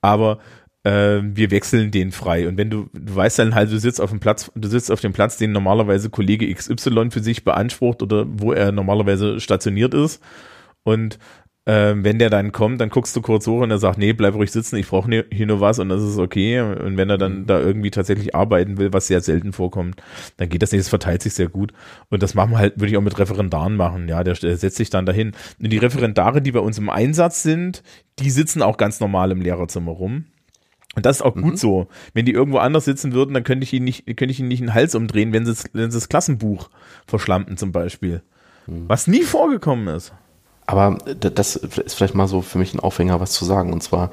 Aber 0.00 0.38
äh, 0.84 1.20
wir 1.22 1.50
wechseln 1.50 1.90
den 1.90 2.12
frei. 2.12 2.48
Und 2.48 2.56
wenn 2.56 2.70
du, 2.70 2.88
du 2.92 3.14
weißt 3.14 3.40
dann 3.40 3.54
halt, 3.54 3.70
du 3.70 3.78
sitzt 3.78 4.00
auf 4.00 4.10
dem 4.10 4.20
Platz, 4.20 4.50
du 4.54 4.68
sitzt 4.68 4.90
auf 4.90 5.00
dem 5.00 5.12
Platz, 5.12 5.36
den 5.36 5.52
normalerweise 5.52 6.10
Kollege 6.10 6.52
XY 6.52 7.10
für 7.10 7.22
sich 7.22 7.44
beansprucht 7.44 8.02
oder 8.02 8.24
wo 8.28 8.52
er 8.52 8.72
normalerweise 8.72 9.40
stationiert 9.40 9.94
ist. 9.94 10.22
Und 10.84 11.18
ähm, 11.64 12.02
wenn 12.02 12.18
der 12.18 12.28
dann 12.28 12.50
kommt, 12.50 12.80
dann 12.80 12.88
guckst 12.88 13.14
du 13.14 13.20
kurz 13.20 13.46
hoch 13.46 13.60
und 13.60 13.70
er 13.70 13.78
sagt, 13.78 13.96
nee, 13.96 14.12
bleib 14.12 14.34
ruhig 14.34 14.50
sitzen, 14.50 14.76
ich 14.76 14.88
brauche 14.88 15.24
hier 15.30 15.46
nur 15.46 15.60
was 15.60 15.78
und 15.78 15.88
das 15.90 16.02
ist 16.02 16.18
okay. 16.18 16.60
Und 16.60 16.96
wenn 16.96 17.08
er 17.08 17.18
dann 17.18 17.40
mhm. 17.40 17.46
da 17.46 17.60
irgendwie 17.60 17.92
tatsächlich 17.92 18.34
arbeiten 18.34 18.78
will, 18.78 18.92
was 18.92 19.06
sehr 19.06 19.20
selten 19.20 19.52
vorkommt, 19.52 20.02
dann 20.38 20.48
geht 20.48 20.62
das 20.62 20.72
nicht, 20.72 20.80
das 20.80 20.88
verteilt 20.88 21.22
sich 21.22 21.34
sehr 21.34 21.48
gut. 21.48 21.72
Und 22.10 22.22
das 22.22 22.34
machen 22.34 22.50
wir 22.50 22.58
halt, 22.58 22.80
würde 22.80 22.90
ich 22.90 22.96
auch 22.96 23.02
mit 23.02 23.16
Referendaren 23.16 23.76
machen, 23.76 24.08
ja, 24.08 24.24
der, 24.24 24.34
der 24.34 24.56
setzt 24.56 24.76
sich 24.76 24.90
dann 24.90 25.06
dahin. 25.06 25.32
Und 25.62 25.72
die 25.72 25.78
Referendare, 25.78 26.42
die 26.42 26.50
bei 26.50 26.60
uns 26.60 26.78
im 26.78 26.90
Einsatz 26.90 27.44
sind, 27.44 27.84
die 28.18 28.30
sitzen 28.30 28.60
auch 28.60 28.76
ganz 28.76 28.98
normal 28.98 29.30
im 29.30 29.40
Lehrerzimmer 29.40 29.92
rum. 29.92 30.24
Und 30.96 31.06
das 31.06 31.18
ist 31.18 31.22
auch 31.22 31.36
mhm. 31.36 31.42
gut 31.42 31.58
so. 31.58 31.86
Wenn 32.12 32.26
die 32.26 32.32
irgendwo 32.32 32.58
anders 32.58 32.86
sitzen 32.86 33.12
würden, 33.12 33.34
dann 33.34 33.44
könnte 33.44 33.62
ich 33.62 33.72
ihnen 33.72 33.84
nicht, 33.84 34.06
könnte 34.06 34.32
ich 34.32 34.40
ihnen 34.40 34.48
nicht 34.48 34.60
den 34.60 34.74
Hals 34.74 34.96
umdrehen, 34.96 35.32
wenn 35.32 35.46
sie, 35.46 35.54
wenn 35.72 35.92
sie 35.92 35.96
das 35.96 36.08
Klassenbuch 36.08 36.70
verschlampen 37.06 37.56
zum 37.56 37.70
Beispiel. 37.70 38.22
Mhm. 38.66 38.88
Was 38.88 39.06
nie 39.06 39.22
vorgekommen 39.22 39.86
ist. 39.94 40.12
Aber 40.72 40.96
das 41.04 41.56
ist 41.56 41.92
vielleicht 41.92 42.14
mal 42.14 42.26
so 42.26 42.40
für 42.40 42.56
mich 42.56 42.72
ein 42.72 42.80
Aufhänger, 42.80 43.20
was 43.20 43.32
zu 43.32 43.44
sagen. 43.44 43.74
Und 43.74 43.82
zwar, 43.82 44.10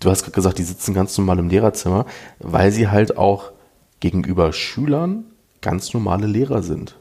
du 0.00 0.10
hast 0.10 0.24
gerade 0.24 0.34
gesagt, 0.34 0.58
die 0.58 0.64
sitzen 0.64 0.94
ganz 0.94 1.16
normal 1.16 1.38
im 1.38 1.48
Lehrerzimmer, 1.48 2.06
weil 2.40 2.72
sie 2.72 2.88
halt 2.88 3.16
auch 3.16 3.52
gegenüber 4.00 4.52
Schülern 4.52 5.22
ganz 5.60 5.94
normale 5.94 6.26
Lehrer 6.26 6.64
sind. 6.64 6.96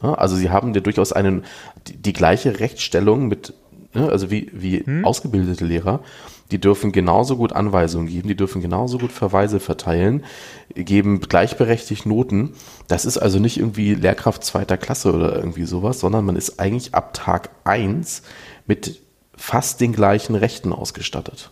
also 0.00 0.34
sie 0.34 0.50
haben 0.50 0.74
ja 0.74 0.80
durchaus 0.80 1.12
einen, 1.12 1.44
die, 1.86 1.96
die 1.96 2.12
gleiche 2.12 2.58
Rechtsstellung 2.58 3.28
mit 3.28 3.54
also 3.94 4.32
wie, 4.32 4.50
wie 4.52 4.80
hm? 4.84 5.04
ausgebildete 5.04 5.64
Lehrer, 5.64 6.00
die 6.50 6.60
dürfen 6.60 6.92
genauso 6.92 7.36
gut 7.36 7.52
Anweisungen 7.52 8.06
geben, 8.06 8.28
die 8.28 8.36
dürfen 8.36 8.60
genauso 8.60 8.98
gut 8.98 9.12
Verweise 9.12 9.60
verteilen, 9.60 10.24
geben 10.74 11.20
gleichberechtigt 11.20 12.06
Noten. 12.06 12.54
Das 12.88 13.04
ist 13.04 13.18
also 13.18 13.38
nicht 13.38 13.58
irgendwie 13.58 13.94
Lehrkraft 13.94 14.44
zweiter 14.44 14.76
Klasse 14.76 15.12
oder 15.12 15.36
irgendwie 15.36 15.64
sowas, 15.64 16.00
sondern 16.00 16.24
man 16.24 16.36
ist 16.36 16.58
eigentlich 16.60 16.94
ab 16.94 17.14
Tag 17.14 17.50
eins 17.64 18.22
mit 18.66 19.00
fast 19.36 19.80
den 19.80 19.92
gleichen 19.92 20.34
Rechten 20.34 20.72
ausgestattet. 20.72 21.50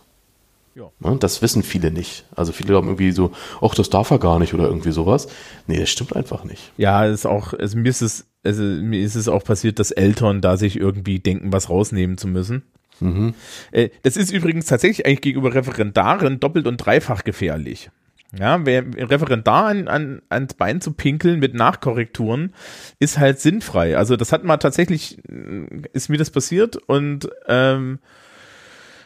Ja. 0.75 0.91
Ne, 0.99 1.17
das 1.19 1.41
wissen 1.41 1.63
viele 1.63 1.91
nicht. 1.91 2.25
Also 2.35 2.51
viele 2.51 2.69
glauben 2.69 2.87
irgendwie 2.87 3.11
so, 3.11 3.31
ach, 3.61 3.75
das 3.75 3.89
darf 3.89 4.11
er 4.11 4.19
gar 4.19 4.39
nicht 4.39 4.53
oder 4.53 4.65
irgendwie 4.65 4.91
sowas. 4.91 5.27
Nee, 5.67 5.79
das 5.79 5.89
stimmt 5.89 6.15
einfach 6.15 6.43
nicht. 6.43 6.71
Ja, 6.77 7.05
es 7.05 7.21
ist 7.21 7.25
auch, 7.25 7.53
also 7.53 7.77
mir 7.77 7.89
ist 7.89 8.01
es, 8.01 8.27
also 8.43 8.61
mir 8.63 9.01
ist 9.01 9.15
es 9.15 9.27
auch 9.27 9.43
passiert, 9.43 9.79
dass 9.79 9.91
Eltern 9.91 10.41
da 10.41 10.55
sich 10.55 10.77
irgendwie 10.77 11.19
denken, 11.19 11.51
was 11.51 11.69
rausnehmen 11.69 12.17
zu 12.17 12.27
müssen. 12.27 12.63
Mhm. 13.01 13.33
Äh, 13.71 13.89
das 14.03 14.17
ist 14.17 14.31
übrigens 14.31 14.65
tatsächlich 14.65 15.05
eigentlich 15.05 15.21
gegenüber 15.21 15.53
Referendaren 15.53 16.39
doppelt 16.39 16.67
und 16.67 16.77
dreifach 16.77 17.23
gefährlich. 17.23 17.89
Ja, 18.37 18.63
wer 18.63 18.83
Referendar 19.09 19.65
an, 19.65 19.87
an, 19.87 20.21
ans 20.29 20.53
Bein 20.53 20.81
zu 20.81 20.93
pinkeln 20.93 21.39
mit 21.39 21.55
Nachkorrekturen 21.55 22.53
ist 22.99 23.17
halt 23.17 23.39
sinnfrei. 23.39 23.97
Also 23.97 24.17
das 24.17 24.31
hat 24.31 24.43
mal 24.43 24.57
tatsächlich, 24.57 25.17
äh, 25.27 25.65
ist 25.93 26.09
mir 26.09 26.17
das 26.17 26.29
passiert 26.29 26.75
und 26.75 27.27
ähm, 27.47 27.99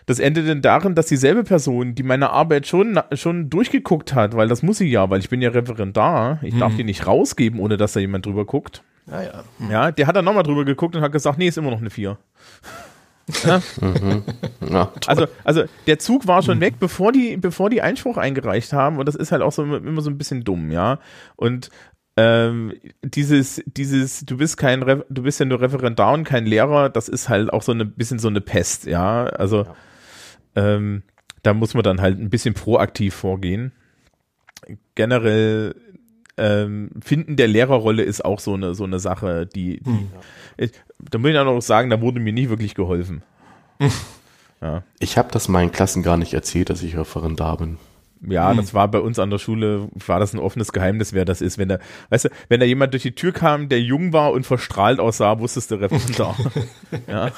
das 0.05 0.19
endet 0.19 0.49
dann 0.49 0.61
darin, 0.61 0.95
dass 0.95 1.05
dieselbe 1.05 1.45
Person, 1.45 1.95
die 1.95 2.03
meine 2.03 2.31
Arbeit 2.31 2.67
schon, 2.67 2.99
schon 3.13 3.49
durchgeguckt 3.49 4.13
hat, 4.13 4.35
weil 4.35 4.49
das 4.49 4.61
muss 4.61 4.79
sie 4.79 4.89
ja, 4.89 5.09
weil 5.09 5.19
ich 5.19 5.29
bin 5.29 5.41
ja 5.41 5.49
Referendar, 5.49 6.39
ich 6.41 6.55
mhm. 6.55 6.59
darf 6.59 6.75
die 6.75 6.83
nicht 6.83 7.07
rausgeben, 7.07 7.59
ohne 7.59 7.77
dass 7.77 7.93
da 7.93 8.01
jemand 8.01 8.25
drüber 8.25 8.45
guckt. 8.45 8.83
Ja, 9.09 9.21
ja. 9.21 9.43
Mhm. 9.59 9.71
Ja, 9.71 9.91
der 9.91 10.07
hat 10.07 10.15
dann 10.15 10.25
nochmal 10.25 10.43
drüber 10.43 10.65
geguckt 10.65 10.95
und 10.95 11.01
hat 11.01 11.11
gesagt, 11.13 11.37
nee, 11.37 11.47
ist 11.47 11.57
immer 11.57 11.71
noch 11.71 11.79
eine 11.79 11.89
4. 11.89 12.17
Ja. 13.45 13.61
mhm. 13.79 14.23
ja, 14.69 14.91
also, 15.07 15.27
also 15.43 15.63
der 15.87 15.99
Zug 15.99 16.27
war 16.27 16.41
schon 16.41 16.59
weg, 16.59 16.75
bevor 16.79 17.11
die, 17.11 17.37
bevor 17.37 17.69
die 17.69 17.81
Einspruch 17.81 18.17
eingereicht 18.17 18.73
haben 18.73 18.99
und 18.99 19.07
das 19.07 19.15
ist 19.15 19.31
halt 19.31 19.41
auch 19.41 19.51
so 19.51 19.63
immer 19.63 20.01
so 20.01 20.09
ein 20.09 20.17
bisschen 20.17 20.43
dumm, 20.43 20.71
ja. 20.71 20.99
Und 21.35 21.69
ähm, 22.17 22.73
dieses, 23.01 23.63
dieses, 23.65 24.25
du 24.25 24.37
bist 24.37 24.57
kein, 24.57 24.83
Re 24.83 25.05
du 25.09 25.23
bist 25.23 25.39
ja 25.39 25.45
nur 25.45 25.61
Referendar 25.61 26.13
und 26.13 26.25
kein 26.25 26.45
Lehrer, 26.45 26.89
das 26.89 27.07
ist 27.07 27.29
halt 27.29 27.51
auch 27.51 27.63
so 27.63 27.71
ein 27.71 27.93
bisschen 27.93 28.19
so 28.19 28.27
eine 28.27 28.41
Pest, 28.41 28.85
ja. 28.85 29.25
Also 29.25 29.63
ja. 29.63 29.75
Ähm, 30.55 31.03
da 31.41 31.53
muss 31.53 31.73
man 31.73 31.83
dann 31.83 32.01
halt 32.01 32.19
ein 32.19 32.29
bisschen 32.29 32.53
proaktiv 32.53 33.13
vorgehen. 33.13 33.73
Generell 34.95 35.75
ähm, 36.37 36.89
Finden 37.03 37.35
der 37.35 37.47
Lehrerrolle 37.47 38.03
ist 38.03 38.23
auch 38.23 38.39
so 38.39 38.53
eine, 38.53 38.73
so 38.73 38.85
eine 38.85 38.99
Sache, 38.99 39.45
die, 39.45 39.81
die 39.81 39.89
hm. 39.89 40.09
ich, 40.57 40.71
da 41.09 41.17
muss 41.17 41.31
ich 41.31 41.37
auch 41.37 41.45
noch 41.45 41.61
sagen, 41.61 41.89
da 41.89 42.01
wurde 42.01 42.19
mir 42.19 42.33
nie 42.33 42.49
wirklich 42.49 42.75
geholfen. 42.75 43.23
ja. 44.61 44.83
Ich 44.99 45.17
habe 45.17 45.29
das 45.31 45.47
meinen 45.47 45.71
Klassen 45.71 46.03
gar 46.03 46.17
nicht 46.17 46.33
erzählt, 46.33 46.69
dass 46.69 46.83
ich 46.83 46.97
Referendar 46.97 47.57
bin. 47.57 47.77
Ja, 48.25 48.49
hm. 48.51 48.57
das 48.57 48.73
war 48.73 48.87
bei 48.87 48.99
uns 48.99 49.19
an 49.19 49.29
der 49.29 49.37
Schule, 49.37 49.89
war 49.93 50.19
das 50.19 50.33
ein 50.33 50.39
offenes 50.39 50.71
Geheimnis, 50.71 51.13
wer 51.13 51.25
das 51.25 51.41
ist. 51.41 51.57
Wenn 51.57 51.69
da, 51.69 51.79
weißt 52.09 52.25
du, 52.25 52.29
wenn 52.47 52.59
da 52.59 52.65
jemand 52.65 52.93
durch 52.93 53.03
die 53.03 53.15
Tür 53.15 53.33
kam, 53.33 53.69
der 53.69 53.81
jung 53.81 54.13
war 54.13 54.31
und 54.31 54.45
verstrahlt 54.45 54.99
aussah, 54.99 55.39
wusstest 55.39 55.71
du 55.71 55.75
Referendar. 55.75 56.35
ja. 57.07 57.31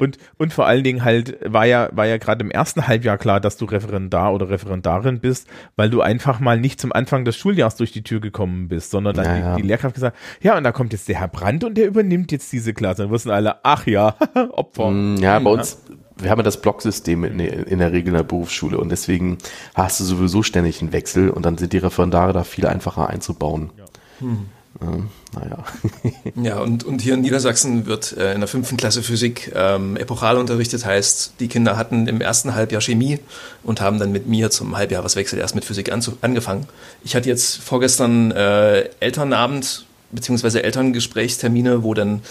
Und, 0.00 0.18
und 0.38 0.52
vor 0.52 0.66
allen 0.66 0.84
Dingen 0.84 1.04
halt 1.04 1.38
war 1.44 1.64
ja, 1.64 1.88
war 1.92 2.06
ja 2.06 2.18
gerade 2.18 2.44
im 2.44 2.50
ersten 2.50 2.86
Halbjahr 2.86 3.18
klar, 3.18 3.40
dass 3.40 3.56
du 3.56 3.64
Referendar 3.64 4.32
oder 4.34 4.48
Referendarin 4.48 5.20
bist, 5.20 5.48
weil 5.76 5.90
du 5.90 6.00
einfach 6.00 6.40
mal 6.40 6.58
nicht 6.58 6.80
zum 6.80 6.92
Anfang 6.92 7.24
des 7.24 7.36
Schuljahrs 7.36 7.76
durch 7.76 7.92
die 7.92 8.02
Tür 8.02 8.20
gekommen 8.20 8.68
bist, 8.68 8.90
sondern 8.90 9.16
dann 9.16 9.26
naja. 9.26 9.56
die, 9.56 9.62
die, 9.62 9.68
Lehrkraft 9.68 9.94
gesagt, 9.94 10.16
ja, 10.40 10.56
und 10.56 10.64
da 10.64 10.72
kommt 10.72 10.92
jetzt 10.92 11.08
der 11.08 11.20
Herr 11.20 11.28
Brandt 11.28 11.64
und 11.64 11.74
der 11.76 11.86
übernimmt 11.86 12.32
jetzt 12.32 12.52
diese 12.52 12.74
Klasse. 12.74 13.02
Dann 13.02 13.10
wussten 13.10 13.30
alle, 13.30 13.64
ach 13.64 13.86
ja, 13.86 14.16
Opfer. 14.52 14.90
Mm, 14.90 15.16
ja, 15.18 15.38
bei 15.38 15.50
uns, 15.50 15.78
wir 16.18 16.30
haben 16.30 16.38
ja 16.38 16.44
das 16.44 16.60
Blocksystem 16.60 17.24
in, 17.24 17.40
in, 17.40 17.78
der 17.78 17.92
Regel 17.92 18.08
in 18.08 18.14
der 18.14 18.22
Berufsschule 18.22 18.78
und 18.78 18.90
deswegen 18.90 19.38
hast 19.74 20.00
du 20.00 20.04
sowieso 20.04 20.42
ständig 20.42 20.80
einen 20.80 20.92
Wechsel 20.92 21.30
und 21.30 21.44
dann 21.44 21.58
sind 21.58 21.72
die 21.72 21.78
Referendare 21.78 22.32
da 22.32 22.44
viel 22.44 22.66
einfacher 22.66 23.08
einzubauen. 23.08 23.70
Ja. 23.76 23.84
Hm. 24.20 24.48
Ähm, 24.80 25.08
naja. 25.34 25.64
ja, 26.42 26.58
und, 26.58 26.84
und 26.84 27.00
hier 27.00 27.14
in 27.14 27.20
Niedersachsen 27.20 27.86
wird 27.86 28.16
äh, 28.16 28.34
in 28.34 28.40
der 28.40 28.48
fünften 28.48 28.76
Klasse 28.76 29.02
Physik 29.02 29.52
ähm, 29.54 29.96
epochal 29.96 30.36
unterrichtet, 30.36 30.84
heißt, 30.84 31.34
die 31.40 31.48
Kinder 31.48 31.76
hatten 31.76 32.06
im 32.06 32.20
ersten 32.20 32.54
Halbjahr 32.54 32.80
Chemie 32.80 33.18
und 33.62 33.80
haben 33.80 33.98
dann 33.98 34.12
mit 34.12 34.26
mir 34.26 34.50
zum 34.50 34.76
Halbjahreswechsel 34.76 35.38
erst 35.38 35.54
mit 35.54 35.64
Physik 35.64 35.90
angefangen. 35.92 36.66
Ich 37.04 37.16
hatte 37.16 37.28
jetzt 37.28 37.56
vorgestern 37.56 38.30
äh, 38.32 38.88
Elternabend 39.00 39.86
beziehungsweise 40.12 40.62
Elterngesprächstermine, 40.62 41.82
wo 41.82 41.94
dann 41.94 42.22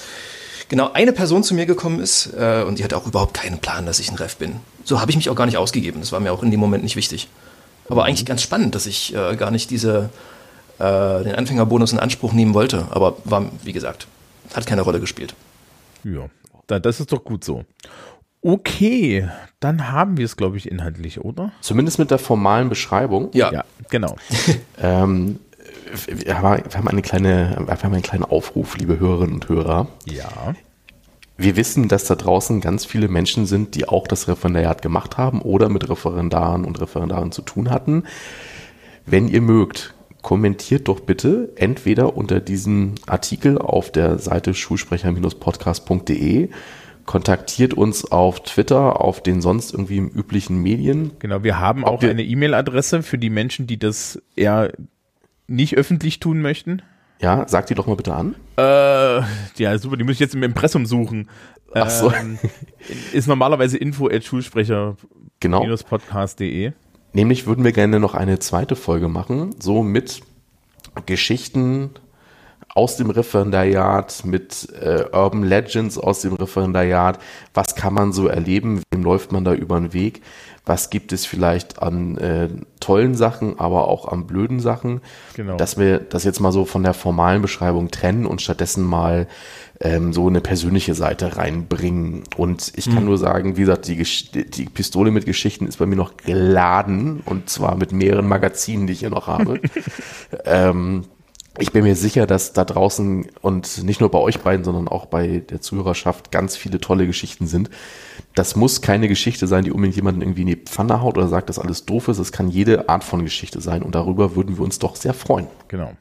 genau 0.69 0.91
eine 0.93 1.13
Person 1.13 1.43
zu 1.43 1.53
mir 1.53 1.65
gekommen 1.65 1.99
ist 1.99 2.33
äh, 2.37 2.63
und 2.63 2.79
die 2.79 2.83
hatte 2.83 2.97
auch 2.97 3.07
überhaupt 3.07 3.33
keinen 3.33 3.59
Plan, 3.59 3.85
dass 3.85 3.99
ich 3.99 4.09
ein 4.11 4.15
Ref 4.15 4.37
bin. 4.37 4.57
So 4.83 5.01
habe 5.01 5.11
ich 5.11 5.17
mich 5.17 5.29
auch 5.29 5.35
gar 5.35 5.45
nicht 5.45 5.57
ausgegeben. 5.57 5.99
Das 5.99 6.11
war 6.11 6.19
mir 6.19 6.31
auch 6.31 6.43
in 6.43 6.51
dem 6.51 6.59
Moment 6.59 6.83
nicht 6.83 6.95
wichtig. 6.95 7.27
Aber 7.87 8.05
eigentlich 8.05 8.25
ganz 8.25 8.41
spannend, 8.41 8.73
dass 8.75 8.85
ich 8.85 9.15
äh, 9.15 9.35
gar 9.35 9.51
nicht 9.51 9.69
diese 9.69 10.09
äh, 10.79 11.23
den 11.23 11.35
Anfängerbonus 11.35 11.93
in 11.93 11.99
Anspruch 11.99 12.33
nehmen 12.33 12.53
wollte. 12.53 12.87
Aber 12.91 13.17
war, 13.23 13.45
wie 13.63 13.73
gesagt, 13.73 14.07
hat 14.53 14.65
keine 14.65 14.81
Rolle 14.81 14.99
gespielt. 14.99 15.35
Ja, 16.03 16.29
das 16.67 16.99
ist 16.99 17.11
doch 17.11 17.23
gut 17.23 17.43
so. 17.43 17.65
Okay, 18.41 19.27
dann 19.59 19.91
haben 19.91 20.17
wir 20.17 20.25
es, 20.25 20.37
glaube 20.37 20.57
ich, 20.57 20.69
inhaltlich, 20.69 21.19
oder? 21.19 21.51
Zumindest 21.61 21.97
mit 21.97 22.11
der 22.11 22.19
formalen 22.19 22.69
Beschreibung. 22.69 23.29
Ja, 23.33 23.51
ja 23.51 23.63
genau. 23.89 24.15
ähm, 24.79 25.39
wir, 26.07 26.41
haben 26.41 26.87
eine 26.87 27.01
kleine, 27.01 27.55
wir 27.65 27.73
haben 27.73 27.93
einen 27.93 28.03
kleinen 28.03 28.23
Aufruf, 28.23 28.77
liebe 28.77 28.99
Hörerinnen 28.99 29.35
und 29.35 29.49
Hörer. 29.49 29.87
Ja. 30.05 30.53
Wir 31.37 31.55
wissen, 31.55 31.87
dass 31.87 32.05
da 32.05 32.15
draußen 32.15 32.61
ganz 32.61 32.85
viele 32.85 33.07
Menschen 33.07 33.45
sind, 33.45 33.75
die 33.75 33.89
auch 33.89 34.07
das 34.07 34.27
Referendariat 34.27 34.81
gemacht 34.81 35.17
haben 35.17 35.41
oder 35.41 35.67
mit 35.67 35.89
Referendaren 35.89 36.65
und 36.65 36.79
Referendaren 36.79 37.31
zu 37.31 37.41
tun 37.41 37.71
hatten. 37.71 38.03
Wenn 39.05 39.27
ihr 39.27 39.41
mögt, 39.41 39.95
kommentiert 40.25 40.87
doch 40.87 41.01
bitte 41.01 41.53
entweder 41.55 42.17
unter 42.17 42.39
diesem 42.39 42.95
Artikel 43.05 43.59
auf 43.59 43.91
der 43.91 44.17
Seite 44.17 44.55
schulsprecher-podcast.de, 44.55 46.49
kontaktiert 47.05 47.75
uns 47.75 48.11
auf 48.11 48.41
Twitter, 48.41 49.01
auf 49.01 49.21
den 49.21 49.39
sonst 49.39 49.71
irgendwie 49.71 49.99
üblichen 49.99 50.63
Medien. 50.63 51.11
Genau, 51.19 51.43
wir 51.43 51.59
haben 51.59 51.85
auch 51.85 52.01
eine 52.01 52.23
E-Mail-Adresse 52.23 53.03
für 53.03 53.19
die 53.19 53.29
Menschen, 53.29 53.67
die 53.67 53.77
das 53.77 54.19
eher 54.35 54.73
nicht 55.45 55.77
öffentlich 55.77 56.19
tun 56.19 56.41
möchten. 56.41 56.81
Ja, 57.21 57.47
sag 57.47 57.67
die 57.67 57.75
doch 57.75 57.85
mal 57.85 57.95
bitte 57.95 58.15
an. 58.15 58.33
Äh, 58.57 59.21
ja, 59.61 59.77
super, 59.77 59.95
die 59.95 60.05
muss 60.05 60.15
ich 60.15 60.21
jetzt 60.21 60.33
im 60.33 60.41
Impressum 60.41 60.87
suchen. 60.87 61.29
Ach 61.71 61.91
so. 61.91 62.11
Ähm, 62.11 62.39
ist 63.13 63.27
normalerweise 63.27 63.77
info 63.77 64.07
at 64.07 64.23
schulsprecher-podcast.de. 64.23 66.63
Genau. 66.63 66.75
Nämlich 67.15 67.47
würden 67.47 67.63
wir 67.63 67.71
gerne 67.71 68.01
noch 68.01 68.13
eine 68.13 68.39
zweite 68.39 68.75
Folge 68.75 69.07
machen, 69.07 69.55
so 69.57 69.83
mit 69.83 70.19
Geschichten 71.05 71.91
aus 72.73 72.97
dem 72.97 73.09
Referendariat, 73.09 74.23
mit 74.25 74.67
äh, 74.81 75.05
Urban 75.13 75.43
Legends 75.43 75.97
aus 75.97 76.19
dem 76.23 76.33
Referendariat. 76.33 77.17
Was 77.53 77.75
kann 77.75 77.93
man 77.93 78.11
so 78.11 78.27
erleben? 78.27 78.81
Wem 78.91 79.03
läuft 79.03 79.31
man 79.31 79.45
da 79.45 79.53
über 79.53 79.79
den 79.79 79.93
Weg? 79.93 80.23
Was 80.65 80.89
gibt 80.89 81.13
es 81.13 81.25
vielleicht 81.25 81.81
an 81.81 82.17
äh, 82.17 82.49
tollen 82.79 83.15
Sachen, 83.15 83.59
aber 83.59 83.87
auch 83.87 84.07
an 84.07 84.25
blöden 84.25 84.59
Sachen? 84.59 85.01
Genau. 85.35 85.57
Dass 85.57 85.77
wir 85.77 85.99
das 85.99 86.23
jetzt 86.23 86.39
mal 86.39 86.51
so 86.51 86.65
von 86.65 86.81
der 86.81 86.93
formalen 86.93 87.41
Beschreibung 87.41 87.91
trennen 87.91 88.25
und 88.25 88.41
stattdessen 88.41 88.83
mal 88.83 89.27
ähm, 89.79 90.13
so 90.13 90.27
eine 90.27 90.41
persönliche 90.41 90.95
Seite 90.95 91.37
reinbringen. 91.37 92.23
Und 92.35 92.73
ich 92.75 92.85
kann 92.85 93.01
mhm. 93.01 93.05
nur 93.05 93.17
sagen, 93.17 93.57
wie 93.57 93.61
gesagt, 93.61 93.87
die, 93.87 94.03
die 94.33 94.65
Pistole 94.65 95.11
mit 95.11 95.25
Geschichten 95.25 95.67
ist 95.67 95.77
bei 95.77 95.85
mir 95.85 95.97
noch 95.97 96.17
geladen 96.17 97.21
und 97.25 97.49
zwar 97.49 97.75
mit 97.75 97.91
mehreren 97.91 98.27
Magazinen, 98.27 98.87
die 98.87 98.93
ich 98.93 98.99
hier 98.99 99.09
noch 99.09 99.27
habe. 99.27 99.59
ähm, 100.45 101.03
ich 101.57 101.71
bin 101.71 101.83
mir 101.83 101.95
sicher, 101.95 102.27
dass 102.27 102.53
da 102.53 102.65
draußen 102.65 103.27
und 103.41 103.83
nicht 103.83 104.01
nur 104.01 104.11
bei 104.11 104.19
euch 104.19 104.39
beiden, 104.39 104.65
sondern 104.65 104.87
auch 104.87 105.05
bei 105.05 105.43
der 105.49 105.61
Zuhörerschaft 105.61 106.31
ganz 106.31 106.57
viele 106.57 106.79
tolle 106.79 107.07
Geschichten 107.07 107.47
sind. 107.47 107.69
Das 108.35 108.55
muss 108.55 108.81
keine 108.81 109.07
Geschichte 109.07 109.47
sein, 109.47 109.63
die 109.63 109.71
unbedingt 109.71 109.95
jemanden 109.95 110.21
irgendwie 110.21 110.41
in 110.41 110.47
die 110.47 110.55
Pfanne 110.57 111.01
haut 111.01 111.17
oder 111.17 111.27
sagt, 111.27 111.49
dass 111.49 111.57
alles 111.57 111.85
doof 111.85 112.09
ist. 112.09 112.19
Es 112.19 112.33
kann 112.33 112.49
jede 112.49 112.89
Art 112.89 113.03
von 113.03 113.23
Geschichte 113.23 113.61
sein 113.61 113.81
und 113.81 113.95
darüber 113.95 114.35
würden 114.35 114.57
wir 114.57 114.63
uns 114.63 114.77
doch 114.77 114.95
sehr 114.97 115.13
freuen. 115.13 115.47
Genau. 115.69 115.93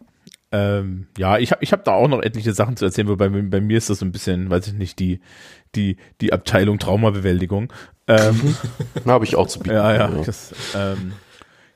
Ähm, 0.51 1.07
ja, 1.17 1.39
ich 1.39 1.53
habe 1.53 1.65
ich 1.65 1.73
hab 1.73 1.85
da 1.85 1.93
auch 1.93 2.09
noch 2.09 2.23
etliche 2.23 2.53
Sachen 2.53 2.77
zu 2.77 2.85
erzählen, 2.85 3.09
wobei 3.09 3.29
bei 3.29 3.61
mir 3.61 3.79
ist 3.79 3.91
das 3.91 4.01
so 4.01 4.05
ein 4.05 4.13
bisschen, 4.13 4.51
weiß 4.51 4.69
ich 4.69 4.75
nicht, 4.75 4.99
die, 4.99 5.21
die, 5.75 5.97
die 6.21 6.33
Abteilung 6.33 6.79
Traumabewältigung. 6.79 7.73
Ähm, 8.07 8.57
habe 9.07 9.25
ich 9.25 9.37
auch 9.37 9.47
zu 9.47 9.61
bieten. 9.61 9.75
Ja, 9.75 9.93
ja. 9.93 10.11
Ja, 10.11 10.23
das, 10.25 10.55
ähm, 10.77 11.13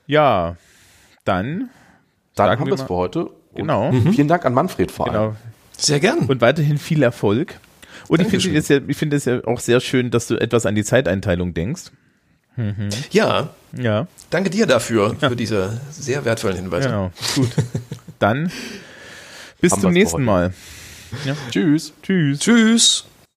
ja 0.07 0.57
dann. 1.25 1.71
Dann 2.35 2.59
haben 2.59 2.67
wir 2.67 2.75
es 2.75 2.83
für 2.83 2.95
heute. 2.95 3.31
Genau. 3.55 3.93
Mhm. 3.93 4.13
Vielen 4.13 4.29
Dank 4.29 4.45
an 4.45 4.55
Manfred 4.55 4.91
vor 4.91 5.07
allem. 5.07 5.15
Genau. 5.15 5.37
Sehr 5.77 6.01
gern. 6.01 6.21
Und 6.21 6.41
weiterhin 6.41 6.79
viel 6.79 7.03
Erfolg. 7.03 7.61
Und 8.09 8.21
Dankeschön. 8.21 8.55
ich 8.55 8.97
finde 8.97 9.17
es 9.17 9.25
ja, 9.25 9.35
ich 9.37 9.37
es 9.43 9.43
ja 9.43 9.45
auch 9.45 9.61
sehr 9.61 9.81
schön, 9.81 10.11
dass 10.11 10.27
du 10.27 10.37
etwas 10.37 10.67
an 10.67 10.75
die 10.75 10.85
Zeiteinteilung 10.85 11.55
denkst. 11.55 11.91
Mhm. 12.57 12.89
Ja. 13.11 13.51
Ja. 13.77 14.07
Danke 14.31 14.51
dir 14.51 14.67
dafür, 14.67 15.17
ja. 15.21 15.29
für 15.29 15.37
diese 15.37 15.81
sehr 15.91 16.25
wertvollen 16.25 16.57
Hinweise. 16.57 16.89
Genau. 16.89 17.13
Gut. 17.35 17.51
Dann 18.19 18.51
bis 19.61 19.73
Haben 19.73 19.81
zum 19.81 19.93
nächsten 19.93 20.25
Mal. 20.25 20.53
Ja. 21.25 21.37
Tschüss. 21.51 21.93
Tschüss. 22.03 22.41
Tschüss. 22.41 23.05